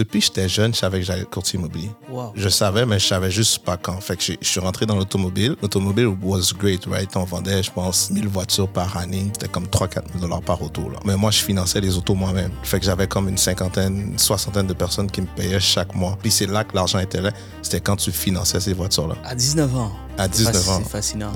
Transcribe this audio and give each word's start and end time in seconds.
depuis 0.00 0.20
que 0.20 0.26
j'étais 0.26 0.48
jeune, 0.48 0.72
je 0.72 0.78
savais 0.78 1.00
que 1.00 1.04
j'allais 1.04 1.22
être 1.22 1.30
courtier 1.30 1.58
immobilier. 1.58 1.90
Wow. 2.10 2.32
Je 2.34 2.48
savais, 2.48 2.86
mais 2.86 2.98
je 2.98 3.06
savais 3.06 3.30
juste 3.30 3.58
pas 3.60 3.76
quand. 3.76 4.00
Fait 4.00 4.16
que 4.16 4.22
je 4.22 4.36
suis 4.48 4.60
rentré 4.60 4.86
dans 4.86 4.96
l'automobile. 4.96 5.56
L'automobile 5.60 6.06
was 6.22 6.52
great, 6.58 6.84
right? 6.86 7.14
On 7.16 7.24
vendait, 7.24 7.62
je 7.62 7.70
pense, 7.70 8.10
1000 8.10 8.28
voitures 8.28 8.68
par 8.68 8.96
année. 8.96 9.30
C'était 9.34 9.48
comme 9.48 9.66
3-4 9.66 10.02
000 10.12 10.18
dollars 10.22 10.40
par 10.40 10.62
auto, 10.62 10.88
là. 10.90 10.98
Mais 11.04 11.16
moi, 11.16 11.30
je 11.30 11.38
finançais 11.42 11.80
les 11.80 11.96
autos 11.98 12.14
moi-même. 12.14 12.50
Fait 12.62 12.78
que 12.80 12.86
j'avais 12.86 13.06
comme 13.06 13.28
une 13.28 13.38
cinquantaine, 13.38 14.12
une 14.12 14.18
soixantaine 14.18 14.66
de 14.66 14.72
personnes 14.74 15.10
qui 15.10 15.20
me 15.20 15.26
payaient 15.26 15.60
chaque 15.60 15.94
mois. 15.94 16.16
Puis 16.22 16.30
c'est 16.30 16.46
là 16.46 16.64
que 16.64 16.74
l'argent 16.74 16.98
était 16.98 17.20
là. 17.20 17.30
C'était 17.60 17.80
quand 17.80 17.96
tu 17.96 18.10
finançais 18.10 18.58
ces 18.60 18.72
voitures-là. 18.72 19.16
À 19.24 19.34
19 19.34 19.76
ans. 19.76 19.92
À 20.16 20.26
19 20.28 20.54
Fasc- 20.56 20.70
ans. 20.70 20.80
C'est 20.82 20.90
fascinant. 20.90 21.32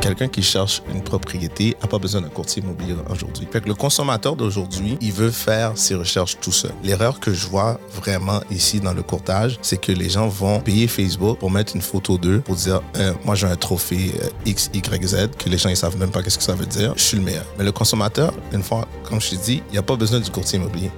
Quelqu'un 0.00 0.28
qui 0.28 0.42
cherche 0.42 0.82
une 0.92 1.02
propriété 1.02 1.76
n'a 1.80 1.86
pas 1.86 1.98
besoin 1.98 2.22
d'un 2.22 2.28
courtier 2.30 2.62
immobilier 2.62 2.94
aujourd'hui. 3.10 3.46
Le 3.66 3.74
consommateur 3.74 4.34
d'aujourd'hui, 4.34 4.96
il 5.00 5.12
veut 5.12 5.30
faire 5.30 5.76
ses 5.76 5.94
recherches 5.94 6.38
tout 6.40 6.52
seul. 6.52 6.72
L'erreur 6.82 7.20
que 7.20 7.34
je 7.34 7.46
vois 7.46 7.78
vraiment 7.94 8.40
ici 8.50 8.80
dans 8.80 8.94
le 8.94 9.02
courtage, 9.02 9.58
c'est 9.60 9.78
que 9.78 9.92
les 9.92 10.08
gens 10.08 10.26
vont 10.28 10.60
payer 10.60 10.88
Facebook 10.88 11.38
pour 11.38 11.50
mettre 11.50 11.76
une 11.76 11.82
photo 11.82 12.16
d'eux 12.16 12.40
pour 12.40 12.56
dire 12.56 12.80
Euh, 12.96 13.12
moi 13.24 13.34
j'ai 13.34 13.46
un 13.46 13.56
trophée 13.56 14.12
euh, 14.22 14.28
X, 14.46 14.70
Y, 14.72 15.06
Z 15.06 15.30
que 15.38 15.48
les 15.48 15.58
gens 15.58 15.68
ils 15.68 15.76
savent 15.76 15.98
même 15.98 16.10
pas 16.10 16.22
qu'est-ce 16.22 16.38
que 16.38 16.44
ça 16.44 16.54
veut 16.54 16.66
dire. 16.66 16.94
Je 16.96 17.02
suis 17.02 17.16
le 17.18 17.22
meilleur. 17.22 17.44
Mais 17.58 17.64
le 17.64 17.72
consommateur, 17.72 18.32
une 18.52 18.62
fois, 18.62 18.88
comme 19.04 19.20
je 19.20 19.30
t'ai 19.30 19.36
dit, 19.36 19.62
il 19.68 19.72
n'y 19.72 19.78
a 19.78 19.82
pas 19.82 19.96
besoin 19.96 20.18
du 20.18 20.30
courtier 20.30 20.58
immobilier. 20.58 20.90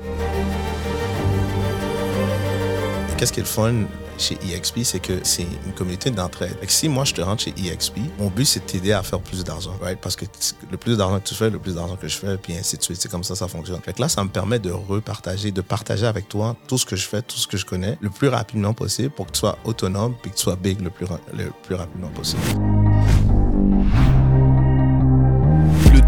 Qu'est-ce 3.17 3.33
qui 3.33 3.41
est 3.41 3.43
le 3.43 3.49
fun 3.49 3.75
chez 4.19 4.39
EXP, 4.53 4.81
c'est 4.85 5.01
que 5.01 5.21
c'est 5.23 5.47
une 5.67 5.73
communauté 5.73 6.11
d'entraide. 6.11 6.57
Si 6.69 6.89
moi 6.89 7.05
je 7.05 7.15
te 7.15 7.21
rentre 7.21 7.43
chez 7.43 7.55
EXP, 7.57 7.99
mon 8.19 8.29
but 8.29 8.45
c'est 8.45 8.61
de 8.61 8.65
t'aider 8.65 8.93
à 8.93 9.03
faire 9.03 9.21
plus 9.21 9.45
d'argent? 9.45 9.75
Parce 10.01 10.17
que 10.17 10.25
le 10.71 10.77
plus 10.77 10.97
d'argent 10.97 11.19
que 11.21 11.29
tu 11.29 11.35
fais, 11.35 11.51
le 11.51 11.59
plus 11.59 11.75
d'argent 11.75 11.97
que 11.97 12.09
je 12.09 12.17
fais, 12.17 12.37
puis 12.37 12.57
ainsi 12.57 12.77
de 12.77 12.83
suite. 12.83 12.99
C'est 13.01 13.11
comme 13.11 13.25
ça 13.25 13.35
ça 13.35 13.49
fonctionne. 13.49 13.81
Là, 13.99 14.09
ça 14.09 14.25
me 14.25 14.31
permet 14.31 14.59
de 14.59 14.71
repartager, 14.71 15.51
de 15.53 15.61
partager 15.61 16.07
avec 16.07 16.29
toi 16.29 16.57
tout 16.67 16.79
ce 16.79 16.87
que 16.87 16.97
je 16.97 17.07
fais, 17.07 17.23
tout 17.23 17.37
ce 17.37 17.47
que 17.47 17.57
je 17.57 17.67
connais, 17.67 17.99
le 18.01 18.11
plus 18.11 18.29
rapidement 18.29 18.75
possible 18.75 19.11
pour 19.11 19.27
que 19.27 19.33
tu 19.33 19.41
sois 19.41 19.59
autonome 19.65 20.15
puis 20.21 20.31
que 20.31 20.37
tu 20.37 20.43
sois 20.43 20.57
big 20.57 20.81
le 20.81 20.91
plus, 20.91 21.07
le 21.33 21.51
plus 21.63 21.75
rapidement 21.75 22.09
possible. 22.09 22.43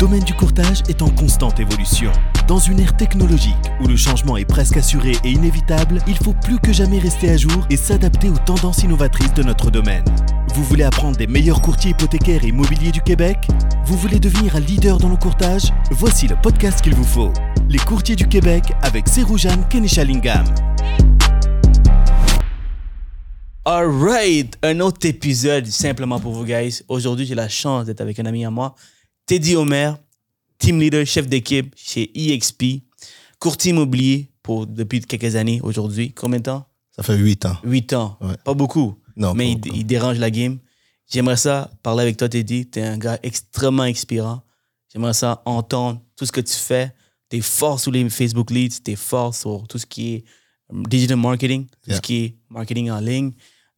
Le 0.04 0.10
domaine 0.10 0.24
du 0.24 0.34
courtage 0.34 0.82
est 0.86 1.00
en 1.00 1.08
constante 1.08 1.60
évolution. 1.60 2.12
Dans 2.46 2.58
une 2.58 2.78
ère 2.78 2.94
technologique 2.94 3.54
où 3.80 3.86
le 3.86 3.96
changement 3.96 4.36
est 4.36 4.44
presque 4.44 4.76
assuré 4.76 5.12
et 5.24 5.30
inévitable, 5.30 5.98
il 6.06 6.18
faut 6.18 6.34
plus 6.34 6.58
que 6.58 6.74
jamais 6.74 6.98
rester 6.98 7.30
à 7.30 7.38
jour 7.38 7.66
et 7.70 7.78
s'adapter 7.78 8.28
aux 8.28 8.36
tendances 8.36 8.82
innovatrices 8.82 9.32
de 9.32 9.42
notre 9.42 9.70
domaine. 9.70 10.04
Vous 10.54 10.62
voulez 10.62 10.84
apprendre 10.84 11.16
des 11.16 11.26
meilleurs 11.26 11.62
courtiers 11.62 11.92
hypothécaires 11.92 12.44
et 12.44 12.48
immobiliers 12.48 12.92
du 12.92 13.00
Québec? 13.00 13.48
Vous 13.86 13.96
voulez 13.96 14.20
devenir 14.20 14.56
un 14.56 14.60
leader 14.60 14.98
dans 14.98 15.08
le 15.08 15.16
courtage? 15.16 15.72
Voici 15.92 16.28
le 16.28 16.36
podcast 16.36 16.82
qu'il 16.82 16.94
vous 16.94 17.02
faut. 17.02 17.32
Les 17.70 17.78
courtiers 17.78 18.14
du 18.14 18.28
Québec 18.28 18.74
avec 18.82 19.08
Seroujane 19.08 19.66
Kenishalingam. 19.70 20.44
Alright, 23.64 24.58
un 24.62 24.80
autre 24.80 25.06
épisode 25.06 25.64
simplement 25.66 26.20
pour 26.20 26.32
vous, 26.32 26.44
guys. 26.44 26.82
Aujourd'hui, 26.88 27.24
j'ai 27.24 27.34
la 27.34 27.48
chance 27.48 27.86
d'être 27.86 28.02
avec 28.02 28.18
un 28.18 28.26
ami 28.26 28.44
à 28.44 28.50
moi, 28.50 28.74
Teddy 29.26 29.56
Omer, 29.56 29.96
team 30.58 30.78
leader, 30.80 31.06
chef 31.06 31.26
d'équipe 31.28 31.74
chez 31.76 32.10
EXP, 32.14 32.82
courtier 33.38 33.70
immobilier 33.70 34.30
pour, 34.42 34.66
depuis 34.66 35.00
quelques 35.00 35.36
années 35.36 35.60
aujourd'hui. 35.62 36.12
Combien 36.12 36.38
de 36.38 36.44
temps? 36.44 36.66
Ça 36.94 37.02
fait 37.02 37.16
huit 37.16 37.44
ans. 37.46 37.56
Huit 37.64 37.92
ans. 37.94 38.16
Ouais. 38.20 38.36
Pas 38.44 38.54
beaucoup, 38.54 38.98
Non, 39.16 39.34
mais 39.34 39.52
il, 39.52 39.60
beaucoup. 39.60 39.76
il 39.76 39.84
dérange 39.86 40.18
la 40.18 40.30
game. 40.30 40.58
J'aimerais 41.10 41.36
ça 41.36 41.70
parler 41.82 42.02
avec 42.02 42.16
toi, 42.16 42.28
Teddy. 42.28 42.68
Tu 42.70 42.78
es 42.78 42.82
un 42.82 42.98
gars 42.98 43.18
extrêmement 43.22 43.82
inspirant. 43.84 44.42
J'aimerais 44.92 45.14
ça 45.14 45.42
entendre 45.44 46.00
tout 46.16 46.24
ce 46.26 46.32
que 46.32 46.40
tu 46.40 46.54
fais, 46.54 46.92
tes 47.28 47.40
forces 47.40 47.82
sur 47.82 47.92
les 47.92 48.08
Facebook 48.10 48.50
Leads, 48.50 48.80
tes 48.84 48.94
forces 48.96 49.40
sur 49.40 49.66
tout 49.68 49.78
ce 49.78 49.86
qui 49.86 50.14
est 50.14 50.24
euh, 50.72 50.82
digital 50.88 51.16
marketing, 51.16 51.66
tout 51.66 51.88
Yeah. 51.88 51.96
ce 51.96 52.00
qui 52.00 52.16
est 52.24 52.36
marketing 52.48 52.90
en 52.90 53.00
ligne. 53.00 53.32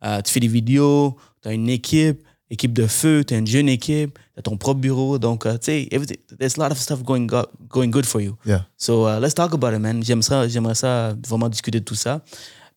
Euh, 0.04 0.20
tu 0.20 0.30
fais 0.32 0.40
des 0.40 0.48
vidéos, 0.48 1.16
tu 1.42 1.48
as 1.48 1.52
une 1.52 1.68
équipe, 1.70 2.22
équipe 2.50 2.72
de 2.72 2.86
feu, 2.86 3.24
tu 3.26 3.34
as 3.34 3.38
une 3.38 3.46
jeune 3.46 3.68
équipe, 3.68 4.18
tu 4.34 4.38
as 4.38 4.42
ton 4.42 4.56
propre 4.56 4.80
bureau. 4.80 5.18
Donc, 5.18 5.46
euh, 5.46 5.54
tu 5.58 5.64
sais, 5.66 5.88
everything- 5.90 6.18
there's 6.38 6.58
a 6.58 6.62
lot 6.68 6.72
of 6.72 6.78
stuff 6.78 7.02
going, 7.02 7.26
go- 7.26 7.46
going 7.68 7.88
good 7.90 8.06
for 8.06 8.20
you. 8.20 8.36
Yeah. 8.46 8.66
So, 8.76 9.08
uh, 9.08 9.18
let's 9.20 9.34
talk 9.34 9.52
about 9.54 9.72
it, 9.72 9.80
man. 9.80 10.02
J'aimerais 10.02 10.22
ça, 10.22 10.48
j'aimerais 10.48 10.74
ça 10.76 11.14
vraiment 11.26 11.48
discuter 11.48 11.80
de 11.80 11.84
tout 11.84 11.94
ça. 11.96 12.22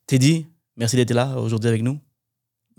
Teddy, 0.07 0.47
merci 0.75 0.95
d'être 0.95 1.13
là 1.13 1.38
aujourd'hui 1.38 1.69
avec 1.69 1.81
nous. 1.83 1.99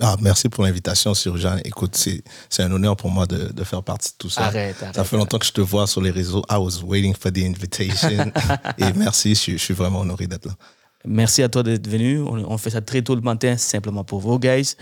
Ah, 0.02 0.16
merci 0.22 0.48
pour 0.48 0.64
l'invitation, 0.64 1.12
Jeanne. 1.14 1.60
Écoute, 1.64 1.94
c'est 1.94 2.24
c'est 2.48 2.62
un 2.62 2.72
honneur 2.72 2.96
pour 2.96 3.10
moi 3.10 3.26
de, 3.26 3.52
de 3.52 3.64
faire 3.64 3.82
partie 3.82 4.12
de 4.12 4.16
tout 4.16 4.30
ça. 4.30 4.46
Arrête, 4.46 4.82
arrête. 4.82 4.94
Ça 4.96 5.04
fait 5.04 5.16
longtemps 5.18 5.38
que 5.38 5.44
je 5.44 5.52
te 5.52 5.60
vois 5.60 5.86
sur 5.86 6.00
les 6.00 6.10
réseaux. 6.10 6.42
I 6.50 6.54
was 6.56 6.82
waiting 6.82 7.14
for 7.14 7.30
the 7.30 7.38
invitation. 7.44 8.32
Et 8.78 8.92
merci, 8.96 9.34
je, 9.34 9.40
suis- 9.40 9.52
je 9.58 9.62
suis 9.62 9.74
vraiment 9.74 10.00
honoré 10.00 10.26
d'être 10.26 10.46
là. 10.46 10.54
Merci 11.04 11.42
à 11.42 11.50
toi 11.50 11.62
d'être 11.62 11.86
venu. 11.86 12.20
On, 12.22 12.32
on 12.50 12.56
fait 12.58 12.70
ça 12.70 12.80
très 12.80 13.02
tôt 13.02 13.14
le 13.14 13.20
matin, 13.20 13.58
simplement 13.58 14.02
pour 14.02 14.20
vous, 14.20 14.38
guys. 14.38 14.74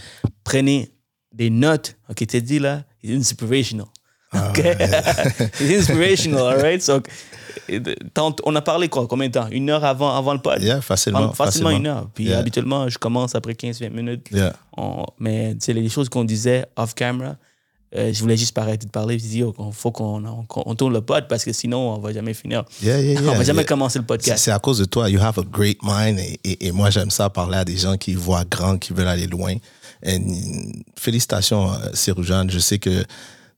Prenez 0.45 0.93
des 1.33 1.51
notes. 1.51 1.97
OK, 2.11 2.27
Teddy, 2.27 2.59
là, 2.59 2.83
it's 3.03 3.13
inspirational. 3.15 3.87
OK? 4.35 4.59
it's 5.61 5.61
inspirational, 5.61 6.47
all 6.47 6.61
right? 6.61 6.83
So, 6.83 7.01
on 8.45 8.57
a 8.57 8.61
parlé 8.63 8.89
quoi, 8.89 9.07
combien 9.07 9.29
de 9.29 9.33
temps? 9.33 9.49
Une 9.51 9.71
heure 9.71 9.85
avant, 9.85 10.15
avant 10.17 10.33
le 10.35 10.41
pod? 10.41 10.63
Yeah, 10.63 10.81
facilement. 10.81 11.33
facilement, 11.33 11.71
une 11.71 11.87
heure. 11.87 12.09
Puis 12.15 12.25
Yeah. 12.25 12.39
habituellement, 12.39 12.89
je 12.89 12.99
commence 12.99 13.35
après 13.35 13.55
15-20 13.55 13.91
minutes. 13.91 14.29
Yeah. 14.33 14.55
On- 14.77 15.07
mais 15.19 15.53
tu 15.55 15.67
sais, 15.67 15.73
les 15.73 15.89
choses 15.89 16.09
qu'on 16.09 16.25
disait 16.25 16.67
off-camera, 16.77 17.37
euh, 17.97 18.13
je 18.13 18.21
voulais 18.21 18.37
juste 18.37 18.55
pas 18.55 18.63
arrêter 18.63 18.87
de 18.87 18.91
parler. 18.91 19.19
Je 19.19 19.25
dis, 19.25 19.39
il 19.39 19.53
faut 19.73 19.91
qu'on 19.91 20.23
on, 20.27 20.47
on 20.57 20.75
tourne 20.75 20.93
le 20.93 21.01
pod 21.01 21.27
parce 21.27 21.45
que 21.45 21.53
sinon, 21.53 21.95
on 21.95 21.99
va 21.99 22.13
jamais 22.13 22.35
finir. 22.35 22.65
Yeah, 22.83 23.01
yeah, 23.01 23.21
yeah, 23.21 23.31
on 23.33 23.35
va 23.35 23.45
jamais 23.45 23.65
commencer 23.65 23.99
le 23.99 24.03
C'est 24.03 24.07
podcast. 24.07 24.45
c'est 24.45 24.51
à 24.51 24.59
cause 24.59 24.79
de 24.79 24.85
toi. 24.85 25.09
You 25.09 25.21
have 25.21 25.39
a 25.39 25.43
great 25.43 25.79
mind. 25.83 26.19
Et, 26.19 26.39
et- 26.45 26.67
et 26.67 26.73
moi, 26.73 26.91
j'aime 26.91 27.11
ça 27.11 27.31
parler 27.31 27.57
à 27.59 27.65
des 27.65 27.77
gens 27.79 27.97
qui 27.97 28.13
voient 28.15 28.45
grand, 28.45 28.77
qui 28.79 28.93
veulent 28.93 29.09
aller 29.09 29.27
loin. 29.27 29.55
Félicitations, 30.97 31.73
euh, 31.73 31.91
Seroujane. 31.95 32.51
Je 32.51 32.59
sais 32.59 32.79
que 32.79 33.05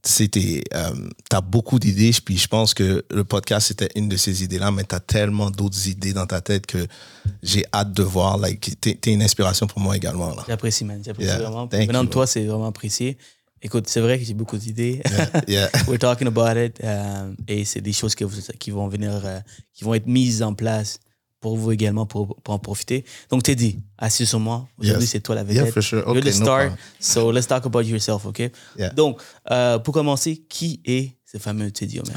tu 0.02 0.62
as 0.72 1.40
beaucoup 1.40 1.78
d'idées. 1.78 2.12
Puis 2.24 2.38
je 2.38 2.48
pense 2.48 2.74
que 2.74 3.04
le 3.10 3.24
podcast, 3.24 3.68
c'était 3.68 3.90
une 3.96 4.08
de 4.08 4.16
ces 4.16 4.42
idées-là. 4.42 4.70
Mais 4.70 4.84
tu 4.84 4.94
as 4.94 5.00
tellement 5.00 5.50
d'autres 5.50 5.88
idées 5.88 6.12
dans 6.12 6.26
ta 6.26 6.40
tête 6.40 6.66
que 6.66 6.86
j'ai 7.42 7.64
hâte 7.72 7.92
de 7.92 8.02
voir. 8.02 8.38
Like, 8.38 8.80
tu 8.80 8.90
es, 8.90 9.12
une 9.12 9.22
inspiration 9.22 9.66
pour 9.66 9.80
moi 9.80 9.96
également. 9.96 10.34
Là. 10.34 10.44
J'apprécie, 10.48 10.84
man. 10.84 11.02
J'apprécie 11.04 11.28
Yeah, 11.30 11.38
vraiment. 11.38 11.66
Venant 11.66 12.04
de 12.04 12.08
toi, 12.08 12.26
c'est 12.26 12.44
vraiment 12.44 12.68
apprécié. 12.68 13.18
Écoute, 13.62 13.88
c'est 13.88 14.00
vrai 14.00 14.18
que 14.18 14.24
j'ai 14.24 14.32
beaucoup 14.32 14.56
d'idées. 14.56 15.02
Yeah. 15.46 15.68
We're 15.86 15.98
talking 15.98 16.26
about 16.28 16.58
it. 16.58 16.80
euh, 16.82 17.30
et 17.46 17.66
c'est 17.66 17.82
des 17.82 17.92
choses 17.92 18.14
que 18.14 18.24
vous- 18.24 18.40
qui 18.58 18.70
vont 18.70 18.88
venir, 18.88 19.20
euh, 19.22 19.38
qui 19.74 19.84
vont 19.84 19.92
être 19.92 20.06
mises 20.06 20.42
en 20.42 20.54
place 20.54 20.98
pour 21.40 21.56
vous 21.56 21.72
également, 21.72 22.06
pour, 22.06 22.36
pour 22.42 22.54
en 22.54 22.58
profiter. 22.58 23.04
Donc, 23.30 23.42
Teddy, 23.42 23.78
assis 23.98 24.26
sur 24.26 24.40
moi. 24.40 24.68
Aujourd'hui, 24.78 25.02
Yes. 25.02 25.10
c'est 25.10 25.20
toi 25.20 25.34
la 25.34 25.42
Yeah, 25.42 25.62
vedette. 25.62 25.74
for 25.74 25.82
sure. 25.82 25.98
You're 26.00 26.10
Okay, 26.18 26.20
the 26.30 26.38
no 26.38 26.44
star. 26.44 26.70
so, 26.98 27.32
let's 27.32 27.46
talk 27.46 27.64
about 27.66 27.82
yourself, 27.86 28.26
OK? 28.26 28.50
Yeah. 28.78 28.90
Donc, 28.90 29.20
euh, 29.50 29.78
pour 29.78 29.94
commencer, 29.94 30.36
qui 30.48 30.80
est 30.84 31.16
ce 31.24 31.38
fameux 31.38 31.70
Teddy 31.70 31.98
Omer? 32.00 32.14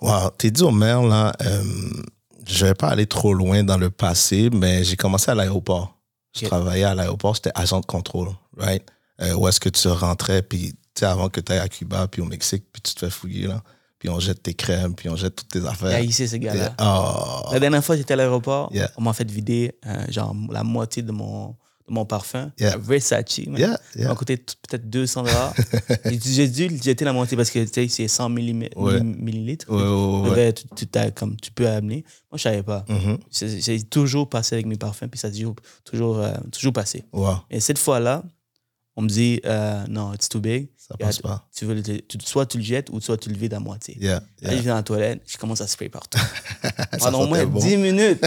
Wow, 0.00 0.30
au 0.66 0.70
maire, 0.72 1.02
là, 1.02 1.32
euh, 1.42 1.62
je 2.46 2.66
vais 2.66 2.74
pas 2.74 2.88
aller 2.88 3.06
trop 3.06 3.32
loin 3.34 3.62
dans 3.62 3.78
le 3.78 3.90
passé, 3.90 4.50
mais 4.52 4.84
j'ai 4.84 4.96
commencé 4.96 5.30
à 5.30 5.34
l'aéroport. 5.34 5.96
Je 6.38 6.44
travaillais 6.46 6.84
à 6.84 6.94
l'aéroport, 6.94 7.34
j'étais 7.34 7.52
agent 7.54 7.80
de 7.80 7.86
contrôle, 7.86 8.28
right? 8.58 8.82
Euh, 9.22 9.32
où 9.34 9.48
est-ce 9.48 9.58
que 9.60 9.70
tu 9.70 9.88
rentrais, 9.88 10.42
puis 10.42 10.72
tu 10.94 11.00
sais, 11.00 11.06
avant 11.06 11.28
que 11.30 11.40
tu 11.40 11.52
ailles 11.52 11.60
à 11.60 11.68
Cuba, 11.68 12.06
puis 12.08 12.20
au 12.20 12.26
Mexique, 12.26 12.64
puis 12.72 12.82
tu 12.82 12.94
te 12.94 13.00
fais 13.06 13.10
fouiller, 13.10 13.46
là. 13.46 13.62
Puis 13.98 14.08
on 14.10 14.20
jette 14.20 14.42
tes 14.42 14.52
crèmes, 14.54 14.94
puis 14.94 15.08
on 15.08 15.16
jette 15.16 15.36
toutes 15.36 15.48
tes 15.48 15.66
affaires. 15.66 15.98
ici, 16.00 16.28
ce 16.28 16.36
gars-là. 16.36 16.74
Oh, 16.80 17.50
La 17.52 17.60
dernière 17.60 17.82
fois, 17.84 17.96
j'étais 17.96 18.12
à 18.12 18.16
l'aéroport. 18.16 18.68
Yeah. 18.72 18.90
On 18.98 19.02
m'a 19.02 19.12
fait 19.14 19.30
vider 19.30 19.72
euh, 19.86 20.04
genre 20.10 20.34
la 20.50 20.62
moitié 20.64 21.02
de 21.02 21.12
mon, 21.12 21.48
de 21.88 21.94
mon 21.94 22.04
parfum. 22.04 22.52
Yeah. 22.60 22.76
Versace. 22.76 23.38
man. 23.46 23.58
Yeah, 23.58 24.08
m'a 24.08 24.14
coûté 24.14 24.36
peut-être 24.36 24.90
200 24.90 25.22
dollars. 25.22 25.54
J'ai 26.04 26.46
dû 26.48 26.68
jeter 26.84 27.04
la 27.06 27.14
moitié 27.14 27.38
parce 27.38 27.48
que 27.50 27.60
tu 27.64 27.72
sais, 27.72 27.88
c'est 27.88 28.06
100 28.08 28.28
millim- 28.28 28.68
Ouais. 28.76 29.00
millilitres. 29.02 29.66
Ouais, 29.70 30.30
ouais, 30.30 30.36
ouais, 30.36 30.52
Tu 30.52 30.86
comme 31.14 31.36
tu 31.40 31.50
peux 31.52 31.66
amener. 31.66 32.04
Moi, 32.30 32.36
je 32.36 32.42
savais 32.42 32.62
pas. 32.62 32.84
Mhm. 32.90 33.16
J'ai 33.30 33.60
j'ai 33.62 33.82
toujours 33.82 34.28
passé 34.28 34.56
avec 34.56 34.66
mes 34.66 34.76
parfums, 34.76 35.08
puis 35.10 35.18
ça 35.18 35.28
a 35.28 35.30
toujours, 35.30 35.54
toujours, 35.84 36.18
euh, 36.18 36.34
toujours 36.52 36.74
passé. 36.74 37.04
Wow, 37.14 37.36
Et 37.50 37.60
cette 37.60 37.78
fois-là, 37.78 38.22
on 38.98 39.02
me 39.02 39.08
dit, 39.08 39.40
euh, 39.44 39.84
non, 39.88 40.12
it's 40.14 40.28
too 40.28 40.40
big. 40.40 40.68
Ça 40.88 40.96
passe 40.96 41.18
pas. 41.18 41.44
Tu 41.56 41.64
veux 41.64 41.74
le- 41.74 41.82
tu- 41.82 42.18
soit 42.24 42.46
tu 42.46 42.58
le 42.58 42.62
jettes 42.64 42.90
ou 42.90 43.00
soit 43.00 43.16
tu 43.16 43.28
le 43.28 43.36
vides 43.36 43.54
à 43.54 43.58
moitié. 43.60 43.96
Yeah, 44.00 44.14
Là, 44.14 44.20
je 44.42 44.46
yeah. 44.52 44.54
viens 44.62 44.70
dans 44.72 44.76
la 44.76 44.82
toilette, 44.84 45.22
je 45.26 45.36
commence 45.36 45.60
à 45.60 45.66
spray 45.66 45.88
partout. 45.88 46.18
Ça 46.62 46.86
Pendant 46.98 47.22
au 47.22 47.26
moins 47.26 47.44
bon. 47.44 47.58
10 47.60 47.76
minutes. 47.76 48.24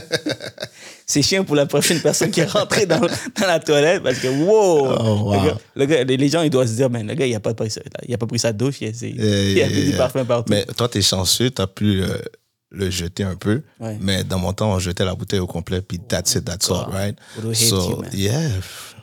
C'est 1.06 1.22
chiant 1.22 1.44
pour 1.44 1.56
la 1.56 1.66
prochaine 1.66 2.00
personne 2.02 2.30
qui 2.32 2.40
est 2.42 2.46
rentrée 2.52 2.86
dans, 2.86 3.00
dans 3.00 3.48
la 3.48 3.60
toilette 3.60 4.04
parce 4.04 4.20
que, 4.20 4.28
wow! 4.28 4.94
Oh, 5.00 5.32
wow. 5.32 5.34
Le 5.34 5.40
gars- 5.48 5.58
le 5.76 5.86
gars- 5.86 6.04
les- 6.04 6.30
gens, 6.30 6.42
ils 6.44 6.50
doivent 6.50 6.68
se 6.68 6.74
dire, 6.74 6.90
mais 6.90 7.02
le 7.04 7.14
gars, 7.16 7.26
il 7.26 7.32
n'a 7.32 7.40
pas, 7.40 7.54
pris 7.54 7.72
sa- 7.72 7.82
il 8.08 8.14
a 8.14 8.18
pas 8.18 8.28
pris 8.28 8.40
sa 8.40 8.54
douche, 8.54 8.76
il 8.82 8.88
a, 8.88 8.92
il 9.08 9.16
Yeah, 9.16 9.26
a 9.26 9.68
yeah, 9.68 9.68
mis 9.70 9.74
du 9.86 9.90
yeah. 9.90 9.98
parfum 9.98 10.26
partout. 10.26 10.52
Mais 10.52 10.66
toi, 10.78 10.88
t'es 10.88 11.02
chanceux, 11.02 11.50
t'as 11.50 11.66
pu 11.68 12.04
euh, 12.04 12.18
le 12.70 12.90
jeter 12.92 13.24
un 13.24 13.36
peu. 13.36 13.64
Ouais. 13.80 13.98
Mais 14.02 14.24
dans 14.24 14.38
mon 14.38 14.54
temps, 14.54 14.72
on 14.74 14.80
jetait 14.80 15.06
la 15.06 15.16
bouteille 15.16 15.40
au 15.40 15.48
complet, 15.48 15.82
puis 15.82 16.00
that's 16.00 16.36
it, 16.36 16.46
that's 16.46 16.70
all, 16.70 16.86
right? 16.92 17.18
So, 17.54 18.04
you, 18.14 18.20
yeah, 18.20 18.50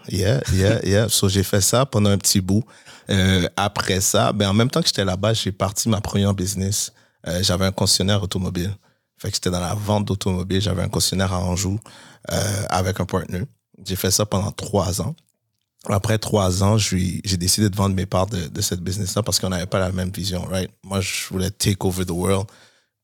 yeah, 0.09 0.41
yeah, 0.53 0.81
yeah. 0.85 1.09
So, 1.09 1.29
j'ai 1.29 1.43
fait 1.43 1.61
ça 1.61 1.85
pendant 1.87 2.11
un 2.11 2.19
petit 2.19 2.41
bout. 2.41 2.63
Euh, 3.11 3.49
après 3.57 4.01
ça, 4.01 4.33
ben, 4.33 4.49
en 4.49 4.53
même 4.53 4.71
temps 4.71 4.81
que 4.81 4.87
j'étais 4.87 5.05
là-bas, 5.05 5.33
j'ai 5.35 5.53
parti 5.53 5.89
ma 5.89 6.01
première 6.01 6.35
business. 6.35 6.93
Euh, 7.27 7.43
J'avais 7.43 7.67
un 7.67 7.73
concessionnaire 7.73 8.23
automobile. 8.23 8.75
Fait 9.19 9.29
que 9.31 9.35
j'étais 9.35 9.51
dans 9.51 9.61
la 9.61 9.75
vente 9.75 10.07
d'automobiles. 10.07 10.61
J'avais 10.61 10.83
un 10.83 10.89
concessionnaire 10.89 11.33
à 11.33 11.39
Anjou 11.39 11.79
euh, 12.33 12.65
avec 12.69 13.01
un 13.01 13.07
partner. 13.07 13.43
J'ai 13.85 13.97
fait 13.97 14.11
ça 14.11 14.27
pendant 14.27 14.51
trois 14.51 15.01
ans. 15.01 15.15
Après 15.89 16.19
trois 16.19 16.65
ans, 16.65 16.79
j'ai 16.79 17.21
décidé 17.37 17.71
de 17.71 17.77
vendre 17.77 17.95
mes 17.95 18.07
parts 18.07 18.27
de, 18.27 18.49
de 18.49 18.61
cette 18.61 18.81
business-là 18.81 19.23
parce 19.23 19.39
qu'on 19.39 19.51
n'avait 19.51 19.67
pas 19.67 19.79
la 19.79 19.93
même 19.93 20.11
vision, 20.11 20.45
right? 20.45 20.71
Moi, 20.83 21.01
je 21.01 21.29
voulais 21.31 21.51
take 21.51 21.87
over 21.87 22.05
the 22.05 22.11
world. 22.11 22.47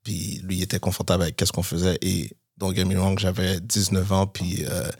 Puis 0.02 0.40
lui, 0.44 0.56
il 0.56 0.62
était 0.62 0.80
confortable 0.80 1.22
avec 1.22 1.36
qu'est-ce 1.36 1.52
qu'on 1.52 1.62
faisait. 1.62 1.96
Et 2.02 2.30
donc, 2.58 2.74
get 2.74 2.84
me 2.84 2.98
wrong, 2.98 3.18
j'avais 3.18 3.60
19 3.60 4.12
ans. 4.12 4.26
Puis, 4.26 4.64
euh, 4.68 4.90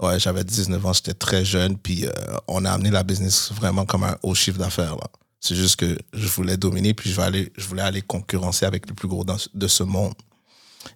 ouais, 0.00 0.18
j'avais 0.20 0.44
19 0.44 0.84
ans, 0.86 0.92
j'étais 0.92 1.14
très 1.14 1.44
jeune. 1.44 1.76
Puis, 1.78 2.06
euh, 2.06 2.10
on 2.48 2.64
a 2.64 2.70
amené 2.72 2.90
la 2.90 3.02
business 3.02 3.52
vraiment 3.52 3.84
comme 3.86 4.04
un 4.04 4.16
haut 4.22 4.34
chiffre 4.34 4.58
d'affaires. 4.58 4.96
C'est 5.40 5.54
juste 5.54 5.76
que 5.76 5.98
je 6.12 6.26
voulais 6.28 6.56
dominer, 6.56 6.94
puis 6.94 7.10
je 7.10 7.14
voulais 7.14 7.26
aller, 7.26 7.52
je 7.56 7.66
voulais 7.66 7.82
aller 7.82 8.02
concurrencer 8.02 8.64
avec 8.66 8.88
le 8.88 8.94
plus 8.94 9.08
gros 9.08 9.24
dans- 9.24 9.36
de 9.54 9.68
ce 9.68 9.82
monde. 9.82 10.14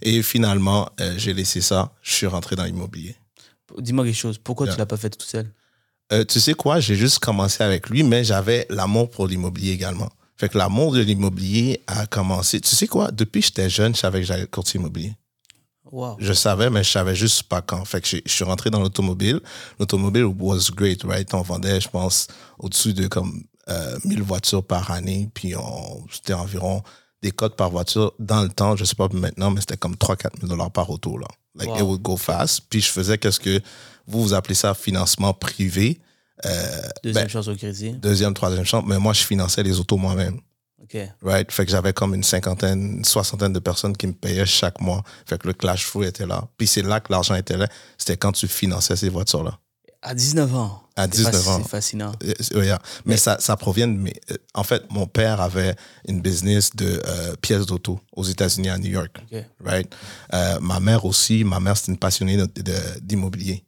Et 0.02 0.22
finalement, 0.22 0.88
euh, 1.00 1.14
j'ai 1.18 1.34
laissé 1.34 1.60
ça. 1.60 1.92
Je 2.02 2.12
suis 2.14 2.26
rentré 2.26 2.56
dans 2.56 2.64
l'immobilier. 2.64 3.16
Dis-moi 3.78 4.04
quelque 4.04 4.16
chose. 4.16 4.38
Pourquoi 4.38 4.66
Yeah. 4.66 4.74
tu 4.74 4.78
l'as 4.78 4.86
pas 4.86 4.96
fait 4.96 5.10
tout 5.10 5.26
seul? 5.26 5.50
Euh, 6.12 6.24
tu 6.24 6.40
sais 6.40 6.54
quoi, 6.54 6.80
j'ai 6.80 6.96
juste 6.96 7.20
commencé 7.20 7.62
avec 7.62 7.88
lui, 7.88 8.02
mais 8.02 8.24
j'avais 8.24 8.66
l'amour 8.70 9.10
pour 9.10 9.28
l'immobilier 9.28 9.72
également. 9.72 10.08
Fait 10.36 10.48
que 10.48 10.58
l'amour 10.58 10.92
de 10.92 11.00
l'immobilier 11.00 11.82
a 11.86 12.06
commencé. 12.06 12.60
Tu 12.60 12.74
sais 12.74 12.86
quoi, 12.88 13.10
depuis 13.12 13.40
que 13.42 13.46
j'étais 13.48 13.70
jeune, 13.70 13.94
je 13.94 14.00
savais 14.00 14.20
que 14.20 14.26
j'allais 14.26 14.42
être 14.44 14.50
courtier 14.50 14.80
immobilier. 14.80 15.12
Wow. 15.92 16.16
Je 16.18 16.32
savais, 16.32 16.70
mais 16.70 16.84
je 16.84 16.90
savais 16.90 17.14
juste 17.14 17.44
pas 17.44 17.62
quand. 17.62 17.84
Fait 17.84 18.00
que 18.00 18.06
je 18.08 18.20
suis 18.32 18.44
rentré 18.44 18.70
dans 18.70 18.80
l'automobile. 18.80 19.40
L'automobile 19.78 20.24
was 20.24 20.70
great, 20.74 21.02
right? 21.04 21.32
On 21.34 21.42
vendait, 21.42 21.80
je 21.80 21.88
pense, 21.88 22.26
au-dessus 22.58 22.92
de 22.94 23.08
comme 23.08 23.42
euh, 23.68 23.98
1000 24.04 24.22
voitures 24.22 24.64
par 24.64 24.90
année. 24.90 25.28
Puis 25.34 25.54
c'était 26.12 26.34
environ 26.34 26.82
des 27.22 27.32
cotes 27.32 27.56
par 27.56 27.70
voiture. 27.70 28.12
Dans 28.18 28.42
le 28.42 28.48
temps, 28.48 28.76
je 28.76 28.84
sais 28.84 28.94
pas 28.94 29.08
maintenant, 29.12 29.50
mais 29.50 29.60
c'était 29.60 29.76
comme 29.76 29.94
3-4 29.94 30.40
000 30.40 30.48
dollars 30.48 30.70
par 30.70 30.88
auto, 30.90 31.18
là. 31.18 31.26
Like, 31.56 31.68
Wow. 31.70 31.76
it 31.78 31.82
would 31.82 32.02
go 32.02 32.16
fast. 32.16 32.62
Puis 32.70 32.80
je 32.80 32.88
faisais 32.90 33.18
qu'est-ce 33.18 33.40
que 33.40 33.60
vous, 34.06 34.22
vous 34.22 34.34
appelez 34.34 34.54
ça 34.54 34.72
financement 34.74 35.32
privé. 35.34 35.98
Euh, 36.46 36.80
Deuxième 37.02 37.24
ben, 37.24 37.28
chance 37.28 37.48
au 37.48 37.54
crédit. 37.56 37.90
deuxième, 37.92 38.32
troisième 38.32 38.64
chambre. 38.64 38.88
Mais 38.88 38.98
moi, 38.98 39.12
je 39.12 39.22
finançais 39.22 39.62
les 39.62 39.78
autos 39.78 39.96
moi-même. 39.98 40.40
Right? 41.22 41.50
Fait 41.52 41.64
que 41.64 41.70
j'avais 41.70 41.92
comme 41.92 42.14
une 42.14 42.22
cinquantaine, 42.22 42.98
une 42.98 43.04
soixantaine 43.04 43.52
de 43.52 43.58
personnes 43.58 43.96
qui 43.96 44.06
me 44.06 44.12
payaient 44.12 44.46
chaque 44.46 44.80
mois. 44.80 45.02
Fait 45.26 45.38
que 45.40 45.46
le 45.46 45.52
cash 45.52 45.84
flow 45.86 46.02
était 46.04 46.26
là. 46.26 46.48
Puis 46.56 46.66
c'est 46.66 46.82
là 46.82 47.00
que 47.00 47.12
l'argent 47.12 47.34
était 47.34 47.56
là. 47.56 47.68
C'était 47.98 48.16
quand 48.16 48.32
tu 48.32 48.48
finançais 48.48 48.96
ces 48.96 49.08
voitures-là. 49.08 49.58
À 50.02 50.14
19 50.14 50.54
ans. 50.56 50.82
À 50.96 51.04
C'est 51.04 51.10
19 51.10 51.48
ans. 51.48 51.60
C'est 51.62 51.68
fascinant. 51.68 52.12
Euh, 52.24 52.32
euh, 52.54 52.64
yeah. 52.64 52.78
Mais 53.04 53.18
ça, 53.18 53.36
ça 53.38 53.56
provient 53.56 53.86
de 53.86 53.98
mes... 53.98 54.14
euh, 54.30 54.36
En 54.54 54.64
fait, 54.64 54.82
mon 54.90 55.06
père 55.06 55.40
avait 55.42 55.76
une 56.08 56.22
business 56.22 56.74
de 56.74 57.00
euh, 57.06 57.36
pièces 57.36 57.66
d'auto 57.66 58.00
aux 58.16 58.24
États-Unis, 58.24 58.70
à 58.70 58.78
New 58.78 58.90
York. 58.90 59.14
Right? 59.62 59.94
Euh, 60.32 60.58
ma 60.60 60.80
mère 60.80 61.04
aussi, 61.04 61.44
ma 61.44 61.60
mère, 61.60 61.76
c'est 61.76 61.88
une 61.92 61.98
passionnée 61.98 62.38
d'immobilier. 63.02 63.64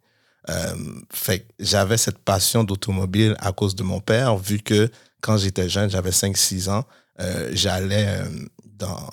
Euh, 0.49 0.75
fait 1.12 1.47
j'avais 1.61 1.97
cette 1.99 2.19
passion 2.19 2.65
d'automobile 2.65 3.37
à 3.38 3.53
cause 3.53 3.76
de 3.76 3.82
mon 3.85 4.00
père, 4.00 4.37
vu 4.37 4.58
que 4.58 4.91
quand 5.20 5.37
j'étais 5.37 5.69
jeune, 5.69 5.88
j'avais 5.88 6.11
5-6 6.11 6.69
ans, 6.69 6.85
euh, 7.20 7.50
j'allais 7.53 8.06
euh, 8.09 8.29
dans... 8.64 9.09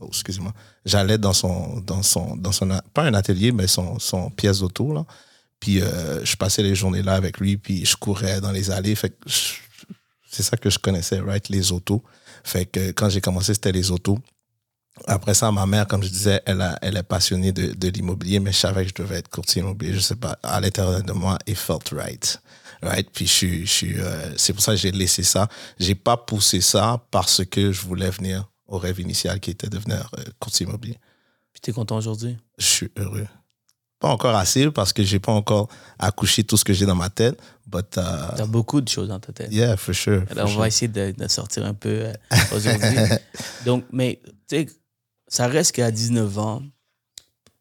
Oh, 0.00 0.06
excusez-moi. 0.08 0.52
J'allais 0.84 1.18
dans 1.18 1.32
son, 1.32 1.80
dans 1.80 2.02
son, 2.02 2.36
dans 2.36 2.52
son, 2.52 2.68
pas 2.92 3.02
un 3.02 3.14
atelier, 3.14 3.52
mais 3.52 3.66
son, 3.66 3.98
son 3.98 4.30
pièce 4.30 4.60
d'auto, 4.60 4.92
là. 4.92 5.04
Puis 5.60 5.80
euh, 5.80 6.22
je 6.24 6.36
passais 6.36 6.62
les 6.62 6.74
journées 6.74 7.02
là 7.02 7.14
avec 7.14 7.38
lui, 7.38 7.56
puis 7.56 7.86
je 7.86 7.96
courais 7.96 8.40
dans 8.40 8.52
les 8.52 8.70
allées. 8.70 8.94
Fait 8.94 9.16
c'est 10.30 10.42
ça 10.42 10.56
que 10.58 10.68
je 10.68 10.78
connaissais, 10.78 11.20
right? 11.20 11.48
Les 11.48 11.72
autos. 11.72 12.02
Fait 12.42 12.66
que 12.66 12.90
quand 12.90 13.08
j'ai 13.08 13.22
commencé, 13.22 13.54
c'était 13.54 13.72
les 13.72 13.90
autos. 13.90 14.18
Après 15.06 15.34
ça, 15.34 15.50
ma 15.50 15.66
mère, 15.66 15.86
comme 15.86 16.02
je 16.02 16.08
disais, 16.08 16.40
elle, 16.46 16.60
a- 16.60 16.78
elle 16.80 16.96
est 16.96 17.02
passionnée 17.02 17.52
de, 17.52 17.72
de 17.74 17.88
l'immobilier, 17.88 18.38
mais 18.40 18.52
je 18.52 18.58
savais 18.58 18.84
que 18.84 18.90
je 18.96 19.02
devais 19.02 19.16
être 19.16 19.28
courtier 19.28 19.60
immobilier. 19.60 19.92
Je 19.94 19.98
sais 20.00 20.14
pas, 20.16 20.38
à 20.42 20.60
l'intérieur 20.60 21.02
de 21.02 21.12
moi, 21.12 21.36
it 21.46 21.56
felt 21.56 21.88
right. 21.90 22.40
Right? 22.82 23.08
Puis 23.12 23.26
je, 23.26 23.64
je, 23.64 23.86
euh, 23.98 24.34
c'est 24.36 24.52
pour 24.52 24.62
ça 24.62 24.72
que 24.72 24.78
j'ai 24.78 24.92
laissé 24.92 25.22
ça. 25.22 25.48
J'ai 25.80 25.94
pas 25.94 26.16
poussé 26.16 26.60
ça 26.60 27.02
parce 27.10 27.44
que 27.44 27.72
je 27.72 27.80
voulais 27.80 28.10
venir 28.10 28.48
au 28.66 28.78
rêve 28.78 29.00
initial 29.00 29.40
qui 29.40 29.50
était 29.50 29.68
de 29.68 29.76
devenir 29.78 30.08
euh, 30.18 30.22
courtier 30.38 30.66
immobilier. 30.66 30.98
Puis 31.52 31.60
t'es 31.60 31.72
content 31.72 31.96
aujourd'hui? 31.96 32.36
Je 32.58 32.64
suis 32.66 32.90
heureux. 32.96 33.26
Pas 34.00 34.08
encore 34.10 34.36
assez 34.36 34.70
parce 34.70 34.92
que 34.92 35.02
j'ai 35.02 35.18
pas 35.18 35.32
encore 35.32 35.68
accouché 35.98 36.44
tout 36.44 36.56
ce 36.56 36.64
que 36.64 36.72
j'ai 36.74 36.84
dans 36.84 36.94
ma 36.96 37.08
tête, 37.10 37.40
but 37.66 37.86
uh, 37.96 38.00
T'as 38.36 38.44
beaucoup 38.46 38.80
de 38.80 38.88
choses 38.88 39.08
dans 39.08 39.20
ta 39.20 39.32
tête. 39.32 39.50
yeah, 39.52 39.76
for 39.76 39.94
sure. 39.94 40.24
Alors, 40.30 40.48
for 40.48 40.56
on 40.56 40.60
va 40.60 40.68
essayer 40.68 40.88
de, 40.88 41.12
de 41.16 41.28
sortir 41.28 41.64
un 41.64 41.74
peu 41.74 41.88
euh, 41.88 42.12
aujourd'hui. 42.54 42.96
Donc, 43.64 43.84
mais 43.92 44.20
tu 44.48 44.56
sais, 44.58 44.66
ça 45.34 45.46
reste 45.48 45.72
qu'à 45.72 45.90
19 45.90 46.38
ans, 46.38 46.62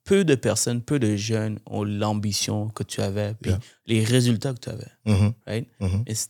peu 0.03 0.23
de 0.25 0.35
personnes, 0.35 0.81
peu 0.81 0.99
de 0.99 1.15
jeunes 1.15 1.59
ont 1.65 1.83
l'ambition 1.83 2.69
que 2.69 2.83
tu 2.83 3.01
avais, 3.01 3.33
puis 3.41 3.51
Yeah. 3.51 3.59
les 3.87 4.03
résultats 4.03 4.53
que 4.53 4.59
tu 4.59 4.69
avais. 4.69 4.91
Mhm, 5.05 5.33
Right? 5.47 5.67
mhm. 5.79 6.03
C- 6.13 6.27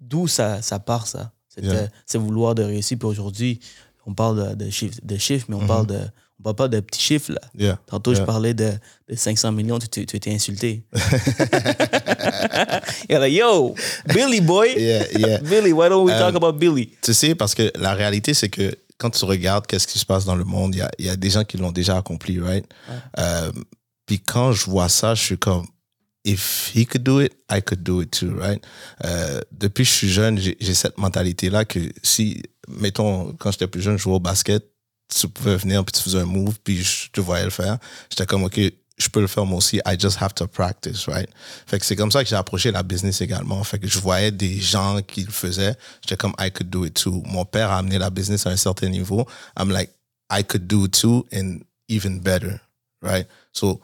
D'où 0.00 0.28
ça, 0.28 0.60
ça 0.62 0.78
part, 0.78 1.06
ça? 1.06 1.32
C'est 1.48 1.64
Yeah. 1.64 1.74
euh, 1.74 1.86
c'est 2.06 2.18
vouloir 2.18 2.54
de 2.54 2.62
réussir. 2.62 2.98
Puis 2.98 3.08
aujourd'hui, 3.08 3.60
on 4.06 4.14
parle 4.14 4.50
de, 4.56 4.64
de 4.66 4.70
chiffres, 4.70 4.98
de 5.02 5.16
chiffres, 5.16 5.46
mais 5.48 5.56
on 5.56 5.66
parle 5.66 5.86
de 5.86 5.98
on 6.38 6.42
parle 6.42 6.56
pas 6.56 6.68
de 6.68 6.80
petits 6.80 7.00
chiffres, 7.00 7.32
là. 7.32 7.40
Yeah. 7.58 7.78
Tantôt, 7.86 8.14
je 8.14 8.20
parlais 8.22 8.52
de, 8.54 8.72
de 9.08 9.14
500 9.16 9.52
millions, 9.52 9.78
tu, 9.78 9.88
tu, 9.88 10.04
tu 10.06 10.16
étais 10.16 10.32
insulté. 10.34 10.84
You're 13.08 13.20
like, 13.20 13.32
yo, 13.32 13.74
Billy 14.12 14.40
boy, 14.40 14.74
Yeah, 14.76 15.04
yeah. 15.16 15.38
Billy, 15.42 15.72
why 15.72 15.88
don't 15.88 16.04
we 16.04 16.12
Um, 16.12 16.18
talk 16.18 16.34
about 16.34 16.58
Billy? 16.58 16.90
Tu 17.02 17.14
sais, 17.14 17.34
parce 17.34 17.54
que 17.54 17.70
la 17.76 17.94
réalité, 17.94 18.34
c'est 18.34 18.48
que 18.50 18.76
quand 18.98 19.10
tu 19.10 19.24
regardes 19.24 19.66
qu'est-ce 19.66 19.86
qui 19.86 19.98
se 19.98 20.06
passe 20.06 20.24
dans 20.24 20.36
le 20.36 20.44
monde, 20.44 20.74
il 20.74 20.78
y 20.78 20.82
a, 20.82 20.90
il 20.98 21.06
y 21.06 21.08
a 21.08 21.16
des 21.16 21.30
gens 21.30 21.44
qui 21.44 21.56
l'ont 21.56 21.72
déjà 21.72 21.96
accompli, 21.96 22.40
right? 22.40 22.64
Euh, 23.18 23.52
puis 24.06 24.20
quand 24.20 24.52
je 24.52 24.66
vois 24.66 24.88
ça, 24.88 25.14
je 25.14 25.22
suis 25.22 25.38
comme, 25.38 25.66
if 26.24 26.72
he 26.74 26.86
could 26.86 27.02
do 27.02 27.20
it, 27.20 27.32
I 27.50 27.60
could 27.60 27.82
do 27.82 28.02
it 28.02 28.10
too, 28.10 28.34
right? 28.36 28.64
Euh, 29.04 29.40
depuis 29.52 29.84
que 29.84 29.90
je 29.90 29.94
suis 29.94 30.10
jeune, 30.10 30.38
j'ai 30.38 30.74
cette 30.74 30.98
mentalité-là 30.98 31.64
que 31.64 31.80
si, 32.02 32.42
mettons, 32.68 33.34
quand 33.38 33.50
j'étais 33.52 33.66
plus 33.66 33.82
jeune, 33.82 33.96
je 33.96 34.02
jouais 34.02 34.14
au 34.14 34.20
basket, 34.20 34.64
tu 35.08 35.28
pouvais 35.28 35.56
venir, 35.56 35.84
puis 35.84 35.92
tu 35.92 36.02
faisais 36.02 36.20
un 36.20 36.24
move, 36.24 36.58
puis 36.62 36.82
je 36.82 37.10
te 37.10 37.20
voyais 37.20 37.44
le 37.44 37.50
faire. 37.50 37.78
J'étais 38.10 38.26
comme, 38.26 38.44
OK, 38.44 38.58
je 38.96 39.08
peux 39.08 39.20
le 39.20 39.26
faire 39.26 39.44
moi 39.44 39.58
aussi. 39.58 39.80
I 39.86 39.96
just 39.98 40.20
have 40.20 40.34
to 40.34 40.46
practice, 40.46 41.08
right? 41.08 41.28
Fait 41.66 41.78
que 41.78 41.86
c'est 41.86 41.96
comme 41.96 42.12
ça 42.12 42.22
que 42.22 42.30
j'ai 42.30 42.36
approché 42.36 42.70
la 42.70 42.82
business 42.82 43.20
également. 43.20 43.62
Fait 43.64 43.78
que 43.78 43.88
je 43.88 43.98
voyais 43.98 44.30
des 44.30 44.60
gens 44.60 45.00
qui 45.02 45.24
le 45.24 45.32
faisaient. 45.32 45.76
J'étais 46.02 46.16
comme, 46.16 46.34
I 46.38 46.50
could 46.50 46.70
do 46.70 46.84
it 46.84 46.94
too. 46.94 47.22
Mon 47.26 47.44
père 47.44 47.70
a 47.70 47.78
amené 47.78 47.98
la 47.98 48.10
business 48.10 48.46
à 48.46 48.50
un 48.50 48.56
certain 48.56 48.88
niveau. 48.88 49.26
I'm 49.58 49.70
like, 49.70 49.90
I 50.30 50.44
could 50.44 50.66
do 50.66 50.84
it 50.86 50.92
too 50.92 51.26
and 51.32 51.60
even 51.88 52.20
better, 52.20 52.60
right? 53.02 53.26
So, 53.52 53.80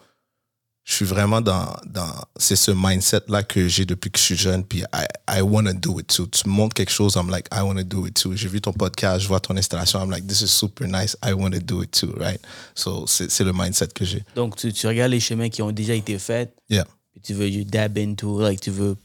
je 0.83 0.93
suis 0.95 1.05
vraiment 1.05 1.41
dans, 1.41 1.75
dans 1.85 2.11
c'est 2.37 2.55
ce 2.55 2.71
mindset-là 2.71 3.43
que 3.43 3.67
j'ai 3.67 3.85
depuis 3.85 4.09
que 4.09 4.17
je 4.17 4.23
suis 4.23 4.35
jeune, 4.35 4.63
puis 4.65 4.83
I, 4.93 5.05
I 5.37 5.41
want 5.41 5.65
to 5.65 5.73
do 5.73 5.99
it 5.99 6.07
too. 6.07 6.25
Tu 6.27 6.47
montres 6.49 6.73
quelque 6.73 6.89
chose, 6.91 7.15
I'm 7.15 7.29
like, 7.29 7.47
I 7.53 7.61
want 7.61 7.75
to 7.75 7.83
do 7.83 8.07
it 8.07 8.15
too. 8.15 8.35
J'ai 8.35 8.47
vu 8.47 8.59
ton 8.61 8.73
podcast, 8.73 9.21
je 9.21 9.27
vois 9.27 9.39
ton 9.39 9.55
installation, 9.55 9.99
I'm 10.01 10.09
like, 10.09 10.25
this 10.27 10.41
is 10.41 10.47
super 10.47 10.87
nice, 10.87 11.15
I 11.23 11.33
want 11.33 11.51
to 11.51 11.59
do 11.59 11.83
it 11.83 11.91
too, 11.91 12.13
right? 12.19 12.41
So, 12.75 13.05
c'est 13.07 13.43
le 13.43 13.53
mindset 13.53 13.89
que 13.89 14.03
j'ai. 14.05 14.23
Donc, 14.35 14.55
tu, 14.55 14.73
tu 14.73 14.87
regardes 14.87 15.11
les 15.11 15.19
chemins 15.19 15.49
qui 15.49 15.61
ont 15.61 15.71
déjà 15.71 15.93
été 15.93 16.17
faits, 16.17 16.51
Yeah. 16.69 16.85
puis 17.11 17.21
tu 17.21 17.33
veux 17.35 17.47
you 17.47 17.63
dab 17.63 17.97
into, 17.97 18.41
like, 18.41 18.59
tu 18.59 18.71
veux 18.71 18.97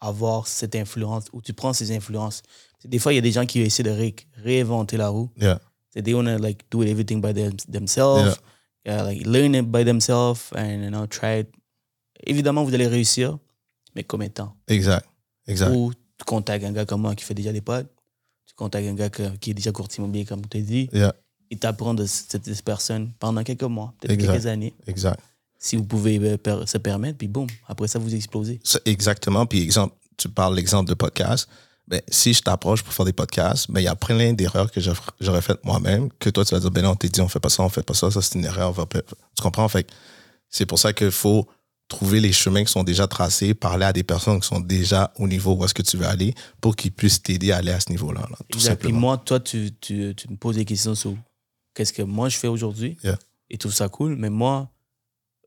avoir 0.00 0.46
cette 0.46 0.74
influence, 0.74 1.24
ou 1.32 1.40
tu 1.40 1.52
prends 1.54 1.72
ces 1.72 1.94
influences. 1.96 2.42
Des 2.84 2.98
fois, 2.98 3.12
il 3.12 3.16
y 3.16 3.18
a 3.18 3.22
des 3.22 3.32
gens 3.32 3.46
qui 3.46 3.60
essaient 3.60 3.84
de 3.84 3.90
ré- 3.90 4.16
réinventer 4.42 4.96
la 4.96 5.08
roue. 5.08 5.30
Yeah. 5.40 5.60
They 5.94 6.14
want 6.14 6.24
to 6.24 6.38
like 6.42 6.64
do 6.70 6.82
everything 6.82 7.20
by 7.20 7.32
them, 7.34 7.52
themselves, 7.70 8.24
yeah, 8.26 8.34
like 8.86 9.26
learn 9.26 9.54
it 9.54 9.66
by 9.70 9.84
themselves, 9.84 10.50
and 10.56 10.82
you 10.82 10.90
know, 10.90 11.06
try 11.06 11.40
it. 11.40 11.48
Évidemment, 12.26 12.64
vous 12.64 12.74
allez 12.74 12.86
réussir, 12.86 13.38
mais 13.94 14.04
combien 14.04 14.28
de 14.28 14.32
temps? 14.34 14.54
Exact. 14.68 15.06
Exact. 15.46 15.70
Ou 15.74 15.92
tu 16.18 16.24
contactes 16.24 16.64
un 16.64 16.72
gars 16.72 16.84
comme 16.86 17.00
moi 17.02 17.14
qui 17.14 17.24
fait 17.24 17.34
déjà 17.34 17.52
des 17.52 17.60
potes, 17.60 17.88
tu 18.46 18.54
contactes 18.54 18.86
un 18.86 18.94
gars 18.94 19.10
qui 19.10 19.50
est 19.50 19.54
déjà 19.54 19.72
courtier 19.72 19.98
immobilier, 20.02 20.24
comme 20.24 20.46
tu 20.46 20.58
as 20.58 20.60
dit, 20.60 20.88
Yeah. 20.92 21.14
il 21.50 21.58
t'apprend 21.58 21.94
de 21.94 22.06
cette 22.06 22.62
personne 22.64 23.10
pendant 23.18 23.42
quelques 23.42 23.62
mois, 23.64 23.92
peut-être 24.00 24.20
quelques 24.20 24.46
années, 24.46 24.72
Exact. 24.86 25.18
si 25.58 25.74
vous 25.76 25.84
pouvez 25.84 26.18
euh, 26.20 26.66
se 26.66 26.78
permettre, 26.78 27.18
puis 27.18 27.26
boum, 27.28 27.48
après 27.66 27.88
ça, 27.88 27.98
vous 27.98 28.14
explosez. 28.14 28.60
Exactement. 28.84 29.46
Puis, 29.46 29.62
exemple, 29.62 29.96
tu 30.16 30.28
parles 30.28 30.54
l'exemple 30.54 30.88
de 30.88 30.94
podcast. 30.94 31.48
Ben, 31.88 32.00
si 32.08 32.32
je 32.32 32.40
t'approche 32.42 32.82
pour 32.82 32.94
faire 32.94 33.04
des 33.04 33.12
podcasts, 33.12 33.70
ben, 33.70 33.80
il 33.80 33.84
y 33.84 33.88
a 33.88 33.96
plein 33.96 34.32
d'erreurs 34.32 34.70
que 34.70 34.80
j'aurais 35.20 35.42
faites 35.42 35.64
moi-même, 35.64 36.08
que 36.18 36.30
toi, 36.30 36.44
tu 36.44 36.54
vas 36.54 36.60
dire, 36.60 36.70
ben 36.70 36.82
non, 36.82 36.90
on 36.90 36.94
t'a 36.96 37.08
dit, 37.08 37.20
on 37.20 37.28
fait 37.28 37.40
pas 37.40 37.48
ça, 37.48 37.62
on 37.64 37.68
fait 37.68 37.82
pas 37.82 37.94
ça, 37.94 38.10
ça, 38.10 38.22
c'est 38.22 38.38
une 38.38 38.44
erreur. 38.44 38.68
on 38.68 38.72
va 38.72 38.86
pas- 38.86 39.02
Tu 39.02 39.42
comprends? 39.42 39.68
Fait 39.68 39.86
c'est 40.48 40.66
pour 40.66 40.78
ça 40.78 40.92
qu'il 40.92 41.10
faut 41.10 41.48
trouver 41.88 42.20
les 42.20 42.32
chemins 42.32 42.64
qui 42.64 42.70
sont 42.72 42.84
déjà 42.84 43.06
tracés, 43.06 43.52
parler 43.52 43.84
à 43.84 43.92
des 43.92 44.04
personnes 44.04 44.40
qui 44.40 44.46
sont 44.46 44.60
déjà 44.60 45.12
au 45.18 45.26
niveau 45.26 45.54
où 45.54 45.64
est-ce 45.64 45.74
que 45.74 45.82
tu 45.82 45.96
veux 45.96 46.06
aller 46.06 46.34
pour 46.60 46.76
qu'ils 46.76 46.92
puissent 46.92 47.22
t'aider 47.22 47.52
à 47.52 47.56
aller 47.58 47.72
à 47.72 47.80
ce 47.80 47.90
niveau-là. 47.90 48.20
là, 48.30 48.36
tout 48.48 48.58
Exact. 48.58 48.70
Simplement. 48.80 48.98
moi, 49.00 49.18
toi, 49.18 49.40
tu, 49.40 49.72
tu, 49.80 50.14
tu 50.16 50.30
me 50.30 50.36
poses 50.36 50.56
des 50.56 50.64
questions 50.64 50.94
sur 50.94 51.14
qu'est-ce 51.74 51.92
que 51.92 52.02
moi 52.02 52.28
je 52.28 52.36
fais 52.38 52.48
aujourd'hui 52.48 52.96
Yeah. 53.02 53.18
et 53.50 53.58
tout 53.58 53.70
ça 53.70 53.88
cool. 53.88 54.14
Mais 54.16 54.30
moi, 54.30 54.70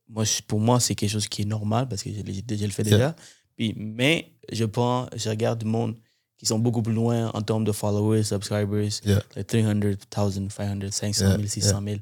moi 0.10 0.24
pour 0.48 0.60
moi, 0.60 0.80
c'est 0.80 0.94
quelque 0.96 1.10
chose 1.12 1.28
qui 1.28 1.44
est 1.44 1.46
normal 1.46 1.88
parce 1.88 2.04
que 2.04 2.10
je, 2.12 2.18
je 2.56 2.66
le 2.66 2.72
fais 2.72 2.84
Yeah. 2.84 2.98
déjà. 2.98 3.16
Puis, 3.56 3.74
mais 3.78 4.32
je 4.52 4.66
prends, 4.66 5.08
je 5.16 5.30
regarde 5.30 5.60
du 5.60 5.66
monde 5.66 5.96
qui 6.46 6.50
sont 6.50 6.60
beaucoup 6.60 6.82
plus 6.84 6.94
loin 6.94 7.32
en 7.34 7.42
termes 7.42 7.64
de 7.64 7.72
followers, 7.72 8.24
subscribers, 8.24 9.02
Yeah. 9.04 9.22
like 9.36 9.48
300, 9.48 9.82
000, 9.82 9.94
500, 10.50 10.92
500 10.92 11.26
000, 11.28 11.40
Yeah, 11.42 11.48
600 11.48 11.82
000. 11.86 11.98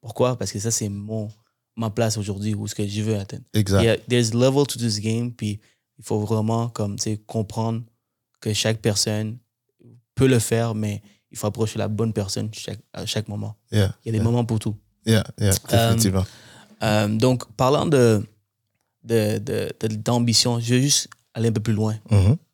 Pourquoi? 0.00 0.36
Parce 0.36 0.52
que 0.52 0.58
ça, 0.60 0.70
c'est 0.70 0.88
mon 0.88 1.28
ma 1.76 1.90
place 1.90 2.16
aujourd'hui 2.16 2.54
ou 2.54 2.66
ce 2.66 2.74
que 2.74 2.86
je 2.86 3.02
veux 3.02 3.16
atteindre. 3.16 3.44
Exact. 3.54 3.82
Il 3.82 3.86
y 3.86 3.88
a, 3.88 3.96
there's 3.96 4.34
level 4.34 4.66
to 4.66 4.78
this 4.78 4.98
game, 5.00 5.32
puis 5.32 5.60
il 5.98 6.04
faut 6.04 6.18
vraiment 6.20 6.68
comme, 6.68 6.96
comprendre 7.26 7.82
que 8.40 8.52
chaque 8.52 8.78
personne 8.78 9.38
peut 10.16 10.26
le 10.26 10.38
faire, 10.40 10.74
mais 10.74 11.02
il 11.30 11.38
faut 11.38 11.46
approcher 11.46 11.78
la 11.78 11.86
bonne 11.88 12.12
personne 12.12 12.48
chaque, 12.52 12.80
à 12.92 13.06
chaque 13.06 13.28
moment. 13.28 13.54
Yeah. 13.70 13.94
Il 14.04 14.08
y 14.08 14.10
a 14.10 14.12
des 14.12 14.18
yeah. 14.18 14.24
moments 14.24 14.44
pour 14.44 14.58
tout. 14.58 14.74
Yeah, 15.06 15.24
yeah, 15.40 15.50
effectivement. 15.50 16.26
Euh, 16.82 17.08
donc, 17.08 17.50
parlant 17.52 17.86
de, 17.86 18.24
de, 19.04 19.72
d'ambition, 19.96 20.58
je 20.60 20.74
vais 20.74 20.82
juste 20.82 21.08
aller 21.34 21.48
un 21.48 21.52
peu 21.52 21.60
plus 21.62 21.74
loin. 21.74 21.94
Mhm. 22.10 22.36
C'est- 22.36 22.47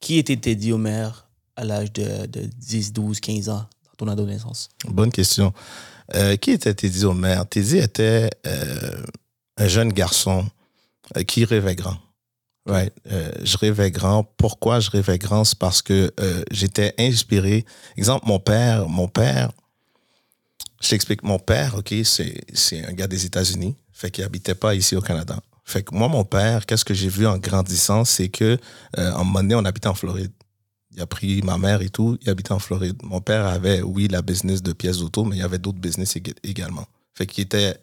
Qui 0.00 0.18
était 0.18 0.36
Teddy 0.36 0.72
Homer 0.72 1.08
à 1.56 1.64
l'âge 1.64 1.92
de, 1.92 2.26
de 2.26 2.42
10, 2.42 2.92
12, 2.92 3.20
15 3.20 3.48
ans 3.48 3.66
dans 3.84 4.06
ton 4.06 4.08
adolescence? 4.08 4.68
Bonne 4.88 5.12
question. 5.12 5.52
Euh, 6.14 6.36
qui 6.36 6.52
était 6.52 6.74
Teddy 6.74 7.04
Homer? 7.04 7.40
Teddy 7.48 7.78
était 7.78 8.30
euh, 8.46 9.02
un 9.56 9.68
jeune 9.68 9.92
garçon 9.92 10.46
euh, 11.16 11.22
qui 11.22 11.44
rêvait 11.44 11.76
grand. 11.76 11.98
Je 12.66 13.56
rêvais 13.56 13.90
grand. 13.90 14.24
Pourquoi 14.36 14.78
je 14.78 14.90
rêvais 14.90 15.18
grand? 15.18 15.42
C'est 15.44 15.58
parce 15.58 15.82
que 15.82 16.12
j'étais 16.52 16.94
inspiré. 16.98 17.64
Exemple, 17.96 18.26
mon 18.28 18.38
père, 18.38 18.88
mon 18.88 19.08
père, 19.08 19.50
je 20.80 20.88
t'explique, 20.88 21.22
mon 21.22 21.38
père, 21.38 21.74
OK, 21.76 21.92
c'est, 22.04 22.40
c'est 22.54 22.84
un 22.84 22.92
gars 22.92 23.06
des 23.06 23.26
États-Unis, 23.26 23.76
fait 23.92 24.10
qu'il 24.10 24.24
habitait 24.24 24.54
pas 24.54 24.74
ici 24.74 24.96
au 24.96 25.00
Canada. 25.00 25.40
Fait 25.70 25.84
que 25.84 25.94
moi, 25.94 26.08
mon 26.08 26.24
père, 26.24 26.66
qu'est-ce 26.66 26.84
que 26.84 26.94
j'ai 26.94 27.08
vu 27.08 27.28
en 27.28 27.38
grandissant, 27.38 28.04
c'est 28.04 28.28
que, 28.28 28.58
euh, 28.98 29.14
un 29.14 29.18
moment 29.18 29.40
donné, 29.40 29.54
on 29.54 29.64
habitait 29.64 29.86
en 29.86 29.94
Floride. 29.94 30.32
Il 30.90 31.00
a 31.00 31.06
pris 31.06 31.42
ma 31.42 31.58
mère 31.58 31.80
et 31.80 31.90
tout, 31.90 32.18
il 32.22 32.28
habitait 32.28 32.50
en 32.50 32.58
Floride. 32.58 32.96
Mon 33.04 33.20
père 33.20 33.46
avait, 33.46 33.80
oui, 33.80 34.08
la 34.08 34.20
business 34.20 34.64
de 34.64 34.72
pièces 34.72 34.98
d'auto, 34.98 35.24
mais 35.24 35.36
il 35.36 35.38
y 35.38 35.42
avait 35.42 35.60
d'autres 35.60 35.78
business 35.78 36.16
ég- 36.16 36.34
également. 36.42 36.86
Fait 37.14 37.24
qu'il 37.24 37.44
était 37.44 37.76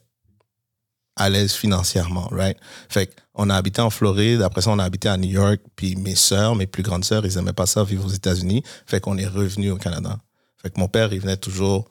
à 1.16 1.30
l'aise 1.30 1.54
financièrement, 1.54 2.28
right? 2.30 2.58
Fait 2.90 3.10
qu'on 3.32 3.50
a 3.50 3.56
habité 3.56 3.80
en 3.82 3.90
Floride, 3.90 4.42
après 4.42 4.62
ça, 4.62 4.72
on 4.72 4.80
a 4.80 4.84
habité 4.84 5.08
à 5.08 5.16
New 5.16 5.30
York, 5.30 5.62
puis 5.78 5.96
mes 5.96 6.16
sœurs, 6.16 6.56
mes 6.56 6.68
plus 6.68 6.84
grandes 6.84 7.06
sœurs, 7.06 7.26
ils 7.26 7.38
aimaient 7.38 7.54
pas 7.54 7.68
ça 7.68 7.86
vivre 7.86 8.06
aux 8.06 8.10
États-Unis. 8.10 8.64
Fait 8.86 9.00
qu'on 9.00 9.18
est 9.18 9.28
revenu 9.28 9.72
au 9.72 9.78
Canada. 9.78 10.20
Fait 10.62 10.70
que 10.70 10.78
mon 10.78 10.90
père, 10.90 11.14
il 11.14 11.22
venait 11.22 11.38
toujours. 11.38 11.90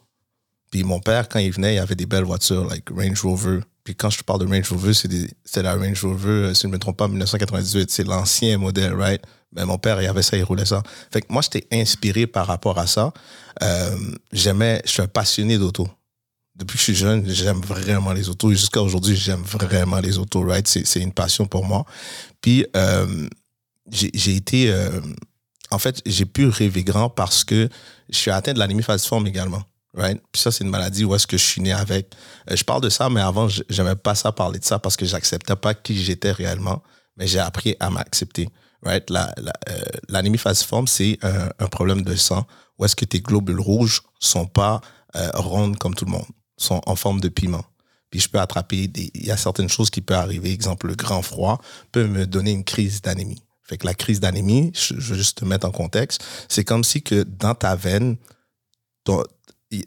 Puis 0.71 0.85
mon 0.85 1.01
père, 1.01 1.31
quand 1.31 1.39
il 1.39 1.53
venait, 1.53 1.77
il 1.77 1.79
avait 1.79 1.95
des 1.95 2.07
belles 2.07 2.25
voitures, 2.25 2.67
like 2.67 2.91
Range 2.91 3.23
Rover. 3.23 3.61
Puis 3.87 3.95
quand 3.95 4.11
je 4.11 4.19
te 4.19 4.25
parle 4.25 4.41
de 4.41 4.53
Range 4.53 4.69
Rover, 4.69 4.93
c'est 4.93 5.63
la 5.63 5.77
Range 5.77 6.05
Rover, 6.05 6.29
euh, 6.29 6.55
si 6.55 6.63
je 6.63 6.67
ne 6.67 6.73
me 6.73 6.79
trompe 6.81 6.97
pas, 6.97 7.07
1998. 7.07 7.89
C'est 7.89 8.03
l'ancien 8.03 8.59
modèle, 8.59 8.93
right? 8.93 9.23
Mais 9.53 9.65
mon 9.65 9.79
père, 9.79 10.03
il 10.03 10.09
avait 10.09 10.23
ça, 10.23 10.37
il 10.37 10.43
roulait 10.43 10.65
ça. 10.65 10.83
Fait 11.13 11.23
que 11.23 11.29
moi, 11.33 11.41
j'étais 11.41 11.69
inspiré 11.71 12.27
par 12.27 12.49
rapport 12.49 12.81
à 12.81 12.89
ça. 12.89 13.13
Euh, 13.63 13.97
J'aimais, 14.33 14.83
je 14.85 14.91
suis 14.91 15.03
un 15.03 15.07
passionné 15.07 15.57
d'auto. 15.57 15.89
Depuis 16.57 16.73
que 16.73 16.79
je 16.79 16.83
suis 16.83 16.95
jeune, 16.97 17.31
j'aime 17.31 17.61
vraiment 17.61 18.13
les 18.13 18.29
autos. 18.29 18.51
Jusqu'à 18.51 18.83
aujourd'hui, 18.83 19.15
j'aime 19.15 19.43
vraiment 19.43 20.01
les 20.01 20.19
autos, 20.19 20.43
right? 20.43 20.67
C'est 20.67 21.01
une 21.01 21.13
passion 21.13 21.47
pour 21.47 21.65
moi. 21.65 21.87
Puis, 22.41 22.67
euh, 22.75 23.29
j'ai 23.93 24.35
été... 24.35 24.75
en 25.71 25.79
fait, 25.79 26.03
j'ai 26.05 26.27
pu 26.27 26.49
rêver 26.49 26.83
grand 26.83 27.09
parce 27.09 27.45
que 27.45 27.69
je 28.11 28.19
suis 28.19 28.33
atteint 28.33 28.53
de 28.53 28.59
l'anémie 28.59 28.83
falciforme 28.83 29.29
également. 29.29 29.63
Puis 29.97 30.43
ça, 30.43 30.53
c'est 30.53 30.65
une 30.65 30.71
maladie 30.71 31.05
où 31.05 31.15
est-ce 31.15 31.27
que 31.27 31.39
je 31.39 31.45
suis 31.45 31.63
né 31.63 31.73
avec. 31.73 32.15
Euh, 32.51 32.57
je 32.57 32.65
parle 32.65 32.83
de 32.83 32.89
ça, 32.89 33.09
mais 33.09 33.21
avant, 33.21 33.49
je 33.49 33.63
n'aimais 33.71 33.97
pas 33.97 34.15
ça 34.15 34.31
parler 34.33 34.59
de 34.59 34.65
ça 34.65 34.79
parce 34.79 34.97
que 34.97 35.07
j'acceptais 35.07 35.57
pas 35.57 35.75
qui 35.75 35.97
j'étais 36.03 36.33
réellement. 36.33 36.83
Mais 37.17 37.27
j'ai 37.27 37.39
appris 37.39 37.77
à 37.81 37.89
m'accepter. 37.89 38.49
Right? 38.83 39.09
La, 39.09 39.33
la, 39.39 39.53
euh, 39.71 39.81
l'anémie 40.09 40.39
falciforme, 40.39 40.87
c'est 40.87 41.19
un, 41.23 41.67
problème 41.69 42.03
de 42.03 42.15
sang 42.15 42.47
où 42.79 42.85
est-ce 42.85 42.95
que 42.95 43.07
tes 43.07 43.21
globules 43.21 43.59
rouges 43.59 44.03
sont 44.21 44.47
pas 44.47 44.83
euh, 45.17 45.31
rondes 45.33 45.79
comme 45.79 45.95
tout 45.95 46.05
le 46.05 46.11
monde, 46.11 46.27
sont 46.59 46.83
en 46.85 46.95
forme 46.95 47.21
de 47.21 47.29
piment. 47.29 47.65
Puis 48.11 48.21
je 48.21 48.29
peux 48.29 48.39
attraper. 48.39 48.91
Il 49.15 49.27
y 49.27 49.31
a 49.31 49.37
certaines 49.39 49.71
choses 49.71 49.89
qui 49.89 50.03
peuvent 50.03 50.19
arriver. 50.19 50.53
Exemple, 50.53 50.89
le 50.89 50.95
grand 50.95 51.23
froid 51.23 51.61
peut 51.91 52.07
me 52.07 52.27
donner 52.27 52.53
une 52.53 52.65
crise 52.65 53.01
d'anémie. 53.01 53.43
Fait 53.63 53.79
que 53.79 53.87
la 53.87 53.95
crise 53.95 54.21
d'anémie, 54.21 54.73
je, 54.75 54.95
je 54.99 55.13
veux 55.13 55.17
juste 55.17 55.39
te 55.39 55.45
mettre 55.47 55.67
en 55.67 55.73
contexte, 55.73 56.23
c'est 56.49 56.63
comme 56.63 56.85
si 56.85 57.03
que 57.03 57.25
dans 57.25 57.55
ta 57.55 57.75
veine, 57.75 58.17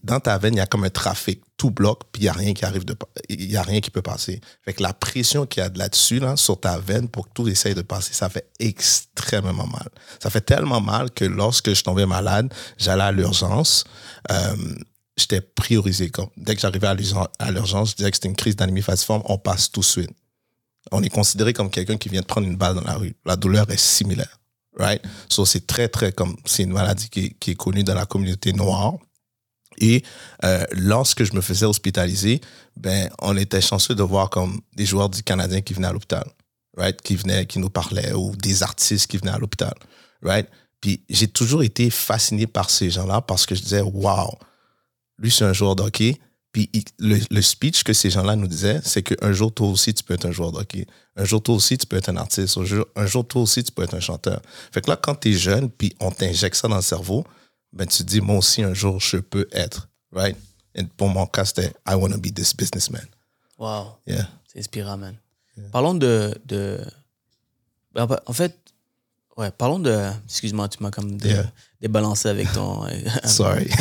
dans 0.04 0.20
ta 0.20 0.38
veine, 0.38 0.56
il 0.56 0.58
y 0.58 0.62
a 0.62 0.66
comme 0.66 0.84
un 0.84 0.90
trafic, 0.90 1.42
tout 1.56 1.72
bloque, 1.72 2.04
puis 2.12 2.22
il 2.22 2.26
n'y 2.26 2.30
a 2.30 2.34
rien 2.34 2.54
qui 2.54 2.66
arrive 2.66 2.84
de, 2.84 2.96
y 3.30 3.56
a 3.56 3.64
rien 3.64 3.80
qui 3.80 3.90
peut 3.90 4.02
passer. 4.02 4.42
Fait 4.64 4.74
que 4.74 4.84
la 4.84 4.94
pression 4.94 5.46
qu'il 5.46 5.64
y 5.64 5.66
a 5.66 5.70
de 5.70 5.80
là-dessus, 5.80 6.20
là, 6.20 6.36
sur 6.36 6.60
ta 6.60 6.80
veine, 6.80 7.08
pour 7.08 7.28
que 7.28 7.34
tout 7.34 7.48
essaye 7.48 7.76
de 7.76 7.82
passer, 7.82 8.14
ça 8.14 8.30
fait 8.30 8.50
extrêmement 8.60 9.68
mal. 9.68 9.88
Ça 10.22 10.30
fait 10.30 10.42
tellement 10.42 10.82
mal 10.82 11.12
que 11.12 11.24
lorsque 11.26 11.74
je 11.74 11.82
tombais 11.84 12.06
malade, 12.06 12.54
j'allais 12.78 13.04
à 13.04 13.12
l'urgence, 13.12 13.86
euh, 14.32 14.56
j'étais 15.16 15.42
priorisé. 15.42 16.10
Comme, 16.10 16.30
dès 16.36 16.56
que 16.56 16.62
j'arrivais 16.62 16.88
à 16.88 16.94
l'urgence- 17.52 17.92
je 17.92 17.96
disais 17.96 18.12
que 18.12 18.18
c'était 18.18 18.30
une 18.30 18.36
crise 18.36 18.58
d'anémie 18.58 18.82
falciforme, 18.82 19.22
on 19.26 19.38
passe 19.38 19.72
tout 19.72 19.80
de 19.80 19.86
suite. 19.86 20.12
On 20.92 21.02
est 21.04 21.10
considéré 21.10 21.54
comme 21.54 21.70
quelqu'un 21.70 21.98
qui 21.98 22.10
vient 22.10 22.22
de 22.22 22.26
prendre 22.26 22.48
une 22.48 22.58
balle 22.58 22.76
dans 22.76 22.84
la 22.84 22.96
rue. 22.96 23.16
La 23.26 23.36
douleur 23.38 23.70
est 23.70 23.80
similaire. 23.80 24.40
Right? 24.78 25.02
So, 25.30 25.46
c'est 25.46 25.68
très, 25.68 25.88
très 25.88 26.12
comme, 26.12 26.36
c'est 26.46 26.64
une 26.64 26.72
maladie 26.72 27.10
qui 27.10 27.52
est 27.52 27.56
connue 27.56 27.84
dans 27.84 27.96
la 27.96 28.06
communauté 28.06 28.54
noire. 28.54 28.96
Et 29.80 30.04
euh, 30.44 30.64
lorsque 30.72 31.24
je 31.24 31.34
me 31.34 31.42
faisais 31.42 31.66
hospitaliser, 31.66 32.42
ben, 32.78 33.10
on 33.22 33.36
était 33.38 33.62
chanceux 33.62 33.96
de 33.96 34.04
voir 34.04 34.30
comme 34.30 34.60
des 34.76 34.86
joueurs 34.86 35.10
du 35.10 35.24
Canadien 35.24 35.62
qui 35.62 35.74
venaient 35.74 35.88
à 35.88 35.94
l'hôpital, 35.94 36.26
right? 36.78 37.02
Qui 37.02 37.16
venaient, 37.16 37.46
qui 37.46 37.60
nous 37.60 37.70
parlaient, 37.70 38.14
ou 38.14 38.36
des 38.36 38.64
artistes 38.64 39.08
qui 39.08 39.18
venaient 39.18 39.32
à 39.32 39.38
l'hôpital, 39.38 39.74
right? 40.22 40.48
Puis 40.82 41.04
j'ai 41.10 41.28
toujours 41.28 41.64
été 41.64 41.90
fasciné 41.90 42.48
par 42.48 42.70
ces 42.70 42.90
gens-là 42.90 43.22
parce 43.22 43.46
que 43.46 43.56
je 43.56 43.62
disais, 43.62 43.82
wow, 43.82 44.38
lui 45.18 45.32
c'est 45.32 45.46
un 45.46 45.54
joueur 45.54 45.76
de 45.76 45.84
hockey. 45.84 46.18
Puis 46.52 46.70
le 46.98 47.42
speech 47.42 47.84
que 47.84 47.94
ces 47.94 48.10
gens-là 48.10 48.36
nous 48.36 48.48
disaient, 48.48 48.80
c'est 48.84 49.04
qu'un 49.04 49.32
jour 49.34 49.54
toi 49.54 49.68
aussi 49.68 49.94
tu 49.94 50.04
peux 50.04 50.16
être 50.16 50.26
un 50.26 50.32
joueur 50.32 50.52
de 50.52 50.58
hockey. 50.58 50.88
Un 51.16 51.24
jour 51.24 51.44
toi 51.44 51.56
aussi 51.56 51.78
tu 51.78 51.86
peux 51.86 51.98
être 51.98 52.10
un 52.10 52.18
artiste. 52.18 52.58
Un 52.58 52.66
jour, 52.66 52.86
un 52.96 53.06
jour 53.06 53.28
toi 53.28 53.42
aussi 53.44 53.64
tu 53.64 53.72
peux 53.72 53.84
être 53.84 53.94
un 53.94 54.00
chanteur. 54.00 54.42
Fait 54.72 54.82
que 54.82 54.90
là, 54.90 54.96
quand 54.96 55.16
tu 55.16 55.30
es 55.30 55.34
jeune, 55.34 55.70
puis 55.70 55.94
on 56.00 56.10
t'injecte 56.10 56.56
ça 56.56 56.68
dans 56.68 56.78
le 56.78 56.82
cerveau, 56.82 57.24
ben 57.74 57.86
tu 57.88 58.04
dis, 58.04 58.22
moi 58.22 58.38
aussi 58.38 58.64
un 58.64 58.74
jour 58.74 59.00
je 59.00 59.18
peux 59.18 59.48
être, 59.52 59.90
right? 60.12 60.38
Et 60.76 60.84
pour 60.84 61.10
mon 61.10 61.26
cas, 61.26 61.46
c'était 61.46 61.74
I 61.88 61.94
want 61.96 62.12
to 62.12 62.18
be 62.20 62.34
this 62.34 62.56
businessman. 62.56 63.06
Wow. 63.58 63.98
Yeah. 64.08 64.28
C'est 64.48 64.60
inspirant, 64.60 64.98
man. 64.98 65.16
Parlons 65.72 65.94
de. 65.96 66.34
de... 66.46 66.80
ben, 67.94 68.08
En 68.26 68.34
fait, 68.34 68.56
ouais, 69.36 69.52
parlons 69.52 69.80
de. 69.80 70.10
Excuse-moi, 70.26 70.70
tu 70.70 70.82
m'as 70.82 70.92
comme 70.92 71.18
Yeah. 71.24 71.52
débalancé 71.82 72.30
avec 72.30 72.52
ton. 72.54 72.86
Sorry. 73.26 73.70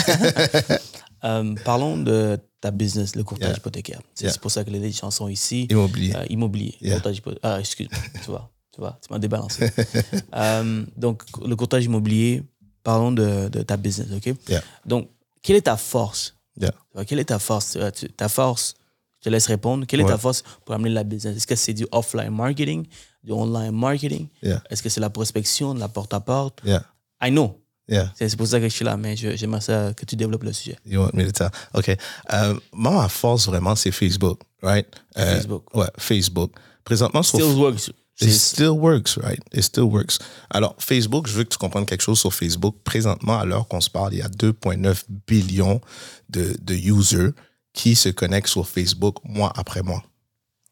Euh, 1.25 1.55
parlons 1.65 1.97
de 1.97 2.39
ta 2.61 2.71
business, 2.71 3.17
le 3.17 3.25
courtage 3.25 3.49
Yeah. 3.49 3.57
hypothécaire. 3.59 4.01
C'est 4.15 4.39
pour 4.41 4.53
ça 4.53 4.63
que 4.63 4.71
les 4.71 4.93
gens 4.93 5.11
sont 5.11 5.27
ici. 5.27 5.67
Immobilier. 5.69 6.15
Euh, 6.15 6.25
immobilier. 6.31 6.77
Courtage 6.93 7.17
hypo- 7.19 7.39
Ah, 7.43 7.59
excuse-moi. 7.59 7.99
tu 8.23 8.31
vois, 8.31 8.49
tu 8.73 8.81
vois, 8.81 8.97
tu 9.03 9.13
m'as 9.13 9.19
débalancé. 9.19 9.69
Euh, 10.35 10.85
donc, 10.97 11.25
le 11.45 11.57
courtage 11.57 11.85
immobilier, 11.87 12.45
parlons 12.89 13.13
de, 13.13 13.51
de 13.51 13.61
ta 13.63 13.77
business, 13.77 14.09
OK? 14.17 14.35
Yeah. 14.49 14.63
Donc, 14.87 15.11
quelle 15.43 15.57
est 15.57 15.67
ta 15.73 15.77
force? 15.77 16.35
Yeah. 16.59 16.73
Quelle 17.07 17.19
est 17.19 17.27
ta 17.27 17.39
force? 17.39 17.77
Ta 18.17 18.29
force, 18.31 18.75
je 19.19 19.25
te 19.25 19.29
laisse 19.29 19.47
répondre. 19.47 19.85
Quelle 19.87 20.01
est 20.01 20.07
ta 20.07 20.17
force 20.17 20.43
pour 20.65 20.75
amener 20.75 20.95
la 20.95 21.05
business? 21.05 21.37
Est-ce 21.37 21.47
que 21.47 21.55
c'est 21.55 21.75
du 21.75 21.87
offline 21.93 22.31
marketing, 22.31 22.87
du 23.23 23.33
online 23.33 23.73
marketing? 23.73 24.29
Yeah. 24.43 24.63
Est-ce 24.71 24.83
que 24.83 24.89
c'est 24.89 25.03
la 25.03 25.11
prospection, 25.11 25.75
la 25.75 25.89
porte-à-porte? 25.89 26.63
Yeah. 26.65 26.83
I 27.23 27.31
know. 27.31 27.61
Yeah. 27.89 28.11
C'est 28.15 28.35
pour 28.37 28.47
ça 28.47 28.59
que 28.59 28.69
je 28.71 28.75
suis 28.75 28.87
là, 28.87 28.97
mais 28.97 29.17
j'aimerais 29.17 29.61
ça 29.61 29.93
que 29.95 30.07
tu 30.07 30.17
développes 30.17 30.45
le 30.45 30.55
sujet. 30.55 30.79
You 30.87 31.01
want 31.03 31.13
me 31.13 31.27
to 31.27 31.33
tell? 31.33 31.51
OK. 31.75 31.91
Euh, 31.91 32.55
moi, 32.73 32.93
ma 33.03 33.09
force, 33.09 33.47
vraiment, 33.49 33.77
c'est 33.77 33.93
Facebook, 33.93 34.41
right? 34.63 34.87
Euh, 35.19 35.35
Facebook. 35.37 35.75
Ouais, 35.75 35.91
Facebook. 35.99 36.53
Présentement, 36.85 37.23
sur 37.23 37.39
Still 37.39 37.55
works. 37.59 37.91
It 38.21 38.33
still 38.33 38.77
works, 38.79 39.17
right? 39.17 39.41
It 39.53 39.63
still 39.63 39.85
works. 39.85 40.19
Alors, 40.51 40.75
Facebook, 40.79 41.29
je 41.29 41.35
veux 41.35 41.45
que 41.45 41.51
tu 41.51 41.59
comprennes 41.59 41.87
quelque 41.87 42.03
chose 42.03 42.19
sur 42.19 42.35
Facebook. 42.35 42.77
Présentement, 42.83 43.39
à 43.39 43.45
l'heure 43.45 43.69
qu'on 43.69 43.81
se 43.81 43.91
parle, 43.91 44.15
il 44.15 44.19
y 44.19 44.23
a 44.23 44.29
2,9 44.29 45.05
billions 45.27 45.81
de, 46.29 46.57
de 46.61 46.75
users 46.75 47.31
qui 47.73 47.95
se 47.95 48.09
connectent 48.09 48.49
sur 48.49 48.67
Facebook 48.67 49.19
mois 49.25 49.53
après 49.57 49.83
mois. 49.83 50.03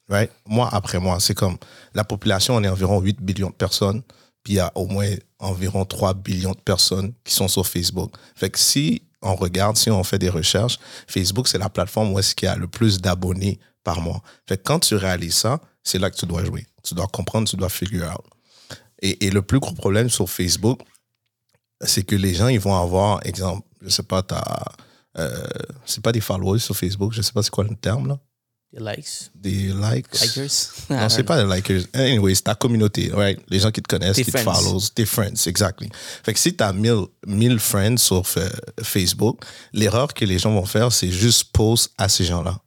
Right? 0.09 0.31
Mois 0.47 0.69
après 0.73 0.99
mois. 0.99 1.21
C'est 1.21 1.35
comme 1.35 1.57
la 1.95 2.05
population, 2.05 2.57
on 2.57 2.65
est 2.65 2.69
environ 2.69 3.01
8 3.01 3.21
billions 3.21 3.51
de 3.51 3.55
personnes, 3.55 4.03
puis 4.43 4.55
il 4.55 4.57
y 4.57 4.61
a 4.61 4.73
au 4.75 4.87
moins 4.87 5.11
environ 5.39 5.85
3 5.85 6.15
billions 6.15 6.53
de 6.53 6.61
personnes 6.61 7.13
qui 7.25 7.35
sont 7.35 7.49
sur 7.49 7.67
Facebook. 7.67 8.13
Fait 8.35 8.51
que 8.51 8.59
si 8.59 9.03
on 9.23 9.35
regarde, 9.35 9.77
si 9.77 9.91
on 9.91 10.03
fait 10.05 10.19
des 10.19 10.29
recherches, 10.29 10.79
Facebook, 11.07 11.49
c'est 11.49 11.59
la 11.59 11.69
plateforme 11.69 12.13
où 12.13 12.19
est-ce 12.19 12.35
qu'il 12.35 12.47
y 12.47 12.51
a 12.51 12.57
le 12.57 12.67
plus 12.69 13.01
d'abonnés 13.01 13.59
par 13.85 14.01
mois. 14.01 14.23
Fait 14.49 14.57
que 14.57 14.63
quand 14.63 14.81
tu 14.81 14.97
réalises 14.97 15.37
ça, 15.37 15.61
c'est 15.83 15.99
là 15.99 16.11
que 16.11 16.17
tu 16.17 16.27
dois 16.27 16.45
jouer. 16.45 16.67
Tu 16.87 16.95
dois 16.95 17.07
comprendre, 17.09 17.49
tu 17.49 17.57
dois 17.57 17.69
figure 17.69 18.09
out. 18.11 18.25
Et, 19.03 19.27
et 19.27 19.31
le 19.31 19.43
plus 19.43 19.59
gros 19.59 19.75
problème 19.75 20.09
sur 20.09 20.29
Facebook, 20.31 20.81
c'est 21.81 22.05
que 22.05 22.17
les 22.17 22.35
gens, 22.35 22.49
ils 22.49 22.61
vont 22.61 22.75
avoir, 22.75 23.25
exemple, 23.27 23.67
je 23.83 23.89
sais 23.91 24.03
pas, 24.03 24.23
t'as, 24.23 24.65
euh, 25.19 25.47
c'est 25.85 26.03
pas 26.03 26.13
des 26.13 26.21
followers 26.21 26.61
sur 26.61 26.77
Facebook, 26.77 27.13
je 27.13 27.23
sais 27.23 27.33
pas 27.33 27.43
c'est 27.43 27.51
quoi 27.51 27.65
le 27.65 27.75
terme, 27.77 28.09
là. 28.09 28.19
Des 28.73 28.81
likes. 28.81 29.31
Des 29.35 29.73
likes. 29.73 30.21
Likers. 30.21 30.73
Non, 30.91 31.09
c'est 31.09 31.23
pas 31.23 31.43
des 31.43 31.55
likers. 31.55 31.87
Anyways, 31.95 32.37
ta 32.37 32.55
communauté, 32.55 33.11
right? 33.13 33.41
Les 33.49 33.61
gens 33.61 33.71
qui 33.71 33.81
te 33.81 33.89
connaissent, 33.89 34.17
Tes 34.17 34.25
qui 34.25 34.33
te 34.33 34.39
follow, 34.39 34.81
tes 34.95 35.07
friends, 35.07 35.47
exactly. 35.47 35.89
Fait 36.25 36.35
que 36.35 36.39
si 36.39 36.55
tu 36.55 36.63
as 36.63 36.73
1000, 36.73 37.07
1000 37.27 37.59
friends 37.59 37.97
sur 37.99 38.25
euh, 38.37 38.49
Facebook, 38.83 39.45
l'erreur 39.73 40.13
que 40.13 40.25
les 40.25 40.39
gens 40.39 40.53
vont 40.53 40.67
faire, 40.67 40.93
c'est 40.93 41.11
juste 41.11 41.53
post 41.53 41.93
à 41.97 42.09
ces 42.09 42.25
gens-là. 42.25 42.59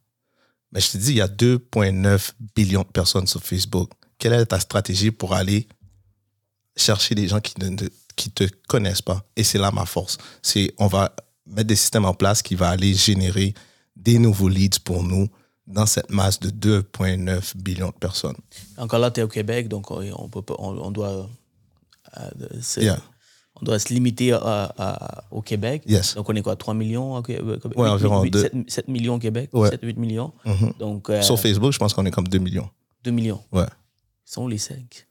Mais 0.71 0.79
je 0.79 0.91
te 0.91 0.97
dis, 0.97 1.11
il 1.11 1.17
y 1.17 1.21
a 1.21 1.27
2,9 1.27 2.31
billions 2.55 2.83
de 2.83 2.87
personnes 2.87 3.27
sur 3.27 3.43
Facebook. 3.43 3.91
Quelle 4.19 4.33
est 4.33 4.45
ta 4.45 4.59
stratégie 4.59 5.09
pour 5.11 5.33
aller 5.33 5.67
chercher 6.75 7.15
des 7.15 7.27
gens 7.27 7.39
qui 7.39 7.55
ne 7.59 7.75
te- 7.75 7.89
qui 8.15 8.29
te 8.29 8.43
connaissent 8.67 9.01
pas? 9.01 9.23
Et 9.35 9.43
c'est 9.43 9.57
là 9.57 9.71
ma 9.71 9.85
force. 9.85 10.17
C'est, 10.41 10.73
on 10.77 10.87
va 10.87 11.13
mettre 11.47 11.67
des 11.67 11.75
systèmes 11.75 12.05
en 12.05 12.13
place 12.13 12.41
qui 12.41 12.55
va 12.55 12.69
aller 12.69 12.93
générer 12.93 13.53
des 13.95 14.19
nouveaux 14.19 14.49
leads 14.49 14.79
pour 14.83 15.03
nous 15.03 15.27
dans 15.67 15.85
cette 15.85 16.09
masse 16.11 16.39
de 16.39 16.49
2,9 16.49 17.55
billions 17.57 17.87
de 17.89 17.93
personnes. 17.99 18.35
Encore 18.77 18.99
là, 18.99 19.11
tu 19.11 19.19
es 19.19 19.23
au 19.23 19.27
Québec, 19.27 19.67
donc 19.67 19.89
on, 19.91 20.01
on 20.17 20.27
peut 20.29 20.41
pas, 20.41 20.55
on, 20.59 20.77
on 20.79 20.91
doit, 20.91 21.29
euh, 22.17 22.29
se, 22.61 22.79
Yeah. 22.81 22.99
on 23.61 23.65
doit 23.65 23.77
se 23.79 23.93
limiter 23.93 24.33
à- 24.33 24.73
à- 24.77 25.23
au 25.31 25.41
Québec. 25.41 25.83
Yes. 25.85 26.15
Donc 26.15 26.27
on 26.29 26.35
est 26.35 26.41
quoi, 26.41 26.55
3 26.55 26.73
millions 26.73 27.15
au 27.15 27.21
Québec? 27.21 27.45
Ouais, 27.75 27.87
environ 27.89 28.25
deux. 28.25 28.41
7, 28.41 28.53
7 28.67 28.87
millions 28.87 29.15
au 29.15 29.19
Québec, 29.19 29.49
Ouais. 29.53 29.69
7, 29.69 29.81
8 29.83 29.97
millions. 29.97 30.33
Donc 30.79 31.09
euh, 31.09 31.21
Sur 31.21 31.39
Facebook, 31.39 31.71
je 31.71 31.77
pense 31.77 31.93
qu'on 31.93 32.05
est 32.05 32.11
comme 32.11 32.27
2 32.27 32.39
millions. 32.39 32.69
2 33.03 33.11
millions. 33.11 33.41
Ouais. 33.51 33.65
Sont 34.31 34.43
où 34.43 34.47
les 34.47 34.57
5 34.59 35.07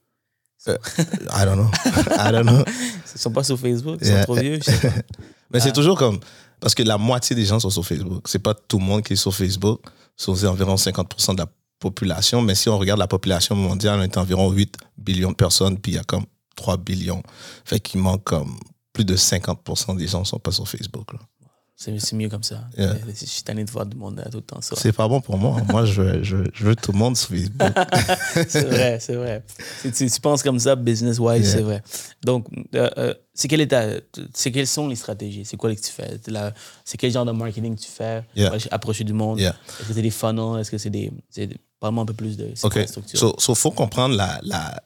I 0.68 1.44
don't 1.44 1.54
know. 1.56 1.70
I 2.18 2.30
don't 2.32 2.44
know. 2.46 2.62
Ils 3.14 3.18
sont 3.20 3.30
pas 3.32 3.42
sur 3.44 3.58
Facebook, 3.58 3.98
ils 4.02 4.06
Yeah. 4.08 4.18
sont 4.20 4.24
trop 4.24 4.34
vieux. 4.36 4.58
je 4.58 4.70
sais 4.70 4.78
pas. 4.88 4.94
Mais 5.50 5.58
Ah. 5.58 5.60
c'est 5.60 5.72
toujours 5.72 5.96
comme. 5.98 6.20
Parce 6.60 6.74
que 6.74 6.82
la 6.82 6.98
moitié 6.98 7.34
des 7.34 7.44
gens 7.44 7.58
sont 7.58 7.70
sur 7.70 7.84
Facebook. 7.86 8.26
C'est 8.28 8.38
pas 8.40 8.54
tout 8.54 8.78
le 8.78 8.84
monde 8.84 9.02
qui 9.02 9.14
est 9.14 9.16
sur 9.16 9.34
Facebook. 9.34 9.80
C'est 10.16 10.30
environ 10.46 10.74
50% 10.76 11.32
de 11.34 11.38
la 11.38 11.46
population. 11.78 12.42
Mais 12.42 12.54
si 12.54 12.68
on 12.68 12.76
regarde 12.78 12.98
la 12.98 13.06
population 13.06 13.54
mondiale, 13.54 13.98
on 14.00 14.02
est 14.02 14.16
environ 14.18 14.50
8 14.50 14.76
billions 14.96 15.30
de 15.30 15.36
personnes, 15.36 15.78
puis 15.78 15.92
il 15.92 15.94
y 15.94 15.98
a 15.98 16.02
comme 16.04 16.24
3 16.56 16.76
billions. 16.76 17.22
Fait 17.64 17.80
qu'il 17.80 18.00
manque 18.00 18.24
comme 18.24 18.58
plus 18.92 19.04
de 19.04 19.16
50% 19.16 19.96
des 19.96 20.08
gens 20.08 20.20
ne 20.20 20.24
sont 20.24 20.38
pas 20.40 20.50
sur 20.52 20.68
Facebook. 20.68 21.12
là. 21.12 21.20
C'est 21.80 22.12
mieux 22.14 22.28
comme 22.28 22.42
ça. 22.42 22.68
Yeah. 22.76 22.96
Je 23.06 23.24
suis 23.24 23.42
tanné 23.44 23.62
de 23.64 23.70
voir 23.70 23.86
du 23.86 23.96
monde 23.96 24.20
tout 24.32 24.38
le 24.38 24.42
temps. 24.42 24.58
C'est 24.60 24.92
pas 24.92 25.06
bon 25.06 25.20
pour 25.20 25.38
moi. 25.38 25.58
Moi, 25.68 25.84
je 25.84 26.02
veux, 26.02 26.22
je, 26.24 26.36
je 26.52 26.64
veux 26.64 26.74
tout 26.74 26.90
le 26.90 26.98
monde 26.98 27.16
sur 27.16 27.28
Facebook. 27.28 27.70
C'est 28.48 28.64
vrai, 28.66 28.98
c'est 29.00 29.14
vrai. 29.14 29.44
Si 29.82 29.92
tu, 29.92 30.10
tu 30.10 30.20
penses 30.20 30.42
comme 30.42 30.58
ça, 30.58 30.74
business-wise, 30.74 31.44
Yeah. 31.46 31.52
c'est 31.56 31.62
vrai. 31.62 31.82
Donc, 32.24 32.46
euh, 32.74 32.90
euh, 32.98 33.14
c'est 33.32 33.46
quel 33.46 33.68
c'est 34.34 34.50
quelles 34.50 34.66
sont 34.66 34.88
les 34.88 34.96
stratégies? 34.96 35.44
C'est 35.44 35.56
quoi 35.56 35.72
que 35.72 35.80
tu 35.80 35.92
fais? 35.92 36.18
C'est 36.84 36.96
quel 36.98 37.12
genre 37.12 37.24
de 37.24 37.30
marketing 37.30 37.76
tu 37.76 37.88
fais? 37.88 38.24
Yeah. 38.34 38.52
approcher 38.72 39.04
du 39.04 39.12
monde? 39.12 39.38
Est-ce 39.38 39.86
que 39.88 39.94
c'est 39.94 40.02
des 40.02 40.10
funnels? 40.10 40.60
Est-ce 40.60 40.70
que 40.72 40.78
c'est 40.78 40.90
des... 40.90 41.12
Parle-moi 41.78 42.02
un 42.02 42.06
peu 42.06 42.12
plus 42.14 42.36
de 42.36 42.50
c'est 42.56 42.66
OK. 42.66 42.72
quoi 42.72 42.80
la 42.82 42.88
structure? 42.88 43.18
So, 43.20 43.36
so 43.38 43.54
faut 43.54 43.70
comprendre 43.70 44.16
la, 44.16 44.40
la, 44.42 44.82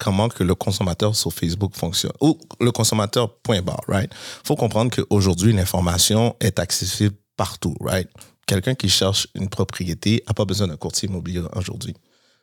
comment 0.00 0.28
que 0.28 0.42
le 0.42 0.54
consommateur 0.54 1.14
sur 1.14 1.32
Facebook 1.32 1.76
fonctionne. 1.76 2.12
Ou 2.20 2.38
le 2.58 2.72
consommateur, 2.72 3.36
point 3.38 3.62
barre, 3.62 3.84
right? 3.86 4.10
faut 4.44 4.56
comprendre 4.56 4.90
qu'aujourd'hui, 4.90 5.52
l'information 5.52 6.34
est 6.40 6.58
accessible 6.58 7.14
partout, 7.36 7.76
right? 7.80 8.08
Quelqu'un 8.46 8.74
qui 8.74 8.88
cherche 8.88 9.28
une 9.34 9.48
propriété 9.48 10.24
n'a 10.26 10.34
pas 10.34 10.44
besoin 10.44 10.66
d'un 10.66 10.76
courtier 10.76 11.08
immobilier 11.08 11.42
aujourd'hui. 11.54 11.94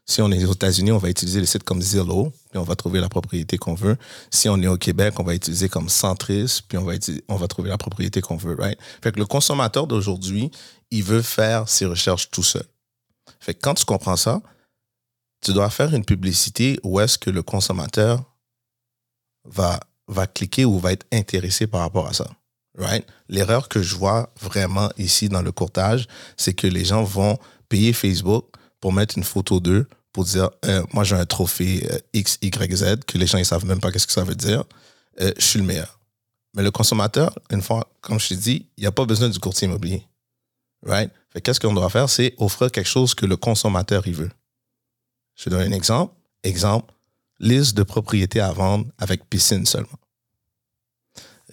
Si 0.05 0.21
on 0.21 0.31
est 0.31 0.45
aux 0.45 0.53
États-Unis, 0.53 0.93
on 0.93 0.99
va 0.99 1.09
utiliser 1.09 1.41
les 1.41 1.45
sites 1.45 1.63
comme 1.63 1.81
Zillow, 1.81 2.31
puis 2.49 2.59
on 2.59 2.63
va 2.63 2.77
trouver 2.77 3.01
la 3.01 3.09
propriété 3.09 3.57
qu'on 3.57 3.73
veut. 3.73 3.97
Si 4.31 4.47
on 4.47 4.61
est 4.61 4.67
au 4.67 4.77
Québec, 4.77 5.15
on 5.19 5.23
va 5.23 5.35
utiliser 5.35 5.67
comme 5.67 5.89
Centris, 5.89 6.61
puis 6.65 6.77
on 6.77 6.85
va, 6.85 6.93
on 7.27 7.35
va 7.35 7.47
trouver 7.49 7.69
la 7.69 7.77
propriété 7.77 8.21
qu'on 8.21 8.37
veut, 8.37 8.55
right? 8.57 8.79
Fait 9.03 9.11
que 9.11 9.19
le 9.19 9.25
consommateur 9.25 9.85
d'aujourd'hui, 9.85 10.49
il 10.91 11.03
veut 11.03 11.21
faire 11.21 11.67
ses 11.67 11.85
recherches 11.85 12.31
tout 12.31 12.43
seul. 12.43 12.63
Fait 13.41 13.53
que 13.53 13.59
quand 13.61 13.73
tu 13.73 13.83
comprends 13.83 14.15
ça, 14.15 14.41
tu 15.41 15.53
dois 15.53 15.69
faire 15.69 15.93
une 15.93 16.05
publicité 16.05 16.79
où 16.83 16.99
est-ce 16.99 17.17
que 17.17 17.29
le 17.29 17.43
consommateur 17.43 18.23
va, 19.45 19.79
va 20.07 20.27
cliquer 20.27 20.65
ou 20.65 20.79
va 20.79 20.93
être 20.93 21.05
intéressé 21.11 21.67
par 21.67 21.81
rapport 21.81 22.07
à 22.07 22.13
ça. 22.13 22.29
Right? 22.77 23.07
L'erreur 23.27 23.69
que 23.69 23.81
je 23.81 23.95
vois 23.95 24.31
vraiment 24.39 24.89
ici 24.97 25.29
dans 25.29 25.41
le 25.41 25.51
courtage, 25.51 26.07
c'est 26.37 26.53
que 26.53 26.67
les 26.67 26.85
gens 26.85 27.03
vont 27.03 27.37
payer 27.69 27.91
Facebook 27.91 28.45
pour 28.79 28.93
mettre 28.93 29.17
une 29.17 29.23
photo 29.23 29.59
d'eux 29.59 29.87
pour 30.13 30.25
dire 30.25 30.49
euh, 30.65 30.83
moi 30.93 31.03
j'ai 31.03 31.15
un 31.15 31.25
trophée 31.25 31.87
euh, 31.91 31.99
X, 32.13 32.39
Y, 32.41 32.75
Z 32.75 33.05
que 33.05 33.17
les 33.17 33.27
gens 33.27 33.37
ils 33.37 33.45
savent 33.45 33.65
même 33.65 33.79
pas 33.79 33.91
qu'est-ce 33.91 34.07
que 34.07 34.13
ça 34.13 34.23
veut 34.23 34.35
dire. 34.35 34.63
Euh, 35.21 35.31
je 35.37 35.43
suis 35.43 35.59
le 35.59 35.65
meilleur. 35.65 35.99
Mais 36.55 36.63
le 36.63 36.71
consommateur, 36.71 37.37
une 37.51 37.61
fois, 37.61 37.87
comme 38.01 38.19
je 38.19 38.29
t'ai 38.29 38.35
dit, 38.35 38.69
il 38.77 38.81
n'y 38.81 38.87
a 38.87 38.91
pas 38.91 39.05
besoin 39.05 39.29
du 39.29 39.39
courtier 39.39 39.67
immobilier. 39.67 40.07
Right? 40.83 41.11
Qu'est-ce 41.43 41.59
qu'on 41.59 41.73
doit 41.73 41.89
faire? 41.89 42.09
C'est 42.09 42.33
offrir 42.37 42.71
quelque 42.71 42.87
chose 42.87 43.13
que 43.13 43.25
le 43.25 43.35
consommateur 43.37 44.07
il 44.07 44.15
veut. 44.15 44.31
Je 45.37 45.49
donne 45.49 45.71
un 45.71 45.75
exemple. 45.75 46.13
Exemple, 46.43 46.93
liste 47.39 47.75
de 47.75 47.83
propriétés 47.83 48.41
à 48.41 48.51
vendre 48.51 48.85
avec 48.97 49.29
piscine 49.29 49.65
seulement. 49.65 49.99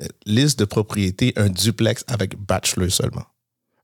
Euh, 0.01 0.07
Liste 0.27 0.59
de 0.59 0.65
propriétés, 0.65 1.33
un 1.37 1.49
duplex 1.49 2.05
avec 2.09 2.37
bachelor 2.37 2.91
seulement. 2.91 3.25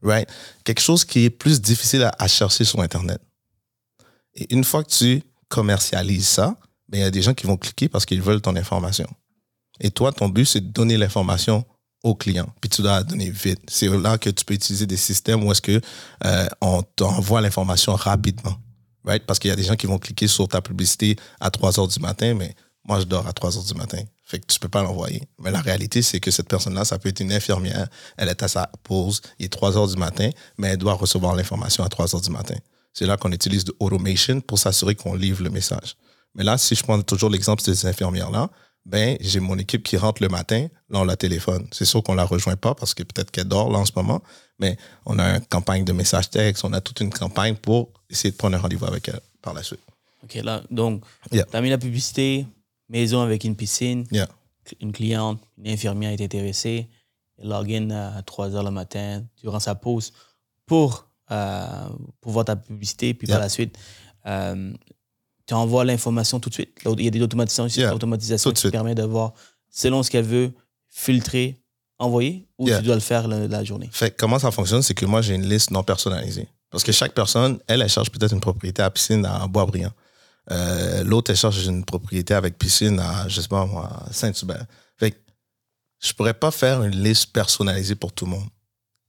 Right? 0.03 0.29
Quelque 0.65 0.81
chose 0.81 1.05
qui 1.05 1.25
est 1.25 1.31
plus 1.31 1.61
difficile 1.61 2.03
à, 2.03 2.13
à 2.19 2.27
chercher 2.27 2.65
sur 2.65 2.81
Internet. 2.81 3.21
Et 4.35 4.53
une 4.53 4.65
fois 4.65 4.83
que 4.83 4.91
tu 4.91 5.23
commercialises 5.49 6.29
ça, 6.29 6.57
ben, 6.89 6.99
il 6.99 7.01
y 7.03 7.05
a 7.05 7.11
des 7.11 7.23
gens 7.23 7.35
qui 7.35 7.47
vont 7.47 7.57
cliquer 7.57 7.89
parce 7.89 8.07
qu'ils 8.07 8.23
veulent 8.23 8.41
ton 8.41 8.57
information. 8.57 9.09
Et 9.79 9.91
toi, 9.91 10.13
ton 10.13 10.29
but, 10.29 10.45
c'est 10.45 10.61
de 10.61 10.73
donner 10.73 10.97
l'information 10.97 11.65
au 12.03 12.15
client. 12.15 12.53
Puis 12.61 12.71
tu 12.71 12.83
dois 12.83 12.97
la 12.97 13.03
donner 13.03 13.31
vite. 13.31 13.61
C'est 13.69 13.89
là 13.89 14.19
que 14.19 14.31
tu 14.31 14.45
peux 14.45 14.55
utiliser 14.55 14.87
des 14.87 14.97
systèmes 14.97 15.45
où 15.45 15.53
est-ce 15.53 15.63
que 15.63 15.81
euh, 16.25 16.49
on 16.61 16.83
t'envoie 16.83 17.41
l'information 17.41 17.95
rapidement. 17.95 18.57
Parce 19.19 19.39
qu'il 19.39 19.49
y 19.49 19.53
a 19.53 19.57
des 19.57 19.65
gens 19.65 19.77
qui 19.77 19.87
vont 19.87 19.99
cliquer 19.99 20.29
sur 20.29 20.47
ta 20.47 20.61
publicité 20.61 21.17
à 21.41 21.51
3 21.51 21.81
heures 21.81 21.89
du 21.89 21.99
matin, 22.01 22.35
mais 22.35 22.55
moi, 22.85 23.01
je 23.01 23.05
dors 23.05 23.27
à 23.27 23.33
3 23.33 23.59
heures 23.59 23.65
du 23.65 23.75
matin. 23.75 24.03
Fait 24.25 24.39
que 24.39 24.47
tu 24.47 24.59
peux 24.61 24.69
pas 24.69 24.83
l'envoyer. 24.83 25.23
Mais 25.41 25.51
la 25.51 25.61
réalité, 25.61 26.03
c'est 26.03 26.21
que 26.21 26.31
cette 26.31 26.49
personne-là, 26.49 26.85
ça 26.85 26.99
peut 26.99 27.09
être 27.09 27.21
une 27.21 27.33
infirmière. 27.33 27.89
Elle 28.17 28.29
est 28.29 28.43
à 28.43 28.49
sa 28.49 28.71
pause, 28.85 29.21
il 29.39 29.47
est 29.47 29.49
3 29.49 29.77
heures 29.77 29.89
du 29.89 29.97
matin, 29.97 30.31
mais 30.57 30.69
elle 30.69 30.79
doit 30.79 30.95
recevoir 30.95 31.35
l'information 31.35 31.83
à 31.83 31.89
3 31.89 32.15
heures 32.15 32.21
du 32.21 32.31
matin. 32.31 32.55
C'est 32.93 33.07
là 33.07 33.17
qu'on 33.17 33.33
utilise 33.33 33.65
de 33.65 33.75
automation 33.81 34.41
pour 34.41 34.59
s'assurer 34.59 34.95
qu'on 34.95 35.15
livre 35.15 35.43
le 35.43 35.51
message. 35.51 35.97
Mais 36.35 36.45
là, 36.45 36.59
si 36.59 36.75
je 36.75 36.83
prends 36.83 37.01
toujours 37.03 37.31
l'exemple 37.31 37.63
de 37.65 37.75
ces 37.75 37.87
infirmières-là, 37.87 38.51
ben, 38.87 39.17
j'ai 39.21 39.41
mon 39.41 39.59
équipe 39.59 39.83
qui 39.83 39.97
rentre 39.97 40.23
le 40.23 40.29
matin, 40.29 40.69
là, 40.89 41.01
on 41.01 41.05
la 41.05 41.17
téléphone. 41.17 41.67
C'est 41.73 41.85
sûr 41.85 42.03
qu'on 42.03 42.15
la 42.15 42.25
rejoint 42.25 42.57
pas 42.57 42.75
parce 42.75 42.95
que 42.95 43.03
peut-être 43.03 43.31
qu'elle 43.31 43.45
dort 43.49 43.71
là 43.71 43.79
en 43.79 43.85
ce 43.85 43.93
moment, 43.95 44.23
mais 44.59 44.77
on 45.07 45.19
a 45.19 45.37
une 45.37 45.45
campagne 45.47 45.85
de 45.85 45.93
message 45.93 46.31
texte, 46.31 46.65
on 46.65 46.73
a 46.73 46.81
toute 46.81 47.01
une 47.01 47.11
campagne 47.11 47.55
pour 47.57 47.91
essayer 48.09 48.31
de 48.33 48.37
prendre 48.37 48.57
un 48.57 48.61
rendez-vous 48.61 48.87
avec 48.87 49.09
elle 49.09 49.21
par 49.43 49.55
la 49.55 49.63
suite. 49.63 49.81
OK, 50.25 50.35
là, 50.35 50.63
donc, 50.71 51.03
Yeah. 51.33 51.45
tu 51.45 51.57
as 51.57 51.61
mis 51.61 51.71
la 51.71 51.79
publicité, 51.79 52.47
maison 52.89 53.21
avec 53.21 53.45
une 53.45 53.55
piscine, 53.57 54.07
Yeah. 54.11 54.29
une 54.81 54.93
cliente, 54.93 55.41
une 55.59 55.69
infirmière 55.69 56.11
est 56.13 56.23
intéressée, 56.23 56.89
elle 57.39 57.49
login 57.49 57.91
à 57.91 58.23
3 58.23 58.55
heures 58.55 58.63
le 58.65 58.71
matin 58.71 59.25
durant 59.43 59.61
sa 59.61 59.75
pause 59.75 60.13
pour, 60.67 61.07
euh, 61.31 61.89
pour 62.21 62.33
voir 62.33 62.45
ta 62.45 62.57
publicité, 62.57 63.15
puis 63.15 63.27
Yeah. 63.29 63.37
par 63.37 63.43
la 63.43 63.49
suite, 63.49 63.79
euh, 64.27 64.73
tu 65.51 65.55
envoies 65.55 65.85
l'information 65.85 66.39
tout 66.39 66.49
de 66.49 66.55
suite. 66.55 66.71
Il 66.85 67.03
y 67.05 67.09
a 67.09 67.11
des 67.11 67.21
automatisations, 67.23 67.81
Yeah. 67.83 67.93
automatisations 67.93 68.53
qui 68.53 68.71
permettent 68.71 68.99
de 68.99 69.03
voir 69.03 69.33
selon 69.69 70.05
ce 70.05 70.09
qu'elle 70.11 70.25
veut, 70.25 70.53
filtrer, 70.89 71.61
envoyer, 71.99 72.47
ou 72.57 72.69
Yeah. 72.69 72.79
tu 72.79 72.85
dois 72.85 72.95
le 72.95 73.01
faire 73.01 73.27
la, 73.27 73.49
la 73.49 73.65
journée. 73.65 73.89
Fait 73.91 74.17
comment 74.17 74.39
ça 74.39 74.53
fonctionne, 74.53 74.83
c'est 74.83 74.95
que 74.95 75.07
moi, 75.07 75.23
j'ai 75.23 75.35
une 75.35 75.49
liste 75.49 75.73
non 75.73 75.83
personnalisée. 75.83 76.47
Parce 76.71 76.85
que 76.85 76.93
chaque 76.93 77.15
personne, 77.15 77.59
elle, 77.67 77.83
elle 77.83 77.89
cherche 77.89 78.11
peut-être 78.11 78.33
une 78.33 78.41
propriété 78.41 78.81
à 78.81 78.91
piscine 78.91 79.25
à 79.27 79.49
Boisbriand. 79.49 79.91
Euh, 80.53 81.03
L'autre, 81.03 81.33
elle 81.33 81.37
cherche 81.37 81.65
une 81.67 81.85
propriété 81.85 82.33
avec 82.33 82.57
piscine 82.57 83.01
à, 83.01 83.27
je 83.29 83.41
sais 83.41 83.49
pas 83.49 83.67
moi, 83.67 83.91
à 84.09 84.13
Saint-Hubert. 84.13 84.67
Fait 84.99 85.11
que 85.11 85.19
je 86.01 86.13
pourrais 86.13 86.35
pas 86.35 86.53
faire 86.53 86.85
une 86.85 86.95
liste 87.03 87.33
personnalisée 87.33 87.97
pour 87.97 88.13
tout 88.13 88.25
le 88.27 88.31
monde. 88.31 88.49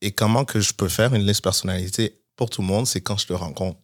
Et 0.01 0.11
comment 0.11 0.43
que 0.43 0.59
je 0.59 0.73
peux 0.73 0.89
faire 0.89 1.13
une 1.13 1.23
liste 1.23 1.43
personnalisée 1.43 2.19
pour 2.35 2.49
tout 2.49 2.61
le 2.61 2.67
monde, 2.67 2.87
c'est 2.87 3.01
quand 3.01 3.17
je 3.19 3.27
te 3.27 3.33
rencontre. 3.33 3.77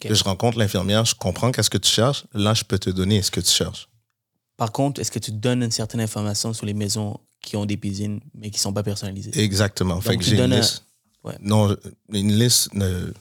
Que 0.00 0.14
je 0.14 0.24
rencontre 0.24 0.58
l'infirmière, 0.58 1.04
je 1.04 1.14
comprends 1.14 1.50
qu'est-ce 1.50 1.70
que 1.70 1.78
tu 1.78 1.90
cherches. 1.90 2.24
Là, 2.34 2.54
je 2.54 2.64
peux 2.64 2.78
te 2.78 2.90
donner 2.90 3.20
ce 3.22 3.30
que 3.30 3.40
tu 3.40 3.50
cherches. 3.50 3.88
Par 4.56 4.72
contre, 4.72 5.00
est-ce 5.00 5.10
que 5.10 5.18
tu 5.18 5.32
donnes 5.32 5.62
une 5.62 5.70
certaine 5.70 6.00
information 6.00 6.52
sur 6.52 6.66
les 6.66 6.74
maisons 6.74 7.18
qui 7.40 7.56
ont 7.56 7.64
des 7.66 7.76
piscines, 7.76 8.20
mais 8.34 8.50
qui 8.50 8.56
ne 8.58 8.62
sont 8.62 8.72
pas 8.72 8.82
personnalisées? 8.82 9.30
Exactement. 9.40 10.00
Fait 10.00 10.10
Donc, 10.12 10.20
que 10.20 10.24
tu 10.24 10.30
j'ai 10.36 10.44
une 10.44 10.52
un- 10.52 10.56
liste. 10.58 10.84
Ouais. 11.24 11.36
Non, 11.40 11.76
une 12.12 12.32
liste 12.38 12.70
euh, 12.76 13.12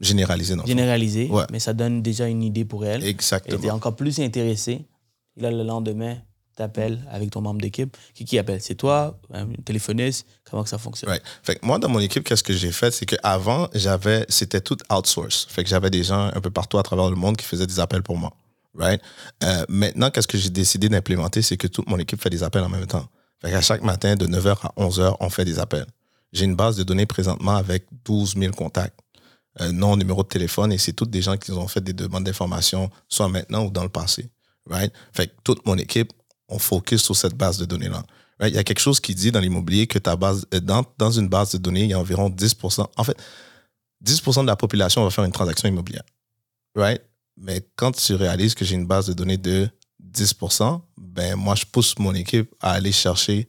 généralisée. 0.00 0.56
fond. 0.56 0.66
Généralisées, 0.66 1.28
Ouais. 1.30 1.44
mais 1.50 1.58
ça 1.60 1.72
donne 1.72 2.02
déjà 2.02 2.28
une 2.28 2.42
idée 2.42 2.64
pour 2.64 2.84
elle. 2.84 3.00
Et 3.00 3.04
tu 3.04 3.06
es 3.06 3.10
Exactement. 3.10 3.72
encore 3.74 3.96
plus 3.96 4.18
intéressé. 4.20 4.84
Et 5.36 5.40
là, 5.40 5.50
le 5.50 5.62
lendemain, 5.64 6.16
tu 6.56 6.62
appelles 6.62 7.04
avec 7.10 7.30
ton 7.30 7.40
membre 7.40 7.60
d'équipe. 7.60 7.96
Qui, 8.14 8.24
qui 8.24 8.38
appelle? 8.38 8.60
C'est 8.60 8.74
toi, 8.74 9.18
un 9.32 9.46
téléphoniste 9.64 10.26
Comment 10.50 10.62
que 10.62 10.68
ça 10.68 10.78
fonctionne? 10.78 11.18
Moi, 11.62 11.78
dans 11.78 11.88
mon 11.88 12.00
équipe, 12.00 12.24
qu'est-ce 12.24 12.42
que 12.42 12.52
j'ai 12.52 12.72
fait? 12.72 12.92
C'est 12.92 13.06
qu'avant, 13.06 13.68
c'était 14.28 14.60
tout 14.60 14.76
outsource. 14.92 15.46
Fait 15.50 15.64
que 15.64 15.70
j'avais 15.70 15.90
des 15.90 16.04
gens 16.04 16.30
un 16.34 16.40
peu 16.40 16.50
partout 16.50 16.78
à 16.78 16.82
travers 16.82 17.10
le 17.10 17.16
monde 17.16 17.36
qui 17.36 17.44
faisaient 17.44 17.66
des 17.66 17.80
appels 17.80 18.02
pour 18.02 18.16
moi. 18.16 18.32
Right? 18.76 19.00
Euh, 19.42 19.64
maintenant, 19.68 20.10
qu'est-ce 20.10 20.26
que 20.28 20.38
j'ai 20.38 20.50
décidé 20.50 20.88
d'implémenter? 20.88 21.42
C'est 21.42 21.56
que 21.56 21.66
toute 21.66 21.88
mon 21.88 21.98
équipe 21.98 22.20
fait 22.20 22.30
des 22.30 22.42
appels 22.42 22.62
en 22.62 22.68
même 22.68 22.86
temps. 22.86 23.08
Fait 23.40 23.62
chaque 23.62 23.82
matin, 23.82 24.16
de 24.16 24.26
9h 24.26 24.56
à 24.62 24.72
11h, 24.76 25.16
on 25.20 25.30
fait 25.30 25.44
des 25.44 25.58
appels. 25.58 25.86
J'ai 26.32 26.44
une 26.44 26.56
base 26.56 26.76
de 26.76 26.82
données 26.82 27.06
présentement 27.06 27.56
avec 27.56 27.84
12 28.04 28.34
000 28.36 28.52
contacts. 28.52 28.98
euh, 29.60 29.70
nom, 29.70 29.96
numéro 29.96 30.22
de 30.24 30.28
téléphone, 30.28 30.72
et 30.72 30.78
c'est 30.78 30.92
toutes 30.92 31.10
des 31.10 31.22
gens 31.22 31.36
qui 31.36 31.52
ont 31.52 31.68
fait 31.68 31.80
des 31.80 31.92
demandes 31.92 32.24
d'informations, 32.24 32.90
soit 33.08 33.28
maintenant 33.28 33.64
ou 33.66 33.70
dans 33.70 33.84
le 33.84 33.88
passé. 33.88 34.28
Right? 34.68 34.92
Fait 35.12 35.28
que 35.28 35.32
toute 35.44 35.64
mon 35.66 35.76
équipe, 35.78 36.12
on 36.48 36.58
focus 36.58 37.02
sur 37.02 37.16
cette 37.16 37.34
base 37.34 37.58
de 37.58 37.64
données-là. 37.64 38.04
Il 38.40 38.54
y 38.54 38.58
a 38.58 38.64
quelque 38.64 38.80
chose 38.80 39.00
qui 39.00 39.14
dit 39.14 39.30
dans 39.30 39.40
l'immobilier 39.40 39.86
que 39.86 39.98
ta 39.98 40.16
base, 40.16 40.46
euh, 40.52 40.60
dans, 40.60 40.84
dans 40.98 41.10
une 41.10 41.28
base 41.28 41.52
de 41.52 41.58
données, 41.58 41.84
il 41.84 41.90
y 41.90 41.94
a 41.94 41.98
environ 41.98 42.28
10%. 42.28 42.86
En 42.96 43.04
fait, 43.04 43.16
10% 44.04 44.42
de 44.42 44.46
la 44.46 44.56
population 44.56 45.02
va 45.04 45.10
faire 45.10 45.24
une 45.24 45.32
transaction 45.32 45.68
immobilière. 45.68 46.02
Right? 46.74 47.02
Mais 47.36 47.66
quand 47.76 47.92
tu 47.92 48.14
réalises 48.14 48.54
que 48.54 48.64
j'ai 48.64 48.74
une 48.74 48.86
base 48.86 49.06
de 49.06 49.12
données 49.12 49.38
de 49.38 49.68
10%, 50.12 50.80
ben 50.98 51.36
moi, 51.36 51.54
je 51.54 51.64
pousse 51.64 51.98
mon 51.98 52.14
équipe 52.14 52.54
à 52.60 52.72
aller 52.72 52.92
chercher. 52.92 53.48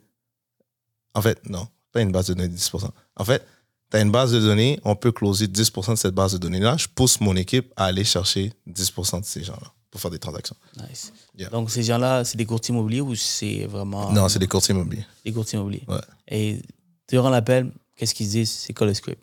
En 1.13 1.21
fait, 1.21 1.47
non, 1.49 1.67
pas 1.91 2.01
une 2.01 2.12
base 2.12 2.27
de 2.27 2.34
données 2.34 2.49
de 2.49 2.58
10%. 2.58 2.89
En 3.15 3.25
fait, 3.25 3.45
tu 3.91 3.97
as 3.97 4.01
une 4.01 4.12
base 4.12 4.31
de 4.31 4.39
données, 4.39 4.79
on 4.84 4.95
peut 4.95 5.12
closer 5.12 5.47
10% 5.47 5.91
de 5.91 5.95
cette 5.95 6.15
base 6.15 6.34
de 6.34 6.38
données-là. 6.38 6.77
Je 6.77 6.88
pousse 6.88 7.19
mon 7.19 7.36
équipe 7.36 7.73
à 7.75 7.86
aller 7.86 8.03
chercher 8.03 8.53
10% 8.67 9.21
de 9.21 9.25
ces 9.25 9.43
gens-là 9.43 9.73
pour 9.95 10.01
faire 10.01 10.12
des 10.12 10.19
transactions. 10.19 10.58
Nice. 10.75 11.13
Donc, 11.53 11.71
ces 11.71 11.81
gens-là, 11.81 12.25
c'est 12.25 12.36
des 12.36 12.45
courtiers 12.45 12.73
immobiliers 12.73 12.99
ou 12.99 13.15
c'est 13.15 13.65
vraiment. 13.65 14.12
Non, 14.12 14.27
c'est 14.27 14.39
des 14.39 14.47
courtiers 14.47 14.75
immobiliers. 14.75 15.05
Des 15.23 15.31
courtiers 15.31 15.58
immobiliers? 15.58 15.86
Ouais. 15.88 16.01
Et 16.27 16.62
durant 17.08 17.29
l'appel, 17.29 17.71
qu'est-ce 17.95 18.13
qu'ils 18.13 18.27
disent? 18.27 18.51
C'est 18.51 18.73
quoi 18.73 18.88
le 18.88 18.93
script? 18.93 19.21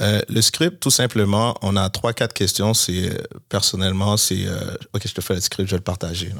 Euh, 0.00 0.22
le 0.30 0.40
script, 0.40 0.80
tout 0.80 0.90
simplement, 0.90 1.58
on 1.60 1.76
a 1.76 1.90
trois, 1.90 2.14
quatre 2.14 2.32
questions. 2.32 2.72
C'est 2.72 3.10
euh, 3.10 3.18
personnellement, 3.50 4.16
c'est 4.16 4.46
euh, 4.46 4.76
ok, 4.94 5.06
je 5.06 5.12
te 5.12 5.20
fais 5.20 5.34
le 5.34 5.42
script, 5.42 5.68
je 5.68 5.74
vais 5.74 5.78
le 5.78 5.84
partager. 5.84 6.32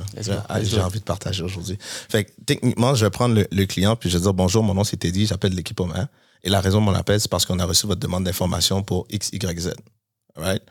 J'ai 0.62 0.81
envie 0.81 1.00
de 1.00 1.04
partager 1.04 1.42
aujourd'hui. 1.42 1.76
Fait 2.09 2.24
que, 2.24 2.31
techniquement, 2.46 2.94
je 2.94 3.04
vais 3.04 3.11
prendre 3.11 3.44
le, 3.50 3.66
client 3.66 3.96
puis 3.96 4.09
je 4.09 4.16
vais 4.16 4.22
dire 4.22 4.33
bonjour, 4.33 4.62
mon 4.62 4.72
nom 4.72 4.85
c'est 4.85 4.96
Teddy, 4.96 5.26
j'appelle 5.26 5.52
l'équipe 5.52 5.78
Omer. 5.78 6.07
Et 6.42 6.48
la 6.48 6.62
raison 6.62 6.81
de 6.81 6.87
mon 6.87 6.94
appel, 6.94 7.20
c'est 7.20 7.31
parce 7.31 7.44
qu'on 7.44 7.59
a 7.59 7.66
reçu 7.66 7.87
votre 7.87 8.00
demande 8.00 8.24
d'information 8.24 8.83
pour 8.83 9.07
X, 9.11 9.28
Y, 9.35 9.61
Z. 9.61 9.74
Right? 10.37 10.62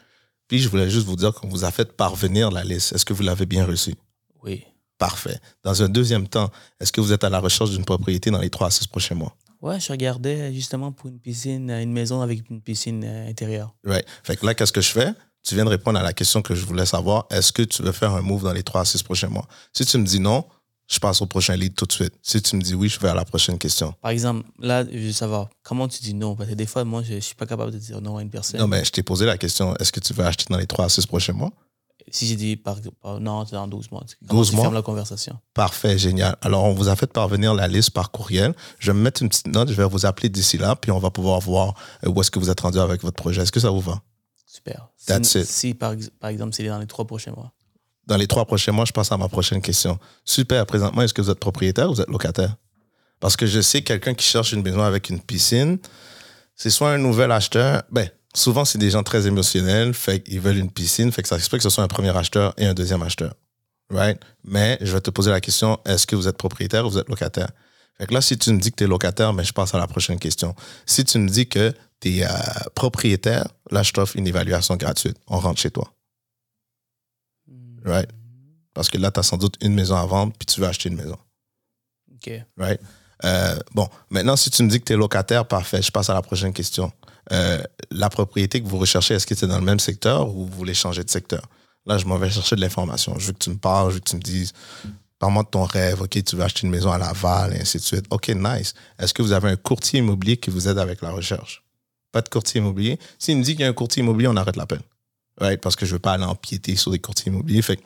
Puis 0.47 0.59
je 0.59 0.69
voulais 0.69 0.89
juste 0.89 1.05
vous 1.05 1.15
dire 1.15 1.33
qu'on 1.33 1.49
vous 1.49 1.65
a 1.65 1.71
fait 1.71 1.91
parvenir 1.93 2.51
la 2.51 2.63
liste. 2.63 2.93
Est-ce 2.93 3.05
que 3.05 3.13
vous 3.13 3.23
l'avez 3.23 3.45
bien 3.45 3.65
reçue? 3.65 3.95
Oui. 4.43 4.63
Parfait. 4.97 5.39
Dans 5.63 5.83
un 5.83 5.89
deuxième 5.89 6.27
temps, 6.27 6.49
est-ce 6.79 6.91
que 6.91 7.01
vous 7.01 7.13
êtes 7.13 7.23
à 7.23 7.29
la 7.29 7.39
recherche 7.39 7.71
d'une 7.71 7.85
propriété 7.85 8.31
dans 8.31 8.39
les 8.39 8.49
trois 8.49 8.67
à 8.67 8.71
six 8.71 8.87
prochains 8.87 9.15
mois? 9.15 9.35
Ouais, 9.61 9.79
je 9.79 9.91
regardais 9.91 10.53
justement 10.53 10.91
pour 10.91 11.09
une 11.09 11.19
piscine, 11.19 11.69
une 11.69 11.91
maison 11.91 12.21
avec 12.21 12.49
une 12.49 12.61
piscine 12.61 13.03
euh, 13.03 13.29
intérieure. 13.29 13.75
Right. 13.83 14.05
Fait 14.23 14.37
que 14.37 14.45
là, 14.45 14.53
qu'est-ce 14.53 14.71
que 14.71 14.81
je 14.81 14.91
fais? 14.91 15.13
Tu 15.43 15.55
viens 15.55 15.65
de 15.65 15.69
répondre 15.69 15.99
à 15.99 16.03
la 16.03 16.13
question 16.13 16.41
que 16.41 16.55
je 16.55 16.65
voulais 16.65 16.85
savoir. 16.85 17.25
Est-ce 17.29 17.51
que 17.51 17.63
tu 17.63 17.81
veux 17.81 17.91
faire 17.91 18.13
un 18.13 18.21
move 18.21 18.43
dans 18.43 18.53
les 18.53 18.63
trois 18.63 18.81
à 18.81 18.85
six 18.85 19.01
prochains 19.01 19.29
mois? 19.29 19.47
Si 19.73 19.85
tu 19.85 19.97
me 19.97 20.05
dis 20.05 20.19
non, 20.19 20.45
je 20.87 20.99
passe 20.99 21.21
au 21.21 21.25
prochain 21.25 21.55
lead 21.55 21.75
tout 21.75 21.85
de 21.85 21.91
suite. 21.91 22.13
Si 22.21 22.41
tu 22.41 22.55
me 22.55 22.61
dis 22.61 22.73
oui, 22.73 22.89
je 22.89 22.99
vais 22.99 23.09
à 23.09 23.13
la 23.13 23.25
prochaine 23.25 23.57
question. 23.57 23.93
Par 24.01 24.11
exemple, 24.11 24.47
là, 24.59 24.85
je 24.89 24.97
veux 24.97 25.11
savoir, 25.11 25.49
comment 25.63 25.87
tu 25.87 26.01
dis 26.01 26.13
non? 26.13 26.35
Parce 26.35 26.49
que 26.49 26.55
des 26.55 26.65
fois, 26.65 26.83
moi, 26.85 27.03
je 27.03 27.15
ne 27.15 27.19
suis 27.19 27.35
pas 27.35 27.45
capable 27.45 27.71
de 27.71 27.77
dire 27.77 28.01
non 28.01 28.17
à 28.17 28.21
une 28.21 28.29
personne. 28.29 28.59
Non, 28.59 28.67
mais 28.67 28.83
je 28.85 28.91
t'ai 28.91 29.03
posé 29.03 29.25
la 29.25 29.37
question, 29.37 29.75
est-ce 29.77 29.91
que 29.91 29.99
tu 29.99 30.13
veux 30.13 30.25
acheter 30.25 30.45
dans 30.49 30.57
les 30.57 30.67
trois 30.67 30.85
à 30.85 30.89
six 30.89 31.05
prochains 31.05 31.33
mois? 31.33 31.51
Si 32.09 32.25
j'ai 32.25 32.37
dit 32.37 32.55
par, 32.55 32.77
non, 33.19 33.45
c'est 33.45 33.55
dans 33.55 33.67
12 33.67 33.91
mois. 33.91 34.05
12 34.21 34.53
mois? 34.53 34.71
la 34.71 34.81
conversation? 34.81 35.37
Parfait, 35.53 35.97
génial. 35.97 36.37
Alors, 36.41 36.63
on 36.63 36.73
vous 36.73 36.87
a 36.87 36.95
fait 36.95 37.11
parvenir 37.11 37.53
la 37.53 37.67
liste 37.67 37.89
par 37.89 38.11
courriel. 38.11 38.53
Je 38.79 38.91
vais 38.91 38.97
me 38.97 39.03
mettre 39.03 39.21
une 39.21 39.27
petite 39.27 39.47
note, 39.47 39.69
je 39.69 39.73
vais 39.73 39.83
vous 39.83 40.05
appeler 40.05 40.29
d'ici 40.29 40.57
là, 40.57 40.77
puis 40.77 40.91
on 40.91 40.99
va 40.99 41.11
pouvoir 41.11 41.41
voir 41.41 41.73
euh, 42.05 42.09
où 42.09 42.21
est-ce 42.21 42.31
que 42.31 42.39
vous 42.39 42.49
êtes 42.49 42.61
rendu 42.61 42.79
avec 42.79 43.01
votre 43.01 43.17
projet. 43.17 43.41
Est-ce 43.41 43.51
que 43.51 43.59
ça 43.59 43.71
vous 43.71 43.81
va? 43.81 44.01
Super. 44.45 44.87
That's 45.05 45.27
si, 45.27 45.39
it. 45.39 45.45
Si, 45.45 45.73
par, 45.73 45.95
par 46.21 46.29
exemple, 46.29 46.53
c'est 46.55 46.63
dans 46.63 46.79
les 46.79 46.87
trois 46.87 47.05
prochains 47.05 47.33
mois. 47.33 47.51
Dans 48.07 48.17
les 48.17 48.27
trois 48.27 48.45
prochains 48.45 48.71
mois, 48.71 48.85
je 48.85 48.93
passe 48.93 49.11
à 49.11 49.17
ma 49.17 49.27
prochaine 49.27 49.61
question. 49.61 49.99
Super. 50.23 50.65
Présentement, 50.65 51.01
est-ce 51.01 51.13
que 51.13 51.21
vous 51.21 51.29
êtes 51.29 51.39
propriétaire 51.39 51.89
ou 51.89 51.95
vous 51.95 52.01
êtes 52.01 52.09
locataire? 52.09 52.55
Parce 53.19 53.35
que 53.35 53.45
je 53.45 53.59
sais 53.59 53.81
quelqu'un 53.81 54.13
qui 54.13 54.25
cherche 54.25 54.53
une 54.53 54.61
maison 54.61 54.81
avec 54.81 55.09
une 55.09 55.19
piscine, 55.19 55.77
c'est 56.55 56.69
soit 56.69 56.91
un 56.91 56.97
nouvel 56.97 57.31
acheteur, 57.31 57.83
ben, 57.91 58.09
souvent, 58.33 58.63
c'est 58.63 58.77
des 58.77 58.91
gens 58.91 59.03
très 59.03 59.27
émotionnels, 59.27 59.93
fait 59.93 60.21
qu'ils 60.21 60.39
veulent 60.39 60.57
une 60.57 60.71
piscine, 60.71 61.11
fait 61.11 61.21
que 61.21 61.27
ça 61.27 61.35
explique 61.35 61.59
que 61.59 61.69
ce 61.69 61.69
soit 61.69 61.83
un 61.83 61.87
premier 61.87 62.15
acheteur 62.15 62.53
et 62.57 62.65
un 62.65 62.73
deuxième 62.73 63.01
acheteur. 63.03 63.33
Right? 63.89 64.19
Mais 64.43 64.77
je 64.81 64.91
vais 64.93 65.01
te 65.01 65.09
poser 65.09 65.31
la 65.31 65.41
question, 65.41 65.79
est-ce 65.85 66.07
que 66.07 66.15
vous 66.15 66.27
êtes 66.27 66.37
propriétaire 66.37 66.85
ou 66.85 66.89
vous 66.89 66.97
êtes 66.97 67.09
locataire? 67.09 67.49
Fait 67.97 68.05
que 68.05 68.13
là, 68.13 68.21
si 68.21 68.37
tu 68.37 68.51
me 68.51 68.59
dis 68.59 68.71
que 68.71 68.75
tu 68.75 68.83
es 68.83 68.87
locataire, 68.87 69.33
mais 69.33 69.41
ben, 69.41 69.47
je 69.47 69.53
passe 69.53 69.73
à 69.73 69.79
la 69.79 69.87
prochaine 69.87 70.19
question. 70.19 70.55
Si 70.85 71.03
tu 71.03 71.17
me 71.17 71.27
dis 71.27 71.47
que 71.47 71.73
tu 71.99 72.17
es 72.17 72.23
euh, 72.23 72.29
propriétaire, 72.75 73.47
là, 73.71 73.81
je 73.81 73.91
t'offre 73.91 74.15
une 74.17 74.27
évaluation 74.27 74.75
gratuite. 74.75 75.17
On 75.27 75.39
rentre 75.39 75.59
chez 75.59 75.71
toi. 75.71 75.91
Right? 77.87 78.09
Parce 78.73 78.89
que 78.89 78.97
là, 78.97 79.09
tu 79.11 79.19
as 79.19 79.23
sans 79.23 79.37
doute 79.37 79.55
une 79.61 79.73
maison 79.73 79.95
à 79.95 80.05
vendre, 80.05 80.33
puis 80.37 80.45
tu 80.45 80.61
veux 80.61 80.67
acheter 80.67 80.89
une 80.89 80.95
maison. 80.95 81.17
OK. 82.13 82.31
Right? 82.57 82.79
Euh, 83.23 83.57
bon, 83.73 83.87
maintenant, 84.09 84.35
si 84.35 84.51
tu 84.51 84.61
me 84.63 84.69
dis 84.69 84.79
que 84.79 84.85
tu 84.85 84.93
es 84.93 84.95
locataire, 84.95 85.47
parfait, 85.47 85.81
je 85.81 85.91
passe 85.91 86.09
à 86.09 86.13
la 86.13 86.21
prochaine 86.21 86.53
question. 86.53 86.91
Euh, 87.31 87.61
la 87.91 88.09
propriété 88.09 88.61
que 88.61 88.67
vous 88.67 88.77
recherchez, 88.77 89.15
est-ce 89.15 89.25
que 89.25 89.35
c'est 89.35 89.47
dans 89.47 89.59
le 89.59 89.65
même 89.65 89.79
secteur 89.79 90.29
ou 90.29 90.45
vous 90.45 90.55
voulez 90.55 90.73
changer 90.73 91.03
de 91.03 91.09
secteur? 91.09 91.41
Là, 91.85 91.97
je 91.97 92.05
m'en 92.05 92.17
vais 92.17 92.29
chercher 92.29 92.55
de 92.55 92.61
l'information. 92.61 93.17
Je 93.17 93.27
veux 93.27 93.33
que 93.33 93.39
tu 93.39 93.49
me 93.49 93.57
parles, 93.57 93.89
je 93.89 93.95
veux 93.95 93.99
que 94.01 94.09
tu 94.09 94.15
me 94.15 94.21
dises, 94.21 94.53
parle-moi 95.19 95.43
de 95.43 95.49
ton 95.49 95.63
rêve, 95.63 96.01
OK, 96.01 96.23
tu 96.23 96.35
veux 96.35 96.43
acheter 96.43 96.67
une 96.67 96.71
maison 96.71 96.91
à 96.91 96.97
Laval, 96.97 97.55
et 97.55 97.61
ainsi 97.61 97.77
de 97.77 97.83
suite. 97.83 98.05
OK, 98.09 98.29
nice. 98.29 98.73
Est-ce 98.99 99.13
que 99.13 99.21
vous 99.21 99.31
avez 99.31 99.49
un 99.49 99.55
courtier 99.55 99.99
immobilier 99.99 100.37
qui 100.37 100.49
vous 100.49 100.67
aide 100.67 100.77
avec 100.77 101.01
la 101.01 101.11
recherche? 101.11 101.63
Pas 102.11 102.21
de 102.21 102.29
courtier 102.29 102.59
immobilier. 102.59 102.99
S'il 103.17 103.37
me 103.37 103.43
dit 103.43 103.53
qu'il 103.53 103.61
y 103.61 103.65
a 103.65 103.69
un 103.69 103.73
courtier 103.73 104.03
immobilier, 104.03 104.27
on 104.27 104.35
arrête 104.35 104.55
l'appel. 104.55 104.81
Right? 105.39 105.61
Parce 105.61 105.75
que 105.75 105.85
je 105.85 105.93
veux 105.93 105.99
pas 105.99 106.13
aller 106.13 106.23
empiéter 106.23 106.75
sur 106.75 106.91
des 106.91 106.99
courtiers 106.99 107.31
immobiliers. 107.31 107.61
Fait 107.61 107.79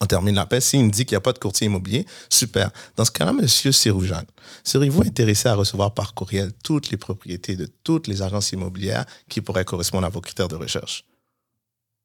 on 0.00 0.06
termine 0.06 0.34
l'appel. 0.34 0.60
S'il 0.60 0.84
me 0.84 0.90
dit 0.90 1.06
qu'il 1.06 1.14
n'y 1.14 1.18
a 1.18 1.20
pas 1.20 1.32
de 1.32 1.38
courtier 1.38 1.66
immobilier, 1.66 2.04
super. 2.28 2.70
Dans 2.96 3.04
ce 3.04 3.10
cas-là, 3.10 3.32
monsieur 3.32 3.72
Siroujane, 3.72 4.26
seriez-vous 4.64 5.02
intéressé 5.02 5.48
à 5.48 5.54
recevoir 5.54 5.94
par 5.94 6.14
courriel 6.14 6.52
toutes 6.62 6.90
les 6.90 6.96
propriétés 6.96 7.56
de 7.56 7.66
toutes 7.84 8.06
les 8.06 8.20
agences 8.20 8.52
immobilières 8.52 9.06
qui 9.28 9.40
pourraient 9.40 9.64
correspondre 9.64 10.06
à 10.06 10.10
vos 10.10 10.20
critères 10.20 10.48
de 10.48 10.56
recherche? 10.56 11.04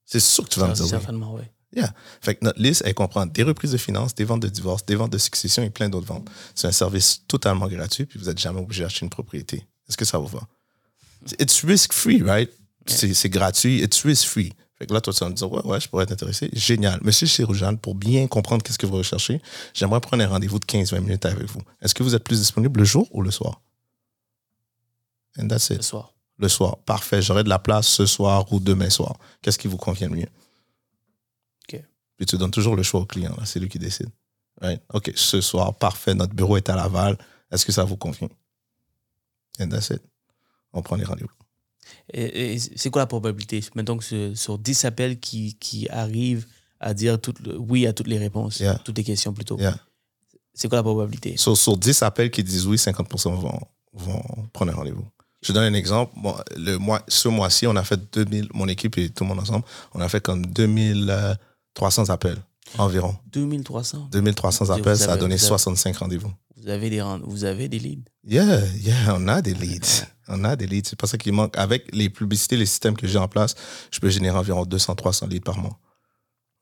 C'est 0.06 0.20
sûr 0.20 0.44
que 0.44 0.50
tu 0.50 0.60
vas 0.60 0.68
me 0.68 0.74
dire 0.74 0.88
Certainement, 0.88 1.36
oui. 1.36 1.42
Yeah. 1.76 1.94
Fait 2.22 2.34
que 2.34 2.46
notre 2.46 2.60
liste, 2.60 2.82
elle 2.86 2.96
comprend 2.96 3.28
des 3.28 3.44
reprises 3.44 3.72
de 3.72 3.78
finances, 3.78 4.16
des 4.16 4.24
ventes 4.24 4.42
de 4.42 4.48
divorce, 4.48 4.84
des 4.86 4.96
ventes 4.96 5.12
de 5.12 5.20
succession 5.20 5.62
et 5.62 5.70
plein 5.70 5.88
d'autres 5.88 6.08
ventes. 6.08 6.28
C'est 6.56 6.68
un 6.68 6.72
service 6.72 7.22
totalement 7.28 7.68
gratuit, 7.68 8.06
puis 8.06 8.18
vous 8.18 8.26
n'êtes 8.26 8.40
jamais 8.40 8.60
obligé 8.60 8.82
d'acheter 8.84 9.06
une 9.06 9.12
propriété. 9.12 9.68
Est-ce 9.88 9.98
que 9.98 10.06
ça 10.06 10.18
vous 10.18 10.28
va? 10.28 10.48
It's 11.38 11.64
risk-free, 11.64 12.24
right? 12.24 12.50
C'est 12.86 13.30
gratuit, 13.30 13.82
it's 13.82 14.04
risk-free. 14.04 14.54
Fait 14.80 14.88
que 14.88 14.94
là, 14.94 15.02
toi, 15.02 15.12
tu 15.12 15.20
vas 15.20 15.30
me 15.30 15.36
dire, 15.36 15.52
ouais, 15.52 15.62
ouais, 15.66 15.80
je 15.82 15.90
pourrais 15.90 16.06
être 16.06 16.14
intéressé. 16.14 16.50
Génial. 16.54 17.00
Monsieur 17.04 17.28
Chiroujane, 17.28 17.78
pour 17.78 17.96
bien 17.96 18.28
comprendre 18.28 18.64
qu'est-ce 18.64 18.78
que 18.78 18.86
vous 18.86 18.96
recherchez, 18.96 19.42
j'aimerais 19.74 20.00
prendre 20.00 20.24
un 20.24 20.28
rendez-vous 20.28 20.58
de 20.58 20.66
15-20 20.66 21.02
minutes 21.02 21.26
avec 21.26 21.44
vous. 21.44 21.62
Est-ce 21.82 21.94
que 21.94 22.02
vous 22.02 22.16
êtes 22.16 22.24
plus 22.24 22.40
disponible 22.40 22.80
le 22.80 22.86
jour 22.86 23.08
ou 23.12 23.22
le 23.22 23.30
soir? 23.30 23.62
And 25.38 25.50
that's 25.50 25.70
it. 25.70 25.78
Le 25.78 25.84
soir. 25.84 26.14
Le 26.38 26.48
soir. 26.48 26.78
Parfait. 26.78 27.22
J'aurai 27.22 27.44
de 27.44 27.50
la 27.50 27.60
place 27.60 27.88
ce 27.88 28.06
soir 28.06 28.52
ou 28.54 28.62
demain 28.62 28.90
soir. 28.90 29.18
Qu'est-ce 29.42 29.60
qui 29.60 29.68
vous 29.68 29.78
convient 29.78 30.08
le 30.08 30.16
mieux? 30.16 30.30
OK. 31.68 31.84
Puis 32.16 32.26
tu 32.26 32.38
donnes 32.38 32.52
toujours 32.52 32.78
le 32.78 32.84
choix 32.84 33.02
au 33.02 33.06
client. 33.06 33.36
C'est 33.44 33.60
lui 33.60 33.68
qui 33.68 33.80
décide. 33.80 34.10
Right? 34.62 34.82
OK, 34.94 35.12
ce 35.16 35.42
soir, 35.42 35.76
parfait. 35.76 36.14
Notre 36.14 36.34
bureau 36.34 36.56
est 36.56 36.70
à 36.70 36.76
Laval. 36.78 37.18
Est-ce 37.52 37.66
que 37.66 37.74
ça 37.74 37.84
vous 37.84 37.98
convient? 37.98 38.30
And 39.60 39.68
that's 39.68 39.90
it. 39.90 40.02
On 40.72 40.82
prend 40.82 40.96
les 40.96 41.04
rendez-vous. 41.04 41.30
Et, 42.14 42.58
c'est 42.60 42.90
quoi 42.90 43.02
la 43.02 43.08
probabilité? 43.08 43.64
Mettons 43.76 43.98
que 43.98 44.36
sur 44.36 44.58
10 44.58 44.86
appels 44.86 45.20
qui, 45.20 45.56
qui 45.60 45.88
arrivent 45.90 46.46
à 46.80 46.94
dire 46.94 47.20
tout, 47.20 47.34
oui 47.58 47.86
à 47.88 47.94
toutes 47.94 48.08
les 48.08 48.18
réponses, 48.18 48.64
toutes 48.84 48.98
les 48.98 49.04
questions 49.04 49.34
plutôt. 49.34 49.58
C'est 50.54 50.68
quoi 50.68 50.78
la 50.78 50.84
probabilité? 50.84 51.38
Sur, 51.38 51.56
sur 51.56 51.78
10 51.78 52.04
appels 52.04 52.32
qui 52.32 52.44
disent 52.44 52.68
oui, 52.68 52.78
50% 52.78 53.34
vont, 53.36 53.60
vont 53.94 54.24
prendre 54.52 54.72
un 54.72 54.76
rendez-vous. 54.76 55.06
Je 55.42 55.54
donne 55.54 55.64
un 55.64 55.74
exemple. 55.74 56.14
le 56.58 56.78
mois, 56.78 57.02
ce 57.08 57.30
mois-ci, 57.30 57.66
on 57.66 57.76
a 57.76 57.84
fait 57.84 58.00
2000, 58.14 58.50
mon 58.54 58.68
équipe 58.68 58.98
et 58.98 59.10
tout 59.10 59.24
le 59.24 59.30
monde 59.30 59.40
ensemble, 59.40 59.64
on 59.94 60.02
a 60.02 60.10
fait 60.10 60.22
comme 60.22 60.46
2300 60.46 62.10
appels 62.10 62.38
environ. 62.78 63.16
2300 63.32 64.10
2300 64.12 64.70
appels, 64.70 64.98
ça 64.98 65.14
a 65.14 65.18
donné 65.18 65.38
65 65.38 65.96
rendez-vous. 65.98 66.32
Vous 66.58 66.68
avez 66.68 66.90
des, 66.90 67.02
vous 67.24 67.46
avez 67.46 67.70
des 67.70 67.80
leads? 67.80 68.04
Yeah, 68.26 68.66
yeah, 68.76 69.16
on 69.16 69.28
a 69.30 69.42
des 69.42 69.54
leads. 69.54 70.06
On 70.30 70.44
a 70.44 70.56
des 70.56 70.68
leads. 70.68 70.90
C'est 70.90 71.00
pas 71.00 71.08
ça 71.08 71.18
qui 71.18 71.32
manque. 71.32 71.58
Avec 71.58 71.94
les 71.94 72.10
publicités, 72.10 72.58
les 72.58 72.66
systèmes 72.66 72.96
que 72.96 73.08
j'ai 73.08 73.18
en 73.18 73.28
place, 73.28 73.56
je 73.92 74.00
peux 74.00 74.10
générer 74.10 74.38
environ 74.38 74.64
200-300 74.64 75.28
leads 75.30 75.44
par 75.44 75.58
mois. 75.58 75.78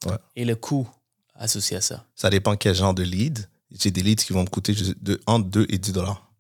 Ouais. 0.06 0.18
Et 0.36 0.46
le 0.46 0.56
coût 0.56 0.88
associé 1.36 1.78
à 1.78 1.82
ça? 1.82 2.04
Ça 2.16 2.30
dépend 2.30 2.56
quel 2.56 2.76
genre 2.76 2.94
de 2.94 3.04
lead. 3.04 3.48
J'ai 3.72 3.92
des 3.92 4.02
leads 4.02 4.24
qui 4.24 4.34
vont 4.34 4.44
me 4.44 4.50
coûter 4.50 4.74
de, 5.02 5.20
entre 5.26 5.48
2 5.50 5.66
et 5.70 5.78
10 5.78 5.94
dollars. 5.94 6.32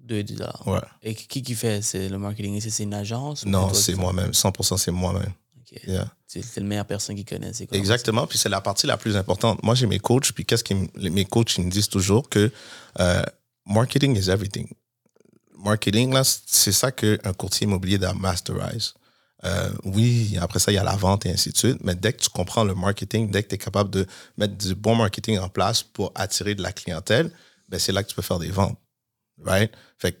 2 0.00 0.16
et 0.16 0.22
10 0.22 0.34
dollars. 0.34 0.62
Ouais. 0.66 0.80
Et 1.02 1.14
qui 1.14 1.42
qui 1.42 1.54
fait? 1.54 1.82
C'est 1.82 2.08
le 2.08 2.18
marketing? 2.18 2.60
C'est 2.60 2.82
une 2.82 2.94
agence 2.94 3.44
Non, 3.44 3.72
c'est 3.74 3.94
moi-même. 3.94 4.30
100% 4.30 4.78
c'est 4.78 4.92
moi-même. 4.92 5.32
C'est 6.26 6.56
la 6.56 6.62
meilleure 6.62 6.86
personne 6.86 7.16
qui 7.16 7.24
connaît. 7.24 7.52
Exactement. 7.72 8.26
Puis 8.26 8.38
c'est 8.38 8.48
la 8.48 8.60
partie 8.60 8.86
la 8.86 8.96
plus 8.96 9.16
importante. 9.16 9.62
Moi, 9.62 9.74
j'ai 9.74 9.86
mes 9.86 9.98
coachs. 9.98 10.32
Puis 10.32 10.44
qu'est-ce 10.44 10.64
que 10.64 10.74
mes 11.08 11.24
coachs 11.24 11.56
ils 11.58 11.64
me 11.64 11.70
disent 11.70 11.88
toujours 11.88 12.28
que 12.28 12.50
euh, 13.00 13.22
marketing 13.66 14.16
is 14.16 14.30
everything 14.30 14.68
marketing, 15.66 16.12
là, 16.12 16.22
c'est 16.24 16.72
ça 16.72 16.92
qu'un 16.92 17.32
courtier 17.36 17.66
immobilier 17.66 17.98
doit 17.98 18.14
masterize. 18.14 18.94
Euh, 19.44 19.70
oui, 19.84 20.36
après 20.40 20.58
ça, 20.58 20.72
il 20.72 20.76
y 20.76 20.78
a 20.78 20.84
la 20.84 20.96
vente 20.96 21.26
et 21.26 21.30
ainsi 21.30 21.50
de 21.50 21.56
suite, 21.56 21.78
mais 21.84 21.94
dès 21.94 22.12
que 22.12 22.22
tu 22.22 22.30
comprends 22.30 22.64
le 22.64 22.74
marketing, 22.74 23.30
dès 23.30 23.42
que 23.42 23.48
tu 23.48 23.54
es 23.56 23.58
capable 23.58 23.90
de 23.90 24.06
mettre 24.38 24.54
du 24.54 24.74
bon 24.74 24.94
marketing 24.94 25.38
en 25.38 25.48
place 25.48 25.82
pour 25.82 26.10
attirer 26.14 26.54
de 26.54 26.62
la 26.62 26.72
clientèle, 26.72 27.30
ben 27.68 27.78
c'est 27.78 27.92
là 27.92 28.02
que 28.02 28.08
tu 28.08 28.14
peux 28.14 28.22
faire 28.22 28.38
des 28.38 28.50
ventes. 28.50 28.78
Right? 29.44 29.70
Fait 29.98 30.18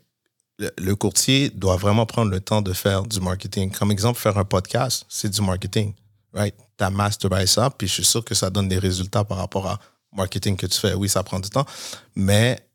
le, 0.58 0.70
le 0.78 0.94
courtier 0.96 1.50
doit 1.50 1.76
vraiment 1.76 2.06
prendre 2.06 2.30
le 2.30 2.40
temps 2.40 2.62
de 2.62 2.72
faire 2.72 3.02
du 3.04 3.20
marketing. 3.20 3.70
Comme 3.70 3.90
exemple, 3.90 4.18
faire 4.18 4.36
un 4.36 4.44
podcast, 4.44 5.06
c'est 5.08 5.30
du 5.30 5.40
marketing, 5.40 5.94
right? 6.32 6.54
Tu 6.78 6.84
as 6.84 6.90
masterbé 6.90 7.46
ça, 7.46 7.70
puis 7.70 7.88
je 7.88 7.94
suis 7.94 8.04
sûr 8.04 8.24
que 8.24 8.34
ça 8.34 8.50
donne 8.50 8.68
des 8.68 8.78
résultats 8.78 9.24
par 9.24 9.38
rapport 9.38 9.66
à 9.66 9.78
marketing 10.12 10.56
que 10.56 10.66
tu 10.66 10.78
fais. 10.78 10.94
Oui, 10.94 11.08
ça 11.08 11.22
prend 11.22 11.40
du 11.40 11.50
temps, 11.50 11.66
mais 12.14 12.65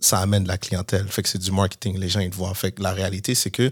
ça 0.00 0.18
amène 0.18 0.44
de 0.44 0.48
la 0.48 0.58
clientèle. 0.58 1.06
Fait 1.08 1.22
que 1.22 1.28
c'est 1.28 1.38
du 1.38 1.52
marketing. 1.52 1.98
Les 1.98 2.08
gens, 2.08 2.20
ils 2.20 2.30
te 2.30 2.36
voient. 2.36 2.54
Fait 2.54 2.72
que 2.72 2.82
la 2.82 2.92
réalité, 2.92 3.34
c'est 3.34 3.50
que 3.50 3.70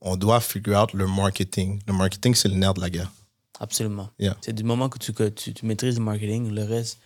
on 0.00 0.16
doit 0.16 0.40
figure 0.40 0.80
out 0.80 0.92
le 0.92 1.06
marketing. 1.06 1.80
Le 1.86 1.92
marketing, 1.92 2.34
c'est 2.34 2.48
le 2.48 2.54
nerf 2.54 2.74
de 2.74 2.80
la 2.80 2.90
guerre. 2.90 3.10
Absolument. 3.58 4.08
Yeah. 4.18 4.36
C'est 4.40 4.54
du 4.54 4.64
moment 4.64 4.88
que 4.88 4.98
tu, 4.98 5.12
que 5.12 5.28
tu, 5.28 5.52
tu 5.52 5.66
maîtrises 5.66 5.98
le 5.98 6.04
marketing, 6.04 6.50
le 6.50 6.64
reste, 6.64 6.98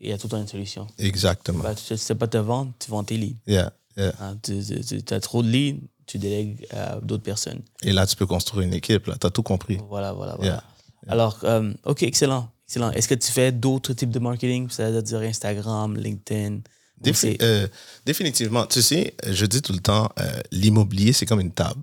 il 0.00 0.08
y 0.08 0.12
a 0.12 0.18
tout 0.18 0.28
le 0.28 0.30
temps 0.30 0.40
une 0.40 0.48
solution. 0.48 0.86
Exactement. 0.98 1.62
Bah, 1.62 1.74
tu 1.74 1.92
ne 1.92 1.98
sais 1.98 2.14
pas 2.14 2.26
te 2.26 2.38
vendre, 2.38 2.72
tu 2.78 2.90
vends 2.90 3.04
tes 3.04 3.18
leads. 3.18 3.36
Yeah, 3.46 3.72
yeah. 3.98 4.14
Hein, 4.20 4.38
tu 4.42 5.14
as 5.14 5.20
trop 5.20 5.42
de 5.42 5.48
leads, 5.48 5.80
tu 6.06 6.18
délègues 6.18 6.66
à 6.70 6.96
d'autres 7.00 7.22
personnes. 7.22 7.60
Et 7.82 7.92
là, 7.92 8.06
tu 8.06 8.16
peux 8.16 8.26
construire 8.26 8.66
une 8.66 8.72
équipe. 8.72 9.04
Tu 9.04 9.26
as 9.26 9.30
tout 9.30 9.42
compris. 9.42 9.78
Voilà, 9.88 10.12
voilà, 10.14 10.36
voilà. 10.36 10.64
Alors, 11.06 11.38
euh, 11.44 11.72
OK, 11.84 12.02
excellent. 12.02 12.50
excellent. 12.66 12.90
Est-ce 12.92 13.08
que 13.08 13.14
tu 13.14 13.30
fais 13.30 13.52
d'autres 13.52 13.92
types 13.92 14.10
de 14.10 14.18
marketing? 14.18 14.68
C'est-à-dire 14.70 15.20
Instagram, 15.20 15.96
LinkedIn? 15.96 16.60
Défi- 17.02 17.38
euh, 17.42 17.66
définitivement. 18.04 18.66
Tu 18.66 18.82
sais, 18.82 19.14
je 19.26 19.46
dis 19.46 19.62
tout 19.62 19.72
le 19.72 19.80
temps, 19.80 20.10
euh, 20.20 20.40
l'immobilier, 20.52 21.12
c'est 21.12 21.26
comme 21.26 21.40
une 21.40 21.52
table. 21.52 21.80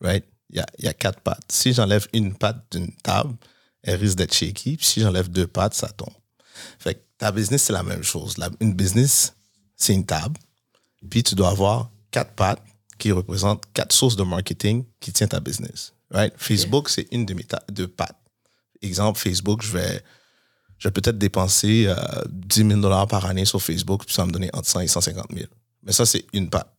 Right? 0.00 0.24
Il 0.50 0.56
y 0.56 0.60
a, 0.60 0.66
il 0.78 0.84
y 0.84 0.88
a 0.88 0.92
quatre 0.94 1.20
pattes. 1.20 1.44
Si 1.50 1.72
j'enlève 1.72 2.06
une 2.12 2.34
patte 2.34 2.64
d'une 2.72 2.90
table, 2.96 3.34
elle 3.82 4.00
risque 4.00 4.16
d'être 4.16 4.34
shaky. 4.34 4.76
Puis 4.76 4.86
si 4.86 5.00
j'enlève 5.00 5.28
deux 5.28 5.46
pattes, 5.46 5.74
ça 5.74 5.88
tombe. 5.88 6.12
Fait 6.78 6.94
que 6.94 7.00
ta 7.18 7.32
business, 7.32 7.62
c'est 7.64 7.72
la 7.72 7.82
même 7.82 8.02
chose. 8.02 8.38
La- 8.38 8.50
une 8.60 8.74
business, 8.74 9.34
c'est 9.76 9.94
une 9.94 10.04
table. 10.06 10.38
Puis 11.08 11.22
tu 11.22 11.34
dois 11.34 11.50
avoir 11.50 11.90
quatre 12.10 12.32
pattes 12.32 12.62
qui 12.98 13.12
représentent 13.12 13.64
quatre 13.74 13.92
sources 13.92 14.16
de 14.16 14.22
marketing 14.22 14.84
qui 15.00 15.12
tiennent 15.12 15.28
ta 15.28 15.40
business. 15.40 15.92
Right? 16.10 16.32
Facebook, 16.36 16.88
c'est 16.88 17.06
une 17.12 17.26
de 17.26 17.34
mes 17.34 17.46
deux 17.70 17.88
pattes. 17.88 18.16
Exemple, 18.82 19.18
Facebook, 19.18 19.62
je 19.62 19.72
vais, 19.72 20.02
je 20.78 20.88
vais 20.88 20.92
peut-être 20.92 21.18
dépenser 21.18 21.86
euh, 21.86 21.96
10 22.28 22.68
000 22.68 22.80
dollars 22.80 23.06
par 23.06 23.24
année 23.24 23.44
sur 23.44 23.62
Facebook, 23.62 24.04
puis 24.04 24.14
ça 24.14 24.22
va 24.22 24.26
me 24.26 24.32
donner 24.32 24.50
entre 24.52 24.68
100 24.68 24.80
et 24.80 24.88
150 24.88 25.26
000. 25.32 25.46
Mais 25.82 25.92
ça, 25.92 26.04
c'est 26.04 26.24
une 26.32 26.50
patte. 26.50 26.72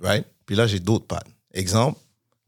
Right? 0.00 0.26
Puis 0.46 0.56
là, 0.56 0.66
j'ai 0.66 0.80
d'autres 0.80 1.06
pattes. 1.06 1.26
Exemple, 1.52 1.98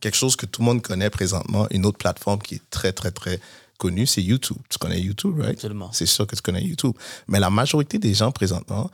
quelque 0.00 0.16
chose 0.16 0.36
que 0.36 0.46
tout 0.46 0.60
le 0.60 0.66
monde 0.66 0.82
connaît 0.82 1.10
présentement, 1.10 1.66
une 1.70 1.86
autre 1.86 1.98
plateforme 1.98 2.40
qui 2.40 2.56
est 2.56 2.70
très, 2.70 2.92
très, 2.92 3.10
très 3.10 3.40
connue, 3.78 4.06
c'est 4.06 4.22
YouTube. 4.22 4.56
Tu 4.68 4.78
connais 4.78 5.00
YouTube, 5.00 5.38
right? 5.38 5.54
Absolument. 5.54 5.90
C'est 5.92 6.06
sûr 6.06 6.26
que 6.26 6.36
tu 6.36 6.42
connais 6.42 6.62
YouTube. 6.62 6.96
Mais 7.28 7.40
la 7.40 7.50
majorité 7.50 7.98
des 7.98 8.14
gens 8.14 8.30
présentement, 8.30 8.90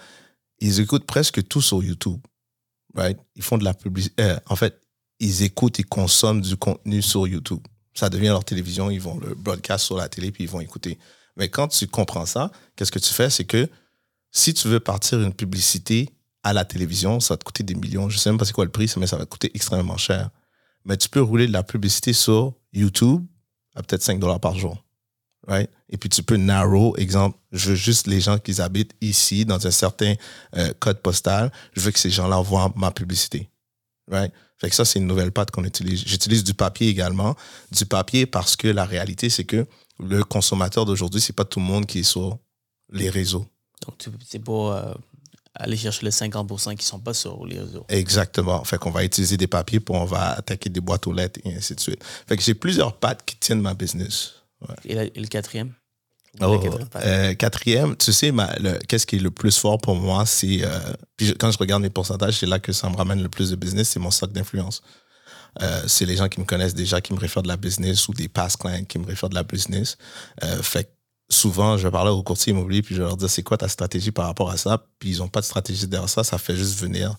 ils 0.59 0.81
écoutent 0.81 1.07
presque 1.07 1.47
tout 1.49 1.63
sur 1.63 1.83
YouTube. 1.83 2.21
Right? 2.95 3.19
Ils 3.37 3.43
font 3.43 3.59
de 3.59 3.65
la 3.65 3.75
publicité. 3.75 4.37
en 4.47 4.57
fait, 4.57 4.81
ils 5.21 5.43
écoutent, 5.43 5.79
ils 5.79 5.87
consomment 5.87 6.41
du 6.41 6.57
contenu 6.57 7.03
sur 7.03 7.27
YouTube. 7.27 7.61
Ça 7.95 8.09
devient 8.09 8.29
leur 8.29 8.45
télévision, 8.45 8.91
ils 8.91 9.01
vont 9.01 9.19
le 9.19 9.35
broadcast 9.35 9.85
sur 9.85 9.97
la 9.97 10.09
télé, 10.09 10.33
puis 10.33 10.45
ils 10.45 10.51
vont 10.51 10.61
écouter. 10.61 10.99
Mais 11.37 11.49
quand 11.49 11.69
tu 11.69 11.87
comprends 11.87 12.27
ça, 12.27 12.51
qu'est-ce 12.77 12.93
que 12.93 12.99
tu 12.99 13.12
fais? 13.12 13.31
C'est 13.31 13.45
que 13.45 13.69
si 14.31 14.55
tu 14.55 14.69
veux 14.69 14.81
partir 14.81 15.21
une 15.21 15.35
publicité 15.35 16.09
à 16.43 16.53
la 16.53 16.64
télévision, 16.64 17.21
ça 17.21 17.35
va 17.35 17.38
te 17.38 17.45
coûter 17.45 17.62
des 17.62 17.75
millions. 17.75 18.09
Je 18.09 18.19
sais 18.19 18.31
même 18.31 18.38
pas 18.38 18.45
c'est 18.45 18.53
quoi 18.53 18.64
le 18.64 18.71
prix, 18.71 18.90
mais 18.97 19.07
ça 19.07 19.16
va 19.16 19.25
te 19.25 19.31
coûter 19.31 19.51
extrêmement 19.55 19.97
cher. 19.97 20.31
Mais 20.85 20.97
tu 20.97 21.09
peux 21.09 21.21
rouler 21.21 21.47
de 21.47 21.53
la 21.53 21.62
publicité 21.62 22.12
sur 22.12 22.55
YouTube 22.73 23.25
à 23.75 23.83
peut-être 23.83 24.03
5 24.03 24.19
dollars 24.19 24.40
par 24.40 24.57
jour. 24.57 24.83
Right? 25.47 25.71
Et 25.88 25.97
puis 25.97 26.09
tu 26.09 26.23
peux 26.23 26.37
narrow, 26.37 26.97
exemple, 26.97 27.38
je 27.53 27.71
veux 27.71 27.75
juste 27.75 28.07
les 28.07 28.21
gens 28.21 28.38
qui 28.38 28.61
habitent 28.61 28.95
ici 29.01 29.45
dans 29.45 29.66
un 29.66 29.71
certain 29.71 30.14
euh, 30.57 30.73
code 30.79 31.01
postal, 31.01 31.51
je 31.75 31.81
veux 31.81 31.90
que 31.90 31.99
ces 31.99 32.11
gens-là 32.11 32.40
voient 32.40 32.73
ma 32.77 32.90
publicité. 32.90 33.49
Right? 34.11 34.33
Fait 34.59 34.68
que 34.68 34.75
ça, 34.77 34.85
c'est 34.85 34.99
une 34.99 35.07
nouvelle 35.07 35.33
patte 35.33 35.51
qu'on 35.53 35.64
utilise. 35.64 36.03
J'utilise 36.05 36.44
du 36.44 36.53
papier 36.55 36.88
également. 36.88 37.35
Du 37.70 37.87
papier 37.87 38.27
parce 38.27 38.57
que 38.57 38.68
la 38.68 38.85
réalité, 38.85 39.31
c'est 39.31 39.44
que 39.44 39.66
le 39.99 40.23
consommateur 40.25 40.85
d'aujourd'hui, 40.85 41.20
c'est 41.20 41.33
pas 41.35 41.44
tout 41.44 41.61
le 41.61 41.64
monde 41.66 41.87
qui 41.87 42.01
est 42.01 42.03
sur 42.03 42.38
les 42.92 43.09
réseaux. 43.09 43.46
Donc, 43.87 43.96
tu- 43.99 44.11
c'est 44.29 44.38
pour 44.40 44.73
euh, 44.73 44.92
aller 45.55 45.77
chercher 45.77 46.05
les 46.05 46.11
50% 46.11 46.70
qui 46.70 46.85
ne 46.85 46.88
sont 46.88 46.99
pas 47.01 47.14
sur 47.14 47.46
les 47.46 47.59
réseaux. 47.61 47.87
Exactement. 47.88 48.62
Fait 48.64 48.79
qu'on 48.79 48.90
va 48.90 49.05
utiliser 49.05 49.37
des 49.37 49.46
papiers 49.46 49.81
pour 49.81 49.96
on 49.96 50.05
va 50.05 50.33
attaquer 50.33 50.68
des 50.70 50.81
boîtes 50.81 51.07
aux 51.07 51.12
lettres 51.12 51.40
et 51.44 51.55
ainsi 51.55 51.75
de 51.75 51.81
suite. 51.81 52.03
Fait 52.27 52.37
que 52.37 52.42
j'ai 52.42 52.55
plusieurs 52.55 52.96
pattes 52.99 53.25
qui 53.25 53.37
tiennent 53.37 53.61
ma 53.62 53.75
business. 53.75 54.33
Ouais. 54.68 54.75
Et, 54.85 54.94
la- 54.94 55.05
et 55.05 55.12
le 55.20 55.27
quatrième? 55.29 55.73
Oh, 56.40 56.61
euh, 56.97 57.35
quatrième, 57.35 57.97
tu 57.97 58.12
sais, 58.12 58.33
qu'est-ce 58.88 59.05
qui 59.05 59.16
est 59.16 59.21
le 59.21 59.33
plus 59.33 59.59
fort 59.59 59.79
pour 59.79 59.97
moi, 59.97 60.25
c'est. 60.27 60.64
euh, 60.64 60.79
puis 61.16 61.35
quand 61.35 61.51
je 61.51 61.59
regarde 61.59 61.83
mes 61.83 61.90
pourcentages, 61.90 62.38
c'est 62.38 62.47
là 62.47 62.61
que 62.61 62.73
ça 62.73 62.88
me 62.88 62.97
ramène 62.97 63.23
le 63.23 63.29
plus 63.29 63.51
de 63.51 63.57
business, 63.57 63.88
c'est 63.88 63.99
mon 63.99 64.12
stock 64.12 64.33
d'influence. 64.33 64.81
Euh, 65.61 65.83
c'est 65.88 66.07
les 66.07 66.16
gens 66.16 66.29
qui 66.29 66.38
me 66.38 66.47
connaissent 66.47 66.75
déjà 66.75 67.01
qui 67.01 67.12
me 67.12 67.19
réfèrent 67.19 67.43
de 67.43 67.49
la 67.49 67.57
business 67.57 68.07
ou 68.09 68.14
des 68.14 68.29
past 68.29 68.59
clients 68.59 68.85
qui 68.85 68.99
me 69.01 69.07
réfèrent 69.07 69.29
de 69.29 69.35
la 69.35 69.43
business. 69.43 69.99
Fait 70.62 70.85
que 70.85 70.90
souvent, 71.29 71.77
je 71.77 71.83
vais 71.83 71.90
parler 71.90 72.11
aux 72.12 72.23
courtiers 72.23 72.53
immobiliers 72.53 72.83
puis 72.83 72.95
je 72.95 73.03
vais 73.03 73.09
leur 73.09 73.16
dire 73.16 73.29
c'est 73.29 73.43
quoi 73.43 73.57
ta 73.57 73.69
stratégie 73.69 74.12
par 74.12 74.27
rapport 74.27 74.51
à 74.51 74.57
ça? 74.57 74.87
Puis 75.01 75.11
ils 75.11 75.19
n'ont 75.19 75.29
pas 75.29 75.40
de 75.40 75.47
stratégie 75.47 75.88
derrière 75.88 76.09
ça, 76.09 76.23
ça 76.23 76.38
fait 76.38 76.57
juste 76.57 76.79
venir 76.79 77.16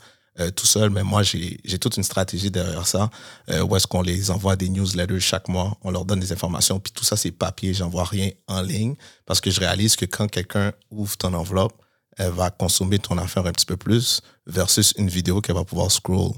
tout 0.55 0.65
seul. 0.65 0.89
Mais 0.89 1.03
moi, 1.03 1.23
j'ai 1.23 1.79
toute 1.79 1.97
une 1.97 2.03
stratégie 2.03 2.51
derrière 2.51 2.87
ça 2.87 3.09
euh, 3.49 3.61
où 3.63 3.75
est-ce 3.75 3.87
qu'on 3.87 4.01
les 4.01 4.31
envoie 4.31 4.55
des 4.55 4.69
newsletters 4.69 5.19
chaque 5.19 5.47
mois, 5.47 5.77
on 5.83 5.91
leur 5.91 6.05
donne 6.05 6.19
des 6.19 6.31
informations. 6.31 6.79
Puis 6.79 6.91
tout 6.91 7.03
ça, 7.03 7.15
c'est 7.15 7.31
papier, 7.31 7.73
j'envoie 7.73 8.05
rien 8.05 8.29
en 8.47 8.61
ligne 8.61 8.95
parce 9.25 9.41
que 9.41 9.51
je 9.51 9.59
réalise 9.59 9.95
que 9.95 10.05
quand 10.05 10.27
quelqu'un 10.27 10.73
ouvre 10.89 11.17
ton 11.17 11.33
enveloppe, 11.33 11.73
elle 12.17 12.31
va 12.31 12.49
consommer 12.49 12.99
ton 12.99 13.17
affaire 13.17 13.45
un 13.45 13.51
petit 13.51 13.65
peu 13.65 13.77
plus 13.77 14.21
versus 14.45 14.93
une 14.97 15.09
vidéo 15.09 15.41
qu'elle 15.41 15.55
va 15.55 15.63
pouvoir 15.63 15.91
scroll 15.91 16.33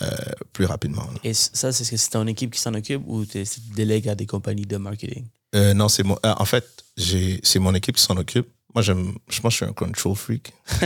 euh, 0.00 0.08
plus 0.52 0.64
rapidement. 0.64 1.02
là. 1.02 1.20
Et 1.24 1.34
ça, 1.34 1.72
c'est 1.72 1.84
ce 1.84 1.90
que 1.90 1.96
c'est 1.96 2.10
ton 2.10 2.26
équipe 2.26 2.52
qui 2.52 2.60
s'en 2.60 2.74
occupe 2.74 3.02
ou 3.06 3.24
tu 3.24 3.44
délègues 3.74 4.08
à 4.08 4.14
des 4.14 4.26
compagnies 4.26 4.66
de 4.66 4.76
marketing? 4.76 5.26
Euh, 5.54 5.74
non, 5.74 5.88
c'est 5.88 6.04
euh, 6.06 6.14
en 6.22 6.44
fait, 6.44 6.84
c'est 6.96 7.58
mon 7.58 7.74
équipe 7.74 7.96
qui 7.96 8.02
s'en 8.02 8.16
occupe. 8.16 8.48
Moi, 8.74 8.82
j'aime, 8.82 9.14
je 9.28 9.40
pense 9.40 9.50
que 9.52 9.58
je 9.58 9.64
suis 9.64 9.70
un 9.70 9.72
control 9.74 10.16
freak. 10.16 10.52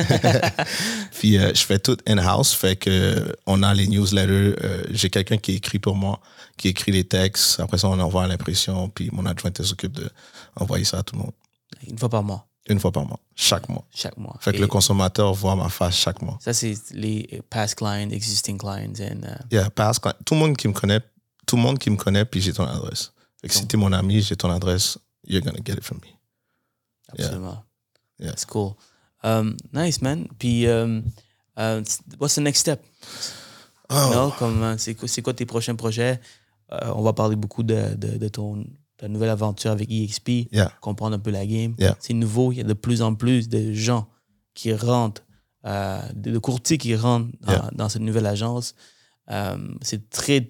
Puis, 1.18 1.38
euh, 1.38 1.52
je 1.54 1.62
fais 1.64 1.78
tout 1.78 1.96
in-house. 2.06 2.52
Fait 2.54 2.76
que 2.76 3.34
on 3.46 3.62
a 3.62 3.72
les 3.74 3.86
newsletters. 3.86 4.56
euh, 4.64 4.84
j'ai 4.90 5.10
quelqu'un 5.10 5.38
qui 5.38 5.52
écrit 5.54 5.78
pour 5.78 5.94
moi, 5.94 6.20
qui 6.56 6.68
écrit 6.68 6.92
les 6.92 7.04
textes. 7.04 7.60
Après 7.60 7.78
ça, 7.78 7.88
on 7.88 7.98
envoie 8.00 8.24
à 8.24 8.26
l'impression. 8.26 8.88
Puis, 8.88 9.10
mon 9.12 9.24
adjointe 9.26 9.62
s'occupe 9.62 9.98
d'envoyer 10.56 10.84
ça 10.84 10.98
à 10.98 11.02
tout 11.02 11.14
le 11.16 11.22
monde. 11.22 11.32
Une 11.86 11.98
fois 11.98 12.08
par 12.08 12.22
mois, 12.22 12.46
Une 12.68 12.80
fois 12.80 12.90
par 12.90 13.04
mois. 13.06 13.20
Chaque 13.34 13.68
mois. 13.68 13.84
chaque 13.94 14.16
mois. 14.16 14.36
Fait 14.40 14.50
que 14.52 14.56
Et 14.56 14.60
le 14.60 14.66
consommateur 14.66 15.32
voit 15.34 15.54
ma 15.54 15.68
face 15.68 15.96
chaque 15.96 16.20
mois. 16.22 16.38
ça, 16.40 16.52
c'est 16.52 16.74
les 16.92 17.42
past 17.50 17.76
clients, 17.76 18.10
existing 18.10 18.58
clients. 18.58 18.92
And, 19.00 19.22
uh, 19.22 19.54
Yeah, 19.54 19.70
parce 19.70 19.98
que 19.98 20.08
tout 20.24 20.34
le 20.34 20.40
monde 20.40 20.56
qui 20.56 20.66
me 20.66 20.72
connaît, 20.72 21.00
tout 21.46 21.56
le 21.56 21.62
monde 21.62 21.78
qui 21.78 21.90
me 21.90 21.96
connaît, 21.96 22.24
puis 22.24 22.40
j'ai 22.40 22.52
ton 22.52 22.64
adresse. 22.66 23.12
Fait 23.40 23.48
que 23.48 23.54
si 23.54 23.66
t'es 23.68 23.76
mon 23.76 23.92
ami, 23.92 24.22
j'ai 24.22 24.34
ton 24.34 24.50
adresse, 24.50 24.98
you're 25.28 25.42
gonna 25.44 25.60
get 25.64 25.74
it 25.74 25.84
from 25.84 25.98
me. 26.02 26.08
absolument. 27.12 27.50
Yeah. 27.52 27.62
That's 28.20 28.44
cool. 28.44 28.74
Um, 29.22 29.56
nice, 29.72 30.00
man. 30.02 30.26
Puis, 30.38 30.66
um, 30.68 31.02
uh, 31.58 31.82
what's 32.18 32.34
the 32.34 32.40
next 32.40 32.60
step? 32.60 32.82
Oh. 33.90 34.32
Comme, 34.38 34.62
euh, 34.62 34.76
c'est 34.78 34.94
quoi, 34.94 35.08
c'est 35.08 35.22
quoi 35.22 35.34
tes 35.34 35.46
prochains 35.46 35.74
projets? 35.76 36.20
Euh, 36.72 36.92
on 36.94 37.02
va 37.02 37.12
parler 37.12 37.36
beaucoup 37.36 37.62
de, 37.62 37.94
de, 37.94 38.18
de 38.18 38.28
ton 38.28 38.64
ta 38.96 39.08
nouvelle 39.08 39.28
aventure 39.28 39.70
avec 39.72 39.90
EXP, 39.90 40.48
Yeah. 40.52 40.72
comprendre 40.80 41.14
un 41.16 41.18
peu 41.18 41.30
la 41.30 41.44
game. 41.46 41.74
Yeah. 41.78 41.96
C'est 42.00 42.14
nouveau, 42.14 42.50
il 42.52 42.58
y 42.58 42.60
a 42.62 42.64
de 42.64 42.72
plus 42.72 43.02
en 43.02 43.14
plus 43.14 43.48
de 43.48 43.72
gens 43.74 44.08
qui 44.54 44.72
rentrent, 44.72 45.22
euh, 45.66 46.00
de, 46.14 46.38
courtiers 46.38 46.78
qui 46.78 46.96
rentrent 46.96 47.28
dans, 47.42 47.52
Yeah. 47.52 47.70
dans 47.74 47.88
cette 47.90 48.00
nouvelle 48.02 48.24
agence. 48.26 48.74
Euh, 49.30 49.58
c'est 49.82 50.08
très, 50.08 50.48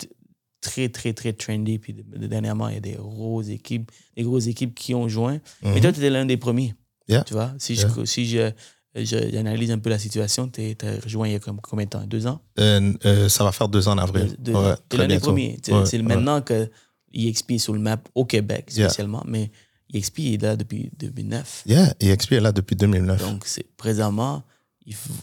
très, 0.61 0.89
très, 0.91 1.13
très 1.13 1.33
trendy. 1.33 1.79
Puis 1.81 1.93
de- 1.93 2.03
de- 2.19 2.27
dernièrement, 2.29 2.69
il 2.69 2.75
y 2.75 2.79
a 2.79 2.81
des 2.81 2.93
grosses 2.93 3.49
équipes, 3.49 3.91
des 4.17 4.23
grosses 4.23 4.47
équipes 4.47 4.75
qui 4.77 4.95
ont 4.95 5.09
joint. 5.09 5.41
Mais 5.63 5.75
Mhm. 5.75 5.81
toi, 5.81 5.93
tu 5.93 5.99
étais 5.99 6.11
l'un 6.11 6.25
des 6.25 6.37
premiers. 6.37 6.75
Yeah. 7.09 7.25
Tu 7.25 7.35
vois, 7.35 7.53
si 7.59 7.75
Yeah. 7.75 7.89
je, 7.97 8.05
si 8.05 8.27
je, 8.27 8.51
j'analyse 8.95 9.71
un 9.71 9.79
peu 9.79 9.91
la 9.91 9.99
situation, 9.99 10.49
tu 10.49 10.77
as 10.83 11.01
rejoint 11.05 11.29
il 11.29 11.33
y 11.33 11.37
a 11.37 11.39
comme, 11.39 11.61
combien 11.61 11.85
de 11.85 11.91
temps? 11.91 12.05
Deux 12.07 12.27
ans? 12.27 12.41
Euh, 12.59 12.93
euh, 13.05 13.29
ça 13.29 13.45
va 13.45 13.53
faire 13.53 13.69
deux 13.69 13.87
ans 13.89 13.93
en 13.93 13.99
avril. 13.99 14.35
de, 14.39 14.53
Ouais, 14.53 14.75
très 14.89 14.99
l'un 14.99 15.05
des 15.05 15.15
bientôt. 15.15 15.27
premiers. 15.27 15.59
C'est 15.63 15.73
Ouais, 15.73 15.87
c'est 15.87 15.97
ouais. 15.99 16.03
maintenant 16.03 16.41
que 16.43 16.69
EXP 17.13 17.53
est 17.53 17.59
sur 17.59 17.73
le 17.75 17.79
map 17.81 17.99
au 18.15 18.25
Québec 18.25 18.71
Yeah. 18.75 18.89
spécialement, 18.89 19.23
mais 19.27 19.51
EXP 19.95 20.19
est 20.35 20.43
là 20.43 20.57
depuis 20.57 20.91
2009. 20.99 21.63
Yeah, 21.67 21.95
EXP 22.01 22.33
est 22.33 22.41
là 22.41 22.53
depuis 22.53 22.75
2009. 22.77 23.21
Donc, 23.23 23.45
c'est 23.47 23.67
présentement, 23.77 24.43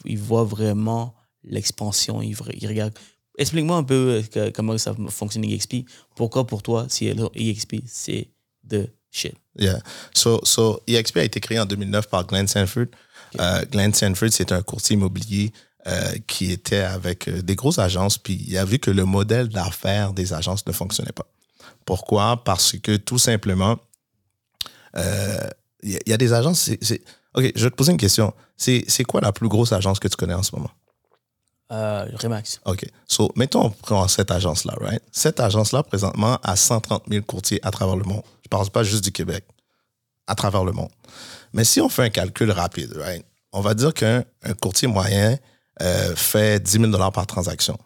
il, 0.05 0.17
voit 0.19 0.43
vraiment 0.45 1.13
l'expansion. 1.43 2.21
Il, 2.21 2.35
regarde. 2.67 2.93
Explique-moi 3.37 3.77
un 3.77 3.83
peu 3.83 3.93
euh, 3.93 4.21
que- 4.21 4.49
comment 4.51 4.77
ça 4.77 4.95
fonctionne 5.09 5.43
EXP. 5.45 5.85
Pourquoi 6.15 6.45
pour 6.47 6.61
toi, 6.61 6.85
si 6.89 7.07
EXP, 7.07 7.77
c'est 7.87 8.29
de 8.63 8.87
shit? 9.13 9.35
Yeah. 9.57 9.79
So, 10.13 10.41
so 10.43 10.81
EXP 10.87 11.17
a 11.17 11.23
été 11.23 11.39
créé 11.39 11.59
en 11.59 11.65
2009 11.65 12.09
par 12.09 12.25
Glenn 12.25 12.47
Sanford. 12.47 12.87
Euh, 13.39 13.63
Glenn 13.71 13.93
Sanford, 13.93 14.29
c'est 14.31 14.51
un 14.51 14.61
courtier 14.61 14.95
immobilier 14.95 15.53
euh, 15.87 16.13
qui 16.27 16.51
était 16.51 16.77
avec 16.81 17.27
euh, 17.27 17.41
des 17.41 17.55
grosses 17.55 17.79
agences, 17.79 18.17
puis 18.17 18.43
il 18.47 18.57
a 18.57 18.65
vu 18.65 18.79
que 18.79 18.91
le 18.91 19.05
modèle 19.05 19.47
d'affaires 19.49 20.13
des 20.13 20.33
agences 20.33 20.65
ne 20.65 20.71
fonctionnait 20.71 21.11
pas. 21.11 21.25
Pourquoi? 21.85 22.43
Parce 22.43 22.75
que 22.81 22.95
tout 22.97 23.17
simplement, 23.19 23.77
euh, 24.95 25.49
il 25.81 25.91
y, 25.91 25.95
a- 25.95 25.99
il 26.05 26.09
y 26.09 26.13
a 26.13 26.17
des 26.17 26.33
agences. 26.33 26.69
OK, 27.35 27.51
je 27.55 27.63
vais 27.63 27.69
te 27.69 27.75
poser 27.75 27.91
une 27.91 27.97
question. 27.97 28.33
C'est 28.57 28.85
c'est 28.87 29.03
quoi 29.03 29.19
la 29.21 29.31
plus 29.31 29.49
grosse 29.49 29.73
agence 29.73 29.99
que 29.99 30.07
tu 30.07 30.15
connais 30.15 30.33
en 30.35 30.43
ce 30.43 30.55
moment? 30.55 30.69
Euh, 31.71 32.05
Remax. 32.21 32.59
OK. 32.65 32.85
So, 33.07 33.31
mettons, 33.35 33.65
on 33.65 33.69
prend 33.71 34.07
cette 34.07 34.29
agence-là, 34.29 34.75
right? 34.79 35.01
Cette 35.11 35.39
agence-là, 35.39 35.81
présentement, 35.81 36.37
a 36.43 36.55
130 36.55 37.03
000 37.09 37.23
courtiers 37.25 37.59
à 37.63 37.71
travers 37.71 37.95
le 37.95 38.03
monde. 38.03 38.21
Parle 38.53 38.69
pas 38.69 38.83
juste 38.83 39.03
du 39.03 39.11
Québec, 39.11 39.45
à 40.27 40.35
travers 40.35 40.63
le 40.63 40.73
monde. 40.73 40.91
Mais 41.53 41.63
si 41.63 41.81
on 41.81 41.89
fait 41.89 42.03
un 42.03 42.09
calcul 42.11 42.51
rapide, 42.51 42.95
right? 42.97 43.25
On 43.51 43.61
va 43.61 43.73
dire 43.73 43.95
qu'un 43.95 44.23
un 44.43 44.53
courtier 44.53 44.87
moyen 44.87 45.39
euh, 45.81 46.15
fait 46.15 46.61
10 46.61 46.91
000 46.91 47.11
par 47.11 47.25
transaction. 47.25 47.79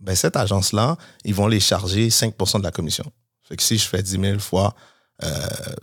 Ben, 0.00 0.16
cette 0.16 0.36
agence-là, 0.36 0.96
ils 1.24 1.34
vont 1.34 1.48
les 1.48 1.60
charger 1.60 2.08
5% 2.08 2.60
de 2.60 2.62
la 2.62 2.70
commission. 2.70 3.04
Fait 3.42 3.58
que 3.58 3.62
si 3.62 3.76
je 3.76 3.86
fais 3.86 4.02
10 4.02 4.18
000 4.18 4.38
fois 4.38 4.74
euh, 5.22 5.28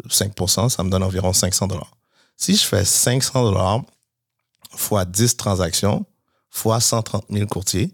5 0.10 0.34
ça 0.72 0.82
me 0.82 0.89
donne 0.89 1.04
environ 1.04 1.32
500 1.32 1.67
Si 2.36 2.56
je 2.56 2.65
fais 2.65 2.86
500 2.86 3.86
fois 4.76 5.06
10 5.06 5.38
transactions, 5.38 6.08
fois 6.50 6.80
130 6.80 7.26
000 7.30 7.46
courtiers, 7.46 7.93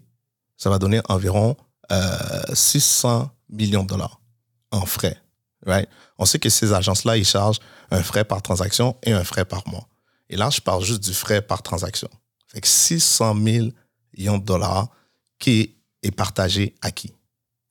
ça 0.56 0.70
va 0.70 0.78
donner 0.78 1.02
environ 1.10 1.54
euh, 1.92 2.54
600 2.54 3.30
millions 3.50 3.82
de 3.82 3.88
dollars 3.88 4.22
en 4.70 4.86
frais. 4.86 5.20
On 6.18 6.24
sait 6.24 6.38
que 6.38 6.48
ces 6.48 6.72
agences-là, 6.72 7.16
ils 7.16 7.24
chargent 7.24 7.60
un 7.90 8.02
frais 8.02 8.24
par 8.24 8.42
transaction 8.42 8.96
et 9.02 9.12
un 9.12 9.24
frais 9.24 9.44
par 9.44 9.66
mois. 9.68 9.88
Et 10.28 10.36
là, 10.36 10.50
je 10.50 10.60
parle 10.60 10.84
juste 10.84 11.02
du 11.02 11.12
frais 11.12 11.42
par 11.42 11.62
transaction. 11.62 12.08
Fait 12.46 12.60
que 12.60 12.68
600 12.68 13.34
millions 13.34 14.38
de 14.38 14.44
dollars 14.44 14.88
qui 15.38 15.76
est 16.02 16.10
partagé 16.10 16.74
à 16.82 16.90
qui? 16.90 17.14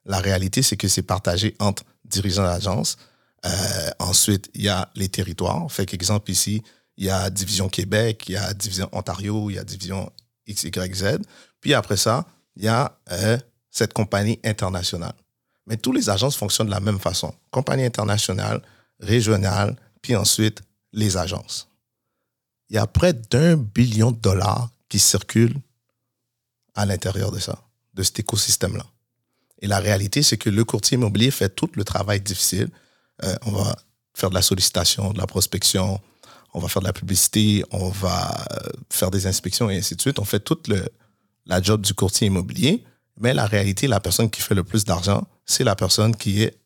La 0.05 0.19
réalité, 0.19 0.61
c'est 0.61 0.77
que 0.77 0.87
c'est 0.87 1.03
partagé 1.03 1.55
entre 1.59 1.83
dirigeants 2.05 2.43
d'agence. 2.43 2.97
Euh, 3.45 3.89
ensuite, 3.99 4.49
il 4.53 4.63
y 4.63 4.69
a 4.69 4.89
les 4.95 5.09
territoires. 5.09 5.71
Fait 5.71 5.85
qu'exemple 5.85 6.31
ici, 6.31 6.61
il 6.97 7.05
y 7.05 7.09
a 7.09 7.29
Division 7.29 7.69
Québec, 7.69 8.25
il 8.27 8.33
y 8.33 8.37
a 8.37 8.53
Division 8.53 8.89
Ontario, 8.91 9.49
il 9.49 9.55
y 9.55 9.59
a 9.59 9.63
Division 9.63 10.11
XYZ. 10.47 11.19
Puis 11.61 11.73
après 11.73 11.97
ça, 11.97 12.25
il 12.55 12.63
y 12.63 12.67
a 12.67 12.97
euh, 13.11 13.37
cette 13.69 13.93
compagnie 13.93 14.39
internationale. 14.43 15.13
Mais 15.69 15.77
tous 15.77 15.93
les 15.93 16.09
agences 16.09 16.35
fonctionnent 16.35 16.67
de 16.67 16.71
la 16.71 16.79
même 16.79 16.99
façon. 16.99 17.33
Compagnie 17.51 17.85
internationale, 17.85 18.61
régionale, 18.99 19.75
puis 20.01 20.15
ensuite 20.15 20.61
les 20.91 21.15
agences. 21.15 21.69
Il 22.69 22.75
y 22.75 22.79
a 22.79 22.87
près 22.87 23.13
d'un 23.13 23.55
billion 23.55 24.11
de 24.11 24.17
dollars 24.17 24.69
qui 24.89 24.99
circulent 24.99 25.59
à 26.75 26.85
l'intérieur 26.85 27.31
de 27.31 27.39
ça, 27.39 27.61
de 27.93 28.01
cet 28.03 28.19
écosystème-là. 28.19 28.85
Et 29.61 29.67
la 29.67 29.79
réalité, 29.79 30.23
c'est 30.23 30.37
que 30.37 30.49
le 30.49 30.63
courtier 30.63 30.95
immobilier 30.95 31.31
fait 31.31 31.49
tout 31.49 31.69
le 31.73 31.83
travail 31.83 32.21
difficile. 32.21 32.69
Euh, 33.23 33.35
on 33.45 33.51
va 33.51 33.75
faire 34.15 34.29
de 34.29 34.35
la 34.35 34.41
sollicitation, 34.41 35.13
de 35.13 35.17
la 35.17 35.27
prospection, 35.27 35.99
on 36.53 36.59
va 36.59 36.67
faire 36.67 36.81
de 36.81 36.87
la 36.87 36.93
publicité, 36.93 37.63
on 37.71 37.89
va 37.89 38.45
euh, 38.53 38.69
faire 38.89 39.11
des 39.11 39.27
inspections 39.27 39.69
et 39.69 39.77
ainsi 39.77 39.95
de 39.95 40.01
suite. 40.01 40.17
On 40.17 40.25
fait 40.25 40.39
toute 40.39 40.67
la 41.45 41.61
job 41.61 41.81
du 41.81 41.93
courtier 41.93 42.27
immobilier. 42.27 42.83
Mais 43.19 43.33
la 43.33 43.45
réalité, 43.45 43.87
la 43.87 43.99
personne 43.99 44.29
qui 44.29 44.41
fait 44.41 44.55
le 44.55 44.63
plus 44.63 44.85
d'argent, 44.85 45.27
c'est 45.49 45.63
la 45.63 45.75
personne 45.75 46.15
qui 46.15 46.43
est 46.43 46.59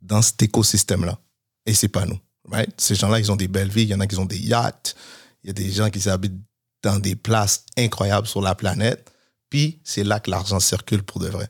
dans 0.00 0.22
cet 0.22 0.42
écosystème-là. 0.42 1.18
Et 1.66 1.74
c'est 1.74 1.88
pas 1.88 2.06
nous. 2.06 2.18
Right? 2.48 2.72
Ces 2.80 2.94
gens-là, 2.94 3.20
ils 3.20 3.30
ont 3.30 3.36
des 3.36 3.46
belles 3.46 3.70
vies. 3.70 3.82
Il 3.82 3.88
y 3.88 3.94
en 3.94 4.00
a 4.00 4.06
qui 4.06 4.16
ont 4.18 4.24
des 4.24 4.38
yachts. 4.38 4.96
Il 5.44 5.48
y 5.48 5.50
a 5.50 5.52
des 5.52 5.70
gens 5.70 5.90
qui 5.90 6.08
habitent 6.08 6.40
dans 6.82 6.98
des 6.98 7.14
places 7.14 7.64
incroyables 7.76 8.26
sur 8.26 8.40
la 8.40 8.54
planète. 8.54 9.12
Puis 9.50 9.80
c'est 9.84 10.02
là 10.02 10.18
que 10.18 10.30
l'argent 10.30 10.60
circule 10.60 11.02
pour 11.02 11.20
de 11.20 11.28
vrai. 11.28 11.48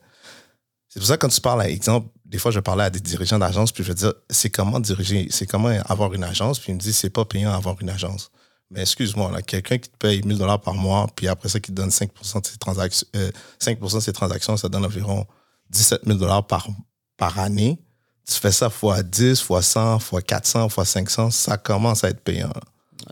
C'est 0.89 0.99
pour 0.99 1.07
ça 1.07 1.17
que 1.17 1.23
quand 1.23 1.33
tu 1.33 1.41
parles, 1.41 1.63
à 1.63 1.71
exemple, 1.71 2.09
des 2.27 2.39
fois, 2.39 2.51
je 2.51 2.61
parlais 2.61 2.85
à 2.85 2.91
des 2.91 3.01
dirigeants 3.01 3.39
d'agence, 3.39 3.73
puis 3.73 3.85
je 3.85 3.89
veux 3.91 3.95
dire, 3.95 4.13
c'est 4.29 4.51
comment 4.51 4.81
diriger, 4.81 5.29
c'est 5.31 5.47
comment 5.47 5.69
avoir 5.87 6.13
une 6.13 6.25
agence, 6.25 6.59
puis 6.59 6.73
ils 6.73 6.75
me 6.75 6.81
disent, 6.81 6.97
c'est 6.97 7.11
pas 7.11 7.25
payant 7.25 7.53
d'avoir 7.53 7.81
une 7.81 7.91
agence. 7.91 8.31
Mais 8.71 8.81
excuse-moi, 8.81 9.41
quelqu'un 9.43 9.79
qui 9.79 9.89
te 9.89 9.97
paye 9.97 10.23
1000 10.23 10.39
dollars 10.39 10.61
par 10.61 10.75
mois, 10.75 11.07
puis 11.15 11.29
après 11.29 11.49
ça, 11.49 11.61
qui 11.61 11.71
te 11.71 11.77
donne 11.77 11.91
5% 11.91 12.43
de 12.43 12.47
ses 12.47 12.59
transactions, 12.59 13.07
5 13.59 13.79
euh, 13.83 13.95
de 13.95 14.01
ses 14.01 14.13
transactions, 14.13 14.57
ça 14.57 14.69
donne 14.69 14.85
environ 14.85 15.27
17 15.73 16.03
000 16.07 16.19
dollars 16.19 16.47
par, 16.47 16.69
par 17.17 17.39
année. 17.39 17.79
Tu 18.27 18.35
fais 18.35 18.53
ça 18.53 18.71
fois 18.71 19.03
10, 19.03 19.41
fois 19.41 19.63
100, 19.63 19.99
fois 19.99 20.23
400, 20.23 20.69
fois 20.69 20.85
500, 20.85 21.31
ça 21.31 21.57
commence 21.57 22.05
à 22.05 22.11
être 22.11 22.21
payant. 22.21 22.53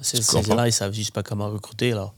Ces 0.03 0.23
gens-là, 0.23 0.69
ils 0.69 0.73
savent 0.73 0.93
juste 0.93 1.13
pas 1.13 1.23
comment 1.23 1.51
recruter, 1.51 1.91
là. 1.91 2.13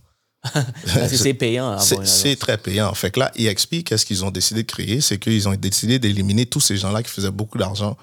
c'est 0.85 1.35
payant. 1.35 1.79
C'est 1.79 2.37
très 2.37 2.59
payant. 2.59 2.93
Fait 2.95 3.13
que 3.13 3.21
là, 3.21 3.31
EXP, 3.37 3.85
qu'est-ce 3.85 4.05
qu'ils 4.05 4.25
ont 4.25 4.33
décidé 4.33 4.65
de 4.65 4.71
créer? 4.71 5.01
C'est 5.01 5.19
qu'ils 5.19 5.49
ont 5.49 5.55
décidé 5.55 6.01
d'éliminer 6.01 6.47
tous 6.47 6.61
ces 6.61 6.77
gens-là 6.77 7.03
qui 7.03 7.11
faisaient 7.11 7.31
beaucoup 7.31 7.59
d'argent 7.59 7.97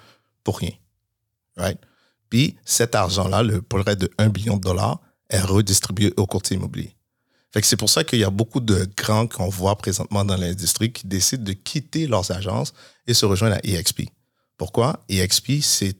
pour 0.44 0.58
rien. 0.58 0.72
Right? 1.58 1.78
Puis 2.30 2.56
cet 2.64 2.96
argent-là, 2.96 3.44
le 3.44 3.62
près 3.62 3.96
de 3.98 4.10
1 4.18 4.30
billion 4.30 4.56
de 4.56 4.62
dollars, 4.62 5.02
est 5.30 5.42
redistribué 5.42 6.14
au 6.18 6.26
courtier 6.26 6.56
immobilier. 6.56 6.96
C'est 7.54 7.78
pour 7.78 7.90
ça 7.90 8.04
qu'il 8.04 8.20
y 8.20 8.24
a 8.24 8.30
beaucoup 8.30 8.60
de 8.60 8.88
grands 8.96 9.28
qu'on 9.28 9.50
voit 9.50 9.76
présentement 9.76 10.24
dans 10.24 10.38
l'industrie 10.38 10.92
qui 10.92 11.08
décident 11.08 11.44
de 11.44 11.54
quitter 11.54 12.06
leurs 12.06 12.32
agences 12.32 12.74
et 13.08 13.14
se 13.14 13.26
rejoindre 13.26 13.56
à 13.56 13.60
EXP. 13.64 14.04
Pourquoi? 14.58 15.04
EXP, 15.10 15.62
c'est 15.62 15.96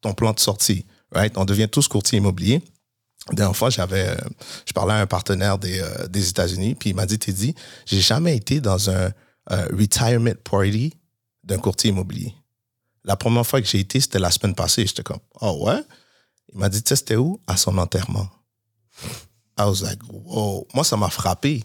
ton 0.00 0.14
plan 0.14 0.32
de 0.32 0.40
sortie. 0.40 0.86
Right? 1.12 1.36
On 1.36 1.44
devient 1.44 1.68
tous 1.70 1.88
courtiers 1.88 2.18
immobiliers 2.18 2.62
dernière 3.34 3.56
fois, 3.56 3.70
j'avais, 3.70 4.08
euh, 4.08 4.16
je 4.66 4.72
parlais 4.72 4.94
à 4.94 5.00
un 5.00 5.06
partenaire 5.06 5.58
des, 5.58 5.80
euh, 5.80 6.06
des 6.08 6.28
États-Unis, 6.28 6.74
puis 6.74 6.90
il 6.90 6.96
m'a 6.96 7.06
dit, 7.06 7.18
dit, 7.18 7.54
j'ai 7.86 8.00
jamais 8.00 8.36
été 8.36 8.60
dans 8.60 8.90
un 8.90 9.10
euh, 9.50 9.66
retirement 9.72 10.32
party 10.44 10.92
d'un 11.42 11.58
courtier 11.58 11.90
immobilier. 11.90 12.34
La 13.04 13.16
première 13.16 13.46
fois 13.46 13.60
que 13.60 13.66
j'ai 13.66 13.80
été, 13.80 14.00
c'était 14.00 14.18
la 14.18 14.30
semaine 14.30 14.54
passée. 14.54 14.86
J'étais 14.86 15.04
comme, 15.04 15.20
oh 15.40 15.64
ouais? 15.66 15.80
Il 16.52 16.58
m'a 16.58 16.68
dit, 16.68 16.82
tu 16.82 16.88
sais, 16.88 16.96
c'était 16.96 17.16
où? 17.16 17.40
À 17.46 17.56
son 17.56 17.78
enterrement. 17.78 18.28
I 19.58 19.64
was 19.64 19.82
like, 19.82 20.00
wow. 20.10 20.66
Moi, 20.74 20.84
ça 20.84 20.96
m'a 20.96 21.08
frappé. 21.08 21.64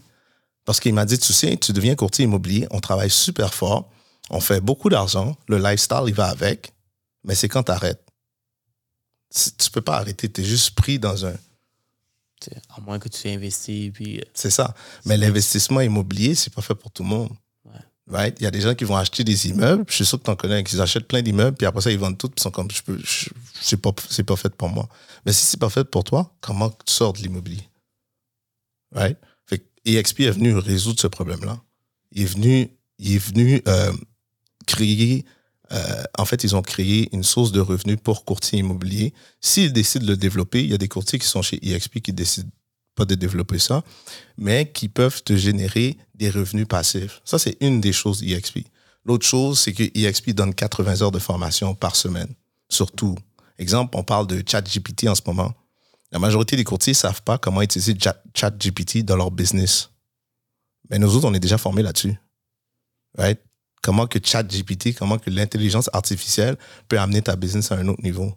Parce 0.64 0.80
qu'il 0.80 0.94
m'a 0.94 1.04
dit, 1.04 1.18
tu 1.18 1.32
sais, 1.32 1.56
tu 1.56 1.72
deviens 1.72 1.94
courtier 1.94 2.24
immobilier, 2.24 2.66
on 2.70 2.80
travaille 2.80 3.10
super 3.10 3.52
fort, 3.52 3.90
on 4.30 4.40
fait 4.40 4.60
beaucoup 4.60 4.88
d'argent, 4.88 5.36
le 5.48 5.58
lifestyle, 5.58 6.04
il 6.06 6.14
va 6.14 6.28
avec, 6.28 6.72
mais 7.24 7.34
c'est 7.34 7.48
quand 7.48 7.64
tu 7.64 7.72
arrêtes. 7.72 8.04
Tu 9.58 9.70
peux 9.72 9.80
pas 9.80 9.96
arrêter, 9.96 10.30
tu 10.30 10.40
es 10.40 10.44
juste 10.44 10.76
pris 10.76 11.00
dans 11.00 11.26
un, 11.26 11.34
à 12.76 12.80
moins 12.80 12.98
que 12.98 13.08
tu 13.08 13.28
aies 13.28 13.34
investi. 13.34 13.90
Puis... 13.92 14.18
Euh, 14.18 14.24
c'est 14.34 14.50
ça. 14.50 14.74
Mais 15.04 15.16
l'investissement 15.16 15.80
immobilier, 15.80 16.34
c'est 16.34 16.52
pas 16.52 16.62
fait 16.62 16.74
pour 16.74 16.90
tout 16.90 17.02
le 17.02 17.08
monde. 17.08 17.30
Right? 18.10 18.36
Il 18.40 18.42
y 18.42 18.46
a 18.46 18.50
des 18.50 18.60
gens 18.60 18.74
qui 18.74 18.84
vont 18.84 18.96
acheter 18.96 19.22
des 19.22 19.48
immeubles, 19.48 19.84
je 19.88 19.94
suis 19.94 20.04
sûr 20.04 20.18
que 20.18 20.24
tu 20.24 20.30
en 20.30 20.36
connais, 20.36 20.64
qui 20.64 20.78
achètent 20.80 21.06
plein 21.06 21.22
d'immeubles, 21.22 21.56
puis 21.56 21.66
après 21.66 21.80
ça, 21.80 21.90
ils 21.90 21.98
vendent 21.98 22.18
tout, 22.18 22.28
puis 22.28 22.34
ils 22.38 22.42
sont 22.42 22.50
comme, 22.50 22.68
je 22.70 22.82
peux, 22.82 23.00
c'est 23.60 23.76
pas, 23.76 23.92
pas 23.92 24.36
fait 24.36 24.54
pour 24.54 24.68
moi. 24.68 24.88
Mais 25.24 25.32
si 25.32 25.46
c'est 25.46 25.58
pas 25.58 25.70
fait 25.70 25.84
pour 25.84 26.02
toi, 26.02 26.30
comment 26.40 26.68
tu 26.70 26.92
sors 26.92 27.12
de 27.12 27.18
l'immobilier? 27.18 27.66
Right? 28.92 29.18
Fait 29.46 29.64
EXP 29.84 30.20
est 30.20 30.30
venu 30.30 30.56
résoudre 30.56 31.00
ce 31.00 31.06
problème-là. 31.06 31.60
Il 32.12 32.22
est 32.22 32.26
venu, 32.26 32.68
il 32.98 33.14
est 33.14 33.18
venu 33.18 33.62
euh, 33.66 33.92
créer 34.66 35.24
euh, 35.72 36.02
en 36.18 36.24
fait, 36.24 36.44
ils 36.44 36.54
ont 36.54 36.62
créé 36.62 37.08
une 37.12 37.22
source 37.22 37.50
de 37.50 37.60
revenus 37.60 37.96
pour 38.02 38.24
courtiers 38.24 38.58
immobiliers. 38.58 39.14
S'ils 39.40 39.72
décident 39.72 40.04
de 40.04 40.10
le 40.10 40.16
développer, 40.16 40.62
il 40.62 40.70
y 40.70 40.74
a 40.74 40.78
des 40.78 40.88
courtiers 40.88 41.18
qui 41.18 41.26
sont 41.26 41.42
chez 41.42 41.58
EXP 41.66 42.00
qui 42.00 42.12
décident 42.12 42.50
pas 42.94 43.06
de 43.06 43.14
développer 43.14 43.58
ça, 43.58 43.82
mais 44.36 44.70
qui 44.70 44.88
peuvent 44.88 45.22
te 45.22 45.34
générer 45.34 45.96
des 46.14 46.28
revenus 46.28 46.68
passifs. 46.68 47.22
Ça, 47.24 47.38
c'est 47.38 47.56
une 47.60 47.80
des 47.80 47.92
choses 47.92 48.22
EXP. 48.22 48.60
L'autre 49.06 49.26
chose, 49.26 49.58
c'est 49.58 49.72
que 49.72 49.82
EXP 49.82 50.30
donne 50.30 50.54
80 50.54 51.00
heures 51.00 51.10
de 51.10 51.18
formation 51.18 51.74
par 51.74 51.96
semaine, 51.96 52.28
surtout. 52.68 53.16
Exemple, 53.58 53.96
on 53.96 54.04
parle 54.04 54.26
de 54.26 54.42
ChatGPT 54.46 55.08
en 55.08 55.14
ce 55.14 55.22
moment. 55.26 55.54
La 56.12 56.18
majorité 56.18 56.56
des 56.56 56.64
courtiers 56.64 56.92
ne 56.92 56.96
savent 56.96 57.22
pas 57.22 57.38
comment 57.38 57.62
utiliser 57.62 57.96
ChatGPT 58.34 58.98
dans 59.04 59.16
leur 59.16 59.30
business. 59.30 59.90
Mais 60.90 60.98
nous 60.98 61.16
autres, 61.16 61.26
on 61.26 61.34
est 61.34 61.40
déjà 61.40 61.58
formés 61.58 61.82
là-dessus. 61.82 62.14
Right? 63.18 63.40
comment 63.82 64.06
que 64.06 64.18
ChatGPT, 64.22 64.94
comment 64.96 65.18
que 65.18 65.28
l'intelligence 65.28 65.90
artificielle 65.92 66.56
peut 66.88 66.98
amener 66.98 67.20
ta 67.20 67.36
business 67.36 67.72
à 67.72 67.76
un 67.76 67.88
autre 67.88 68.02
niveau. 68.02 68.32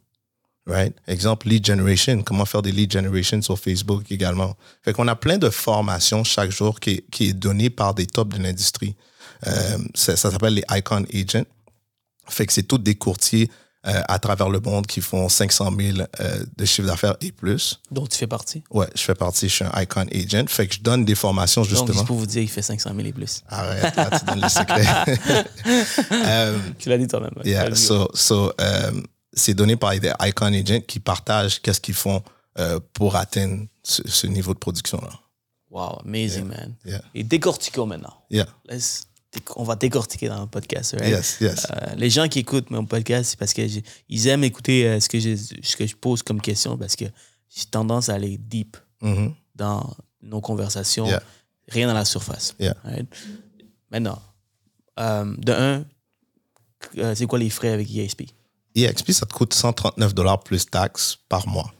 Right? 0.68 0.98
Exemple, 1.08 1.48
lead 1.48 1.64
generation, 1.64 2.24
comment 2.24 2.46
faire 2.46 2.64
des 2.64 2.72
lead 2.72 2.92
generation 2.92 3.40
sur 3.44 3.60
Facebook 3.60 4.12
également. 4.12 4.58
Fait 4.82 4.94
qu'on 4.94 5.08
a 5.08 5.16
plein 5.16 5.38
de 5.38 5.52
formations 5.52 6.24
chaque 6.24 6.50
jour 6.50 6.80
qui, 6.80 7.06
est 7.20 7.34
donnée 7.34 7.70
par 7.70 7.94
des 7.94 8.08
tops 8.08 8.36
de 8.36 8.42
l'industrie. 8.42 8.96
Euh, 9.46 9.78
ça, 9.94 10.16
ça 10.18 10.32
s'appelle 10.32 10.56
les 10.56 10.64
Icon 10.72 11.06
Agents. 11.14 11.46
Fait 12.28 12.48
que 12.48 12.54
c'est 12.54 12.64
tous 12.64 12.80
des 12.80 12.96
courtiers 12.96 13.52
euh, 13.88 14.02
à 14.08 14.18
travers 14.18 14.50
le 14.50 14.60
monde 14.60 14.88
qui 14.88 15.00
font 15.00 15.30
500 15.30 15.72
000 15.78 15.98
euh, 16.00 16.46
de 16.58 16.66
chiffre 16.66 16.88
d'affaires 16.88 17.16
et 17.22 17.32
plus. 17.32 17.80
Donc, 17.92 18.10
tu 18.10 18.18
fais 18.18 18.26
partie? 18.26 18.64
Ouais, 18.72 18.88
je 18.96 19.02
fais 19.02 19.14
partie. 19.14 19.48
Je 19.48 19.54
suis 19.54 19.64
un 19.64 19.82
Icon 19.82 20.08
Agent. 20.12 20.46
Fait 20.48 20.68
que 20.68 20.74
je 20.74 20.82
donne 20.82 21.06
des 21.06 21.14
formations 21.14 21.64
justement. 21.64 21.86
Donc, 21.86 21.96
juste 21.96 22.08
pour 22.08 22.18
vous 22.18 22.26
dire, 22.26 22.42
il 22.42 22.50
fait 22.50 22.64
500 22.64 22.92
000 22.96 23.08
et 23.08 23.14
plus. 23.14 23.44
Arrête, 23.48 23.96
là, 23.96 24.20
tu 24.20 24.26
donnes 24.26 24.42
le 24.42 24.50
secret. 24.50 24.86
Euh, 26.12 26.58
tu 26.78 26.90
l'as 26.90 26.98
dit 26.98 27.08
toi-même. 27.08 27.34
Yeah, 27.44 27.74
so, 27.76 28.10
so 28.14 28.52
c'est 29.34 29.54
donné 29.54 29.76
par 29.76 29.98
des 30.00 30.12
Icon 30.22 30.54
Agents 30.54 30.82
qui 30.88 31.00
partagent 31.00 31.62
qu'est-ce 31.62 31.82
qu'ils 31.82 31.96
font 31.96 32.24
pour 32.94 33.16
atteindre 33.16 33.66
ce, 33.84 34.28
niveau 34.28 34.54
de 34.54 34.60
production-là. 34.60 35.10
Wow, 35.70 36.00
amazing, 36.06 36.46
man. 36.46 36.76
Yeah. 36.86 37.02
Et 37.14 37.24
décortiquons 37.24 37.86
maintenant. 37.86 38.14
Yeah. 38.30 38.48
Let's 38.68 39.08
on 39.56 39.64
va 39.64 39.76
décortiquer 39.76 40.28
dans 40.28 40.42
le 40.42 40.48
podcast. 40.48 40.96
Yes, 41.02 41.38
yes. 41.42 41.68
Euh, 41.70 41.96
les 41.96 42.10
gens 42.10 42.28
qui 42.28 42.40
écoutent 42.40 42.70
mon 42.70 42.86
podcast, 42.86 43.32
c'est 43.32 43.40
parce 43.40 43.54
qu'ils 43.54 44.28
aiment 44.28 44.44
écouter 44.44 44.88
euh, 44.88 45.00
ce, 45.00 45.10
que 45.10 45.20
je, 45.20 45.36
ce 45.36 45.76
que 45.76 45.86
je 45.86 45.96
pose 45.96 46.24
comme 46.24 46.42
question 46.42 46.78
parce 46.78 46.96
que 46.96 47.06
j'ai 47.50 47.66
tendance 47.66 48.10
à 48.10 48.16
aller 48.16 48.38
deep 48.38 48.78
mm-hmm. 49.02 49.34
dans 49.56 49.96
nos 50.22 50.42
conversations. 50.42 51.08
Rien 51.68 51.88
dans 51.88 51.94
la 51.94 52.06
surface. 52.06 52.56
Yeah. 52.60 52.76
Right? 52.84 53.08
Maintenant, 53.90 54.22
euh, 55.00 55.34
de 55.38 55.52
un, 55.52 55.86
c'est 57.16 57.26
quoi 57.26 57.40
les 57.40 57.50
frais 57.50 57.70
avec 57.70 57.90
EXP? 57.96 58.24
EXP, 58.76 59.12
ça 59.12 59.26
te 59.26 59.34
coûte 59.34 59.54
139 59.54 60.14
dollars 60.14 60.44
plus 60.44 60.66
taxes 60.66 61.18
par 61.30 61.48
mois. 61.48 61.74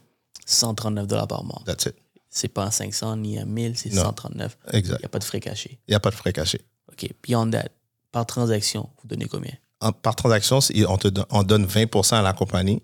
139 0.46 1.06
dollars 1.06 1.28
par 1.28 1.44
mois. 1.44 1.62
That's 1.66 1.86
it. 1.86 1.94
C'est 2.30 2.48
pas 2.48 2.70
500 2.70 3.16
ni 3.18 3.42
1000, 3.42 3.78
c'est 3.78 3.92
Non. 3.92 4.02
139. 4.02 4.58
Exact. 4.72 4.96
Il 4.98 5.00
n'y 5.00 5.04
a 5.06 5.08
pas 5.08 5.18
de 5.18 5.24
frais 5.24 5.40
cachés. 5.40 5.78
Il 5.88 5.92
n'y 5.92 5.94
a 5.94 6.00
pas 6.00 6.10
de 6.10 6.14
frais 6.14 6.32
cachés. 6.32 6.60
OK. 6.96 7.10
Beyond 7.26 7.50
that, 7.50 7.68
par 8.12 8.26
transaction, 8.26 8.88
vous 9.02 9.08
donnez 9.08 9.26
combien? 9.26 9.52
En- 9.80 9.92
par 9.92 10.16
transaction, 10.16 10.58
on, 10.88 10.96
te 10.96 11.08
on 11.30 11.42
donne 11.42 11.66
20% 11.66 12.14
à 12.14 12.22
la 12.22 12.32
compagnie 12.32 12.82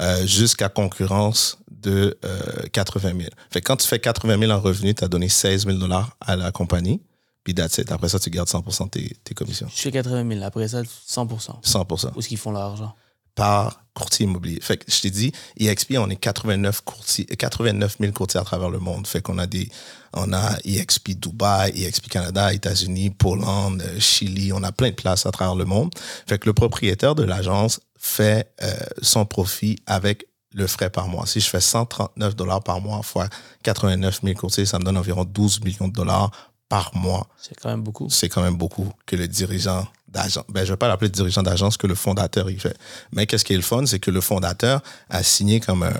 euh, 0.00 0.26
jusqu'à 0.26 0.68
concurrence 0.68 1.58
de 1.70 2.18
euh, 2.24 2.66
80 2.72 3.12
000. 3.16 3.30
Fait 3.50 3.60
quand 3.60 3.76
tu 3.76 3.86
fais 3.86 3.98
80 3.98 4.38
000 4.38 4.52
en 4.52 4.60
revenus, 4.60 4.94
tu 4.96 5.04
as 5.04 5.08
donné 5.08 5.28
16 5.28 5.66
000 5.66 5.78
dollars 5.78 6.16
à 6.20 6.36
la 6.36 6.52
compagnie. 6.52 7.00
Puis 7.44 7.54
that's 7.54 7.76
it. 7.78 7.92
Après 7.92 8.08
ça, 8.08 8.18
tu 8.18 8.30
gardes 8.30 8.48
100% 8.48 8.84
de 8.84 8.88
tes, 8.90 9.16
tes 9.22 9.34
commissions. 9.34 9.68
Je 9.74 9.82
fais 9.82 9.92
80 9.92 10.28
000. 10.28 10.44
Après 10.44 10.66
ça, 10.68 10.82
100% 10.82 11.56
100 11.62 11.86
Où 12.14 12.18
est-ce 12.18 12.28
qu'ils 12.28 12.38
font 12.38 12.52
leur 12.52 12.62
argent? 12.62 12.94
Par 13.34 13.84
courtier 13.94 14.24
immobilier. 14.24 14.58
Fait 14.60 14.76
que 14.76 14.84
je 14.88 15.00
t'ai 15.00 15.10
dit, 15.10 15.32
EXP, 15.58 15.94
on 15.98 16.10
est 16.10 16.16
89 16.16 16.80
courtiers, 16.82 17.26
89 17.26 17.96
000 18.00 18.12
courtiers 18.12 18.40
à 18.40 18.44
travers 18.44 18.68
le 18.68 18.80
monde. 18.80 19.06
Fait 19.06 19.22
qu'on 19.22 19.38
a 19.38 19.46
des, 19.46 19.68
on 20.12 20.32
a 20.32 20.58
EXP 20.64 21.12
Dubaï, 21.12 21.84
EXP 21.84 22.08
Canada, 22.08 22.52
États-Unis, 22.52 23.10
Pologne, 23.10 23.80
euh, 23.82 24.00
Chili, 24.00 24.52
on 24.52 24.62
a 24.62 24.72
plein 24.72 24.90
de 24.90 24.94
places 24.94 25.26
à 25.26 25.30
travers 25.30 25.54
le 25.54 25.64
monde. 25.64 25.92
Fait 26.26 26.38
que 26.38 26.46
le 26.46 26.52
propriétaire 26.52 27.14
de 27.14 27.22
l'agence 27.22 27.80
fait 27.96 28.52
euh, 28.62 28.74
son 29.00 29.24
profit 29.24 29.78
avec 29.86 30.26
le 30.52 30.66
frais 30.66 30.90
par 30.90 31.08
mois. 31.08 31.26
Si 31.26 31.40
je 31.40 31.48
fais 31.48 31.60
139 31.60 32.36
dollars 32.36 32.62
par 32.62 32.80
mois 32.80 33.02
fois 33.02 33.28
89 33.62 34.20
000 34.22 34.34
courtiers, 34.36 34.66
ça 34.66 34.78
me 34.78 34.84
donne 34.84 34.96
environ 34.96 35.24
12 35.24 35.60
millions 35.62 35.88
de 35.88 35.92
dollars 35.92 36.30
par 36.68 36.94
mois 36.96 37.28
C'est 37.40 37.54
quand 37.60 37.70
même 37.70 37.82
beaucoup. 37.82 38.08
c'est 38.08 38.28
quand 38.28 38.42
même 38.42 38.56
beaucoup 38.56 38.90
que 39.06 39.16
le 39.16 39.28
dirigeant 39.28 39.86
d'agence, 40.14 40.44
ben, 40.48 40.64
je 40.64 40.72
vais 40.72 40.76
pas 40.76 40.88
l'appeler 40.88 41.10
dirigeant 41.10 41.42
d'agence, 41.42 41.76
que 41.76 41.86
le 41.86 41.94
fondateur 41.94 42.50
il 42.50 42.60
fait. 42.60 42.76
Mais 43.12 43.26
qu'est-ce 43.26 43.44
qui 43.44 43.52
est 43.52 43.56
le 43.56 43.62
fun, 43.62 43.84
c'est 43.86 43.98
que 43.98 44.10
le 44.10 44.20
fondateur 44.20 44.80
a 45.10 45.22
signé 45.22 45.60
comme 45.60 45.82
un, 45.82 45.92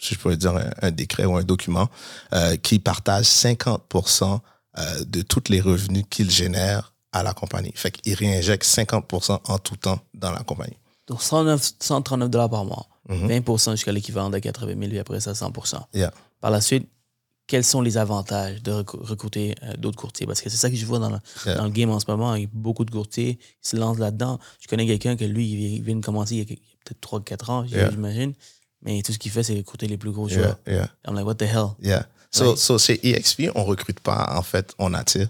si 0.00 0.14
je 0.14 0.18
pourrais 0.18 0.36
dire, 0.36 0.56
un, 0.56 0.70
un 0.82 0.90
décret 0.90 1.24
ou 1.26 1.36
un 1.36 1.44
document 1.44 1.88
euh, 2.32 2.56
qui 2.56 2.78
partage 2.78 3.26
50% 3.26 4.40
euh, 4.78 5.04
de 5.04 5.22
tous 5.22 5.44
les 5.48 5.60
revenus 5.60 6.04
qu'il 6.10 6.30
génère 6.30 6.92
à 7.12 7.22
la 7.22 7.34
compagnie. 7.34 7.72
Fait 7.74 7.90
qu'il 7.90 8.14
réinjecte 8.14 8.64
50% 8.64 9.40
en 9.44 9.58
tout 9.58 9.76
temps 9.76 10.00
dans 10.14 10.32
la 10.32 10.40
compagnie. 10.40 10.76
Donc, 11.06 11.22
109 11.22 11.72
139 11.80 12.30
dollars 12.30 12.50
par 12.50 12.64
mois. 12.64 12.86
Mhm. 13.08 13.28
20% 13.28 13.72
jusqu'à 13.72 13.92
l'équivalent 13.92 14.30
de 14.30 14.38
80 14.38 14.74
000, 14.78 14.88
puis 14.90 14.98
après 14.98 15.20
ça, 15.20 15.34
100 15.34 15.52
Yeah. 15.92 16.12
Par 16.40 16.50
la 16.50 16.60
suite, 16.60 16.88
quels 17.50 17.64
sont 17.64 17.80
les 17.82 17.98
avantages 17.98 18.62
de 18.62 18.72
recruter 19.12 19.56
euh, 19.64 19.74
d'autres 19.76 19.96
courtiers? 19.98 20.24
Parce 20.26 20.40
que 20.40 20.48
c'est 20.48 20.56
ça 20.56 20.70
que 20.70 20.76
je 20.76 20.86
vois 20.86 21.00
dans 21.00 21.10
le, 21.10 21.18
Yeah. 21.46 21.56
dans 21.56 21.64
le 21.64 21.70
game 21.70 21.90
en 21.90 21.98
ce 21.98 22.06
moment. 22.08 22.34
Il 22.36 22.42
y 22.42 22.44
a 22.46 22.48
beaucoup 22.52 22.84
de 22.84 22.90
courtiers 22.92 23.36
qui 23.60 23.68
se 23.70 23.76
lancent 23.76 23.98
là-dedans. 23.98 24.38
Je 24.60 24.68
connais 24.68 24.86
quelqu'un 24.86 25.16
que 25.16 25.24
lui, 25.24 25.50
il 25.50 25.82
vient 25.82 25.96
de 25.96 26.04
commencer 26.04 26.36
il 26.36 26.38
y 26.38 26.42
a, 26.42 26.46
peut-être 26.84 27.00
3-4 27.00 27.50
ans, 27.50 27.64
Yeah. 27.64 27.90
j'imagine. 27.90 28.32
Mais 28.82 29.02
tout 29.02 29.12
ce 29.12 29.18
qu'il 29.18 29.32
fait, 29.32 29.42
c'est 29.42 29.56
recruter 29.56 29.88
les 29.88 29.98
plus 29.98 30.12
gros 30.12 30.28
joueurs. 30.28 30.58
yeah, 30.66 30.88
I'm 31.06 31.14
like, 31.14 31.26
what 31.26 31.34
the 31.34 31.42
hell? 31.42 31.70
yeah. 31.82 32.06
So, 32.30 32.50
Right. 32.50 32.58
so 32.58 32.78
chez 32.78 33.00
EXP, 33.02 33.50
on 33.56 33.64
recrute 33.64 33.98
pas, 34.00 34.32
en 34.38 34.42
fait, 34.42 34.72
on 34.78 34.94
attire. 34.94 35.28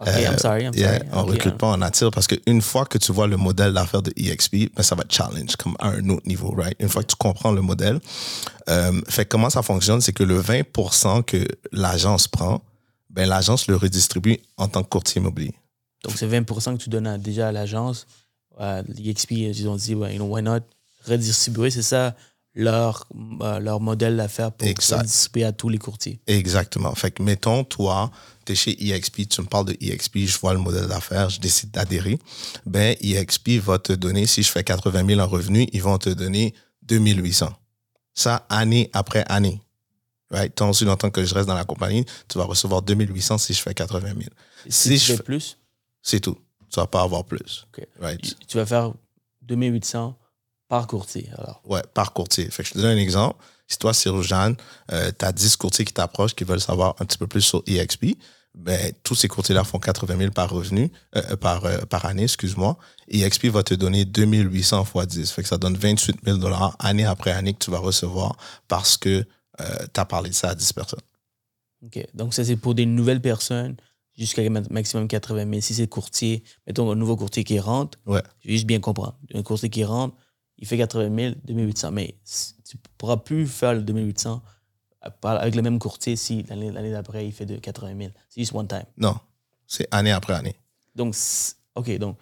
OK, 0.00 0.08
I'm 0.08 0.38
sorry, 0.38 0.62
I'm 0.64 0.72
Euh, 0.74 0.78
Yeah, 0.78 0.98
sorry. 0.98 1.08
on 1.12 1.22
OK, 1.24 1.30
recrute 1.32 1.58
pas, 1.58 1.66
on 1.76 1.82
attire 1.82 2.10
parce 2.10 2.26
qu'une 2.26 2.62
fois 2.62 2.86
que 2.86 2.96
tu 2.98 3.12
vois 3.12 3.26
le 3.26 3.36
modèle 3.36 3.72
d'affaires 3.74 4.00
de 4.02 4.12
EXP, 4.16 4.70
ben, 4.74 4.82
ça 4.82 4.94
va 4.94 5.04
te 5.04 5.14
challenge 5.14 5.56
comme 5.56 5.76
à 5.78 5.88
un 5.90 6.08
autre 6.08 6.26
niveau, 6.26 6.50
right? 6.56 6.74
Une 6.80 6.88
fois 6.88 7.02
que 7.02 7.08
tu 7.08 7.16
comprends 7.16 7.52
le 7.52 7.60
modèle, 7.60 8.00
euh, 8.68 9.00
fait 9.08 9.26
comment 9.26 9.50
ça 9.50 9.62
fonctionne, 9.62 10.00
c'est 10.00 10.12
que 10.14 10.22
le 10.24 10.40
20% 10.40 11.22
que 11.22 11.46
l'agence 11.72 12.28
prend, 12.28 12.62
ben, 13.10 13.28
l'agence 13.28 13.66
le 13.66 13.76
redistribue 13.76 14.38
en 14.56 14.68
tant 14.68 14.82
que 14.82 14.88
courtier 14.88 15.20
immobilier. 15.20 15.54
Donc, 16.04 16.14
c'est 16.16 16.26
20% 16.26 16.76
que 16.78 16.82
tu 16.82 16.88
donnes 16.88 17.06
à- 17.06 17.18
déjà 17.18 17.48
à 17.48 17.52
l'agence. 17.52 18.06
Euh, 18.58 18.82
L'EXP, 18.88 19.32
ils 19.32 19.68
ont 19.68 19.76
dit, 19.76 19.94
ouais, 19.94 20.12
you 20.14 20.18
know, 20.18 20.34
why 20.34 20.42
not 20.42 20.60
redistribuer, 21.06 21.70
c'est 21.70 21.82
ça? 21.82 22.14
Leur, 22.54 23.06
euh, 23.42 23.60
leur 23.60 23.80
modèle 23.80 24.16
d'affaires 24.16 24.52
pour 24.52 24.66
redistribuer 24.66 25.44
à 25.44 25.52
tous 25.52 25.68
les 25.68 25.78
courtiers. 25.78 26.20
Exactement. 26.26 26.94
Fait 26.94 27.10
que, 27.10 27.22
mettons, 27.22 27.64
toi, 27.64 28.10
tu 28.44 28.52
es 28.52 28.54
chez 28.54 28.88
EXP, 28.88 29.28
tu 29.28 29.40
me 29.42 29.46
parles 29.46 29.66
de 29.66 29.76
EXP, 29.80 30.18
je 30.18 30.38
vois 30.38 30.52
le 30.52 30.58
modèle 30.58 30.86
d'affaires, 30.86 31.30
je 31.30 31.40
décide 31.40 31.70
d'adhérer. 31.70 32.18
Ben, 32.66 32.96
EXP 33.00 33.60
va 33.60 33.78
te 33.78 33.92
donner, 33.92 34.26
si 34.26 34.42
je 34.42 34.50
fais 34.50 34.64
80 34.64 35.06
000 35.06 35.20
en 35.20 35.26
revenus, 35.26 35.68
ils 35.72 35.82
vont 35.82 35.98
te 35.98 36.10
donner 36.10 36.54
2800. 36.82 37.52
Ça, 38.14 38.46
année 38.48 38.90
après 38.92 39.24
année. 39.28 39.60
Right? 40.30 40.54
Tant 40.54 40.70
aussi 40.70 40.84
longtemps 40.84 41.10
que 41.10 41.24
je 41.24 41.34
reste 41.34 41.48
dans 41.48 41.54
la 41.54 41.64
compagnie, 41.64 42.04
tu 42.28 42.38
vas 42.38 42.44
recevoir 42.44 42.82
2800 42.82 43.38
si 43.38 43.54
je 43.54 43.62
fais 43.62 43.74
80 43.74 44.08
000. 44.08 44.18
Si, 44.68 44.70
Si 44.70 44.88
tu 44.88 44.98
je 44.98 45.16
fais 45.16 45.22
plus, 45.22 45.56
C'est 46.02 46.20
tout. 46.20 46.38
Tu 46.70 46.78
vas 46.78 46.86
pas 46.86 47.02
avoir 47.02 47.24
plus. 47.24 47.66
Right? 48.00 48.36
tu 48.46 48.56
vas 48.56 48.66
faire 48.66 48.92
2800 49.42 50.16
par 50.70 50.86
courtier. 50.86 51.28
Alors, 51.36 51.60
Ouais, 51.66 51.82
par 51.92 52.14
courtier. 52.14 52.50
Fait 52.50 52.62
que 52.62 52.68
je 52.70 52.74
te 52.74 52.78
donne 52.78 52.96
un 52.96 53.00
exemple. 53.00 53.36
Si 53.68 53.76
toi, 53.78 53.92
Cyril 53.92 54.22
Jeanne, 54.22 54.56
tu 54.88 55.24
as 55.24 55.32
10 55.32 55.56
courtiers 55.56 55.84
qui 55.84 55.92
t'approchent, 55.92 56.34
qui 56.34 56.44
veulent 56.44 56.60
savoir 56.60 56.94
un 57.00 57.04
petit 57.04 57.18
peu 57.18 57.26
plus 57.26 57.42
sur 57.42 57.62
EXP, 57.66 58.16
ben, 58.54 58.92
tous 59.04 59.14
ces 59.14 59.28
courtiers-là 59.28 59.62
font 59.62 59.78
80 59.78 60.16
000 60.18 60.30
par 60.32 60.50
revenu, 60.50 60.90
euh, 61.14 61.36
par, 61.36 61.64
euh, 61.66 61.78
par 61.88 62.04
année, 62.06 62.24
excuse-moi. 62.24 62.76
EXP 63.08 63.46
va 63.46 63.62
te 63.62 63.74
donner 63.74 64.04
2800 64.04 64.84
fois 64.84 65.06
10. 65.06 65.30
Fait 65.30 65.42
que 65.42 65.48
ça 65.48 65.56
donne 65.58 65.76
28 65.76 66.16
000 66.24 66.38
dollars 66.38 66.74
année 66.80 67.04
après 67.04 67.30
année 67.30 67.52
que 67.54 67.64
tu 67.64 67.70
vas 67.70 67.78
recevoir 67.78 68.36
parce 68.66 68.96
que 68.96 69.24
tu 69.58 70.00
as 70.00 70.04
parlé 70.06 70.30
de 70.30 70.34
ça 70.34 70.48
à 70.50 70.54
10 70.54 70.72
personnes. 70.72 71.00
OK. 71.84 72.04
Donc, 72.14 72.34
ça, 72.34 72.44
c'est 72.44 72.56
pour 72.56 72.74
des 72.74 72.86
nouvelles 72.86 73.20
personnes 73.22 73.76
jusqu'à 74.16 74.48
ma- 74.50 74.62
maximum 74.70 75.06
80 75.06 75.48
000. 75.48 75.60
Si 75.60 75.74
c'est 75.74 75.86
courtier, 75.86 76.42
mettons 76.66 76.90
un 76.90 76.94
nouveau 76.96 77.16
courtier 77.16 77.44
qui 77.44 77.58
rentre, 77.60 77.98
Ouais. 78.06 78.22
je 78.40 78.48
vais 78.48 78.54
juste 78.54 78.66
bien 78.66 78.80
comprendre. 78.80 79.16
Un 79.34 79.42
courtier 79.42 79.70
qui 79.70 79.84
rentre, 79.84 80.16
il 80.60 80.66
fait 80.66 80.76
80 80.78 81.14
000, 81.16 81.34
2800. 81.44 81.90
Mais 81.92 82.14
tu 82.68 82.76
ne 82.76 82.80
pourras 82.98 83.16
plus 83.16 83.46
faire 83.46 83.74
le 83.74 83.82
2800 83.82 84.42
à- 85.00 85.10
par- 85.10 85.40
avec 85.40 85.54
le 85.54 85.62
même 85.62 85.78
courtier 85.78 86.14
si 86.16 86.44
l'année 86.44 86.92
d'après, 86.92 87.26
il 87.26 87.32
fait 87.32 87.46
de 87.46 87.56
80 87.56 87.96
000. 87.98 88.10
C'est 88.28 88.40
juste 88.42 88.54
one 88.54 88.68
time. 88.68 88.84
Non, 88.98 89.16
c'est 89.66 89.88
année 89.90 90.12
après 90.12 90.34
année. 90.34 90.54
Donc, 90.94 91.14
OK. 91.74 91.96
Donc, 91.98 92.16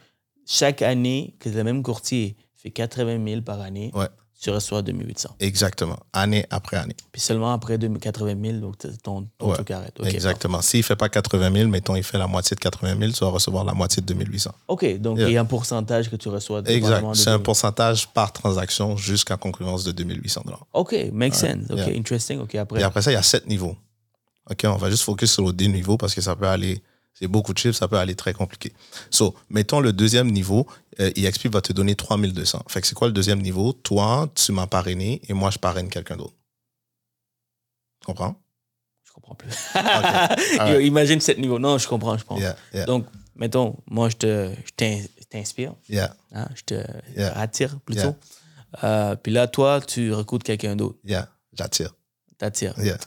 chaque 0.47 0.82
année 0.82 1.34
que 1.41 1.49
le 1.51 1.64
même 1.64 1.82
courtier 1.82 2.36
fait 2.55 2.70
80 2.70 3.22
000 3.24 3.43
par 3.43 3.61
année, 3.61 3.91
Ouais. 3.95 4.09
Tu 4.41 4.51
reçois 4.51 4.82
2800. 4.82 5.30
Exactement. 5.41 5.99
Année 6.12 6.47
après 6.51 6.76
année. 6.76 6.95
Puis 7.11 7.20
seulement 7.20 7.53
après 7.53 7.76
2000 7.76 7.99
80 8.01 8.36
000, 8.41 8.59
donc 8.59 8.76
ton, 9.03 9.26
ton 9.36 9.49
Ouais. 9.49 9.55
truc 9.55 9.70
arrête. 9.72 9.95
Exactement. 10.05 10.62
S'il 10.62 10.80
ne 10.80 10.84
fait 10.84 10.95
pas 10.97 11.09
80 11.09 11.53
000, 11.53 11.68
mettons, 11.68 11.97
il 11.97 12.03
fait 12.05 12.18
la 12.18 12.26
moitié 12.28 12.55
de 12.55 12.61
80 12.61 12.97
000, 13.01 13.12
tu 13.12 13.24
vas 13.24 13.30
recevoir 13.30 13.64
la 13.64 13.72
moitié 13.74 14.01
de 14.01 14.07
2800. 14.07 14.55
OK, 14.68 14.99
donc 15.01 15.18
Yeah. 15.18 15.28
il 15.28 15.32
y 15.34 15.36
a 15.36 15.41
un 15.41 15.45
pourcentage 15.45 16.09
que 16.09 16.16
tu 16.16 16.28
reçois. 16.28 16.62
Exact. 16.66 17.05
de 17.09 17.14
C'est 17.14 17.30
un 17.30 17.32
2000. 17.32 17.43
pourcentage 17.43 18.09
par 18.09 18.32
transaction 18.32 18.97
jusqu'à 18.97 19.36
concurrence 19.36 19.82
de 19.84 19.91
2800 19.93 20.43
dollars. 20.45 20.66
OK, 20.72 20.95
makes 21.12 21.34
sense. 21.34 21.64
OK, 21.70 21.76
Yeah. 21.78 21.99
interesting. 21.99 22.39
OK, 22.41 22.55
après. 22.55 22.80
Et 22.80 22.84
après 22.84 23.03
ça, 23.03 23.11
il 23.11 23.14
y 23.14 23.16
a 23.18 23.22
sept 23.22 23.47
niveaux. 23.49 23.76
OK, 24.51 24.61
on 24.64 24.76
va 24.76 24.89
juste 24.89 25.03
focus 25.03 25.32
sur 25.32 25.45
le 25.45 25.53
D 25.53 25.68
niveau 25.68 25.97
parce 25.97 26.14
que 26.14 26.20
ça 26.20 26.34
peut 26.36 26.47
aller, 26.47 26.80
c'est 27.19 27.27
beaucoup 27.29 27.53
de 27.53 27.59
chiffres, 27.59 27.77
ça 27.77 27.89
peut 27.89 27.99
aller 27.99 28.14
très 28.14 28.33
compliqué. 28.33 28.73
So, 29.11 29.35
mettons 29.51 29.81
le 29.81 29.93
deuxième 29.93 30.31
niveau, 30.31 30.66
euh, 31.01 31.11
EXP 31.16 31.49
va 31.49 31.61
te 31.61 31.73
donner 31.73 31.95
3200. 31.97 32.64
Fait 32.69 32.81
que 32.81 32.87
c'est 32.87 32.95
quoi 32.95 33.09
le 33.09 33.12
deuxième 33.12 33.41
niveau? 33.43 33.73
Toi, 33.73 34.29
tu 34.35 34.53
m'as 34.53 34.66
parrainé 34.66 35.21
et 35.29 35.33
moi, 35.33 35.51
je 35.51 35.59
parraine 35.59 35.89
quelqu'un 35.89 36.16
d'autre. 36.16 36.35
Tu 38.01 38.07
comprends? 38.07 38.37
Je 39.05 39.12
comprends 39.12 39.35
plus. 39.35 39.51
Yo, 40.73 40.81
Imagine 40.81 41.21
sept 41.21 41.39
niveaux. 41.39 41.59
Non, 41.59 41.79
je 41.79 41.89
comprends, 41.89 42.16
je 42.16 42.25
comprends. 42.25 42.41
Yeah, 42.43 42.57
yeah, 42.73 42.85
Donc, 42.87 43.07
mettons, 43.35 43.77
moi, 43.87 44.09
je 44.11 44.16
te- 44.16 44.53
je 44.64 44.71
t'in- 44.77 45.03
je 45.19 45.25
t'inspire, 45.29 45.75
yeah, 45.89 46.14
hein, 46.33 46.49
je 46.55 46.62
te 46.62 46.75
attire 47.35 47.79
plutôt. 47.81 48.14
Euh, 48.85 49.16
puis 49.16 49.33
là, 49.33 49.49
toi, 49.49 49.81
tu 49.81 50.12
recrutes 50.12 50.43
quelqu'un 50.45 50.77
d'autre. 50.77 50.99
yeah. 51.05 51.29
J'attire. 51.55 51.95
T'attires. 52.39 52.74
Yeah. 52.78 52.99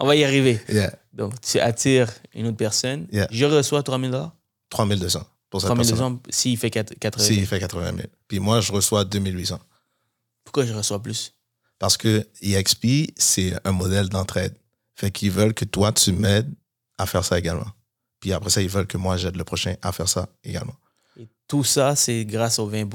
On 0.00 0.06
va 0.06 0.16
y 0.16 0.24
arriver. 0.24 0.60
yeah. 0.68 0.92
Donc, 1.12 1.40
tu 1.40 1.60
attires 1.60 2.12
une 2.34 2.48
autre 2.48 2.56
personne. 2.56 3.06
Yeah. 3.12 3.28
Je 3.30 3.44
reçois 3.44 3.82
3000 3.82 4.10
dollars. 4.10 4.32
3200 4.70 5.24
pour 5.48 5.60
cette 5.60 5.68
3000 5.68 5.86
personne. 5.86 5.96
dollars 6.08 6.20
s'il 6.28 6.58
fait 6.58 6.70
4 6.70 6.94
80 6.98 7.24
000. 7.24 7.34
S'il 7.38 7.46
fait 7.46 7.60
80 7.60 7.92
000. 7.96 8.08
Puis 8.26 8.40
moi, 8.40 8.60
je 8.60 8.72
reçois 8.72 9.04
2800. 9.04 9.60
Pourquoi 10.44 10.66
je 10.66 10.72
reçois 10.72 11.00
plus? 11.00 11.32
Parce 11.78 11.96
que 11.96 12.26
EXP, 12.42 13.12
c'est 13.16 13.54
un 13.64 13.72
modèle 13.72 14.08
d'entraide. 14.08 14.54
Fait 14.94 15.10
qu'ils 15.10 15.30
veulent 15.30 15.54
que 15.54 15.64
toi, 15.64 15.92
tu 15.92 16.12
m'aides 16.12 16.52
à 16.98 17.06
faire 17.06 17.24
ça 17.24 17.38
également. 17.38 17.66
Puis 18.20 18.32
après 18.32 18.50
ça, 18.50 18.62
ils 18.62 18.68
veulent 18.68 18.86
que 18.86 18.96
moi, 18.96 19.16
j'aide 19.16 19.36
le 19.36 19.44
prochain 19.44 19.74
à 19.82 19.92
faire 19.92 20.08
ça 20.08 20.28
également. 20.42 20.74
Et 21.20 21.28
tout 21.46 21.64
ça, 21.64 21.94
c'est 21.94 22.24
grâce 22.24 22.58
aux 22.58 22.66
20 22.66 22.88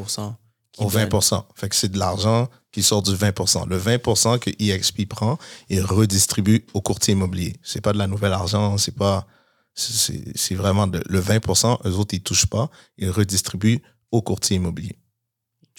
qui 0.72 0.84
Au 0.84 0.90
donnent. 0.90 1.10
20 1.10 1.46
Fait 1.56 1.70
que 1.70 1.76
c'est 1.76 1.90
de 1.90 2.00
l'argent 2.00 2.50
qui 2.72 2.84
sort 2.84 3.02
du 3.02 3.12
20% 3.12 3.68
Le 3.68 3.80
20% 3.80 4.40
que 4.40 4.50
EXP 4.60 5.08
prend, 5.08 5.38
il 5.70 5.82
redistribue 5.82 6.66
au 6.74 6.82
courtier 6.82 7.14
immobilier. 7.14 7.56
C'est 7.64 7.82
pas 7.82 7.94
de 7.94 7.98
la 7.98 8.08
nouvelle 8.08 8.34
argent, 8.34 8.78
c'est 8.78 8.96
pas. 8.96 9.28
C'est 9.74 10.56
vraiment 10.56 10.86
de, 10.86 11.02
le 11.08 11.22
20% 11.22 11.88
eux 11.88 11.94
autres, 11.94 12.14
ils 12.14 12.22
touchent 12.22 12.46
pas, 12.46 12.70
ils 12.98 13.10
redistribuent 13.10 13.82
au 14.12 14.22
courtier 14.22 14.58
immobilier. 14.58 14.98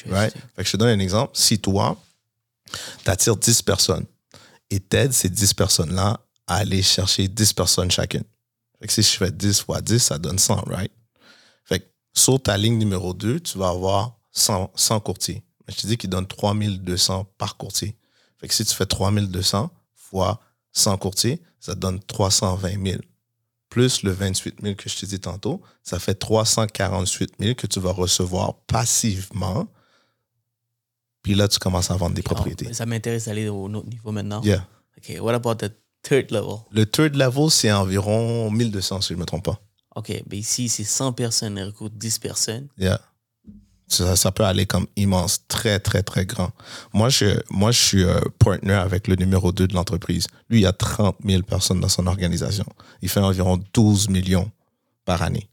Right? 0.08 0.32
Fait 0.56 0.62
que 0.62 0.64
je 0.64 0.72
te 0.72 0.76
donne 0.78 0.88
un 0.88 0.98
exemple. 0.98 1.32
Si 1.34 1.58
toi, 1.58 1.96
tu 3.04 3.10
attires 3.10 3.36
10 3.36 3.62
personnes 3.62 4.06
et 4.70 4.80
t'aides 4.80 5.12
ces 5.12 5.28
10 5.28 5.54
personnes-là 5.54 6.18
à 6.46 6.56
aller 6.56 6.82
chercher 6.82 7.28
10 7.28 7.52
personnes 7.52 7.90
chacune. 7.90 8.24
Fait 8.80 8.86
que 8.86 8.92
si 8.92 9.02
je 9.02 9.16
fais 9.16 9.30
10 9.30 9.60
fois 9.60 9.80
10, 9.80 9.98
ça 9.98 10.18
donne 10.18 10.38
100, 10.38 10.54
right? 10.66 10.92
Fait 11.64 11.80
que 11.80 11.84
sur 12.14 12.42
ta 12.42 12.56
ligne 12.56 12.78
numéro 12.78 13.12
2, 13.12 13.40
tu 13.40 13.58
vas 13.58 13.68
avoir 13.68 14.18
100, 14.32 14.72
100 14.74 15.00
courtiers. 15.00 15.44
Je 15.68 15.76
te 15.76 15.86
dis 15.86 15.96
qu'ils 15.96 16.10
donnent 16.10 16.26
3200 16.26 17.26
par 17.38 17.56
courtier. 17.56 17.96
Fait 18.38 18.48
que 18.48 18.54
si 18.54 18.64
tu 18.64 18.74
fais 18.74 18.86
3200 18.86 19.70
fois 19.94 20.40
100 20.72 20.98
courtiers, 20.98 21.40
ça 21.60 21.74
donne 21.74 22.00
320 22.00 22.84
000. 22.84 23.00
Plus 23.68 24.02
le 24.02 24.10
28 24.10 24.56
000 24.62 24.74
que 24.74 24.88
je 24.88 24.96
te 24.96 25.06
dis 25.06 25.20
tantôt, 25.20 25.62
ça 25.82 25.98
fait 25.98 26.14
348 26.14 27.34
000 27.38 27.54
que 27.54 27.66
tu 27.66 27.80
vas 27.80 27.92
recevoir 27.92 28.54
passivement. 28.66 29.66
Puis 31.22 31.34
là, 31.34 31.48
tu 31.48 31.58
commences 31.58 31.90
à 31.90 31.96
vendre 31.96 32.14
des 32.14 32.22
propriétés. 32.22 32.72
Ça 32.74 32.84
m'intéresse 32.84 33.26
d'aller 33.26 33.48
au 33.48 33.68
autre 33.68 33.88
niveau 33.88 34.10
maintenant. 34.12 34.42
Yeah. 34.42 34.66
OK, 34.98 35.16
what 35.20 35.34
about 35.34 35.54
the 35.54 35.72
third 36.02 36.30
level? 36.32 36.58
Le 36.72 36.84
third 36.84 37.14
level, 37.14 37.50
c'est 37.50 37.70
environ 37.72 38.50
1200, 38.50 39.02
si 39.02 39.08
je 39.10 39.14
ne 39.14 39.20
me 39.20 39.24
trompe 39.24 39.44
pas. 39.44 39.60
OK, 39.94 40.22
mais 40.28 40.38
ici, 40.38 40.68
c'est 40.68 40.84
100 40.84 41.12
personnes, 41.12 41.56
elle 41.56 41.66
recrute 41.68 41.96
10 41.96 42.18
personnes. 42.18 42.68
Yeah. 42.76 43.00
Ça, 43.92 44.16
ça 44.16 44.32
peut 44.32 44.44
aller 44.44 44.66
comme 44.66 44.86
immense, 44.96 45.44
très, 45.48 45.78
très, 45.78 46.02
très 46.02 46.26
grand. 46.26 46.50
Moi, 46.92 47.08
je, 47.08 47.40
moi, 47.50 47.70
je 47.70 47.80
suis 47.80 48.04
euh, 48.04 48.20
partner 48.38 48.74
avec 48.74 49.08
le 49.08 49.16
numéro 49.16 49.52
2 49.52 49.68
de 49.68 49.74
l'entreprise. 49.74 50.26
Lui, 50.48 50.60
il 50.60 50.62
y 50.62 50.66
a 50.66 50.72
30 50.72 51.16
000 51.24 51.42
personnes 51.42 51.80
dans 51.80 51.88
son 51.88 52.06
organisation. 52.06 52.64
Il 53.02 53.08
fait 53.08 53.20
environ 53.20 53.60
12 53.74 54.08
millions 54.08 54.50
par 55.04 55.22
année. 55.22 55.48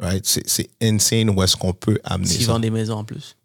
Right? 0.00 0.26
C'est 0.26 0.70
insane 0.82 1.30
où 1.30 1.42
est-ce 1.42 1.56
qu'on 1.56 1.72
peut 1.72 1.98
amener 2.04 2.28
ça. 2.28 2.52
vendent 2.52 2.62
des 2.62 2.70
maisons 2.70 2.96
en 2.96 3.04
plus. 3.04 3.36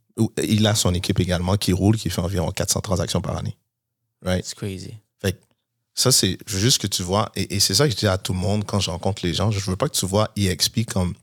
Il 0.43 0.65
a 0.67 0.75
son 0.75 0.93
équipe 0.93 1.19
également 1.19 1.55
qui 1.55 1.71
roule, 1.73 1.95
qui 1.95 2.09
fait 2.09 2.21
environ 2.21 2.51
400 2.51 2.81
transactions 2.81 3.21
par 3.21 3.37
année. 3.37 3.57
Right? 4.23 4.45
C'est 4.45 4.55
crazy. 4.55 4.93
Fait 5.21 5.33
que 5.33 5.37
ça, 5.93 6.11
c'est 6.11 6.37
juste 6.47 6.81
que 6.81 6.87
tu 6.87 7.03
vois, 7.03 7.31
et, 7.35 7.55
et 7.55 7.59
c'est 7.59 7.73
ça 7.73 7.85
que 7.85 7.91
je 7.91 7.97
dis 7.97 8.07
à 8.07 8.17
tout 8.17 8.33
le 8.33 8.39
monde 8.39 8.65
quand 8.65 8.79
je 8.79 8.89
rencontre 8.89 9.25
les 9.25 9.33
gens, 9.33 9.51
je 9.51 9.59
veux 9.69 9.75
pas 9.75 9.87
que 9.87 9.95
tu 9.95 10.05
vois 10.05 10.29
EXP 10.35 10.85
comme. 10.85 11.13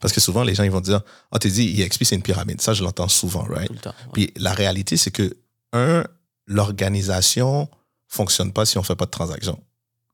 Parce 0.00 0.12
que 0.12 0.20
souvent, 0.20 0.42
les 0.42 0.54
gens, 0.54 0.62
ils 0.62 0.70
vont 0.70 0.80
dire, 0.80 1.02
ah, 1.32 1.38
t'es 1.38 1.50
dit, 1.50 1.80
EXP, 1.80 2.04
c'est 2.04 2.14
une 2.14 2.22
pyramide. 2.22 2.60
Ça, 2.60 2.74
je 2.74 2.82
l'entends 2.82 3.08
souvent, 3.08 3.42
right? 3.42 3.68
Tout 3.68 3.74
le 3.74 3.78
temps. 3.80 3.90
ouais. 3.90 4.12
Puis 4.12 4.32
la 4.36 4.52
réalité, 4.52 4.96
c'est 4.96 5.10
que, 5.10 5.36
un, 5.72 6.04
l'organisation 6.46 7.68
fonctionne 8.06 8.52
pas 8.52 8.64
si 8.64 8.78
on 8.78 8.82
fait 8.82 8.96
pas 8.96 9.06
de 9.06 9.10
transaction. 9.10 9.60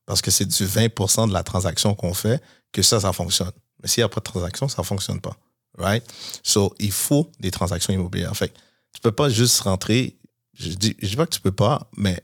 Parce 0.05 0.21
que 0.21 0.31
c'est 0.31 0.45
du 0.45 0.65
20% 0.65 1.29
de 1.29 1.33
la 1.33 1.43
transaction 1.43 1.95
qu'on 1.95 2.13
fait 2.13 2.41
que 2.71 2.81
ça, 2.81 2.99
ça 2.99 3.13
fonctionne. 3.13 3.51
Mais 3.81 3.87
s'il 3.87 4.01
n'y 4.01 4.05
a 4.05 4.09
pas 4.09 4.19
de 4.19 4.25
transaction, 4.25 4.67
ça 4.67 4.83
fonctionne 4.83 5.21
pas. 5.21 5.37
Right? 5.77 6.03
So, 6.43 6.75
il 6.79 6.91
faut 6.91 7.31
des 7.39 7.51
transactions 7.51 7.93
immobilières. 7.93 8.35
Fait 8.35 8.49
que 8.49 8.57
tu 8.93 9.01
peux 9.01 9.11
pas 9.11 9.29
juste 9.29 9.59
rentrer. 9.61 10.17
Je 10.53 10.69
dis, 10.69 10.95
je 11.01 11.07
dis 11.07 11.15
pas 11.15 11.25
que 11.25 11.33
tu 11.33 11.41
peux 11.41 11.51
pas, 11.51 11.89
mais 11.97 12.21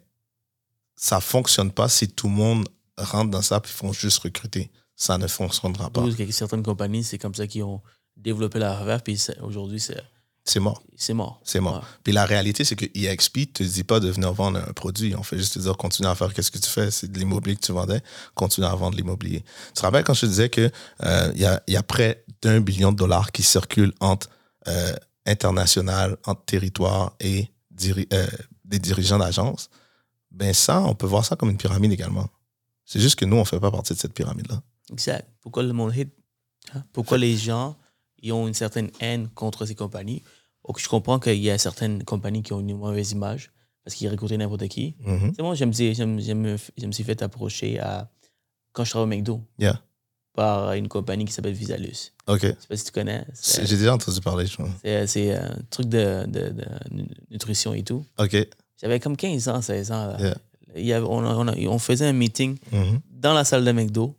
ça 0.95 1.19
fonctionne 1.19 1.71
pas 1.71 1.89
si 1.89 2.09
tout 2.09 2.27
le 2.27 2.33
monde 2.33 2.67
rentre 2.97 3.31
dans 3.31 3.41
ça 3.41 3.59
puis 3.59 3.71
font 3.71 3.93
juste 3.93 4.19
recruter. 4.19 4.69
Ça 5.01 5.17
ne 5.17 5.27
fonctionnera 5.27 5.89
pas. 5.89 6.03
Certaines 6.31 6.61
compagnies, 6.61 7.05
c'est 7.05 7.17
comme 7.17 7.33
ça 7.33 7.47
qu'ils 7.47 7.63
ont 7.63 7.81
développé 8.17 8.59
leur 8.59 8.83
rêve, 8.83 9.01
puis 9.01 9.17
aujourd'hui, 9.41 9.79
c'est 9.79 10.03
C'est 10.43 10.59
mort. 10.59 10.83
c'est 10.97 11.13
mort. 11.13 11.39
C'est 11.45 11.61
mort. 11.61 11.85
Puis 12.03 12.11
la 12.11 12.25
réalité, 12.25 12.65
c'est 12.65 12.75
que 12.75 12.83
EXP 12.93 13.53
te 13.53 13.63
dit 13.63 13.85
pas 13.85 14.01
de 14.01 14.09
venir 14.09 14.33
vendre 14.33 14.59
un 14.59 14.73
produit. 14.73 15.15
On 15.15 15.23
fait 15.23 15.37
juste 15.37 15.53
te 15.53 15.59
dire, 15.59 15.77
continue 15.77 16.09
à 16.09 16.15
faire 16.15 16.33
qu'est-ce 16.33 16.51
que 16.51 16.57
tu 16.57 16.69
fais. 16.69 16.91
C'est 16.91 17.09
de 17.09 17.17
l'immobilier 17.17 17.55
que 17.55 17.61
tu 17.65 17.71
vendais. 17.71 18.01
Continue 18.35 18.67
à 18.67 18.75
vendre 18.75 18.91
de 18.91 18.97
l'immobilier. 18.97 19.41
Tu 19.67 19.73
te 19.75 19.81
rappelles 19.83 20.03
quand 20.03 20.13
je 20.15 20.21
te 20.21 20.25
disais 20.25 20.49
que 20.49 20.69
euh, 21.05 21.31
y, 21.35 21.45
a, 21.45 21.63
il 21.67 21.75
y 21.75 21.77
a 21.77 21.83
près 21.83 22.25
d'un 22.41 22.59
billion 22.59 22.91
de 22.91 22.97
dollars 22.97 23.31
qui 23.31 23.41
circulent 23.43 23.93
entre 24.01 24.27
euh, 24.67 24.93
international, 25.25 26.17
entre 26.25 26.43
territoire 26.43 27.15
et 27.21 27.47
diri- 27.71 28.07
euh, 28.11 28.27
des 28.65 28.79
dirigeants 28.79 29.19
d'agences? 29.19 29.69
Ben 30.31 30.53
ça, 30.53 30.81
on 30.81 30.93
peut 30.95 31.07
voir 31.07 31.23
ça 31.25 31.37
comme 31.37 31.49
une 31.51 31.57
pyramide 31.57 31.91
également. 31.93 32.27
C'est 32.85 32.99
juste 32.99 33.15
que 33.17 33.25
nous, 33.25 33.37
on 33.37 33.45
fait 33.45 33.59
pas 33.61 33.71
partie 33.71 33.93
de 33.93 33.99
cette 33.99 34.13
pyramide-là. 34.13 34.61
Exact. 34.91 35.27
Pourquoi 35.41 35.63
le 35.63 35.73
monde 35.73 35.91
hate? 35.97 36.07
hein? 36.73 36.83
Pourquoi 36.93 37.17
les 37.17 37.35
gens 37.37 37.75
ils 38.21 38.31
ont 38.33 38.47
une 38.47 38.53
certaine 38.53 38.89
haine 38.99 39.27
contre 39.29 39.65
ces 39.65 39.75
compagnies? 39.75 40.21
Je 40.77 40.87
comprends 40.87 41.19
qu'il 41.19 41.37
y 41.39 41.49
a 41.49 41.57
certaines 41.57 42.03
compagnies 42.03 42.43
qui 42.43 42.53
ont 42.53 42.59
une 42.59 42.77
mauvaise 42.77 43.11
image 43.11 43.51
parce 43.83 43.95
qu'ils 43.95 44.09
recrutaient 44.09 44.37
n'importe 44.37 44.67
qui. 44.67 44.95
Mhm. 45.05 45.33
C'est 45.35 45.41
moi, 45.41 45.55
je 45.55 45.65
me, 45.65 45.71
dis- 45.71 45.95
je, 45.95 46.03
me, 46.03 46.21
je, 46.21 46.33
me, 46.33 46.57
je 46.77 46.85
me 46.85 46.91
suis 46.91 47.03
fait 47.03 47.21
approcher 47.23 47.79
à, 47.79 48.09
quand 48.73 48.83
je 48.83 48.91
travaillais 48.91 49.15
au 49.15 49.17
McDo 49.17 49.41
Yeah. 49.57 49.81
par 50.33 50.73
une 50.73 50.87
compagnie 50.87 51.25
qui 51.25 51.31
s'appelle 51.33 51.53
Visalus. 51.53 52.13
OK. 52.27 52.41
Je 52.41 52.47
sais 52.49 52.67
pas 52.67 52.77
si 52.77 52.83
tu 52.85 52.91
connais. 52.91 53.25
J'ai 53.63 53.77
déjà 53.77 53.93
entendu 53.95 54.19
parler, 54.21 54.45
je 54.45 54.53
crois. 54.57 54.69
c'est- 55.07 55.33
un 55.35 55.57
truc 55.71 55.87
de, 55.87 56.25
de, 56.27 56.49
de 56.49 56.65
nu- 56.91 57.07
nutrition 57.31 57.73
et 57.73 57.83
tout. 57.83 58.05
OK. 58.19 58.35
J'avais 58.79 58.99
comme 58.99 59.17
15 59.17 59.47
ans, 59.47 59.61
16 59.61 59.91
ans. 59.91 60.05
là. 60.07 60.17
Yeah. 60.19 60.37
Il 60.75 60.85
y 60.85 60.93
avait- 60.93 61.05
on, 61.07 61.25
on, 61.25 61.47
on 61.47 61.79
faisait 61.79 62.05
un 62.05 62.13
meeting 62.13 62.57
Mhm. 62.71 62.99
dans 63.09 63.33
la 63.33 63.43
salle 63.43 63.65
de 63.65 63.71
McDo. 63.71 64.15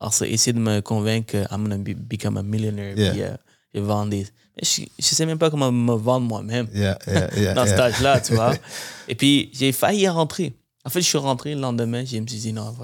Alors, 0.00 0.14
c'est 0.14 0.30
essayer 0.30 0.52
de 0.52 0.58
me 0.58 0.80
convaincre 0.80 1.32
que 1.32 1.38
I'm 1.52 1.62
gonna 1.64 1.76
be- 1.78 1.94
become 1.94 2.36
a 2.38 2.42
millionaire. 2.42 2.96
Yeah. 2.96 3.10
Puis, 3.12 3.22
euh, 3.22 3.36
je 3.74 3.80
vends 3.80 4.06
des. 4.06 4.26
Mais 4.56 4.62
Je, 4.64 4.82
je 4.98 5.04
sais 5.04 5.26
même 5.26 5.38
pas 5.38 5.50
comment 5.50 5.70
me 5.70 5.94
vendre 5.94 6.26
moi-même 6.26 6.68
Yeah, 6.74 6.98
dans 7.54 7.66
cet 7.66 7.78
âge-là, 7.78 8.20
tu 8.20 8.34
vois. 8.34 8.54
Et 9.08 9.14
puis, 9.14 9.50
j'ai 9.52 9.72
failli 9.72 10.08
rentrer. 10.08 10.54
En 10.84 10.88
fait, 10.88 11.02
je 11.02 11.06
suis 11.06 11.18
rentré 11.18 11.54
le 11.54 11.60
lendemain, 11.60 12.04
je 12.06 12.16
me 12.16 12.26
suis 12.26 12.38
dit 12.38 12.52
non? 12.54 12.74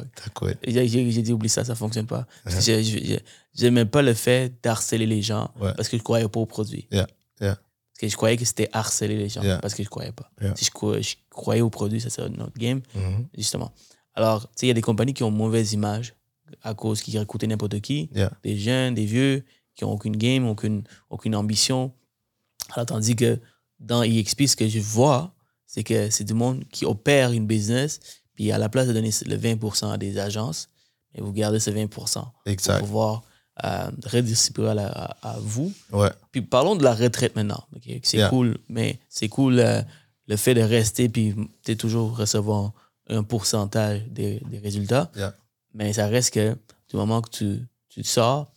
J'ai 0.67 0.87
j'ai- 0.87 1.23
dit 1.23 1.33
oublie 1.33 1.49
ça, 1.49 1.65
ça 1.65 1.75
fonctionne 1.75 2.07
pas. 2.07 2.27
Que 2.45 2.51
je- 2.61 2.83
je- 2.83 3.19
J'aimais 3.55 3.87
pas 3.87 4.03
le 4.03 4.13
fait 4.13 4.53
d'harceler 4.63 5.07
les 5.07 5.23
gens 5.23 5.51
Ouais. 5.59 5.73
parce 5.75 5.89
que 5.89 5.97
je 5.97 6.03
croyais 6.03 6.29
pas 6.29 6.41
au 6.41 6.45
produit. 6.47 6.87
Parce 6.91 7.57
que 8.01 8.09
je 8.09 8.17
croyais 8.17 8.37
que 8.37 8.45
c'était 8.45 8.69
harceler 8.75 9.17
les 9.17 9.31
gens 9.31 9.41
parce 9.63 9.73
que 9.75 9.83
je 9.83 9.89
croyais 9.89 10.13
pas. 10.13 10.31
Si 10.55 10.67
je, 10.67 10.71
croyais- 10.71 11.03
je 11.03 11.15
croyais 11.31 11.63
au 11.63 11.71
produit, 11.71 11.99
ça 11.99 12.11
serait 12.11 12.29
notre 12.29 12.59
game 12.59 12.83
Mhm. 12.95 13.27
justement. 13.39 13.73
Alors, 14.15 14.43
tu 14.43 14.49
sais, 14.57 14.67
il 14.67 14.69
y 14.69 14.71
a 14.71 14.75
des 14.75 14.83
compagnies 14.83 15.15
qui 15.15 15.23
ont 15.23 15.31
mauvaise 15.31 15.73
image 15.73 16.13
à 16.63 16.75
cause 16.75 17.03
qu'ils 17.03 17.19
recrutent 17.19 17.45
n'importe 17.45 17.81
qui, 17.81 18.09
Yeah. 18.15 18.31
des 18.43 18.57
jeunes, 18.57 18.95
des 18.95 19.05
vieux, 19.07 19.45
qui 19.75 19.85
ont 19.85 19.93
aucune 19.93 20.17
game, 20.17 20.47
aucune, 20.47 20.85
aucune 21.11 21.35
ambition. 21.35 21.93
Alors, 22.73 22.87
tandis 22.87 23.15
que 23.17 23.39
dans 23.79 24.03
EXP, 24.03 24.47
ce 24.47 24.57
que 24.57 24.67
je 24.69 24.81
vois, 24.81 25.35
c'est 25.67 25.85
que 25.85 26.09
c'est 26.11 26.25
du 26.25 26.35
monde 26.35 26.65
qui 26.73 26.85
opère 26.87 27.33
une 27.33 27.47
business, 27.47 28.01
puis 28.35 28.51
à 28.53 28.59
la 28.59 28.69
place 28.69 28.87
de 28.89 28.93
donner 28.93 29.11
le 29.27 29.37
20% 29.37 29.91
à 29.93 29.99
des 29.99 30.19
agences, 30.19 30.69
et 31.15 31.21
vous 31.21 31.33
gardez 31.33 31.61
ce 31.61 31.71
20% 31.71 32.25
Exact. 32.47 32.79
pour 32.79 32.87
pouvoir 32.87 33.23
euh, 33.65 33.91
redistribuer 34.05 34.69
à, 34.69 35.37
vous. 35.41 35.73
Ouais. 35.93 36.11
Puis 36.31 36.43
parlons 36.43 36.77
de 36.77 36.85
la 36.85 36.95
retraite 36.95 37.37
maintenant. 37.37 37.65
C'est 38.03 38.19
Yeah. 38.19 38.29
cool, 38.29 38.59
mais 38.69 38.99
c'est 39.09 39.29
cool 39.29 39.59
euh, 39.61 39.81
le 40.27 40.37
fait 40.37 40.55
de 40.55 40.61
rester 40.61 41.09
puis 41.09 41.35
tu 41.65 41.77
toujours 41.77 42.17
recevoir 42.17 42.73
un 43.09 43.23
pourcentage 43.23 44.03
des, 44.09 44.41
des 44.51 44.59
résultats. 44.59 45.11
Yeah. 45.17 45.35
Mais 45.77 45.93
ça 45.93 46.07
reste 46.07 46.33
que 46.35 46.57
du 46.89 46.97
moment 46.97 47.21
que 47.23 47.31
tu, 47.31 47.59
tu 47.89 48.03
sors, 48.03 48.51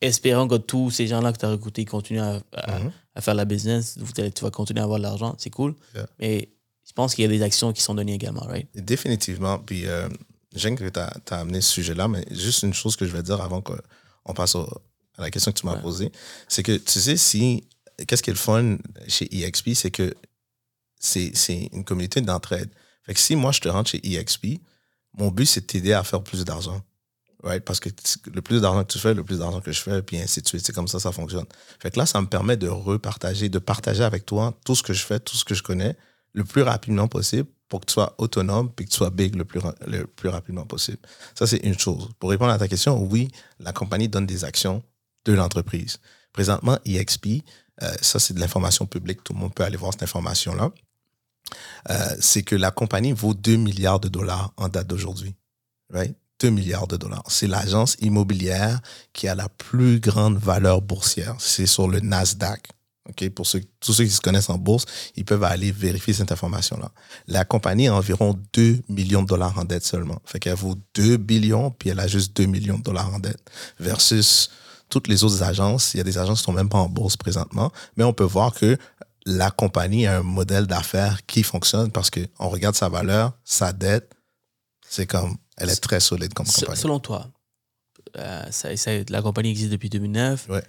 espérant 0.00 0.46
que 0.48 0.56
tous 0.56 0.90
ces 0.90 1.06
gens-là 1.06 1.32
que 1.32 1.38
tu 1.38 1.44
as 1.44 1.50
recrutés 1.50 1.84
continuent 1.84 2.20
à, 2.20 2.40
à- 2.52 2.78
Mhm. 2.78 2.92
à 3.14 3.20
faire 3.20 3.34
la 3.34 3.44
business, 3.44 3.98
tu 4.14 4.42
vas 4.44 4.50
continuer 4.50 4.80
à 4.80 4.84
avoir 4.84 4.98
de 4.98 5.02
l'argent, 5.02 5.34
c'est 5.38 5.50
cool. 5.50 5.74
Yeah. 5.94 6.06
Mais 6.18 6.48
je 6.86 6.92
pense 6.92 7.14
qu'il 7.14 7.22
y 7.22 7.26
a 7.26 7.28
des 7.30 7.42
actions 7.42 7.72
qui 7.72 7.82
sont 7.82 7.94
données 7.94 8.14
également, 8.14 8.42
right? 8.46 8.68
Définitivement. 8.74 9.58
Puis, 9.58 9.86
euh, 9.86 10.08
j'aime 10.54 10.76
que 10.76 10.88
tu 10.88 11.00
as, 11.00 11.12
amené 11.30 11.60
ce 11.60 11.70
sujet-là, 11.72 12.08
mais 12.08 12.24
juste 12.30 12.62
une 12.62 12.74
chose 12.74 12.96
que 12.96 13.06
je 13.06 13.12
vais 13.12 13.22
dire 13.22 13.40
avant 13.40 13.60
qu'on 13.62 14.34
passe 14.34 14.54
au- 14.54 14.68
à 15.18 15.22
la 15.22 15.30
question 15.30 15.50
que 15.52 15.58
tu 15.60 15.66
m'as 15.66 15.74
Ouais. 15.76 15.82
posée, 15.82 16.12
c'est 16.48 16.62
que 16.62 16.76
tu 16.76 17.00
sais, 17.00 17.16
si. 17.16 17.64
Qu'est-ce 18.06 18.22
qui 18.22 18.30
est 18.30 18.34
le 18.34 18.38
fun 18.38 18.78
chez 19.08 19.28
EXP, 19.34 19.74
c'est 19.74 19.90
que 19.90 20.14
c'est 20.98 21.32
c'est 21.36 21.68
une 21.72 21.84
communauté 21.84 22.20
d'entraide. 22.22 22.70
Fait 23.04 23.12
que 23.14 23.20
si 23.20 23.36
moi, 23.36 23.52
je 23.52 23.60
te 23.60 23.68
rentre 23.68 23.90
chez 23.90 24.00
EXP, 24.06 24.58
mon 25.18 25.30
but, 25.30 25.46
c'est 25.46 25.62
de 25.62 25.66
t'aider 25.66 25.92
à 25.92 26.04
faire 26.04 26.22
plus 26.22 26.44
d'argent. 26.44 26.80
Right? 27.42 27.64
Parce 27.64 27.80
que 27.80 27.88
le 28.32 28.42
plus 28.42 28.60
d'argent 28.60 28.84
que 28.84 28.92
tu 28.92 28.98
fais, 28.98 29.14
le 29.14 29.24
plus 29.24 29.38
d'argent 29.38 29.60
que 29.60 29.72
je 29.72 29.80
fais, 29.80 30.02
puis 30.02 30.18
ainsi 30.18 30.42
de 30.42 30.48
suite. 30.48 30.64
C'est 30.64 30.74
comme 30.74 30.88
ça, 30.88 31.00
ça 31.00 31.10
fonctionne. 31.10 31.46
Fait 31.80 31.90
que 31.90 31.98
là, 31.98 32.04
ça 32.04 32.20
me 32.20 32.26
permet 32.26 32.56
de 32.56 32.68
repartager, 32.68 33.48
de 33.48 33.58
partager 33.58 34.04
avec 34.04 34.26
toi 34.26 34.58
tout 34.64 34.74
ce 34.74 34.82
que 34.82 34.92
je 34.92 35.04
fais, 35.04 35.18
tout 35.20 35.36
ce 35.36 35.44
que 35.44 35.54
je 35.54 35.62
connais, 35.62 35.96
le 36.34 36.44
plus 36.44 36.62
rapidement 36.62 37.08
possible 37.08 37.48
pour 37.68 37.80
que 37.80 37.86
tu 37.86 37.94
sois 37.94 38.14
autonome 38.18 38.70
puis 38.70 38.84
que 38.84 38.90
tu 38.90 38.96
sois 38.96 39.10
big 39.10 39.36
le 39.36 39.44
plus, 39.44 39.60
le 39.86 40.06
plus 40.06 40.28
rapidement 40.28 40.66
possible. 40.66 40.98
Ça, 41.34 41.46
c'est 41.46 41.58
une 41.58 41.78
chose. 41.78 42.10
Pour 42.18 42.30
répondre 42.30 42.52
à 42.52 42.58
ta 42.58 42.68
question, 42.68 43.02
oui, 43.02 43.28
la 43.58 43.72
compagnie 43.72 44.08
donne 44.08 44.26
des 44.26 44.44
actions 44.44 44.82
de 45.24 45.32
l'entreprise. 45.32 45.98
Présentement, 46.32 46.78
EXP, 46.84 47.42
euh, 47.82 47.92
ça, 48.02 48.18
c'est 48.18 48.34
de 48.34 48.40
l'information 48.40 48.86
publique. 48.86 49.24
Tout 49.24 49.32
le 49.32 49.38
monde 49.38 49.54
peut 49.54 49.64
aller 49.64 49.76
voir 49.76 49.92
cette 49.92 50.02
information-là. 50.02 50.70
Euh, 51.88 52.16
c'est 52.20 52.42
que 52.42 52.54
la 52.54 52.70
compagnie 52.70 53.12
vaut 53.12 53.34
2 53.34 53.56
milliards 53.56 54.00
de 54.00 54.08
dollars 54.08 54.52
en 54.56 54.68
date 54.68 54.86
d'aujourd'hui. 54.86 55.34
Right? 55.92 56.16
2 56.40 56.50
milliards 56.50 56.86
de 56.86 56.96
dollars. 56.96 57.24
C'est 57.28 57.46
l'agence 57.46 57.96
immobilière 58.00 58.80
qui 59.12 59.28
a 59.28 59.34
la 59.34 59.48
plus 59.48 60.00
grande 60.00 60.38
valeur 60.38 60.82
boursière. 60.82 61.36
C'est 61.38 61.66
sur 61.66 61.88
le 61.88 62.00
Nasdaq. 62.00 62.68
OK? 63.08 63.28
Pour 63.30 63.46
ceux, 63.46 63.62
tous 63.80 63.92
ceux 63.92 64.04
qui 64.04 64.10
se 64.10 64.20
connaissent 64.20 64.50
en 64.50 64.58
bourse, 64.58 64.84
ils 65.16 65.24
peuvent 65.24 65.44
aller 65.44 65.72
vérifier 65.72 66.12
cette 66.12 66.32
information-là. 66.32 66.90
La 67.26 67.44
compagnie 67.44 67.88
a 67.88 67.94
environ 67.94 68.38
2 68.52 68.80
millions 68.88 69.22
de 69.22 69.28
dollars 69.28 69.58
en 69.58 69.64
dette 69.64 69.84
seulement. 69.84 70.20
Fait 70.24 70.38
qu'elle 70.38 70.54
vaut 70.54 70.76
2 70.94 71.16
billions, 71.16 71.70
puis 71.70 71.90
elle 71.90 72.00
a 72.00 72.06
juste 72.06 72.36
2 72.36 72.46
millions 72.46 72.78
de 72.78 72.82
dollars 72.82 73.12
en 73.14 73.18
dette. 73.18 73.50
Versus 73.78 74.50
toutes 74.88 75.08
les 75.08 75.24
autres 75.24 75.42
agences, 75.42 75.94
il 75.94 75.98
y 75.98 76.00
a 76.00 76.04
des 76.04 76.18
agences 76.18 76.40
qui 76.40 76.44
sont 76.44 76.52
même 76.52 76.68
pas 76.68 76.78
en 76.78 76.88
bourse 76.88 77.16
présentement, 77.16 77.72
mais 77.96 78.04
on 78.04 78.12
peut 78.12 78.24
voir 78.24 78.52
que 78.52 78.76
la 79.30 79.50
compagnie 79.50 80.06
a 80.06 80.18
un 80.18 80.22
modèle 80.22 80.66
d'affaires 80.66 81.24
qui 81.26 81.42
fonctionne 81.42 81.90
parce 81.92 82.10
qu'on 82.10 82.48
regarde 82.48 82.74
sa 82.74 82.88
valeur, 82.88 83.32
sa 83.44 83.72
dette, 83.72 84.12
c'est 84.88 85.06
comme 85.06 85.36
Elle 85.56 85.70
est 85.70 85.80
très 85.80 86.00
solide 86.00 86.32
comme 86.34 86.46
compagnie. 86.46 86.76
Selon 86.76 86.98
toi, 87.00 87.30
euh, 88.16 88.44
ça, 88.50 88.76
ça- 88.76 88.90
la 89.08 89.22
compagnie 89.22 89.50
existe 89.50 89.70
depuis 89.70 89.88
2009. 89.90 90.48
Ouais. 90.48 90.64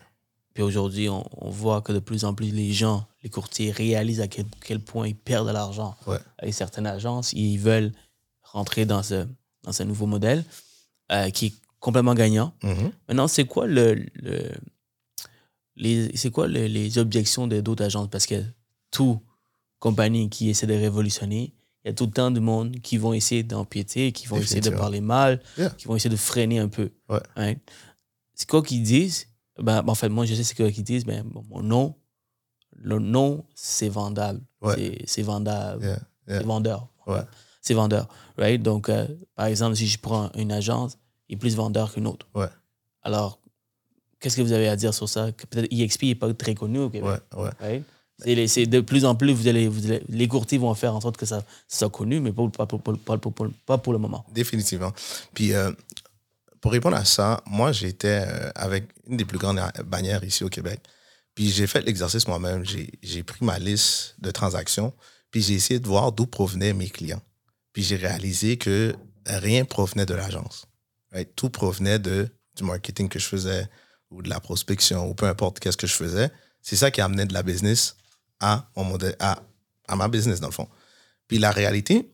Puis 0.54 0.64
aujourd'hui, 0.64 1.08
on, 1.10 1.26
on 1.38 1.50
voit 1.50 1.82
que 1.82 1.94
de 1.94 2.00
plus 2.00 2.26
en 2.26 2.34
plus 2.34 2.52
les 2.52 2.74
gens, 2.74 3.08
les 3.24 3.30
courtiers, 3.30 3.72
réalisent 3.72 4.20
à 4.22 4.28
quel, 4.28 4.46
quel 4.66 4.80
point 4.80 5.08
ils 5.08 5.16
perdent 5.16 5.48
de 5.48 5.54
l'argent 5.54 5.96
Ouais. 6.08 6.18
avec 6.38 6.54
certaines 6.54 6.88
agences. 6.88 7.32
Ils 7.34 7.58
veulent 7.58 7.94
rentrer 8.44 8.86
dans 8.86 9.02
ce, 9.02 9.26
dans 9.64 9.72
ce 9.72 9.84
nouveau 9.84 10.08
modèle 10.08 10.44
euh, 11.12 11.30
qui 11.30 11.46
est 11.48 11.54
complètement 11.80 12.14
gagnant. 12.14 12.54
Mhm. 12.64 12.92
Maintenant, 13.08 13.28
c'est 13.30 13.46
quoi 13.46 13.66
le, 13.66 14.06
c'est 16.16 16.32
quoi 16.32 16.48
le- 16.48 16.68
les 16.68 16.98
objections 16.98 17.48
de 17.48 17.60
d'autres 17.62 17.84
agences? 17.84 18.08
Parce 18.10 18.26
que 18.26 18.42
toute 18.92 19.20
compagnie 19.80 20.30
qui 20.30 20.50
essaie 20.50 20.68
de 20.68 20.74
révolutionner, 20.74 21.54
il 21.84 21.88
y 21.88 21.92
a 21.92 21.94
tout 21.94 22.06
le 22.06 22.12
temps 22.12 22.30
du 22.32 22.40
monde 22.40 22.80
qui 22.82 22.98
vont 22.98 23.14
essayer 23.14 23.42
d'empiéter, 23.44 24.12
qui 24.12 24.28
vont 24.28 24.38
essayer 24.38 24.62
de 24.62 24.70
parler 24.70 25.02
mal, 25.02 25.42
Yeah. 25.58 25.70
qui 25.72 25.88
vont 25.88 25.96
essayer 25.96 26.12
de 26.12 26.16
freiner 26.20 26.60
un 26.60 26.68
peu. 26.68 26.92
Ouais. 27.10 27.20
Hein? 27.36 27.54
C'est 28.36 28.48
quoi 28.48 28.62
qu'ils 28.62 28.84
disent? 28.84 29.28
Ben, 29.60 29.84
en 29.88 29.96
fait, 29.96 30.10
moi, 30.10 30.26
je 30.26 30.36
sais 30.36 30.54
quoi 30.56 30.72
qu'ils 30.72 30.84
disent. 30.84 31.06
Ben, 31.06 31.24
bon, 31.26 31.44
mon 31.50 31.62
nom, 31.64 31.96
le 32.74 33.00
nom, 33.00 33.44
c'est 33.56 33.90
vendable. 33.90 34.42
Ouais. 34.62 34.76
C'est- 34.76 35.04
C'est 35.08 35.22
vendable. 35.24 35.84
Yeah, 35.84 36.00
yeah. 36.28 36.40
C'est 36.40 36.46
vendeur. 36.46 36.88
Ouais. 37.08 37.22
C'est 37.62 37.74
vendeur. 37.74 38.08
Right? 38.38 38.62
Donc, 38.62 38.90
euh, 38.90 39.08
par 39.36 39.48
exemple, 39.48 39.76
si 39.76 39.88
je 39.88 40.00
prends 40.00 40.32
une 40.36 40.52
agence, 40.52 40.98
il 41.30 41.34
est 41.36 41.38
plus 41.38 41.56
vendeur 41.56 41.92
qu'une 41.94 42.06
autre. 42.08 42.28
Alors, 43.04 43.40
qu'est-ce 44.22 44.38
que 44.38 44.42
vous 44.42 44.54
avez 44.54 44.70
à 44.70 44.76
dire 44.78 44.94
sur 44.94 45.10
ça? 45.10 45.32
Que 45.34 45.46
Peut-être 45.48 45.68
EXP 45.74 46.04
n'est 46.04 46.16
pas 46.16 46.34
très 46.34 46.56
connu 46.56 46.80
au 46.80 46.90
Québec. 46.90 47.20
Ouais, 47.36 47.44
ouais. 47.44 47.50
right? 47.60 47.84
C'est 48.48 48.68
de 48.68 48.82
plus 48.82 49.04
en 49.04 49.16
plus, 49.16 49.34
vous 49.34 49.48
allez, 49.48 49.68
vous 49.68 49.88
allez- 49.88 50.04
les 50.08 50.28
courtiers 50.28 50.60
vont 50.60 50.74
faire 50.76 50.96
en 50.96 51.02
sorte 51.02 51.18
que 51.18 51.26
ça 51.26 51.44
soit 51.68 51.90
connu, 51.90 52.20
mais 52.20 52.32
pas, 52.32 52.48
pas, 52.50 52.68
pas, 52.68 52.78
pas, 52.78 52.96
pas- 53.18 53.18
pas- 53.32 53.48
pas 53.66 53.78
pour 53.80 53.94
le 53.94 54.00
moment. 54.00 54.24
Définitivement. 54.32 54.94
Puis, 55.34 55.54
euh, 55.54 55.72
pour 56.62 56.72
répondre 56.72 56.96
à 56.98 57.04
ça, 57.06 57.42
moi, 57.48 57.72
j'étais 57.72 58.24
euh, 58.28 58.52
avec 58.54 58.86
une 59.08 59.18
des 59.18 59.26
plus 59.26 59.40
grandes 59.40 59.60
bannières 59.86 60.24
ici 60.24 60.44
au 60.44 60.50
Québec. 60.50 60.80
Puis, 61.34 61.50
j'ai 61.50 61.66
fait 61.66 61.82
l'exercice 61.82 62.28
moi-même. 62.28 62.64
J'ai 62.64 62.92
j'ai 63.02 63.24
pris 63.24 63.44
ma 63.44 63.58
liste 63.58 64.14
de 64.20 64.30
transactions, 64.30 64.94
puis 65.32 65.42
j'ai 65.42 65.56
essayé 65.56 65.80
de 65.80 65.88
voir 65.88 66.12
d'où 66.12 66.28
provenaient 66.28 66.74
mes 66.74 66.90
clients. 66.90 67.22
Puis, 67.74 67.82
j'ai 67.82 67.96
réalisé 67.96 68.58
que 68.58 68.94
rien 69.26 69.66
provenait 69.66 70.06
de 70.06 70.14
l'agence. 70.14 70.68
Right? 71.12 71.30
Tout 71.36 71.50
provenait 71.50 71.98
de, 71.98 72.28
du 72.56 72.64
marketing 72.64 73.10
que 73.10 73.18
je 73.18 73.26
faisais 73.26 73.68
ou 74.12 74.22
de 74.22 74.30
la 74.30 74.40
prospection 74.40 75.10
ou 75.10 75.14
peu 75.14 75.26
importe 75.26 75.60
qu'est-ce 75.60 75.78
que 75.78 75.88
je 75.88 75.96
faisais. 75.96 76.32
C'est 76.62 76.76
ça 76.76 76.92
qui 76.92 77.02
amenait 77.02 77.26
de 77.26 77.34
la 77.34 77.44
business 77.44 77.96
à, 78.40 78.70
mon 78.76 78.84
modèle, 78.84 79.16
à, 79.20 79.42
à 79.88 79.96
ma 79.96 80.08
business, 80.08 80.40
dans 80.40 80.48
le 80.48 80.54
fond. 80.54 80.68
Puis, 81.28 81.40
la 81.40 81.52
réalité, 81.52 82.12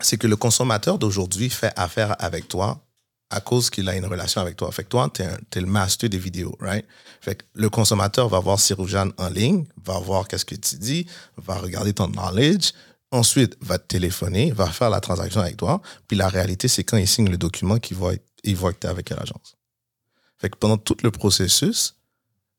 c'est 0.00 0.18
que 0.18 0.26
le 0.26 0.36
consommateur 0.36 0.98
d'aujourd'hui 0.98 1.50
fait 1.50 1.72
affaire 1.76 2.14
avec 2.22 2.48
toi 2.48 2.84
à 3.30 3.40
cause 3.40 3.70
qu'il 3.70 3.88
a 3.88 3.96
une 3.96 4.04
relation 4.04 4.42
avec 4.42 4.56
toi. 4.56 4.70
Fait 4.72 4.84
que 4.84 4.88
toi, 4.88 5.10
tu 5.12 5.22
es, 5.22 5.60
le 5.60 5.66
master 5.66 6.10
des 6.10 6.18
vidéos, 6.18 6.54
right? 6.60 6.84
Fait 7.20 7.36
que 7.36 7.44
le 7.54 7.70
consommateur 7.70 8.28
va 8.28 8.40
voir 8.40 8.60
Siroujane 8.60 9.12
en 9.16 9.30
ligne, 9.30 9.64
va 9.82 9.98
voir 9.98 10.28
qu'est-ce 10.28 10.44
que 10.44 10.54
tu 10.54 10.76
dis, 10.76 11.06
va 11.38 11.54
regarder 11.54 11.94
ton 11.94 12.08
knowledge, 12.08 12.72
ensuite 13.10 13.56
va 13.62 13.78
te 13.78 13.86
téléphoner, 13.86 14.52
va 14.52 14.66
faire 14.66 14.90
la 14.90 15.00
transaction 15.00 15.40
avec 15.40 15.56
toi. 15.56 15.80
Puis 16.08 16.16
la 16.16 16.28
réalité, 16.28 16.68
c'est 16.68 16.84
quand 16.84 16.98
il 16.98 17.08
signe 17.08 17.30
le 17.30 17.38
document 17.38 17.78
qu'il 17.78 17.96
voit, 17.96 18.12
il 18.44 18.56
voit 18.56 18.74
que 18.74 18.80
tu 18.80 18.86
es 18.86 18.90
avec 18.90 19.06
quelle 19.06 19.20
agence. 19.20 19.56
Fait 20.42 20.50
que 20.50 20.56
pendant 20.58 20.76
tout 20.76 20.96
le 21.04 21.10
processus, 21.12 21.94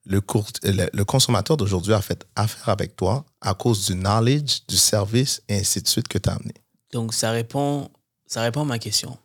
le, 0.06 0.22
court- 0.22 0.48
le, 0.64 0.90
le 0.92 1.04
consommateur 1.06 1.58
d'aujourd'hui 1.58 1.94
a 1.94 2.02
fait 2.02 2.26
affaire 2.36 2.70
avec 2.70 2.96
toi 2.96 3.26
à 3.42 3.54
cause 3.54 3.86
du 3.88 3.94
knowledge, 3.96 4.62
du 4.70 4.78
service 4.78 5.44
et 5.50 5.58
ainsi 5.58 5.82
de 5.82 5.88
suite 5.88 6.08
que 6.08 6.18
tu 6.18 6.30
as 6.30 6.34
amené. 6.34 6.54
Donc, 6.94 7.14
ça 7.14 7.32
répond, 7.32 7.90
ça 8.26 8.42
répond 8.42 8.62
à 8.62 8.66
ma 8.66 8.80
question. 8.80 9.18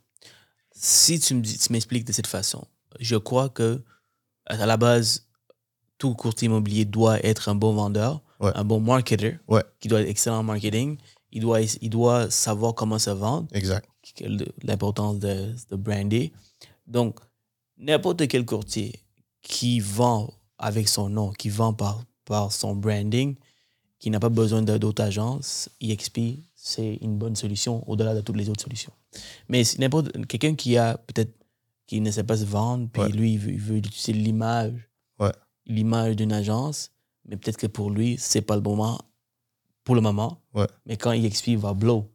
Si 0.72 1.20
tu 1.20 1.34
me 1.34 1.42
m'expliques 1.70 2.04
de 2.04 2.12
cette 2.12 2.26
façon, 2.26 2.64
je 2.98 3.16
crois 3.16 3.48
que 3.48 3.80
à 4.46 4.66
la 4.66 4.76
base, 4.76 5.26
tout 5.98 6.14
courtier 6.14 6.46
immobilier 6.46 6.84
doit 6.84 7.24
être 7.24 7.48
un 7.48 7.54
bon 7.54 7.74
vendeur, 7.74 8.22
Ouais. 8.40 8.52
un 8.56 8.64
bon 8.64 8.80
marketer, 8.80 9.38
Ouais. 9.48 9.62
qui 9.80 9.88
doit 9.88 10.00
être 10.00 10.08
excellent 10.08 10.38
en 10.38 10.42
marketing. 10.44 10.96
Il 11.32 11.42
doit, 11.42 11.60
il 11.60 11.90
doit 11.90 12.28
savoir 12.30 12.74
comment 12.74 12.98
se 12.98 13.10
vendre, 13.10 13.46
Exact. 13.52 13.88
l'importance 14.64 15.18
de, 15.20 15.54
de 15.70 15.76
brander. 15.76 16.32
Donc, 16.86 17.18
n'importe 17.78 18.26
quel 18.28 18.44
courtier 18.44 19.00
qui 19.42 19.80
vend 19.80 20.32
avec 20.58 20.88
son 20.88 21.08
nom, 21.08 21.30
qui 21.32 21.48
vend 21.48 21.72
par, 21.72 22.02
par 22.24 22.52
son 22.52 22.74
branding, 22.74 23.36
qui 23.98 24.10
n'a 24.10 24.20
pas 24.20 24.28
besoin 24.28 24.62
d'autres 24.62 25.02
agences, 25.02 25.68
EXP, 25.80 26.20
c'est 26.54 26.96
une 27.00 27.16
bonne 27.18 27.36
solution 27.36 27.88
au-delà 27.88 28.14
de 28.14 28.20
toutes 28.20 28.36
les 28.36 28.48
autres 28.48 28.62
solutions. 28.62 28.92
Mais 29.48 29.62
n'importe 29.78 30.26
quelqu'un 30.26 30.54
qui 30.54 30.76
a 30.76 30.96
peut-être 30.98 31.32
qui 31.86 32.00
ne 32.00 32.10
sait 32.10 32.24
pas 32.24 32.36
se 32.36 32.44
vendre, 32.44 32.88
puis 32.92 33.02
Ouais. 33.02 33.08
lui, 33.08 33.32
il 33.32 33.38
veut, 33.38 33.52
il 33.52 33.58
veut 33.60 33.76
utiliser 33.78 34.12
l'image, 34.12 34.74
Ouais. 35.18 35.32
l'image 35.66 36.16
d'une 36.16 36.32
agence, 36.32 36.90
mais 37.24 37.36
peut-être 37.36 37.56
que 37.56 37.66
pour 37.66 37.90
lui, 37.90 38.16
c'est 38.18 38.42
pas 38.42 38.56
le 38.56 38.60
bon 38.60 38.76
moment 38.76 39.00
pour 39.84 39.94
le 39.94 40.02
moment. 40.02 40.42
Ouais. 40.52 40.66
Mais 40.84 40.96
quand 40.98 41.12
EXP 41.12 41.50
va 41.56 41.72
blow, 41.72 42.10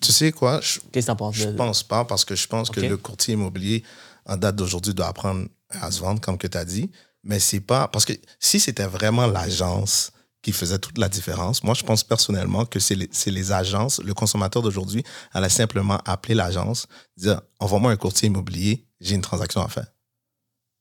Tu 0.00 0.12
sais 0.12 0.30
quoi? 0.32 0.60
Qu'est-ce 0.92 1.06
que 1.06 1.10
t'en 1.12 1.16
penses? 1.16 1.34
Je 1.36 1.48
pense 1.48 1.82
pas 1.82 2.04
parce 2.04 2.24
que 2.24 2.34
je 2.36 2.46
pense 2.46 2.70
que 2.70 2.80
le 2.80 2.96
courtier 2.96 3.34
immobilier 3.34 3.82
en 4.28 4.36
date 4.36 4.56
d'aujourd'hui 4.56 4.94
doit 4.94 5.08
apprendre 5.08 5.48
à 5.70 5.90
se 5.90 6.00
vendre 6.00 6.20
comme 6.20 6.38
que 6.38 6.46
tu 6.46 6.56
as 6.56 6.64
dit, 6.64 6.90
mais 7.24 7.40
c'est 7.40 7.60
pas 7.60 7.88
parce 7.88 8.04
que 8.04 8.12
si 8.38 8.60
c'était 8.60 8.86
vraiment 8.86 9.26
l'agence 9.26 10.12
qui 10.42 10.52
faisait 10.52 10.78
toute 10.78 10.98
la 10.98 11.08
différence, 11.08 11.64
moi 11.64 11.74
je 11.74 11.82
pense 11.82 12.04
personnellement 12.04 12.64
que 12.64 12.78
c'est 12.78 12.94
les, 12.94 13.10
les 13.26 13.52
agences, 13.52 14.00
le 14.02 14.14
consommateur 14.14 14.62
d'aujourd'hui 14.62 15.02
allait 15.32 15.48
simplement 15.48 15.98
appeler 16.04 16.34
l'agence, 16.34 16.86
dire 17.16 17.40
envoie-moi 17.58 17.90
un 17.90 17.96
courtier 17.96 18.28
immobilier, 18.28 18.86
j'ai 19.00 19.14
une 19.14 19.22
transaction 19.22 19.62
à 19.62 19.68
faire. 19.68 19.88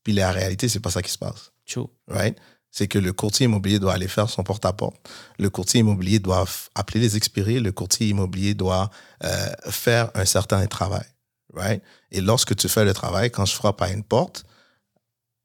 Puis 0.04 0.14
la 0.14 0.32
réalité, 0.32 0.70
c'est 0.70 0.80
pas 0.80 0.92
ça 0.92 1.02
qui 1.02 1.12
se 1.12 1.18
passe 1.18 1.52
True. 1.66 1.88
right? 2.08 2.38
C'est 2.72 2.88
que 2.88 3.00
le 3.00 3.12
courtier 3.12 3.46
immobilier 3.46 3.80
doit 3.80 3.94
aller 3.94 4.08
faire 4.08 4.30
son 4.30 4.44
porte-à-porte. 4.44 4.96
Le 5.40 5.50
courtier 5.50 5.80
immobilier 5.80 6.20
doit 6.20 6.46
appeler 6.76 7.00
les 7.00 7.18
expirés. 7.18 7.60
Le 7.60 7.72
courtier 7.72 8.08
immobilier 8.08 8.54
doit 8.54 8.90
euh, 9.24 9.48
faire 9.70 10.12
un 10.14 10.26
certain 10.26 10.66
travail, 10.68 11.06
right? 11.54 11.82
Et 12.12 12.22
lorsque 12.22 12.56
tu 12.56 12.70
fais 12.70 12.86
le 12.86 12.94
travail, 12.94 13.32
quand 13.32 13.46
je 13.46 13.54
frappe 13.54 13.82
à 13.82 13.92
une 13.92 14.04
porte, 14.04 14.46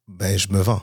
ben, 0.09 0.39
je 0.39 0.49
me 0.49 0.61
vends, 0.61 0.83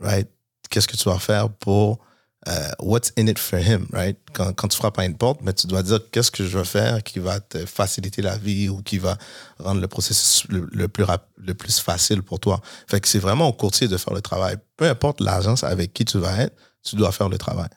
right? 0.00 0.28
Qu'est-ce 0.68 0.88
que 0.88 0.96
tu 0.96 1.08
vas 1.08 1.18
faire 1.18 1.50
pour 1.50 2.00
euh, 2.48 2.70
what's 2.78 3.12
in 3.18 3.26
it 3.26 3.38
for 3.38 3.58
him, 3.58 3.86
right? 3.92 4.16
Quand, 4.32 4.68
tu 4.68 4.76
frappes 4.76 4.98
à 4.98 5.04
une 5.04 5.16
porte, 5.16 5.42
ben, 5.42 5.52
tu 5.52 5.66
dois 5.66 5.82
dire 5.82 6.00
qu'est-ce 6.10 6.30
que 6.30 6.44
je 6.46 6.56
veux 6.56 6.64
faire 6.64 7.02
qui 7.02 7.18
va 7.18 7.40
te 7.40 7.66
faciliter 7.66 8.22
la 8.22 8.38
vie 8.38 8.68
ou 8.68 8.82
qui 8.82 8.98
va 8.98 9.18
rendre 9.58 9.80
le 9.80 9.88
processus 9.88 10.46
le, 10.48 10.88
plus, 10.88 11.04
rap- 11.04 11.28
le 11.36 11.52
plus 11.54 11.80
facile 11.80 12.22
pour 12.22 12.40
toi. 12.40 12.62
Fait 12.86 13.04
c'est 13.04 13.18
vraiment 13.18 13.48
au 13.48 13.52
courtier 13.52 13.88
de 13.88 13.96
faire 13.98 14.14
le 14.14 14.22
travail. 14.22 14.56
Peu 14.76 14.88
importe 14.88 15.20
l'agence 15.20 15.64
avec 15.64 15.92
qui 15.92 16.04
tu 16.06 16.18
vas 16.18 16.38
être, 16.38 16.56
tu 16.82 16.96
dois 16.96 17.12
faire 17.12 17.28
le 17.28 17.36
travail, 17.36 17.68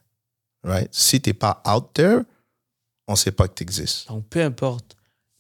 right? 0.64 0.88
Si 0.94 1.20
tu 1.20 1.30
n'es 1.30 1.34
pas 1.34 1.62
out 1.68 1.90
there, 1.94 2.20
on 3.08 3.14
ne 3.14 3.18
sait 3.18 3.32
pas 3.32 3.50
que 3.50 3.56
tu 3.56 3.64
existes. 3.64 4.08
Donc, 4.08 4.30
peu 4.30 4.42
importe 4.42 4.96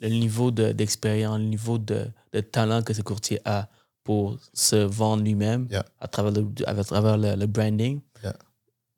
le 0.09 0.15
niveau 0.15 0.51
de- 0.51 0.71
d'expérience, 0.71 1.37
le 1.39 1.45
niveau 1.45 1.77
de, 1.77 2.07
de 2.33 2.39
talent 2.41 2.81
que 2.83 2.93
ce 2.93 3.01
courtier 3.01 3.39
a 3.45 3.67
pour 4.03 4.37
se 4.53 4.75
vendre 4.75 5.23
lui-même 5.23 5.67
Yeah. 5.71 5.85
à 5.99 6.07
travers 6.07 6.31
le, 6.33 6.45
à 6.65 6.83
travers 6.83 7.17
le, 7.17 7.35
le 7.35 7.47
branding, 7.47 8.01
Yeah. 8.23 8.35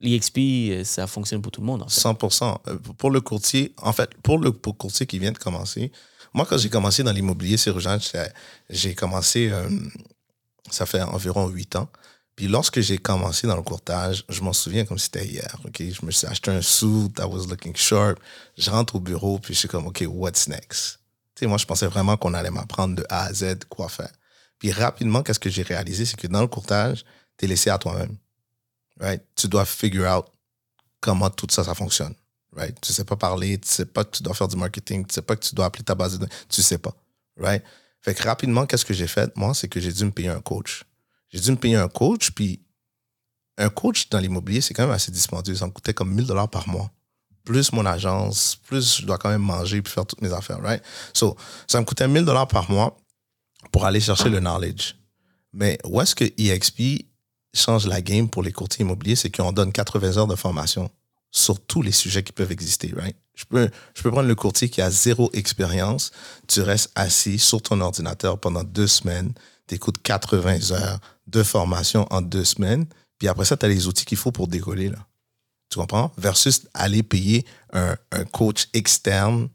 l'EXP, 0.00 0.38
euh, 0.38 0.84
ça 0.84 1.06
fonctionne 1.06 1.40
pour 1.42 1.52
tout 1.52 1.60
le 1.60 1.66
monde. 1.66 1.82
En 1.82 1.88
fait. 1.88 2.00
100%. 2.00 2.58
Euh, 2.68 2.76
Pour 2.98 3.10
le 3.10 3.20
courtier, 3.20 3.72
en 3.80 3.92
fait, 3.92 4.10
pour 4.22 4.38
le 4.38 4.52
pour 4.52 4.76
courtier 4.76 5.06
qui 5.06 5.18
vient 5.18 5.32
de 5.32 5.38
commencer, 5.38 5.92
moi, 6.34 6.44
quand 6.44 6.58
j'ai 6.58 6.68
commencé 6.68 7.02
dans 7.02 7.12
l'immobilier, 7.12 7.56
c'est 7.56 7.70
urgent, 7.70 7.96
j'ai- 8.68 8.94
commencé, 8.94 9.48
euh, 9.50 9.68
ça 10.70 10.84
fait 10.86 11.00
environ 11.02 11.48
huit 11.48 11.76
ans. 11.76 11.88
Puis 12.36 12.48
lorsque 12.48 12.80
j'ai 12.80 12.98
commencé 12.98 13.46
dans 13.46 13.56
le 13.56 13.62
courtage, 13.62 14.22
je 14.28 14.42
m'en 14.42 14.52
souviens 14.52 14.84
comme 14.84 14.98
c'était 14.98 15.26
hier. 15.26 15.56
Je 15.78 16.04
me 16.04 16.10
suis 16.10 16.26
acheté 16.26 16.50
un 16.50 16.60
suit, 16.60 17.10
I 17.18 17.22
was 17.22 17.46
looking 17.46 17.74
sharp. 17.74 18.20
Je 18.58 18.70
rentre 18.70 18.96
au 18.96 19.00
bureau, 19.00 19.38
puis 19.38 19.54
je 19.54 19.60
suis 19.60 19.68
comme, 19.68 19.86
OK, 19.86 20.04
what's 20.06 20.46
next? 20.46 21.00
Tu 21.34 21.40
sais, 21.40 21.46
moi, 21.46 21.56
je 21.56 21.64
pensais 21.64 21.86
vraiment 21.86 22.18
qu'on 22.18 22.34
allait 22.34 22.50
m'apprendre 22.50 22.96
de 22.96 23.06
A 23.08 23.24
à 23.24 23.32
Z 23.32 23.64
quoi 23.70 23.88
faire. 23.88 24.12
Puis 24.58 24.70
rapidement, 24.70 25.22
qu'est-ce 25.22 25.38
que 25.38 25.48
j'ai 25.48 25.62
réalisé, 25.62 26.04
c'est 26.04 26.16
que 26.16 26.26
dans 26.26 26.42
le 26.42 26.46
courtage, 26.46 27.04
tu 27.38 27.46
es 27.46 27.48
laissé 27.48 27.70
à 27.70 27.78
toi-même. 27.78 28.16
Right? 29.00 29.22
Tu 29.34 29.48
dois 29.48 29.64
figure 29.64 30.06
out 30.06 30.26
comment 31.00 31.30
tout 31.30 31.46
ça, 31.50 31.64
ça 31.64 31.74
fonctionne. 31.74 32.14
Right? 32.52 32.78
Tu 32.82 32.92
sais 32.92 33.04
pas 33.04 33.16
parler, 33.16 33.58
tu 33.58 33.68
sais 33.68 33.86
pas 33.86 34.04
que 34.04 34.16
tu 34.16 34.22
dois 34.22 34.34
faire 34.34 34.48
du 34.48 34.56
marketing, 34.56 35.06
tu 35.06 35.14
sais 35.14 35.22
pas 35.22 35.36
que 35.36 35.44
tu 35.44 35.54
dois 35.54 35.66
appeler 35.66 35.84
ta 35.84 35.94
base 35.94 36.12
de 36.14 36.18
données, 36.18 36.32
tu 36.50 36.62
sais 36.62 36.78
pas. 36.78 36.94
Right? 37.38 37.62
Fait 38.02 38.14
que 38.14 38.22
rapidement, 38.22 38.66
qu'est-ce 38.66 38.84
que 38.84 38.94
j'ai 38.94 39.06
fait? 39.06 39.34
Moi, 39.36 39.54
c'est 39.54 39.68
que 39.68 39.80
j'ai 39.80 39.92
dû 39.92 40.04
me 40.04 40.10
payer 40.10 40.28
un 40.28 40.40
coach. 40.40 40.84
J'ai 41.30 41.40
dû 41.40 41.50
me 41.50 41.56
payer 41.56 41.76
un 41.76 41.88
coach, 41.88 42.30
puis 42.30 42.60
un 43.58 43.68
coach 43.68 44.08
dans 44.10 44.18
l'immobilier, 44.18 44.60
c'est 44.60 44.74
quand 44.74 44.84
même 44.84 44.92
assez 44.92 45.10
dispendieux. 45.10 45.54
Ça 45.54 45.66
me 45.66 45.72
coûtait 45.72 45.94
comme 45.94 46.12
1000 46.12 46.26
dollars 46.26 46.48
par 46.48 46.68
mois. 46.68 46.90
Plus 47.44 47.72
mon 47.72 47.86
agence, 47.86 48.56
plus 48.66 48.98
je 49.00 49.06
dois 49.06 49.18
quand 49.18 49.28
même 49.28 49.42
manger 49.42 49.80
puis 49.80 49.92
faire 49.92 50.04
toutes 50.04 50.20
mes 50.20 50.32
affaires, 50.32 50.60
right? 50.60 50.82
So, 51.14 51.36
ça 51.66 51.80
me 51.80 51.84
coûtait 51.84 52.08
1000 52.08 52.24
dollars 52.24 52.48
par 52.48 52.70
mois 52.70 52.96
pour 53.70 53.84
aller 53.84 54.00
chercher 54.00 54.28
le 54.28 54.40
knowledge. 54.40 54.96
Mais 55.52 55.78
où 55.84 56.00
est-ce 56.00 56.14
que 56.14 56.24
EXP 56.24 57.06
change 57.54 57.86
la 57.86 58.02
game 58.02 58.28
pour 58.28 58.42
les 58.42 58.52
courtiers 58.52 58.84
immobiliers? 58.84 59.16
C'est 59.16 59.34
qu'on 59.34 59.52
donne 59.52 59.72
80 59.72 60.16
heures 60.18 60.26
de 60.26 60.34
formation 60.34 60.90
sur 61.30 61.60
tous 61.60 61.82
les 61.82 61.92
sujets 61.92 62.22
qui 62.22 62.32
peuvent 62.32 62.52
exister, 62.52 62.92
right? 62.96 63.16
Je 63.34 63.44
peux, 63.44 63.70
je 63.94 64.02
peux 64.02 64.10
prendre 64.10 64.28
le 64.28 64.34
courtier 64.34 64.68
qui 64.68 64.80
a 64.80 64.90
zéro 64.90 65.30
expérience. 65.32 66.10
Tu 66.48 66.62
restes 66.62 66.90
assis 66.94 67.38
sur 67.38 67.62
ton 67.62 67.80
ordinateur 67.80 68.40
pendant 68.40 68.64
deux 68.64 68.86
semaines. 68.86 69.32
Tu 69.68 69.74
écoutes 69.74 70.02
80 70.02 70.72
heures 70.72 71.00
de 71.26 71.42
formation 71.42 72.06
en 72.10 72.22
deux 72.22 72.44
semaines. 72.44 72.86
Puis 73.18 73.28
après 73.28 73.44
ça, 73.44 73.56
tu 73.56 73.64
as 73.66 73.68
les 73.68 73.86
outils 73.86 74.04
qu'il 74.04 74.18
faut 74.18 74.32
pour 74.32 74.48
décoller. 74.48 74.88
Là. 74.90 74.98
Tu 75.70 75.78
comprends? 75.78 76.12
Versus 76.16 76.66
aller 76.74 77.02
payer 77.02 77.44
un, 77.72 77.96
un 78.12 78.24
coach 78.24 78.68
externe 78.72 79.48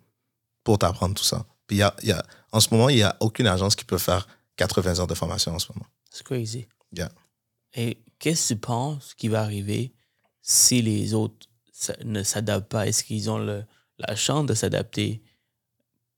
pour 0.64 0.78
t'apprendre 0.80 1.16
tout 1.16 1.24
ça. 1.24 1.46
Puis 1.68 1.78
y 1.78 1.82
a, 1.82 1.96
y 2.04 2.12
a, 2.12 2.24
en 2.52 2.60
ce 2.60 2.70
moment, 2.72 2.90
il 2.90 2.98
n'y 2.98 3.04
a 3.04 3.16
aucune 3.20 3.48
agence 3.48 3.76
qui 3.76 3.86
peut 3.86 3.98
faire 3.98 4.28
80 4.58 5.00
heures 5.00 5.08
de 5.08 5.14
formation 5.16 5.54
en 5.54 5.60
ce 5.60 5.72
moment. 5.74 5.86
C'est 6.10 6.24
crazy. 6.24 6.68
Yeah. 6.92 7.10
Et 7.74 7.98
qu'est-ce 8.20 8.50
que 8.50 8.54
tu 8.56 8.60
penses 8.60 9.14
qui 9.14 9.28
va 9.30 9.42
arriver 9.42 9.94
si 10.42 10.82
les 10.82 11.14
autres 11.14 11.48
ne 12.04 12.22
s'adaptent 12.24 12.70
pas? 12.70 12.88
Est-ce 12.88 13.04
qu'ils 13.04 13.30
ont 13.30 13.38
le- 13.38 13.64
la 13.98 14.16
chance 14.16 14.46
de 14.46 14.54
s'adapter 14.54 15.22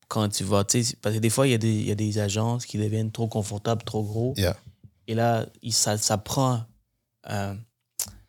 quand 0.07 0.27
tu 0.29 0.43
vas? 0.43 0.63
Parce 0.63 1.15
que 1.15 1.19
des 1.19 1.29
fois, 1.29 1.47
il 1.47 1.51
y, 1.51 1.53
a 1.53 1.57
des- 1.59 1.71
il 1.75 1.87
y 1.87 1.91
a 1.91 1.95
des 1.95 2.17
agences 2.17 2.65
qui 2.65 2.77
deviennent 2.79 3.11
trop 3.11 3.27
confortables, 3.27 3.83
trop 3.83 4.03
gros. 4.03 4.33
Yeah. 4.37 4.57
Et 5.07 5.13
là, 5.15 5.45
il- 5.61 5.73
ça, 5.73 5.97
ça 5.97 6.17
prend 6.17 6.63
euh, 7.29 7.53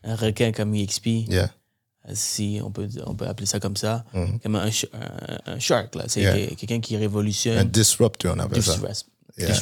un 0.04 0.14
requin 0.16 0.52
comme 0.52 0.74
EXP, 0.74 1.06
Yeah. 1.28 1.50
euh, 2.08 2.12
si 2.14 2.60
on 2.62 2.70
peut, 2.70 2.88
on 3.06 3.14
peut 3.14 3.26
appeler 3.26 3.46
ça 3.46 3.58
comme 3.58 3.76
ça, 3.76 4.04
Mhm. 4.14 4.38
comme 4.40 4.54
un, 4.56 4.68
un- 4.68 5.52
un 5.54 5.58
shark. 5.58 5.94
là. 5.96 6.04
C'est 6.08 6.20
Yeah. 6.20 6.54
quelqu'un 6.54 6.80
qui 6.80 6.94
Un 6.94 7.00
révolutionne. 7.00 7.68
disruptor, 7.68 8.34
on 8.36 8.38
appelle 8.38 8.62
ça. 8.62 8.78
Yeah. 9.36 9.52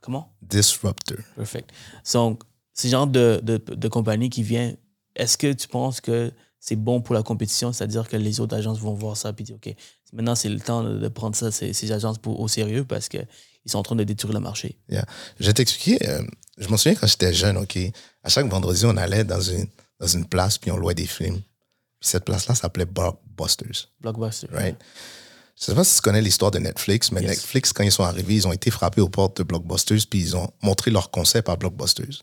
Comment? 0.00 0.32
Disruptor. 0.42 1.18
Perfect. 1.36 1.70
Donc, 2.12 2.42
ce 2.72 2.88
genre 2.88 3.06
de, 3.06 3.40
de, 3.42 3.56
de 3.58 3.88
compagnie 3.88 4.30
qui 4.30 4.42
vient, 4.42 4.74
est-ce 5.16 5.36
que 5.38 5.52
tu 5.52 5.68
penses 5.68 6.00
que 6.00 6.32
c'est 6.66 6.76
bon 6.76 7.02
pour 7.02 7.14
la 7.14 7.22
compétition? 7.22 7.74
C'est-à-dire 7.74 8.08
que 8.08 8.16
les 8.16 8.40
autres 8.40 8.56
agences 8.56 8.78
vont 8.78 8.94
voir 8.94 9.18
ça 9.18 9.34
et 9.38 9.42
dire, 9.42 9.56
OK, 9.56 9.74
maintenant 10.14 10.34
c'est 10.34 10.48
le 10.48 10.58
temps 10.60 10.82
de, 10.82 11.08
prendre 11.08 11.36
ça, 11.36 11.50
ces, 11.52 11.74
ces 11.74 11.92
agences 11.92 12.16
pour, 12.16 12.40
au 12.40 12.48
sérieux 12.48 12.84
parce 12.84 13.10
qu'ils 13.10 13.26
sont 13.66 13.76
en 13.78 13.82
train 13.82 13.96
de 13.96 14.04
détruire 14.04 14.32
le 14.32 14.40
marché. 14.40 14.78
Yeah. 14.88 15.04
Je 15.38 15.46
vais 15.46 15.52
t'expliquer. 15.52 16.08
euh, 16.08 16.22
je 16.56 16.66
m'en 16.68 16.78
souviens 16.78 16.94
quand 16.98 17.06
j'étais 17.06 17.34
jeune, 17.34 17.58
OK? 17.58 17.76
À 18.22 18.30
chaque 18.30 18.46
vendredi, 18.46 18.86
on 18.86 18.96
allait 18.96 19.24
dans 19.24 19.42
une, 19.42 19.66
dans 20.00 20.06
une 20.06 20.24
place, 20.24 20.56
puis 20.56 20.70
on 20.70 20.78
louait 20.78 20.94
des 20.94 21.06
films. 21.06 21.36
Puis 22.00 22.08
cette 22.08 22.24
place-là 22.24 22.54
s'appelait 22.54 22.86
Blockbusters, 22.86 23.88
Blockbuster. 24.00 24.46
right? 24.52 24.76
Je 25.58 25.64
sais 25.66 25.74
pas 25.74 25.84
si 25.84 25.96
tu 25.96 26.00
connais 26.00 26.22
l'histoire 26.22 26.50
de 26.50 26.58
Netflix, 26.60 27.12
mais 27.12 27.20
Yes. 27.20 27.30
Netflix, 27.30 27.72
quand 27.74 27.84
ils 27.84 27.92
sont 27.92 28.02
arrivés, 28.04 28.34
ils 28.36 28.48
ont 28.48 28.52
été 28.52 28.70
frappés 28.70 29.02
aux 29.02 29.08
portes 29.10 29.36
de 29.36 29.42
Blockbusters, 29.42 30.00
puis 30.08 30.20
ils 30.20 30.34
ont 30.36 30.50
montré 30.62 30.90
leur 30.90 31.10
concept 31.10 31.48
à 31.50 31.56
Blockbusters. 31.56 32.22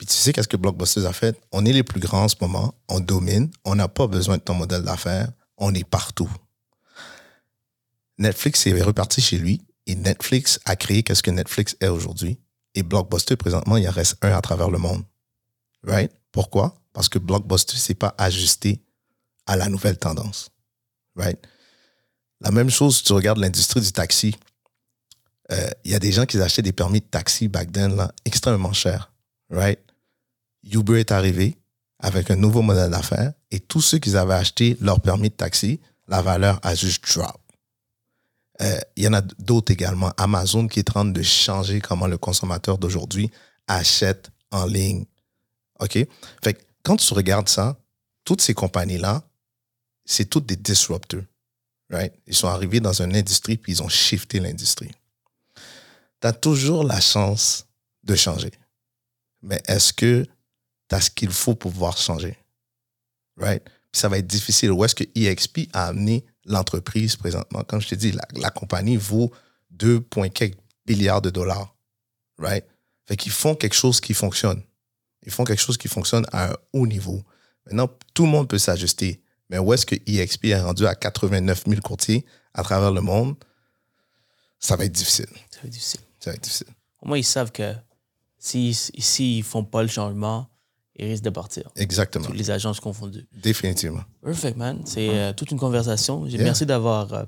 Puis 0.00 0.06
tu 0.06 0.14
sais 0.14 0.32
qu'est-ce 0.32 0.48
que 0.48 0.56
Blockbusters 0.56 1.04
a 1.04 1.12
fait? 1.12 1.38
On 1.52 1.66
est 1.66 1.74
les 1.74 1.82
plus 1.82 2.00
grands 2.00 2.24
en 2.24 2.28
ce 2.28 2.36
moment, 2.40 2.74
on 2.88 3.00
domine, 3.00 3.50
on 3.66 3.74
n'a 3.74 3.86
pas 3.86 4.06
besoin 4.06 4.38
de 4.38 4.42
ton 4.42 4.54
modèle 4.54 4.80
d'affaires, 4.80 5.30
on 5.58 5.74
est 5.74 5.84
partout. 5.84 6.30
Netflix 8.16 8.66
est 8.66 8.80
reparti 8.80 9.20
chez 9.20 9.36
lui 9.36 9.60
et 9.86 9.94
Netflix 9.94 10.58
a 10.64 10.74
créé 10.74 11.02
qu'est-ce 11.02 11.22
que 11.22 11.30
Netflix 11.30 11.76
est 11.82 11.88
aujourd'hui. 11.88 12.40
Et 12.74 12.82
Blockbuster, 12.82 13.36
présentement, 13.36 13.76
il 13.76 13.86
en 13.86 13.92
reste 13.92 14.16
un 14.22 14.32
à 14.32 14.40
travers 14.40 14.70
le 14.70 14.78
monde. 14.78 15.04
Right? 15.86 16.10
Pourquoi? 16.32 16.80
Parce 16.94 17.10
que 17.10 17.18
Blockbuster 17.18 17.76
s'est 17.76 17.92
pas 17.92 18.14
ajusté 18.16 18.82
à 19.44 19.54
la 19.54 19.68
nouvelle 19.68 19.98
tendance. 19.98 20.48
Right? 21.14 21.46
La 22.40 22.52
même 22.52 22.70
chose, 22.70 22.96
si 22.96 23.02
tu 23.02 23.12
regardes 23.12 23.38
l'industrie 23.38 23.82
du 23.82 23.92
taxi, 23.92 24.34
euh, 25.52 25.68
il 25.84 25.90
y 25.90 25.94
a 25.94 25.98
des 25.98 26.10
gens 26.10 26.24
qui 26.24 26.40
achetaient 26.40 26.62
des 26.62 26.72
permis 26.72 27.00
de 27.00 27.06
taxi 27.06 27.48
back 27.48 27.70
then, 27.70 27.94
là, 27.96 28.10
extrêmement 28.24 28.72
chers. 28.72 29.12
Right? 29.50 29.78
Uber 30.64 31.00
est 31.00 31.12
arrivé 31.12 31.58
avec 31.98 32.30
un 32.30 32.36
nouveau 32.36 32.62
modèle 32.62 32.90
d'affaires 32.90 33.32
et 33.50 33.60
tous 33.60 33.80
ceux 33.80 33.98
qui 33.98 34.16
avaient 34.16 34.34
acheté 34.34 34.76
leur 34.80 35.00
permis 35.00 35.28
de 35.30 35.34
taxi, 35.34 35.80
la 36.08 36.22
valeur 36.22 36.58
a 36.62 36.74
juste 36.74 37.04
drop. 37.14 37.40
Euh, 38.62 38.78
Il 38.96 39.04
y 39.04 39.08
en 39.08 39.12
a 39.14 39.20
d'autres 39.20 39.72
également. 39.72 40.12
Amazon 40.16 40.66
qui 40.66 40.80
est 40.80 40.90
en 40.90 40.92
train 40.92 41.04
de 41.04 41.22
changer 41.22 41.80
comment 41.80 42.06
le 42.06 42.18
consommateur 42.18 42.78
d'aujourd'hui 42.78 43.30
achète 43.66 44.30
en 44.50 44.66
ligne. 44.66 45.04
OK? 45.78 45.98
Fait 46.42 46.54
que 46.54 46.62
quand 46.82 46.96
tu 46.96 47.14
regardes 47.14 47.48
ça, 47.48 47.78
toutes 48.24 48.42
ces 48.42 48.54
compagnies-là, 48.54 49.22
c'est 50.04 50.28
toutes 50.28 50.46
des 50.46 50.56
disruptors. 50.56 51.22
Right? 51.90 52.12
Ils 52.26 52.34
sont 52.34 52.48
arrivés 52.48 52.80
dans 52.80 53.02
une 53.02 53.16
industrie 53.16 53.56
puis 53.56 53.72
ils 53.72 53.82
ont 53.82 53.88
shifté 53.88 54.40
l'industrie. 54.40 54.92
Tu 56.20 56.26
as 56.26 56.32
toujours 56.32 56.84
la 56.84 57.00
chance 57.00 57.66
de 58.04 58.14
changer. 58.14 58.52
Mais 59.42 59.60
est-ce 59.66 59.92
que 59.92 60.26
tu 60.90 60.96
as 60.96 61.00
ce 61.00 61.10
qu'il 61.10 61.30
faut 61.30 61.54
pour 61.54 61.72
pouvoir 61.72 61.96
changer? 61.96 62.36
Right? 63.36 63.64
Puis 63.64 64.00
ça 64.00 64.08
va 64.08 64.18
être 64.18 64.26
difficile. 64.26 64.70
Où 64.72 64.84
est-ce 64.84 64.94
que 64.94 65.04
EXP 65.14 65.70
a 65.72 65.86
amené 65.86 66.26
l'entreprise 66.44 67.16
présentement? 67.16 67.62
Comme 67.64 67.80
je 67.80 67.88
t'ai 67.88 67.96
dit, 67.96 68.12
la, 68.12 68.26
la 68.36 68.50
compagnie 68.50 68.96
vaut 68.96 69.32
2, 69.70 70.00
quelques 70.34 70.58
milliards 70.86 71.22
de 71.22 71.30
dollars. 71.30 71.74
Right? 72.38 72.64
Fait 73.06 73.16
qu'ils 73.16 73.32
font 73.32 73.54
quelque 73.54 73.74
chose 73.74 74.00
qui 74.00 74.14
fonctionne. 74.14 74.62
Ils 75.24 75.32
font 75.32 75.44
quelque 75.44 75.62
chose 75.62 75.78
qui 75.78 75.88
fonctionne 75.88 76.26
à 76.32 76.50
un 76.50 76.56
haut 76.72 76.86
niveau. 76.86 77.22
Maintenant, 77.66 77.88
tout 78.14 78.24
le 78.24 78.30
monde 78.30 78.48
peut 78.48 78.58
s'ajuster. 78.58 79.22
Mais 79.48 79.58
où 79.58 79.72
est-ce 79.72 79.84
que 79.84 79.96
EXP 80.06 80.46
est 80.46 80.60
rendu 80.60 80.86
à 80.86 80.94
89 80.94 81.64
000 81.66 81.80
courtiers 81.80 82.24
à 82.54 82.62
travers 82.62 82.92
le 82.92 83.00
monde? 83.00 83.36
Ça 84.58 84.76
va 84.76 84.84
être 84.84 84.92
difficile. 84.92 85.28
Ça 85.50 85.60
va 85.62 85.66
être 85.66 85.72
difficile. 85.72 86.00
Ça 86.20 86.30
va 86.30 86.36
être 86.36 86.42
difficile. 86.42 86.68
Au 87.00 87.08
moins, 87.08 87.18
ils 87.18 87.24
savent 87.24 87.50
que 87.50 87.74
s'ils 88.38 88.74
si, 88.74 89.38
ne 89.38 89.42
font 89.42 89.64
pas 89.64 89.82
le 89.82 89.88
changement, 89.88 90.49
ils 91.04 91.10
risquent 91.10 91.24
de 91.24 91.30
partir. 91.30 91.64
Exactement. 91.76 92.26
Toutes 92.26 92.36
les 92.36 92.50
agences 92.50 92.80
confondues. 92.80 93.26
Définitivement. 93.42 94.02
Perfect, 94.22 94.56
man. 94.56 94.80
C'est 94.84 95.08
euh, 95.10 95.32
toute 95.32 95.50
une 95.50 95.58
conversation. 95.58 96.26
Yeah. 96.26 96.42
Merci 96.42 96.66
d'avoir 96.66 97.12
euh, 97.12 97.24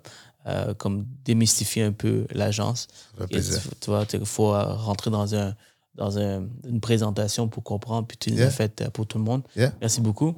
euh, 0.47 0.75
comme 0.75 1.07
démystifié 1.25 1.83
un 1.85 1.93
peu 1.93 2.27
l'agence. 2.33 2.89
Tu, 3.31 3.41
tu 3.81 3.91
vois, 3.91 4.05
il 4.13 4.27
faut 4.27 4.51
rentrer 4.53 5.11
dans, 5.11 5.35
un, 5.35 5.55
dans 5.95 6.19
un- 6.19 6.47
une 6.67 6.81
présentation 6.81 7.49
pour 7.49 7.63
comprendre, 7.63 8.07
puis 8.09 8.17
tu 8.19 8.31
l'as 8.31 8.37
Yeah. 8.37 8.51
fait 8.51 8.81
euh, 8.81 8.91
pour 8.91 9.07
tout 9.07 9.19
le 9.19 9.25
monde. 9.25 9.43
Yeah. 9.57 9.73
Merci 9.81 10.01
beaucoup. 10.01 10.35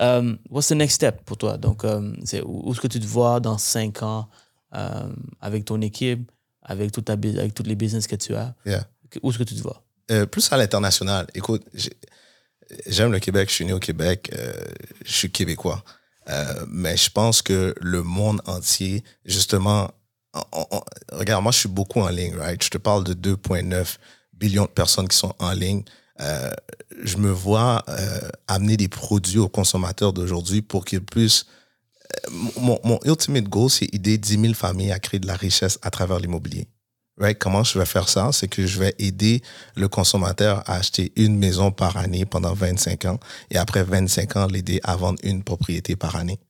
Um, 0.00 0.38
what's 0.50 0.66
the 0.68 0.72
next 0.72 0.96
step 0.96 1.22
pour 1.24 1.36
toi? 1.36 1.56
Donc, 1.56 1.84
um, 1.84 2.16
c'est 2.24 2.42
où, 2.42 2.62
où 2.68 2.72
est-ce 2.72 2.80
que 2.80 2.88
tu 2.88 2.98
te 2.98 3.06
vois 3.06 3.38
dans 3.38 3.58
cinq 3.58 4.02
ans 4.02 4.28
um, 4.72 5.14
avec 5.40 5.64
ton 5.64 5.80
équipe, 5.80 6.30
avec, 6.62 6.90
toute 6.90 7.04
ta, 7.04 7.14
bus- 7.14 7.38
avec 7.38 7.54
toutes 7.54 7.68
les 7.68 7.76
business 7.76 8.06
que 8.08 8.16
tu 8.16 8.34
as? 8.34 8.54
Yeah. 8.66 8.88
Où 9.22 9.30
est-ce 9.30 9.38
que 9.38 9.44
tu 9.44 9.54
te 9.54 9.62
vois? 9.62 9.84
Euh, 10.10 10.26
plus 10.26 10.52
à 10.52 10.56
l'international. 10.56 11.28
Écoute, 11.34 11.62
j'aime 12.86 13.12
le 13.12 13.20
Québec, 13.20 13.48
je 13.48 13.54
suis 13.54 13.64
né 13.64 13.72
au 13.72 13.78
Québec, 13.78 14.30
euh, 14.34 14.52
je 15.04 15.12
suis 15.12 15.30
québécois. 15.30 15.84
Euh, 16.28 16.64
mais 16.68 16.96
je 16.96 17.10
pense 17.10 17.42
que 17.42 17.74
le 17.80 18.02
monde 18.02 18.40
entier, 18.46 19.04
justement, 19.24 19.90
regarde, 21.12 21.42
moi, 21.42 21.52
je 21.52 21.58
suis 21.58 21.68
beaucoup 21.68 22.00
en 22.00 22.08
ligne, 22.08 22.34
right? 22.36 22.62
Je 22.62 22.70
te 22.70 22.78
parle 22.78 23.04
de 23.04 23.14
2,9 23.14 23.98
billions 24.32 24.64
de 24.64 24.70
personnes 24.70 25.08
qui 25.08 25.16
sont 25.16 25.34
en 25.38 25.52
ligne. 25.52 25.82
Euh, 26.20 26.50
je 27.02 27.16
me 27.16 27.30
vois 27.30 27.84
amener 28.48 28.76
des 28.76 28.88
produits 28.88 29.38
aux 29.38 29.48
consommateurs 29.48 30.12
d'aujourd'hui 30.12 30.62
pour 30.62 30.84
qu'ils 30.84 31.04
puissent. 31.04 31.46
mon 32.30 32.98
ultimate 33.04 33.44
goal, 33.44 33.70
c'est 33.70 33.92
aider 33.92 34.16
10 34.18 34.40
000 34.40 34.54
familles 34.54 34.92
à 34.92 34.98
créer 34.98 35.20
de 35.20 35.26
la 35.26 35.36
richesse 35.36 35.78
à 35.82 35.90
travers 35.90 36.18
l'immobilier. 36.18 36.68
Right? 37.16 37.38
Comment 37.38 37.62
je 37.62 37.78
vais 37.78 37.84
faire 37.84 38.08
ça? 38.08 38.30
C'est 38.32 38.48
que 38.48 38.66
je 38.66 38.78
vais 38.78 38.94
aider 38.98 39.40
le 39.76 39.86
consommateur 39.88 40.68
à 40.68 40.74
acheter 40.74 41.12
une 41.16 41.38
maison 41.38 41.70
par 41.70 41.96
année 41.96 42.24
pendant 42.24 42.54
25 42.54 43.04
ans 43.04 43.20
et 43.50 43.56
après 43.56 43.84
25 43.84 44.36
ans, 44.36 44.46
l'aider 44.46 44.80
à 44.82 44.96
vendre 44.96 45.18
une 45.22 45.44
propriété 45.44 45.94
par 45.94 46.16
année. 46.16 46.40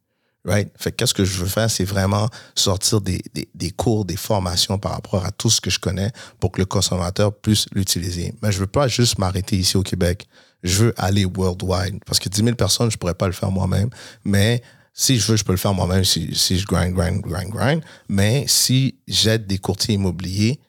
Right? 0.46 0.70
Fait 0.76 0.90
que 0.90 0.96
qu'est-ce 0.96 1.14
que 1.14 1.24
je 1.24 1.38
veux 1.38 1.48
faire, 1.48 1.70
c'est 1.70 1.84
vraiment 1.84 2.28
sortir 2.54 3.00
des, 3.00 3.20
des, 3.34 3.48
des 3.54 3.70
cours, 3.70 4.04
des 4.04 4.16
formations 4.16 4.78
par 4.78 4.92
rapport 4.92 5.24
à 5.24 5.30
tout 5.30 5.48
ce 5.48 5.60
que 5.60 5.70
je 5.70 5.78
connais 5.78 6.10
pour 6.38 6.52
que 6.52 6.60
le 6.60 6.66
consommateur 6.66 7.34
puisse 7.34 7.66
l'utiliser. 7.72 8.34
Mais 8.42 8.52
je 8.52 8.58
veux 8.58 8.66
pas 8.66 8.88
juste 8.88 9.18
m'arrêter 9.18 9.56
ici 9.56 9.76
au 9.76 9.82
Québec. 9.82 10.26
Je 10.62 10.84
veux 10.84 10.94
aller 10.96 11.24
worldwide 11.24 11.98
parce 12.04 12.18
que 12.18 12.28
10 12.28 12.42
000 12.42 12.56
personnes, 12.56 12.90
je 12.90 12.96
pourrais 12.96 13.14
pas 13.14 13.26
le 13.26 13.32
faire 13.32 13.50
moi-même. 13.50 13.88
Mais 14.24 14.62
si 14.96 15.18
je 15.18 15.26
veux, 15.30 15.36
je 15.36 15.44
peux 15.44 15.52
le 15.52 15.58
faire 15.58 15.74
moi-même 15.74 16.04
si, 16.04 16.34
si 16.34 16.56
je 16.58 16.64
grind, 16.66 16.94
grind, 16.94 17.20
grind, 17.20 17.50
grind. 17.50 17.82
Mais 18.08 18.44
si 18.46 18.96
j'aide 19.08 19.46
des 19.46 19.58
courtiers 19.58 19.96
immobiliers 19.96 20.60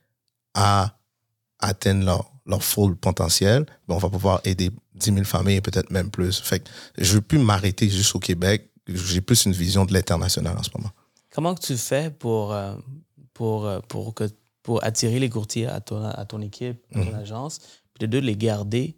à 0.56 0.98
atteindre 1.60 2.04
leur, 2.06 2.32
leur 2.46 2.64
full 2.64 2.96
potentiel, 2.96 3.66
ben 3.88 3.96
on 3.96 4.00
va 4.00 4.10
pouvoir 4.10 4.42
aider 4.44 4.72
10 4.96 5.14
000 5.14 5.24
familles 5.26 5.58
et 5.58 5.62
peut-être 5.62 5.92
même 5.92 6.10
plus. 6.10 6.40
Fait 6.42 6.60
que 6.60 6.70
je 6.98 7.14
veux 7.14 7.22
plus 7.22 7.38
m'arrêter 7.40 7.88
juste 7.90 8.16
au 8.16 8.20
Québec. 8.20 8.72
J'ai 8.88 9.22
plus 9.22 9.46
une 9.46 9.54
vision 9.54 9.86
de 9.86 9.94
l'international 9.94 10.58
en 10.58 10.64
ce 10.64 10.70
moment. 10.76 10.92
Comment 11.32 11.54
tu 11.56 11.78
fais 11.78 12.10
pour, 12.12 12.52
euh, 12.54 12.76
pour, 13.34 13.66
euh, 13.66 13.80
pour, 13.88 14.14
que, 14.14 14.24
pour 14.64 14.84
attirer 14.84 15.20
les 15.20 15.30
courtiers 15.30 15.68
à 15.68 15.82
ton, 15.82 16.04
à 16.04 16.26
ton 16.26 16.42
équipe, 16.42 16.78
à 16.94 17.00
ton 17.04 17.12
Mhm. 17.12 17.16
agence, 17.16 17.60
puis 17.94 18.02
de 18.02 18.08
deux, 18.08 18.20
les 18.26 18.36
garder, 18.38 18.96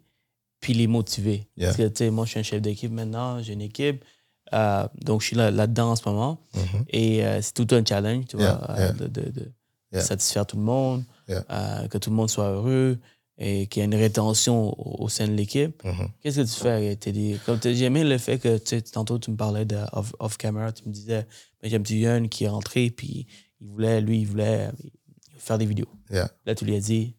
puis 0.60 0.72
les 0.74 0.86
motiver? 0.86 1.48
Yeah. 1.56 1.68
Parce 1.68 1.76
que, 1.78 1.88
tu 1.88 1.96
sais, 1.98 2.10
moi, 2.10 2.24
je 2.26 2.30
suis 2.30 2.40
un 2.40 2.44
chef 2.44 2.62
d'équipe 2.62 2.92
maintenant, 2.92 3.42
j'ai 3.42 3.52
une 3.54 3.62
équipe, 3.62 4.04
donc 5.04 5.20
je 5.22 5.26
suis 5.28 5.36
là- 5.36 5.50
là-dedans 5.50 5.90
en 5.92 5.96
ce 5.96 6.08
moment, 6.08 6.40
Mhm. 6.54 6.84
et 6.88 7.24
euh, 7.24 7.40
c'est 7.42 7.54
tout 7.54 7.66
un 7.74 7.84
challenge, 7.84 8.26
tu 8.28 8.36
vois, 8.36 8.70
euh, 8.70 8.76
yeah. 8.78 8.92
de, 8.92 9.06
de- 9.06 9.30
de 9.30 9.52
Yeah. 9.92 10.02
satisfaire 10.02 10.44
tout 10.46 10.58
le 10.58 10.62
monde, 10.64 11.04
euh, 11.30 11.88
que 11.88 11.96
tout 11.96 12.10
le 12.10 12.16
monde 12.16 12.28
soit 12.28 12.50
heureux, 12.50 12.98
et 13.38 13.68
qu'il 13.68 13.80
y 13.80 13.82
a 13.82 13.84
une 13.86 13.94
rétention 13.94 14.68
au, 14.78 15.04
au 15.04 15.08
sein 15.08 15.26
de 15.26 15.32
l'équipe, 15.32 15.82
Mhm. 15.84 16.08
qu'est-ce 16.20 16.40
que 16.40 16.46
tu 16.46 16.60
fais, 16.60 16.96
Teddy? 16.96 17.38
Comme 17.46 17.58
j'ai 17.62 17.84
aimé 17.84 18.04
le 18.04 18.18
fait 18.18 18.38
que, 18.38 18.58
tu 18.58 18.66
sais, 18.76 18.82
tantôt, 18.82 19.18
tu 19.18 19.30
me 19.30 19.36
parlais 19.36 19.64
de 19.64 19.78
off, 19.92 20.12
off 20.18 20.36
camera, 20.36 20.72
tu 20.72 20.86
me 20.86 20.92
disais, 20.92 21.26
ben, 21.62 21.70
j'ai 21.70 21.76
un 21.76 21.80
petit 21.80 22.02
jeune 22.02 22.28
qui 22.28 22.44
est 22.44 22.48
rentré, 22.48 22.90
puis 22.90 23.26
il 23.62 23.66
voulait, 23.68 24.00
lui, 24.02 24.20
il 24.20 24.26
voulait 24.26 24.68
faire 25.38 25.56
des 25.56 25.66
vidéos. 25.66 25.88
Yeah, 26.10 26.30
Là, 26.44 26.54
tu 26.54 26.64
lui 26.66 26.76
as 26.76 26.80
dit, 26.80 27.14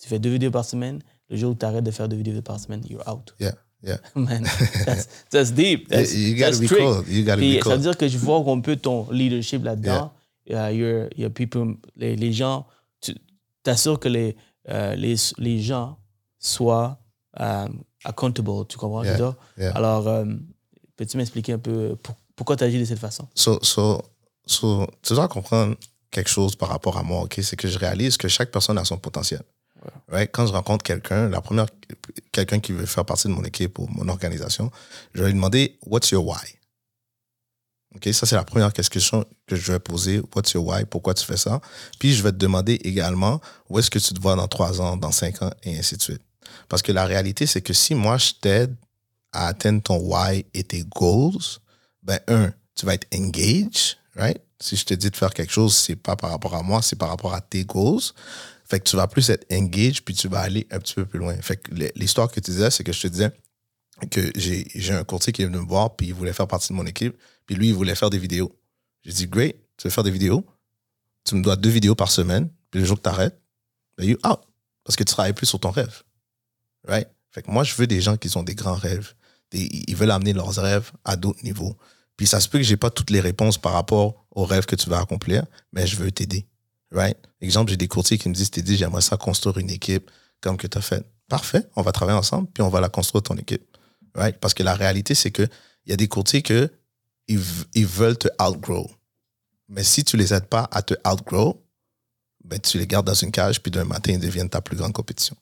tu 0.00 0.08
fais 0.08 0.18
deux 0.18 0.30
vidéos 0.30 0.50
par 0.50 0.64
semaine, 0.64 1.02
le 1.28 1.36
jour 1.36 1.52
où 1.52 1.54
tu 1.54 1.66
arrêtes 1.66 1.84
de 1.84 1.90
faire 1.90 2.08
deux 2.08 2.16
vidéos 2.16 2.40
par 2.40 2.58
semaine, 2.60 2.82
you're 2.88 3.06
out. 3.08 3.34
yeah, 3.40 3.54
yeah. 3.84 3.98
Man, 4.14 4.42
that's, 4.86 5.08
that's 5.30 5.50
deep. 5.52 5.88
That's, 5.88 6.14
you 6.14 6.28
you 6.28 6.34
gotta 6.36 6.56
that's 6.56 6.60
be 6.60 6.68
cool. 6.68 7.04
You 7.08 7.24
gotta 7.24 7.36
Puis 7.38 7.58
be 7.58 7.62
ça 7.64 7.76
veut 7.76 7.82
dire 7.82 7.96
que 7.96 8.08
je 8.08 8.18
vois 8.18 8.38
un 8.50 8.60
peu 8.60 8.76
ton 8.76 9.06
leadership 9.10 9.62
là-dedans. 9.64 10.12
Euh, 10.50 10.70
you're- 10.72 11.08
Il 11.16 11.22
y 11.22 11.24
a 11.24 11.30
people, 11.30 11.76
les, 11.96 12.16
les 12.16 12.32
gens, 12.32 12.66
tu 13.00 13.14
t'assures 13.62 13.98
que 13.98 14.08
les, 14.08 14.36
euh, 14.68 14.94
les, 14.94 15.14
les 15.38 15.60
gens 15.62 15.96
soient 16.38 16.98
euh, 17.40 17.66
accountable, 18.04 18.66
tu 18.68 18.76
comprends? 18.76 19.02
Yeah, 19.04 19.34
yeah. 19.58 19.70
Alors, 19.76 20.06
euh, 20.08 20.24
peux-tu 20.96 21.16
m'expliquer 21.16 21.52
un 21.54 21.58
peu 21.58 21.96
pour- 22.02 22.16
pourquoi 22.36 22.56
tu 22.56 22.64
agis 22.64 22.78
de 22.78 22.84
cette 22.84 22.98
façon? 22.98 23.26
So, 23.34 23.58
so, 23.62 24.02
so, 24.46 24.86
tu 25.02 25.14
dois 25.14 25.28
comprendre 25.28 25.76
quelque 26.10 26.28
chose 26.30 26.54
par 26.56 26.68
rapport 26.68 26.96
à 26.98 27.02
moi, 27.02 27.22
OK? 27.22 27.38
C'est 27.42 27.56
que 27.56 27.66
je 27.68 27.78
réalise 27.78 28.16
que 28.16 28.28
chaque 28.28 28.50
personne 28.50 28.76
a 28.78 28.84
son 28.84 28.98
potentiel. 28.98 29.42
Quand 30.32 30.46
je 30.46 30.52
rencontre 30.52 30.82
quelqu'un, 30.82 31.28
la 31.28 31.40
première, 31.40 31.66
quelqu'un 32.32 32.60
qui 32.60 32.72
veut 32.72 32.86
faire 32.86 33.04
partie 33.04 33.28
de 33.28 33.32
mon 33.32 33.44
équipe 33.44 33.78
ou 33.78 33.86
mon 33.88 34.08
organisation, 34.08 34.70
je 35.14 35.22
vais 35.22 35.28
lui 35.28 35.34
demander, 35.34 35.78
what's 35.86 36.10
your 36.10 36.26
why? 36.26 36.58
OK? 37.94 38.12
Ça, 38.12 38.26
c'est 38.26 38.36
la 38.36 38.44
première 38.44 38.72
question 38.72 39.24
que 39.46 39.56
je 39.56 39.72
vais 39.72 39.78
poser. 39.78 40.20
What's 40.34 40.52
your 40.52 40.66
why? 40.66 40.84
Pourquoi 40.84 41.14
tu 41.14 41.24
fais 41.24 41.36
ça? 41.36 41.60
Puis, 41.98 42.14
je 42.14 42.22
vais 42.22 42.32
te 42.32 42.36
demander 42.36 42.74
également, 42.84 43.40
où 43.68 43.78
est-ce 43.78 43.90
que 43.90 43.98
tu 43.98 44.12
te 44.14 44.20
vois 44.20 44.36
dans 44.36 44.48
trois 44.48 44.80
ans, 44.80 44.96
dans 44.96 45.12
cinq 45.12 45.42
ans, 45.42 45.50
et 45.62 45.78
ainsi 45.78 45.96
de 45.96 46.02
suite. 46.02 46.22
Parce 46.68 46.82
que 46.82 46.92
la 46.92 47.04
réalité, 47.04 47.46
c'est 47.46 47.62
que 47.62 47.72
si 47.72 47.94
moi, 47.94 48.18
je 48.18 48.32
t'aide 48.40 48.74
à 49.32 49.48
atteindre 49.48 49.82
ton 49.82 49.98
why 49.98 50.44
et 50.54 50.64
tes 50.64 50.84
goals, 50.84 51.42
ben, 52.02 52.18
un, 52.28 52.52
tu 52.74 52.86
vas 52.86 52.94
être 52.94 53.06
engaged, 53.14 53.96
right? 54.16 54.40
Si 54.60 54.76
je 54.76 54.84
te 54.84 54.94
dis 54.94 55.10
de 55.10 55.16
faire 55.16 55.34
quelque 55.34 55.52
chose, 55.52 55.76
c'est 55.76 55.96
pas 55.96 56.16
par 56.16 56.30
rapport 56.30 56.54
à 56.54 56.62
moi, 56.62 56.80
c'est 56.82 56.96
par 56.96 57.08
rapport 57.08 57.34
à 57.34 57.40
tes 57.40 57.64
goals. 57.64 58.02
Fait 58.74 58.80
que 58.80 58.90
tu 58.90 58.96
vas 58.96 59.06
plus 59.06 59.30
être 59.30 59.46
engaged, 59.52 60.02
puis 60.04 60.16
tu 60.16 60.26
vas 60.26 60.40
aller 60.40 60.66
un 60.72 60.80
petit 60.80 60.94
peu 60.94 61.06
plus 61.06 61.20
loin. 61.20 61.36
Fait 61.40 61.56
que 61.56 61.72
l'histoire 61.94 62.28
que 62.28 62.40
tu 62.40 62.50
disais, 62.50 62.72
c'est 62.72 62.82
que 62.82 62.92
je 62.92 63.02
te 63.02 63.06
disais 63.06 63.30
que 64.10 64.32
j'ai 64.34 64.92
un 64.92 65.04
courtier 65.04 65.32
qui 65.32 65.42
est 65.42 65.44
venu 65.44 65.58
me 65.58 65.64
voir, 65.64 65.94
puis 65.94 66.08
il 66.08 66.12
voulait 66.12 66.32
faire 66.32 66.48
partie 66.48 66.70
de 66.70 66.76
mon 66.76 66.84
équipe, 66.84 67.16
puis 67.46 67.54
lui, 67.54 67.68
il 67.68 67.74
voulait 67.74 67.94
faire 67.94 68.10
des 68.10 68.18
vidéos. 68.18 68.58
J'ai 69.04 69.12
dit, 69.12 69.28
great, 69.28 69.54
tu 69.76 69.86
veux 69.86 69.90
faire 69.90 70.02
des 70.02 70.10
vidéos? 70.10 70.44
Tu 71.22 71.36
me 71.36 71.42
dois 71.44 71.54
deux 71.54 71.70
vidéos 71.70 71.94
par 71.94 72.10
semaine, 72.10 72.50
puis 72.72 72.80
le 72.80 72.84
jour 72.84 72.96
que 72.96 73.02
tu 73.02 73.08
arrêtes, 73.08 73.38
ben 73.96 74.08
you 74.08 74.16
out. 74.26 74.40
Parce 74.82 74.96
que 74.96 75.04
tu 75.04 75.12
travailles 75.12 75.34
plus 75.34 75.46
sur 75.46 75.60
ton 75.60 75.70
rêve. 75.70 76.02
Right? 76.88 77.06
Fait 77.30 77.42
que 77.42 77.52
moi, 77.52 77.62
je 77.62 77.76
veux 77.76 77.86
des 77.86 78.00
gens 78.00 78.16
qui 78.16 78.36
ont 78.36 78.42
des 78.42 78.56
grands 78.56 78.74
rêves. 78.74 79.14
Ils 79.52 79.94
veulent 79.94 80.10
amener 80.10 80.32
leurs 80.32 80.52
rêves 80.52 80.90
à 81.04 81.14
d'autres 81.14 81.44
niveaux. 81.44 81.76
Puis 82.16 82.26
ça 82.26 82.40
se 82.40 82.48
peut 82.48 82.58
que 82.58 82.64
j'ai 82.64 82.76
pas 82.76 82.90
toutes 82.90 83.10
les 83.10 83.20
réponses 83.20 83.56
par 83.56 83.74
rapport 83.74 84.26
aux 84.32 84.44
rêves 84.44 84.66
que 84.66 84.74
tu 84.74 84.90
vas 84.90 84.98
accomplir, 84.98 85.46
mais 85.72 85.86
je 85.86 85.94
veux 85.94 86.10
t'aider. 86.10 86.44
Right? 86.94 87.18
Exemple, 87.40 87.70
j'ai 87.70 87.76
des 87.76 87.88
courtiers 87.88 88.18
qui 88.18 88.28
me 88.28 88.34
disent, 88.34 88.50
Teddy, 88.50 88.76
j'aimerais 88.76 89.02
ça 89.02 89.16
construire 89.16 89.58
une 89.58 89.70
équipe 89.70 90.10
comme 90.40 90.56
que 90.56 90.66
tu 90.66 90.78
as 90.78 90.80
fait. 90.80 91.04
Parfait, 91.28 91.66
on 91.74 91.82
va 91.82 91.90
travailler 91.90 92.18
ensemble, 92.18 92.48
puis 92.52 92.62
on 92.62 92.68
va 92.68 92.80
la 92.80 92.88
construire 92.88 93.22
ton 93.22 93.36
équipe. 93.36 93.76
Right? 94.14 94.38
Parce 94.38 94.54
que 94.54 94.62
la 94.62 94.74
réalité, 94.74 95.14
c'est 95.14 95.32
que 95.32 95.42
il 95.86 95.90
y 95.90 95.92
a 95.92 95.96
des 95.96 96.08
courtiers 96.08 96.42
que 96.42 96.70
ils, 97.26 97.40
ils 97.74 97.86
veulent 97.86 98.16
te 98.16 98.28
outgrow. 98.40 98.90
Mais 99.68 99.82
si 99.82 100.04
tu 100.04 100.16
les 100.16 100.32
aides 100.32 100.46
pas 100.46 100.68
à 100.70 100.82
te 100.82 100.94
outgrow, 101.08 101.64
ben 102.44 102.60
tu 102.60 102.78
les 102.78 102.86
gardes 102.86 103.06
dans 103.06 103.14
une 103.14 103.32
cage, 103.32 103.60
puis 103.60 103.72
d'un 103.72 103.84
matin, 103.84 104.12
ils 104.12 104.20
deviennent 104.20 104.50
ta 104.50 104.60
plus 104.60 104.76
grande 104.76 104.92
compétition. 104.92 105.36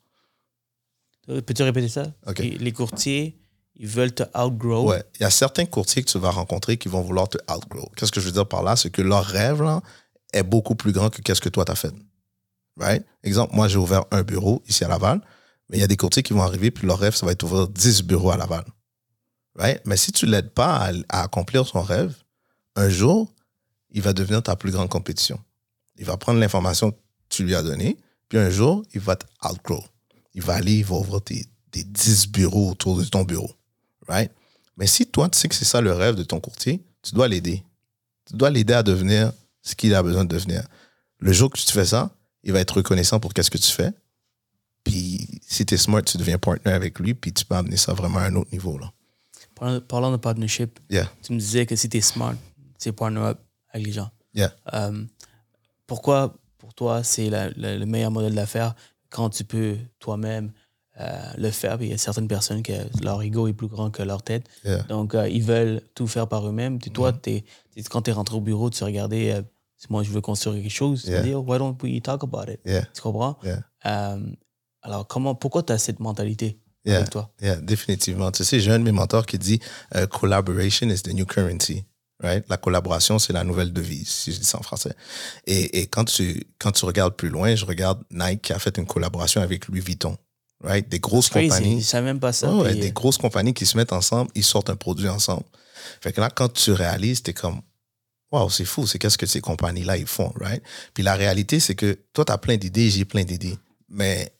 Peux-tu 1.26 1.62
répéter 1.62 1.88
ça? 1.88 2.12
Les 2.38 2.72
courtiers, 2.72 3.38
ils 3.76 3.88
veulent 3.88 4.14
te 4.14 4.22
outgrow. 4.38 4.88
Ouais, 4.88 5.04
il 5.18 5.22
y 5.22 5.26
a 5.26 5.30
certains 5.30 5.66
courtiers 5.66 6.02
que 6.02 6.10
tu 6.10 6.18
vas 6.18 6.30
rencontrer 6.30 6.76
qui 6.76 6.88
vont 6.88 7.00
vouloir 7.00 7.28
te 7.28 7.38
outgrow. 7.52 7.90
Qu'est-ce 7.96 8.12
que 8.12 8.20
je 8.20 8.26
veux 8.26 8.32
dire 8.32 8.48
par 8.48 8.62
là? 8.62 8.76
C'est 8.76 8.90
que 8.90 9.02
leur 9.02 9.24
rêve 9.24 9.62
là, 9.62 9.82
est 10.32 10.42
beaucoup 10.42 10.74
plus 10.74 10.92
grand 10.92 11.10
que 11.10 11.20
qu'est-ce 11.20 11.40
que 11.40 11.48
toi 11.48 11.64
t'as 11.64 11.74
fait. 11.74 11.94
Right? 12.76 13.04
Exemple, 13.22 13.54
moi 13.54 13.68
j'ai 13.68 13.78
ouvert 13.78 14.04
un 14.10 14.22
bureau 14.22 14.62
ici 14.68 14.84
à 14.84 14.88
Laval, 14.88 15.20
mais 15.68 15.78
il 15.78 15.80
y 15.80 15.84
a 15.84 15.86
des 15.86 15.96
courtiers 15.96 16.22
qui 16.22 16.32
vont 16.32 16.42
arriver 16.42 16.70
puis 16.70 16.86
leur 16.86 16.98
rêve 16.98 17.14
ça 17.14 17.26
va 17.26 17.32
être 17.32 17.42
ouvrir 17.42 17.68
10 17.68 18.02
bureaux 18.02 18.30
à 18.30 18.36
Laval. 18.36 18.64
Right? 19.54 19.82
Mais 19.84 19.96
si 19.96 20.12
tu 20.12 20.26
l'aides 20.26 20.50
pas 20.50 20.90
à, 21.08 21.22
accomplir 21.22 21.66
son 21.66 21.82
rêve, 21.82 22.14
un 22.74 22.88
jour, 22.88 23.32
il 23.90 24.00
va 24.00 24.12
devenir 24.12 24.42
ta 24.42 24.56
plus 24.56 24.72
grande 24.72 24.88
compétition. 24.88 25.38
Il 25.96 26.06
va 26.06 26.16
prendre 26.16 26.40
l'information 26.40 26.90
que 26.90 26.96
tu 27.28 27.44
lui 27.44 27.54
as 27.54 27.62
donnée, 27.62 27.98
puis 28.28 28.38
un 28.38 28.48
jour, 28.48 28.82
il 28.94 29.00
va 29.00 29.16
te 29.16 29.26
outgrow. 29.46 29.84
Il 30.34 30.40
va 30.40 30.54
aller, 30.54 30.76
il 30.76 30.84
va 30.84 30.96
ouvrir 30.96 31.20
tes, 31.20 31.44
tes 31.70 31.84
10 31.84 32.28
bureaux 32.28 32.70
autour 32.70 32.96
de 32.96 33.04
ton 33.04 33.24
bureau. 33.24 33.50
Right? 34.08 34.32
Mais 34.78 34.86
si 34.86 35.06
toi, 35.06 35.28
tu 35.28 35.38
sais 35.38 35.48
que 35.48 35.54
c'est 35.54 35.66
ça 35.66 35.82
le 35.82 35.92
rêve 35.92 36.14
de 36.14 36.22
ton 36.22 36.40
courtier, 36.40 36.82
tu 37.02 37.14
dois 37.14 37.28
l'aider. 37.28 37.62
Tu 38.24 38.36
dois 38.36 38.48
l'aider 38.48 38.72
à 38.72 38.82
devenir 38.82 39.32
ce 39.62 39.74
qu'il 39.74 39.94
a 39.94 40.02
besoin 40.02 40.24
de 40.24 40.34
devenir. 40.34 40.66
Le 41.18 41.32
jour 41.32 41.50
que 41.50 41.58
tu 41.58 41.72
fais 41.72 41.84
ça, 41.86 42.10
il 42.42 42.52
va 42.52 42.60
être 42.60 42.76
reconnaissant 42.76 43.20
pour 43.20 43.32
qu'est-ce 43.32 43.50
que 43.50 43.58
tu 43.58 43.70
fais. 43.70 43.92
Puis 44.84 45.40
si 45.46 45.64
tu 45.64 45.74
es 45.74 45.76
smart, 45.76 46.02
tu 46.02 46.16
deviens 46.18 46.38
partner 46.38 46.72
avec 46.72 46.98
lui, 46.98 47.14
puis 47.14 47.32
tu 47.32 47.44
peux 47.44 47.54
amener 47.54 47.76
ça 47.76 47.92
vraiment 47.94 48.18
à 48.18 48.24
un 48.24 48.34
autre 48.34 48.50
niveau. 48.52 48.78
Là. 48.78 48.92
Parlant, 49.54 49.80
parlant 49.80 50.10
de 50.10 50.16
partnership, 50.16 50.80
Yeah, 50.90 51.08
tu 51.22 51.32
me 51.32 51.38
disais 51.38 51.66
que 51.66 51.76
si 51.76 51.88
tu 51.88 51.98
es 51.98 52.00
smart, 52.00 52.34
c'est 52.78 52.90
partner 52.92 53.20
up 53.20 53.38
avec 53.70 53.86
les 53.86 53.92
gens. 53.92 54.10
yeah. 54.34 54.52
Euh, 54.74 55.04
pourquoi, 55.86 56.34
pour 56.58 56.74
toi, 56.74 57.04
c'est 57.04 57.30
le 57.30 57.84
meilleur 57.84 58.10
modèle 58.10 58.34
d'affaires 58.34 58.74
quand 59.10 59.30
tu 59.30 59.44
peux 59.44 59.76
toi-même 60.00 60.52
le 60.98 61.50
faire? 61.50 61.78
Puis 61.78 61.86
il 61.88 61.90
y 61.90 61.94
a 61.94 61.98
certaines 61.98 62.28
personnes 62.28 62.62
que 62.62 62.72
leur 63.02 63.22
ego 63.22 63.48
est 63.48 63.52
plus 63.52 63.68
grand 63.68 63.90
que 63.90 64.02
leur 64.02 64.22
tête. 64.22 64.46
Yeah. 64.64 64.78
Mm-hmm. 64.78 64.86
Donc, 64.88 65.14
euh, 65.14 65.28
ils 65.28 65.42
veulent 65.42 65.80
tout 65.94 66.06
faire 66.06 66.28
par 66.28 66.46
eux-mêmes. 66.46 66.78
Puis 66.78 66.90
toi, 66.90 67.12
t'es- 67.12 67.44
t'es- 67.74 67.82
quand 67.84 68.02
tu 68.02 68.10
es 68.10 68.12
rentré 68.12 68.36
au 68.36 68.40
bureau, 68.40 68.70
tu 68.70 68.84
regardais, 68.84 69.32
euh, 69.32 69.42
si 69.78 69.86
moi, 69.90 70.02
je 70.02 70.10
veux 70.10 70.20
construire 70.20 70.62
quelque 70.62 70.70
chose. 70.70 71.02
Tu 71.02 71.10
Yeah. 71.10 71.20
te 71.22 71.26
dis, 71.26 71.34
why 71.34 71.58
don't 71.58 71.76
we 71.82 72.00
talk 72.02 72.22
about 72.22 72.50
it? 72.52 72.60
Yeah. 72.64 72.84
Tu 72.94 73.00
comprends? 73.02 73.38
Yeah. 73.42 73.60
Euh, 73.86 74.18
alors, 74.82 75.06
comment, 75.06 75.34
pourquoi 75.34 75.62
tu 75.62 75.72
as 75.72 75.78
cette 75.78 75.98
mentalité 76.00 76.58
Yeah. 76.84 76.98
avec 76.98 77.10
toi? 77.10 77.32
Définitivement. 77.62 78.30
Tu 78.32 78.44
sais, 78.44 78.60
j'ai 78.60 78.70
un 78.70 78.78
de 78.78 78.84
mes 78.84 78.92
mentors 78.92 79.24
qui 79.26 79.38
dit 79.38 79.60
euh, 79.94 80.06
collaboration 80.06 80.88
is 80.88 81.02
the 81.02 81.12
new 81.14 81.24
currency. 81.26 81.84
Right? 82.22 82.44
La 82.48 82.56
collaboration, 82.56 83.18
c'est 83.18 83.32
la 83.32 83.42
nouvelle 83.42 83.72
devise, 83.72 84.08
si 84.08 84.32
je 84.32 84.38
dis 84.38 84.44
ça 84.44 84.56
en 84.58 84.62
français. 84.62 84.94
Et, 85.46 85.80
et 85.80 85.86
quand, 85.88 86.04
tu, 86.04 86.44
quand 86.60 86.70
tu 86.70 86.84
regardes 86.84 87.14
plus 87.16 87.30
loin, 87.30 87.56
je 87.56 87.64
regarde 87.64 88.00
Nike 88.12 88.42
qui 88.42 88.52
a 88.52 88.60
fait 88.60 88.78
une 88.78 88.86
collaboration 88.86 89.40
avec 89.40 89.66
Louis 89.66 89.80
Vuitton. 89.80 90.16
Right? 90.62 90.88
Des 90.88 91.00
grosses 91.00 91.28
Crazy. 91.28 91.48
compagnies. 91.48 91.80
Je 91.80 91.86
savais 91.86 92.06
même 92.06 92.20
pas 92.20 92.32
ça. 92.32 92.50
Ouais, 92.52 92.62
ouais, 92.62 92.70
Puis, 92.72 92.80
des 92.80 92.92
grosses 92.92 93.18
compagnies 93.18 93.52
qui 93.54 93.66
se 93.66 93.76
mettent 93.76 93.92
ensemble, 93.92 94.30
ils 94.34 94.44
sortent 94.44 94.70
un 94.70 94.76
produit 94.76 95.08
ensemble. 95.08 95.44
Fait 96.00 96.12
que 96.12 96.20
là, 96.20 96.30
quand 96.30 96.52
tu 96.52 96.70
réalises, 96.72 97.22
t'es 97.22 97.32
comme, 97.32 97.60
waouh, 98.30 98.48
c'est 98.48 98.64
fou, 98.64 98.86
c'est 98.86 98.98
qu'est-ce 98.98 99.18
que 99.18 99.26
ces 99.26 99.40
compagnies-là, 99.40 99.96
ils 99.96 100.06
font, 100.06 100.32
right? 100.40 100.62
Puis 100.94 101.02
la 101.02 101.14
réalité, 101.16 101.58
c'est 101.58 101.74
que 101.74 101.98
toi, 102.12 102.24
t'as 102.24 102.38
plein 102.38 102.56
d'idées, 102.56 102.90
j'ai 102.90 103.04
plein 103.04 103.24
d'idées. 103.24 103.58
Mais 103.88 104.32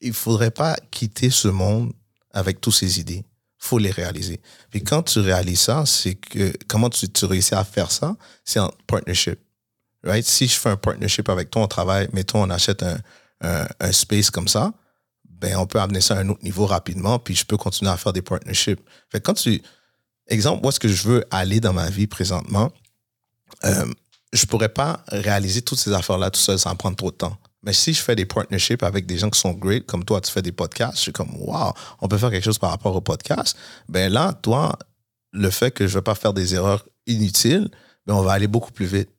il 0.00 0.12
faudrait 0.14 0.50
pas 0.50 0.76
quitter 0.90 1.28
ce 1.30 1.48
monde 1.48 1.92
avec 2.32 2.60
toutes 2.60 2.74
ces 2.74 2.98
idées. 3.00 3.24
faut 3.58 3.78
les 3.78 3.90
réaliser. 3.90 4.40
Puis 4.70 4.82
quand 4.82 5.02
tu 5.02 5.18
réalises 5.18 5.60
ça, 5.60 5.84
c'est 5.84 6.14
que, 6.14 6.52
comment 6.68 6.88
tu, 6.88 7.08
tu 7.08 7.24
réussis 7.24 7.54
à 7.54 7.64
faire 7.64 7.90
ça? 7.90 8.16
C'est 8.44 8.60
en 8.60 8.72
partnership. 8.86 9.38
Right? 10.04 10.24
Si 10.24 10.46
je 10.46 10.54
fais 10.54 10.70
un 10.70 10.76
partnership 10.76 11.28
avec 11.28 11.50
toi, 11.50 11.62
on 11.62 11.66
travaille, 11.68 12.08
mettons, 12.12 12.42
on 12.42 12.50
achète 12.50 12.82
un, 12.82 12.98
un, 13.42 13.66
un 13.80 13.92
space 13.92 14.30
comme 14.30 14.46
ça, 14.48 14.72
ben, 15.40 15.56
on 15.56 15.66
peut 15.66 15.80
amener 15.80 16.00
ça 16.00 16.16
à 16.16 16.20
un 16.20 16.28
autre 16.28 16.42
niveau 16.42 16.66
rapidement, 16.66 17.18
puis 17.18 17.34
je 17.34 17.44
peux 17.44 17.56
continuer 17.56 17.90
à 17.90 17.96
faire 17.96 18.12
des 18.12 18.22
partnerships. 18.22 18.80
Fait 19.10 19.20
que 19.20 19.24
quand 19.24 19.34
tu, 19.34 19.62
exemple, 20.26 20.62
moi, 20.62 20.72
ce 20.72 20.80
que 20.80 20.88
je 20.88 21.08
veux 21.08 21.24
aller 21.30 21.60
dans 21.60 21.72
ma 21.72 21.90
vie 21.90 22.06
présentement, 22.06 22.72
euh, 23.64 23.86
je 24.32 24.44
pourrais 24.46 24.68
pas 24.68 25.04
réaliser 25.08 25.62
toutes 25.62 25.78
ces 25.78 25.92
affaires-là 25.92 26.30
tout 26.30 26.40
seul 26.40 26.58
sans 26.58 26.74
prendre 26.76 26.96
trop 26.96 27.10
de 27.10 27.16
temps. 27.16 27.36
Mais 27.62 27.72
si 27.72 27.92
je 27.92 28.00
fais 28.00 28.14
des 28.14 28.26
partnerships 28.26 28.82
avec 28.82 29.06
des 29.06 29.18
gens 29.18 29.30
qui 29.30 29.40
sont 29.40 29.52
great, 29.52 29.84
comme 29.86 30.04
toi, 30.04 30.20
tu 30.20 30.30
fais 30.30 30.42
des 30.42 30.52
podcasts, 30.52 30.96
je 30.96 31.02
suis 31.02 31.12
comme, 31.12 31.34
wow, 31.38 31.72
on 32.00 32.08
peut 32.08 32.18
faire 32.18 32.30
quelque 32.30 32.44
chose 32.44 32.58
par 32.58 32.70
rapport 32.70 32.94
au 32.94 33.00
podcast. 33.00 33.56
Ben 33.88 34.12
là, 34.12 34.32
toi, 34.32 34.78
le 35.32 35.50
fait 35.50 35.70
que 35.70 35.86
je 35.86 35.94
ne 35.94 35.98
vais 35.98 36.02
pas 36.02 36.14
faire 36.14 36.32
des 36.32 36.54
erreurs 36.54 36.86
inutiles, 37.06 37.70
ben 38.06 38.14
on 38.14 38.22
va 38.22 38.32
aller 38.32 38.46
beaucoup 38.46 38.70
plus 38.70 38.86
vite. 38.86 39.10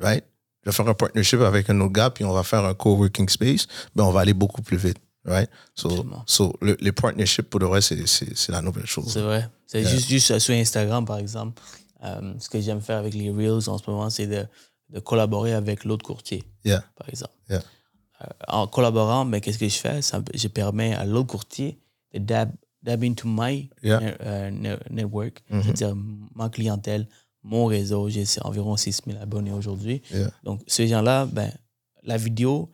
Right? 0.00 0.24
Je 0.64 0.70
vais 0.70 0.76
faire 0.76 0.88
un 0.88 0.94
partnership 0.94 1.40
avec 1.40 1.68
un 1.70 1.80
autre 1.80 1.92
gars, 1.92 2.10
puis 2.10 2.24
on 2.24 2.32
va 2.32 2.42
faire 2.42 2.64
un 2.64 2.74
coworking 2.74 3.28
space, 3.28 3.66
ben 3.94 4.04
on 4.04 4.10
va 4.10 4.20
aller 4.20 4.34
beaucoup 4.34 4.62
plus 4.62 4.76
vite. 4.76 4.98
Right? 5.24 5.48
So, 5.74 5.88
Absolument. 5.88 6.22
so 6.26 6.52
le, 6.60 6.76
les 6.80 6.92
partnerships, 6.92 7.48
pour 7.48 7.60
le 7.60 7.66
reste, 7.68 7.94
c'est- 8.06 8.48
la 8.50 8.60
nouvelle 8.60 8.86
chose. 8.86 9.12
C'est 9.12 9.20
vrai. 9.20 9.48
C'est 9.66 9.84
juste, 9.84 10.08
juste 10.08 10.38
sur 10.40 10.54
Instagram, 10.54 11.04
par 11.04 11.18
exemple. 11.18 11.62
euh, 12.04 12.34
ce 12.40 12.48
que 12.48 12.60
j'aime 12.60 12.80
faire 12.80 12.98
avec 12.98 13.14
les 13.14 13.30
Reels 13.30 13.68
en 13.68 13.78
ce 13.78 13.88
moment, 13.88 14.10
c'est 14.10 14.26
de, 14.26 14.44
de 14.90 14.98
collaborer 14.98 15.52
avec 15.54 15.84
l'autre 15.84 16.04
courtier, 16.04 16.42
Yeah. 16.64 16.82
par 16.96 17.08
exemple. 17.08 17.32
Yeah. 17.48 17.62
Euh, 18.22 18.26
en 18.48 18.66
collaborant, 18.66 19.24
mais 19.24 19.40
qu'est-ce 19.40 19.58
que 19.58 19.68
je 19.68 19.78
fais? 19.78 20.02
Ça, 20.02 20.20
je 20.34 20.48
permets 20.48 20.94
à 20.94 21.04
l'autre 21.04 21.28
courtier 21.28 21.78
de 22.12 22.18
dab, 22.18 22.50
dab 22.82 23.04
into 23.04 23.28
my 23.28 23.70
ne- 23.84 23.98
euh, 24.20 24.50
ne- 24.50 24.76
network, 24.90 25.44
Mhm. 25.48 25.62
c'est-à-dire 25.62 25.94
ma 26.34 26.48
clientèle, 26.48 27.06
mon 27.44 27.66
réseau. 27.66 28.08
J'ai 28.08 28.24
environ 28.40 28.76
6000 28.76 29.16
abonnés 29.18 29.52
aujourd'hui. 29.52 30.02
Yeah. 30.12 30.30
Donc, 30.42 30.60
ces 30.66 30.88
gens-là, 30.88 31.26
ben, 31.26 31.52
la 32.02 32.16
vidéo, 32.16 32.68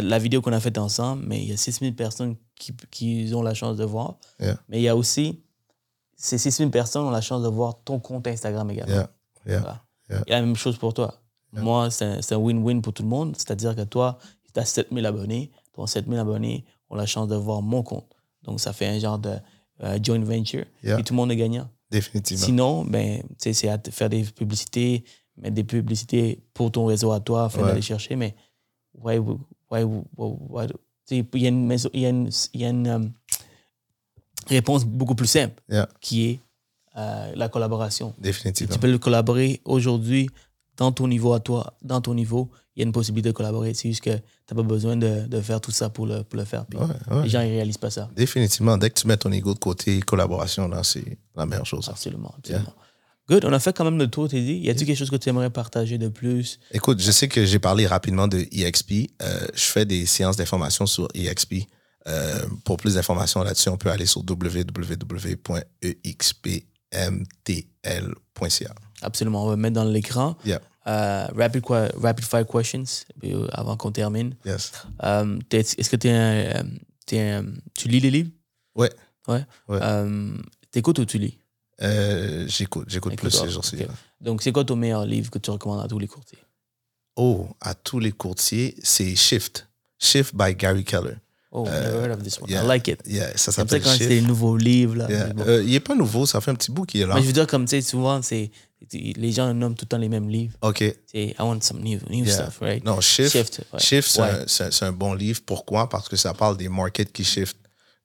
la 0.00 0.18
vidéo 0.18 0.40
qu'on 0.40 0.52
a 0.52 0.60
faite 0.60 0.78
ensemble, 0.78 1.24
mais 1.26 1.42
il 1.42 1.48
y 1.48 1.52
a 1.52 1.56
6000 1.56 1.94
personnes 1.94 2.36
qui, 2.56 2.72
qui 2.90 3.30
ont 3.34 3.42
la 3.42 3.54
chance 3.54 3.76
de 3.76 3.84
voir. 3.84 4.16
Yeah. 4.40 4.58
Mais 4.68 4.78
il 4.78 4.82
y 4.82 4.88
a 4.88 4.96
aussi, 4.96 5.42
ces 6.16 6.38
6000 6.38 6.70
personnes 6.70 7.04
ont 7.04 7.10
la 7.10 7.20
chance 7.20 7.42
de 7.42 7.48
voir 7.48 7.82
ton 7.84 7.98
compte 8.00 8.26
Instagram 8.26 8.70
également. 8.70 8.94
Yeah. 8.94 9.10
Yeah. 9.46 9.58
Voilà. 9.60 9.82
Yeah. 10.10 10.22
Il 10.26 10.30
y 10.30 10.34
a 10.34 10.40
la 10.40 10.46
même 10.46 10.56
chose 10.56 10.76
pour 10.78 10.94
toi. 10.94 11.14
Moi, 11.52 11.90
c'est 11.90 12.32
un- 12.32 12.38
win-win 12.38 12.80
pour 12.80 12.94
tout 12.94 13.02
le 13.02 13.08
monde. 13.10 13.34
C'est-à-dire 13.36 13.76
que 13.76 13.82
toi, 13.82 14.18
tu 14.54 14.58
as 14.58 14.64
7000 14.64 15.04
abonnés. 15.04 15.50
Ton 15.74 15.86
7000 15.86 16.18
abonnés 16.18 16.64
ont 16.88 16.94
la 16.96 17.04
chance 17.06 17.28
de 17.28 17.36
voir 17.36 17.60
mon 17.60 17.82
compte. 17.82 18.06
Donc, 18.42 18.58
ça 18.60 18.72
fait 18.72 18.86
un 18.86 18.98
genre 18.98 19.18
de 19.18 19.34
euh, 19.82 19.98
joint 20.02 20.22
venture. 20.24 20.64
Et 20.82 21.02
tout 21.02 21.12
le 21.12 21.16
monde 21.16 21.30
est 21.32 21.36
gagnant. 21.36 21.68
Définitivement. 21.90 22.44
Sinon, 22.46 22.84
ben, 22.86 23.22
c'est 23.38 23.68
à 23.68 23.78
faire 23.90 24.08
des 24.08 24.22
publicités, 24.24 25.04
mettre 25.36 25.54
des 25.54 25.64
publicités 25.64 26.42
pour 26.54 26.72
ton 26.72 26.86
réseau 26.86 27.12
à 27.12 27.20
toi, 27.20 27.44
afin 27.44 27.60
Ouais. 27.60 27.68
d'aller 27.68 27.82
chercher. 27.82 28.16
Mais, 28.16 28.34
why, 28.94 29.18
il 29.80 31.42
y 31.42 31.46
a 31.46 31.48
une, 31.48 31.70
y 31.94 32.06
a 32.06 32.08
une, 32.08 32.30
il 32.54 32.60
y 32.60 32.64
a 32.64 32.68
une, 32.68 32.86
euh, 32.86 32.98
réponse 34.48 34.84
beaucoup 34.84 35.14
plus 35.14 35.26
simple 35.26 35.60
Yeah. 35.68 35.88
qui 36.00 36.28
est 36.30 36.40
euh, 36.96 37.32
la 37.34 37.48
collaboration. 37.48 38.14
Définitivement. 38.18 38.72
Tu 38.74 38.78
peux 38.78 38.90
le 38.90 38.98
collaborer 38.98 39.60
aujourd'hui 39.64 40.28
dans 40.76 40.92
ton 40.92 41.08
niveau 41.08 41.32
à 41.32 41.40
toi, 41.40 41.74
dans 41.82 42.00
ton 42.00 42.14
niveau. 42.14 42.50
Il 42.74 42.80
y 42.80 42.82
a 42.82 42.86
une 42.86 42.92
possibilité 42.92 43.28
de 43.30 43.34
collaborer. 43.34 43.74
C'est 43.74 43.88
juste 43.88 44.02
que 44.02 44.10
tu 44.14 44.22
n'as 44.50 44.56
pas 44.56 44.62
besoin 44.62 44.96
de, 44.96 45.26
de 45.26 45.40
faire 45.40 45.60
tout 45.60 45.70
ça 45.70 45.90
pour 45.90 46.06
le, 46.06 46.22
pour 46.22 46.38
le 46.38 46.44
faire. 46.44 46.64
Puis 46.66 46.78
Ouais, 46.78 46.86
ouais. 47.10 47.22
Les 47.24 47.28
gens 47.28 47.40
ne 47.40 47.46
réalisent 47.46 47.78
pas 47.78 47.90
ça. 47.90 48.10
Définitivement. 48.16 48.76
Dès 48.78 48.90
que 48.90 48.98
tu 49.00 49.06
mets 49.06 49.16
ton 49.16 49.30
ego 49.32 49.52
de 49.54 49.58
côté, 49.58 50.00
collaboration, 50.00 50.68
là, 50.68 50.82
c'est 50.82 51.18
la 51.36 51.46
meilleure 51.46 51.66
chose. 51.66 51.88
Absolument. 51.88 52.34
absolument. 52.38 52.72
Good. 53.28 53.44
On 53.44 53.52
a 53.52 53.58
fait 53.60 53.72
quand 53.76 53.84
même 53.84 53.98
le 53.98 54.08
tour, 54.08 54.28
Teddy. 54.28 54.58
Y 54.58 54.70
a-t-il 54.70 54.86
quelque 54.86 54.96
chose 54.98 55.10
que 55.10 55.16
tu 55.16 55.28
aimerais 55.28 55.50
partager 55.50 55.96
de 55.98 56.08
plus? 56.08 56.58
Écoute, 56.72 57.00
je 57.00 57.10
sais 57.10 57.28
que 57.28 57.44
j'ai 57.46 57.58
parlé 57.58 57.86
rapidement 57.86 58.26
de 58.28 58.46
EXP. 58.52 58.92
Euh, 59.22 59.46
je 59.54 59.62
fais 59.64 59.84
des 59.84 60.06
séances 60.06 60.36
d'information 60.36 60.86
sur 60.86 61.08
EXP. 61.14 61.54
Euh, 62.08 62.40
pour 62.64 62.78
plus 62.78 62.94
d'informations 62.94 63.42
là-dessus, 63.44 63.68
on 63.68 63.76
peut 63.76 63.90
aller 63.90 64.06
sur 64.06 64.22
www.expmtl.ca. 67.62 68.74
Absolument. 69.02 69.44
On 69.44 69.48
va 69.48 69.56
mettre 69.56 69.74
dans 69.74 69.84
l'écran. 69.84 70.36
Yeah. 70.44 70.60
Euh, 70.88 71.26
rapid, 71.36 71.62
rapid 72.00 72.24
fire 72.24 72.46
questions 72.46 72.84
avant 73.52 73.76
qu'on 73.76 73.92
termine. 73.92 74.34
Yes. 74.44 74.72
Euh, 75.04 75.38
t'es- 75.48 75.60
Est-ce 75.60 75.88
que 75.90 75.96
t'es 75.96 76.10
un, 76.10 76.64
t'es 77.06 77.20
un- 77.20 77.44
tu 77.74 77.88
lis 77.88 78.00
les 78.00 78.10
livres? 78.10 78.30
Ouais. 78.74 78.90
Ouais. 79.28 79.44
Ouais. 79.68 79.78
T'écoutes 80.72 80.98
ou 80.98 81.04
tu 81.04 81.18
lis? 81.18 81.38
Euh, 81.82 82.44
j'écoute, 82.48 82.86
j'écoute 82.88 83.16
plus 83.16 83.30
ces 83.30 83.48
jours-ci. 83.50 83.76
Donc, 84.20 84.42
c'est 84.42 84.52
quoi 84.52 84.64
ton 84.64 84.76
meilleur 84.76 85.04
livre 85.04 85.30
que 85.30 85.38
tu 85.38 85.50
recommandes 85.50 85.84
à 85.84 85.88
tous 85.88 85.98
les 85.98 86.06
courtiers? 86.06 86.38
Oh, 87.16 87.48
à 87.60 87.74
tous 87.74 87.98
les 87.98 88.12
courtiers, 88.12 88.74
c'est 88.82 89.14
Shift. 89.16 89.68
Shift 89.98 90.34
by 90.34 90.54
Gary 90.54 90.84
Keller. 90.84 91.16
Oh, 91.54 91.64
never 91.66 91.98
heard 92.00 92.10
of 92.12 92.22
this 92.22 92.40
one. 92.40 92.48
yeah. 92.50 92.62
I 92.62 92.66
like 92.66 92.88
it. 92.88 93.00
Yeah, 93.06 93.36
ça 93.36 93.52
s'appelle 93.52 93.82
quand 93.82 93.90
c'est 93.90 93.98
Shift. 93.98 94.08
des 94.08 94.22
nouveaux 94.22 94.56
livres. 94.56 94.96
Là. 94.96 95.06
Yeah. 95.10 95.26
Mais 95.26 95.32
bon. 95.34 95.44
Euh, 95.46 95.62
il 95.62 95.70
n'est 95.72 95.80
pas 95.80 95.94
nouveau, 95.94 96.24
ça 96.24 96.40
fait 96.40 96.50
un 96.50 96.54
petit 96.54 96.70
bout 96.72 96.86
qu'il 96.86 97.02
est 97.02 97.06
là. 97.06 97.14
Mais 97.14 97.20
je 97.20 97.26
veux 97.26 97.32
dire, 97.34 97.46
comme 97.46 97.66
tu 97.66 97.70
sais, 97.72 97.82
souvent, 97.82 98.22
c'est, 98.22 98.50
les 98.92 99.32
gens 99.32 99.52
nomment 99.52 99.74
tout 99.74 99.84
le 99.84 99.88
temps 99.88 99.98
les 99.98 100.08
mêmes 100.08 100.30
livres. 100.30 100.54
OK. 100.62 100.82
C'est 101.06 101.26
I 101.26 101.34
want 101.40 101.60
some 101.60 101.80
new, 101.82 101.98
new 102.08 102.24
Yeah. 102.24 102.32
stuff, 102.44 102.58
right? 102.62 102.82
Non, 102.82 103.00
Shift, 103.02 103.32
Shift, 103.32 103.60
ouais. 103.72 103.78
Shift, 103.80 104.08
c'est 104.46 104.62
Ouais. 104.70 104.72
un- 104.88 104.92
bon 104.92 105.12
livre. 105.12 105.40
Pourquoi? 105.44 105.90
Parce 105.90 106.08
que 106.08 106.16
ça 106.16 106.32
parle 106.32 106.56
des 106.56 106.70
markets 106.70 107.12
qui 107.12 107.22
shift. 107.24 107.56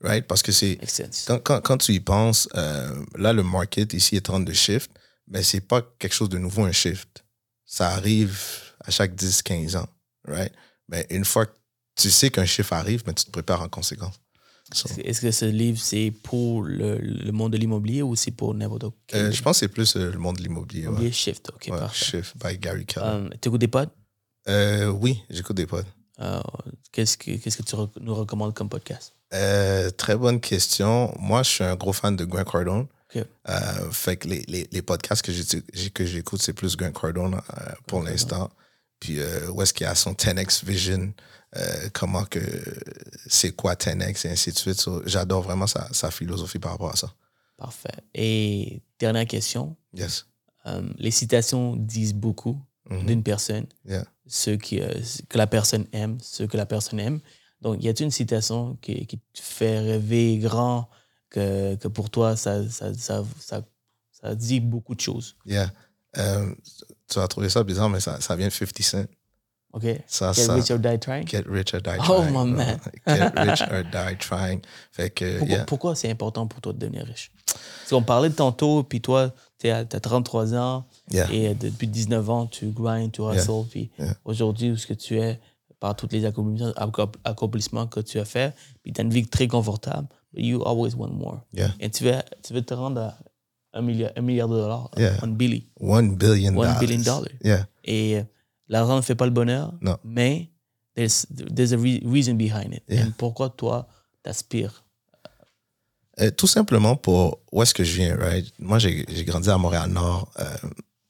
Right? 0.01 0.25
Parce 0.27 0.43
que 0.43 0.51
c'est. 0.51 0.77
Quand, 1.25 1.39
quand, 1.39 1.61
quand 1.61 1.77
tu 1.77 1.93
y 1.93 1.99
penses, 1.99 2.47
euh, 2.55 3.03
là, 3.17 3.33
le 3.33 3.41
market 3.43 3.93
ici 3.93 4.15
est 4.15 4.29
en 4.29 4.33
train 4.33 4.39
de 4.41 4.53
shift, 4.53 4.91
mais 5.27 5.41
c'est 5.43 5.61
pas 5.61 5.81
quelque 5.99 6.13
chose 6.13 6.29
de 6.29 6.37
nouveau, 6.37 6.63
un 6.65 6.71
shift. 6.71 7.23
Ça 7.65 7.89
arrive 7.89 8.39
à 8.85 8.91
chaque 8.91 9.15
10-15 9.15 9.75
ans. 9.77 9.87
Right? 10.27 10.53
Mais 10.87 11.05
une 11.09 11.25
fois 11.25 11.45
que 11.47 11.53
tu 11.95 12.11
sais 12.11 12.29
qu'un 12.29 12.45
shift 12.45 12.71
arrive, 12.71 13.03
mais 13.07 13.13
tu 13.13 13.25
te 13.25 13.31
prépares 13.31 13.61
en 13.61 13.69
conséquence. 13.69 14.15
So, 14.73 14.89
Est-ce 15.01 15.21
que 15.21 15.31
ce 15.31 15.45
livre, 15.45 15.79
c'est 15.81 16.11
pour 16.23 16.61
le, 16.61 16.97
le 16.97 17.31
monde 17.31 17.53
de 17.53 17.57
l'immobilier 17.57 18.01
ou 18.01 18.15
c'est 18.17 18.31
pour 18.31 18.53
n'importe 18.53 18.93
quel 19.07 19.27
euh, 19.27 19.31
je 19.31 19.41
pense 19.41 19.55
que 19.55 19.59
c'est 19.61 19.67
plus 19.69 19.95
euh, 19.95 20.11
le 20.11 20.19
monde 20.19 20.35
de 20.37 20.43
l'immobilier. 20.43 20.87
Ouais. 20.87 21.09
Shift, 21.11 21.49
OK, 21.55 21.69
Ouais, 21.71 21.79
parfait. 21.79 22.05
shift 22.17 22.35
by 22.37 22.57
Gary 22.57 22.85
Keller. 22.85 23.05
Euh, 23.05 23.29
T'écoutes 23.39 23.61
des 23.61 23.69
pods? 23.69 23.85
Euh, 24.49 24.87
oui, 24.89 25.23
j'écoute 25.29 25.55
des 25.55 25.65
pods. 25.65 25.85
Euh, 26.19 26.41
qu'est-ce, 26.91 27.17
que, 27.17 27.31
qu'est-ce 27.37 27.57
que 27.57 27.63
tu 27.63 27.75
nous 28.01 28.15
recommandes 28.15 28.53
comme 28.53 28.69
podcast? 28.69 29.13
Euh, 29.33 29.89
très 29.91 30.15
bonne 30.15 30.39
question. 30.39 31.13
Moi, 31.19 31.43
je 31.43 31.49
suis 31.49 31.63
un 31.63 31.75
gros 31.75 31.93
fan 31.93 32.15
de 32.15 32.25
Grant 32.25 32.45
Cardone. 32.45 32.87
OK. 33.15 33.23
Euh, 33.49 33.91
fait 33.91 34.17
que 34.17 34.27
les, 34.27 34.41
les, 34.47 34.67
les 34.71 34.81
podcasts 34.81 35.21
que 35.21 35.31
j'ai- 35.31 35.63
j'ai- 35.73 35.89
que 35.89 36.05
j'écoute, 36.05 36.41
c'est 36.41 36.53
plus 36.53 36.75
Grant 36.75 36.91
Cardone 36.91 37.39
pour 37.87 38.01
l'instant. 38.03 38.49
Puis 38.99 39.19
où 39.53 39.61
est-ce 39.61 39.73
qu'il 39.73 39.85
y 39.85 39.89
a 39.89 39.93
son 39.95 40.13
10x 40.13 40.65
vision, 40.65 41.13
comment 41.93 42.25
que 42.25 42.39
c'est 43.27 43.51
quoi 43.55 43.75
10x 43.75 44.25
et 44.27 44.31
ainsi 44.31 44.51
de 44.51 44.57
suite. 44.57 44.79
So, 44.81 45.03
J'adore 45.05 45.43
vraiment 45.43 45.67
sa, 45.67 45.87
sa 45.93 46.09
philosophie 46.09 46.57
par 46.59 46.71
rapport 46.71 46.91
à 46.91 46.95
ça. 46.95 47.13
Parfait. 47.57 47.93
Et 48.15 48.81
dernière 48.99 49.25
question. 49.27 49.75
Yes. 49.93 50.25
Les 50.97 51.11
citations 51.11 51.75
disent 51.75 52.13
beaucoup 52.15 52.59
Mhm. 52.89 53.05
d'une 53.05 53.23
personne, 53.23 53.65
Yeah. 53.85 54.05
Ce 54.27 54.51
qui, 54.51 54.81
euh, 54.81 55.03
ce 55.03 55.21
que 55.23 55.37
la 55.37 55.47
personne 55.47 55.85
aime, 55.91 56.17
ce 56.21 56.43
que 56.43 56.57
la 56.57 56.65
personne 56.65 56.99
aime. 56.99 57.19
Donc, 57.61 57.83
y 57.83 57.89
a-t-il 57.89 58.05
une 58.05 58.11
citation 58.11 58.77
qui, 58.81 59.07
qui 59.07 59.17
te 59.17 59.41
fait 59.41 59.79
rêver 59.79 60.37
grand, 60.37 60.89
que, 61.29 61.75
que 61.75 61.87
pour 61.87 62.09
toi, 62.09 62.35
ça, 62.35 62.67
ça, 62.69 62.93
ça, 62.95 63.23
ça, 64.11 64.35
dit 64.35 64.59
beaucoup 64.59 64.95
de 64.95 65.01
choses? 65.01 65.35
Yeah. 65.45 65.71
Euh, 66.17 66.53
tu 67.09 67.19
vas 67.19 67.27
trouver 67.27 67.49
ça 67.49 67.63
bizarre, 67.63 67.89
mais 67.89 67.99
ça, 67.99 68.19
ça 68.21 68.35
vient 68.35 68.47
de 68.47 68.53
50 68.53 68.81
Cent. 68.81 69.05
OK? 69.73 69.83
Ça, 70.07 70.31
Get 70.33 70.43
ça, 70.43 70.53
rich 70.55 70.71
or 70.71 70.79
die 70.79 70.99
trying? 70.99 71.27
Get 71.27 71.43
rich 71.47 71.73
or 71.73 71.81
die 71.81 71.97
Oh, 72.09 72.21
trying. 72.21 72.31
my 72.33 72.51
man. 72.51 72.79
Get 73.07 73.33
rich 73.37 73.61
or 73.61 73.83
die 73.83 74.17
trying. 74.17 74.61
Fait 74.91 75.09
que, 75.09 75.37
Pourquoi, 75.39 75.55
yeah. 75.55 75.65
pourquoi 75.65 75.95
c'est 75.95 76.09
important 76.09 76.47
pour 76.47 76.61
toi 76.61 76.73
de 76.73 76.79
devenir 76.79 77.05
riche? 77.05 77.31
Parce 77.45 77.89
qu'on 77.89 78.03
parlait 78.03 78.29
de 78.29 78.35
tantôt, 78.35 78.83
puis 78.83 79.01
toi, 79.01 79.33
tu 79.59 79.69
as 79.69 79.85
33 79.85 80.53
ans, 80.55 80.85
Yeah. 81.11 81.31
et 81.31 81.47
euh, 81.49 81.53
depuis 81.53 81.87
19 81.87 82.29
ans, 82.29 82.45
tu 82.45 82.67
grindes, 82.67 83.11
tu 83.11 83.21
hustles, 83.21 83.65
puis 83.69 83.89
Yeah. 83.99 84.13
aujourd'hui, 84.25 84.71
où 84.71 84.77
ce 84.77 84.85
que 84.87 84.93
tu 84.93 85.17
es, 85.19 85.39
par 85.79 85.95
tous 85.95 86.07
les 86.11 86.25
accomplissements, 86.25 86.71
accom- 86.71 87.13
accomplissements 87.23 87.87
que 87.87 87.99
tu 87.99 88.19
as 88.19 88.25
fait, 88.25 88.53
puis 88.83 88.91
tu 88.93 88.99
as 89.01 89.03
une 89.03 89.11
vie 89.11 89.27
très 89.27 89.47
confortable, 89.47 90.07
but 90.33 90.43
you 90.43 90.63
always 90.65 90.95
want 90.95 91.09
more. 91.11 91.41
Et 91.79 91.89
tu 91.89 92.03
veux, 92.03 92.13
tu 92.43 92.53
veux 92.53 92.61
te 92.63 92.73
rendre 92.73 93.01
à 93.01 93.17
un 93.73 93.81
milliard, 93.81 94.11
un 94.15 94.21
milliard 94.21 94.47
de 94.47 94.55
dollars, 94.55 94.89
un 95.21 95.27
billy, 95.27 95.67
One 95.79 96.15
billion 96.15 96.49
one 96.49 96.55
dollars. 96.55 96.79
billion 96.79 97.01
dollars. 97.03 97.65
Et 97.83 98.17
euh, 98.17 98.23
l'argent 98.67 98.95
ne 98.97 99.01
fait 99.01 99.15
pas 99.15 99.25
le 99.25 99.31
bonheur, 99.31 99.73
mais 100.03 100.49
there's, 100.95 101.27
there's 101.55 101.73
a 101.73 101.77
re- 101.77 102.01
reason 102.05 102.33
behind 102.35 102.73
it. 102.73 102.83
Et 102.89 102.99
pourquoi 103.17 103.49
toi, 103.49 103.87
t'aspires? 104.23 104.83
Euh, 106.19 106.31
tout 106.31 106.47
simplement 106.47 106.95
pour 106.95 107.39
où 107.51 107.61
est-ce 107.61 107.73
que 107.73 107.83
je 107.83 107.93
viens, 107.95 108.15
right? 108.15 108.45
Moi, 108.59 108.79
j'ai 108.79 109.05
grandi 109.25 109.49
à 109.49 109.57
Montréal-Nord. 109.57 110.31
euh, 110.39 110.45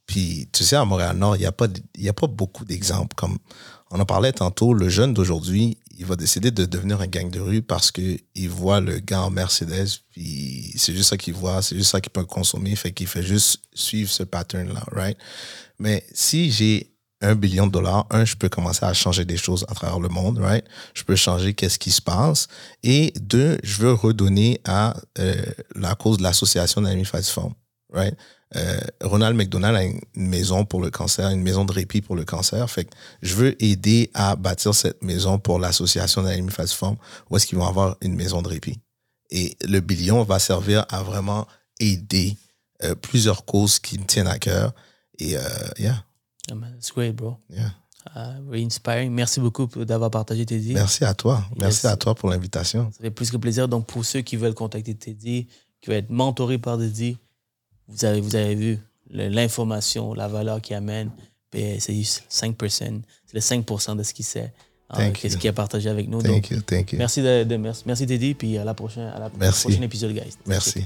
puis, 0.05 0.49
tu 0.51 0.63
sais, 0.63 0.75
à 0.75 0.85
Montréal-Nord, 0.85 1.35
il 1.35 1.39
n'y 1.39 1.45
a, 1.45 1.51
pas 1.51 1.67
a 1.67 2.13
pas 2.13 2.27
beaucoup 2.27 2.65
d'exemples. 2.65 3.15
Comme 3.15 3.37
on 3.91 3.99
en 3.99 4.05
parlait 4.05 4.33
tantôt, 4.33 4.73
le 4.73 4.89
jeune 4.89 5.13
d'aujourd'hui, 5.13 5.77
il 5.97 6.05
va 6.05 6.15
décider 6.15 6.51
de 6.51 6.65
devenir 6.65 7.01
un 7.01 7.07
gang 7.07 7.29
de 7.29 7.39
rue 7.39 7.61
parce 7.61 7.91
qu'il 7.91 8.49
voit 8.49 8.79
le 8.81 8.99
gars 8.99 9.21
en 9.21 9.29
Mercedes, 9.31 9.87
puis 10.11 10.71
c'est 10.75 10.93
juste 10.93 11.09
ça 11.09 11.17
qu'il 11.17 11.33
voit, 11.33 11.61
c'est 11.61 11.75
juste 11.75 11.91
ça 11.91 11.99
qu'il 12.01 12.11
peut 12.11 12.25
consommer, 12.25 12.75
fait 12.75 12.91
qu'il 12.91 13.07
fait 13.07 13.23
juste 13.23 13.61
suivre 13.73 14.09
ce 14.09 14.23
pattern-là, 14.23 14.83
right? 14.91 15.17
Mais 15.79 16.05
si 16.13 16.51
j'ai 16.51 16.91
un 17.21 17.35
billion 17.35 17.67
de 17.67 17.71
dollars, 17.71 18.05
un, 18.11 18.25
je 18.25 18.35
peux 18.35 18.49
commencer 18.49 18.85
à 18.85 18.93
changer 18.93 19.25
des 19.25 19.37
choses 19.37 19.65
à 19.69 19.73
travers 19.73 19.99
le 19.99 20.09
monde, 20.09 20.37
right? 20.39 20.65
Je 20.93 21.03
peux 21.03 21.15
changer 21.15 21.53
qu'est-ce 21.53 21.79
qui 21.79 21.91
se 21.91 22.01
passe. 22.01 22.47
Et 22.83 23.13
deux, 23.19 23.57
je 23.63 23.81
veux 23.81 23.93
redonner 23.93 24.61
à 24.65 24.95
euh, 25.19 25.35
la 25.75 25.95
cause 25.95 26.17
de 26.17 26.23
l'association 26.23 26.81
d'amis 26.81 27.05
falciformes, 27.05 27.53
right? 27.91 28.15
Euh, 28.55 28.79
Ronald 29.03 29.35
McDonald 29.35 29.75
a 29.75 29.83
une 29.83 29.99
maison 30.15 30.63
pour 30.63 30.81
le 30.81 30.89
cancer, 30.89 31.29
une 31.29 31.41
maison 31.41 31.65
de 31.65 31.73
répit 31.73 32.01
pour 32.01 32.15
le 32.15 32.23
cancer. 32.23 32.69
Fait 32.69 32.85
que 32.85 32.91
je 33.21 33.35
veux 33.35 33.61
aider 33.63 34.09
à 34.13 34.35
bâtir 34.35 34.73
cette 34.73 35.03
maison 35.03 35.37
pour 35.37 35.59
l'association 35.59 36.23
d'amis 36.23 36.49
falciformes 36.49 36.97
où 37.29 37.35
est-ce 37.35 37.45
qu'ils 37.45 37.57
vont 37.57 37.67
avoir 37.67 37.97
une 38.01 38.15
maison 38.15 38.41
de 38.41 38.47
répit. 38.47 38.79
Et 39.31 39.57
le 39.67 39.81
billion 39.81 40.23
va 40.23 40.39
servir 40.39 40.85
à 40.89 41.03
vraiment 41.03 41.45
aider 41.79 42.37
euh, 42.83 42.95
plusieurs 42.95 43.43
causes 43.43 43.79
qui 43.79 43.99
me 43.99 44.05
tiennent 44.05 44.27
à 44.27 44.39
cœur. 44.39 44.73
Et 45.19 45.35
euh, 45.35 45.41
yeah, 45.79 46.03
That's 46.47 46.91
great, 46.91 47.15
bro. 47.15 47.37
yeah. 47.49 47.71
Uh, 48.15 48.41
very 48.49 48.63
inspiring. 48.63 49.11
Merci 49.11 49.41
beaucoup 49.41 49.65
d'avoir 49.83 50.09
partagé 50.09 50.43
idées. 50.43 50.73
Merci 50.73 51.03
à 51.03 51.13
toi. 51.13 51.43
Merci 51.59 51.85
Yes. 51.85 51.93
à 51.93 51.97
toi 51.97 52.15
pour 52.15 52.29
l'invitation. 52.29 52.89
Ça 52.93 53.01
fait 53.01 53.11
plus 53.11 53.29
que 53.29 53.35
plaisir. 53.37 53.67
Donc, 53.67 53.85
pour 53.85 54.05
ceux 54.05 54.21
qui 54.21 54.37
veulent 54.37 54.53
contacter 54.53 54.95
Teddy, 54.95 55.47
qui 55.81 55.89
veulent 55.89 55.97
être 55.99 56.09
mentorés 56.09 56.57
par 56.57 56.77
Teddy, 56.77 57.17
vous 57.89 58.05
avez, 58.05 58.21
vous 58.21 58.35
avez 58.37 58.55
vu 58.55 58.79
l'information, 59.09 60.13
la 60.13 60.27
valeur 60.29 60.61
qu'il 60.61 60.75
amène. 60.77 61.11
Puis, 61.51 61.81
C'est 61.81 61.93
juste 61.93 62.23
5%. 62.29 63.01
C'est 63.25 63.33
le 63.33 63.39
5% 63.41 63.97
de 63.97 64.03
ce 64.03 64.13
qu'il 64.13 64.23
sait. 64.25 64.53
hein, 64.89 65.11
Qu'est-ce 65.11 65.35
you. 65.35 65.39
qu'il 65.41 65.49
a 65.49 65.53
partagé 65.53 65.89
avec 65.89 66.07
nous. 66.07 66.21
Thank 66.21 66.31
Donc, 66.31 66.49
you, 66.49 66.61
thank 66.61 66.93
you. 66.93 66.97
merci, 66.97 67.21
de, 67.21 67.43
de- 67.43 67.57
merci, 67.57 67.83
merci 67.85 68.05
Teddy. 68.07 68.35
Puis 68.35 68.57
à 68.57 68.63
la 68.63 68.73
prochaine, 68.73 69.07
à 69.07 69.19
la 69.19 69.29
Merci. 69.37 69.63
prochaine 69.63 69.83
épisode, 69.83 70.13
guys. 70.13 70.37
Merci. 70.45 70.85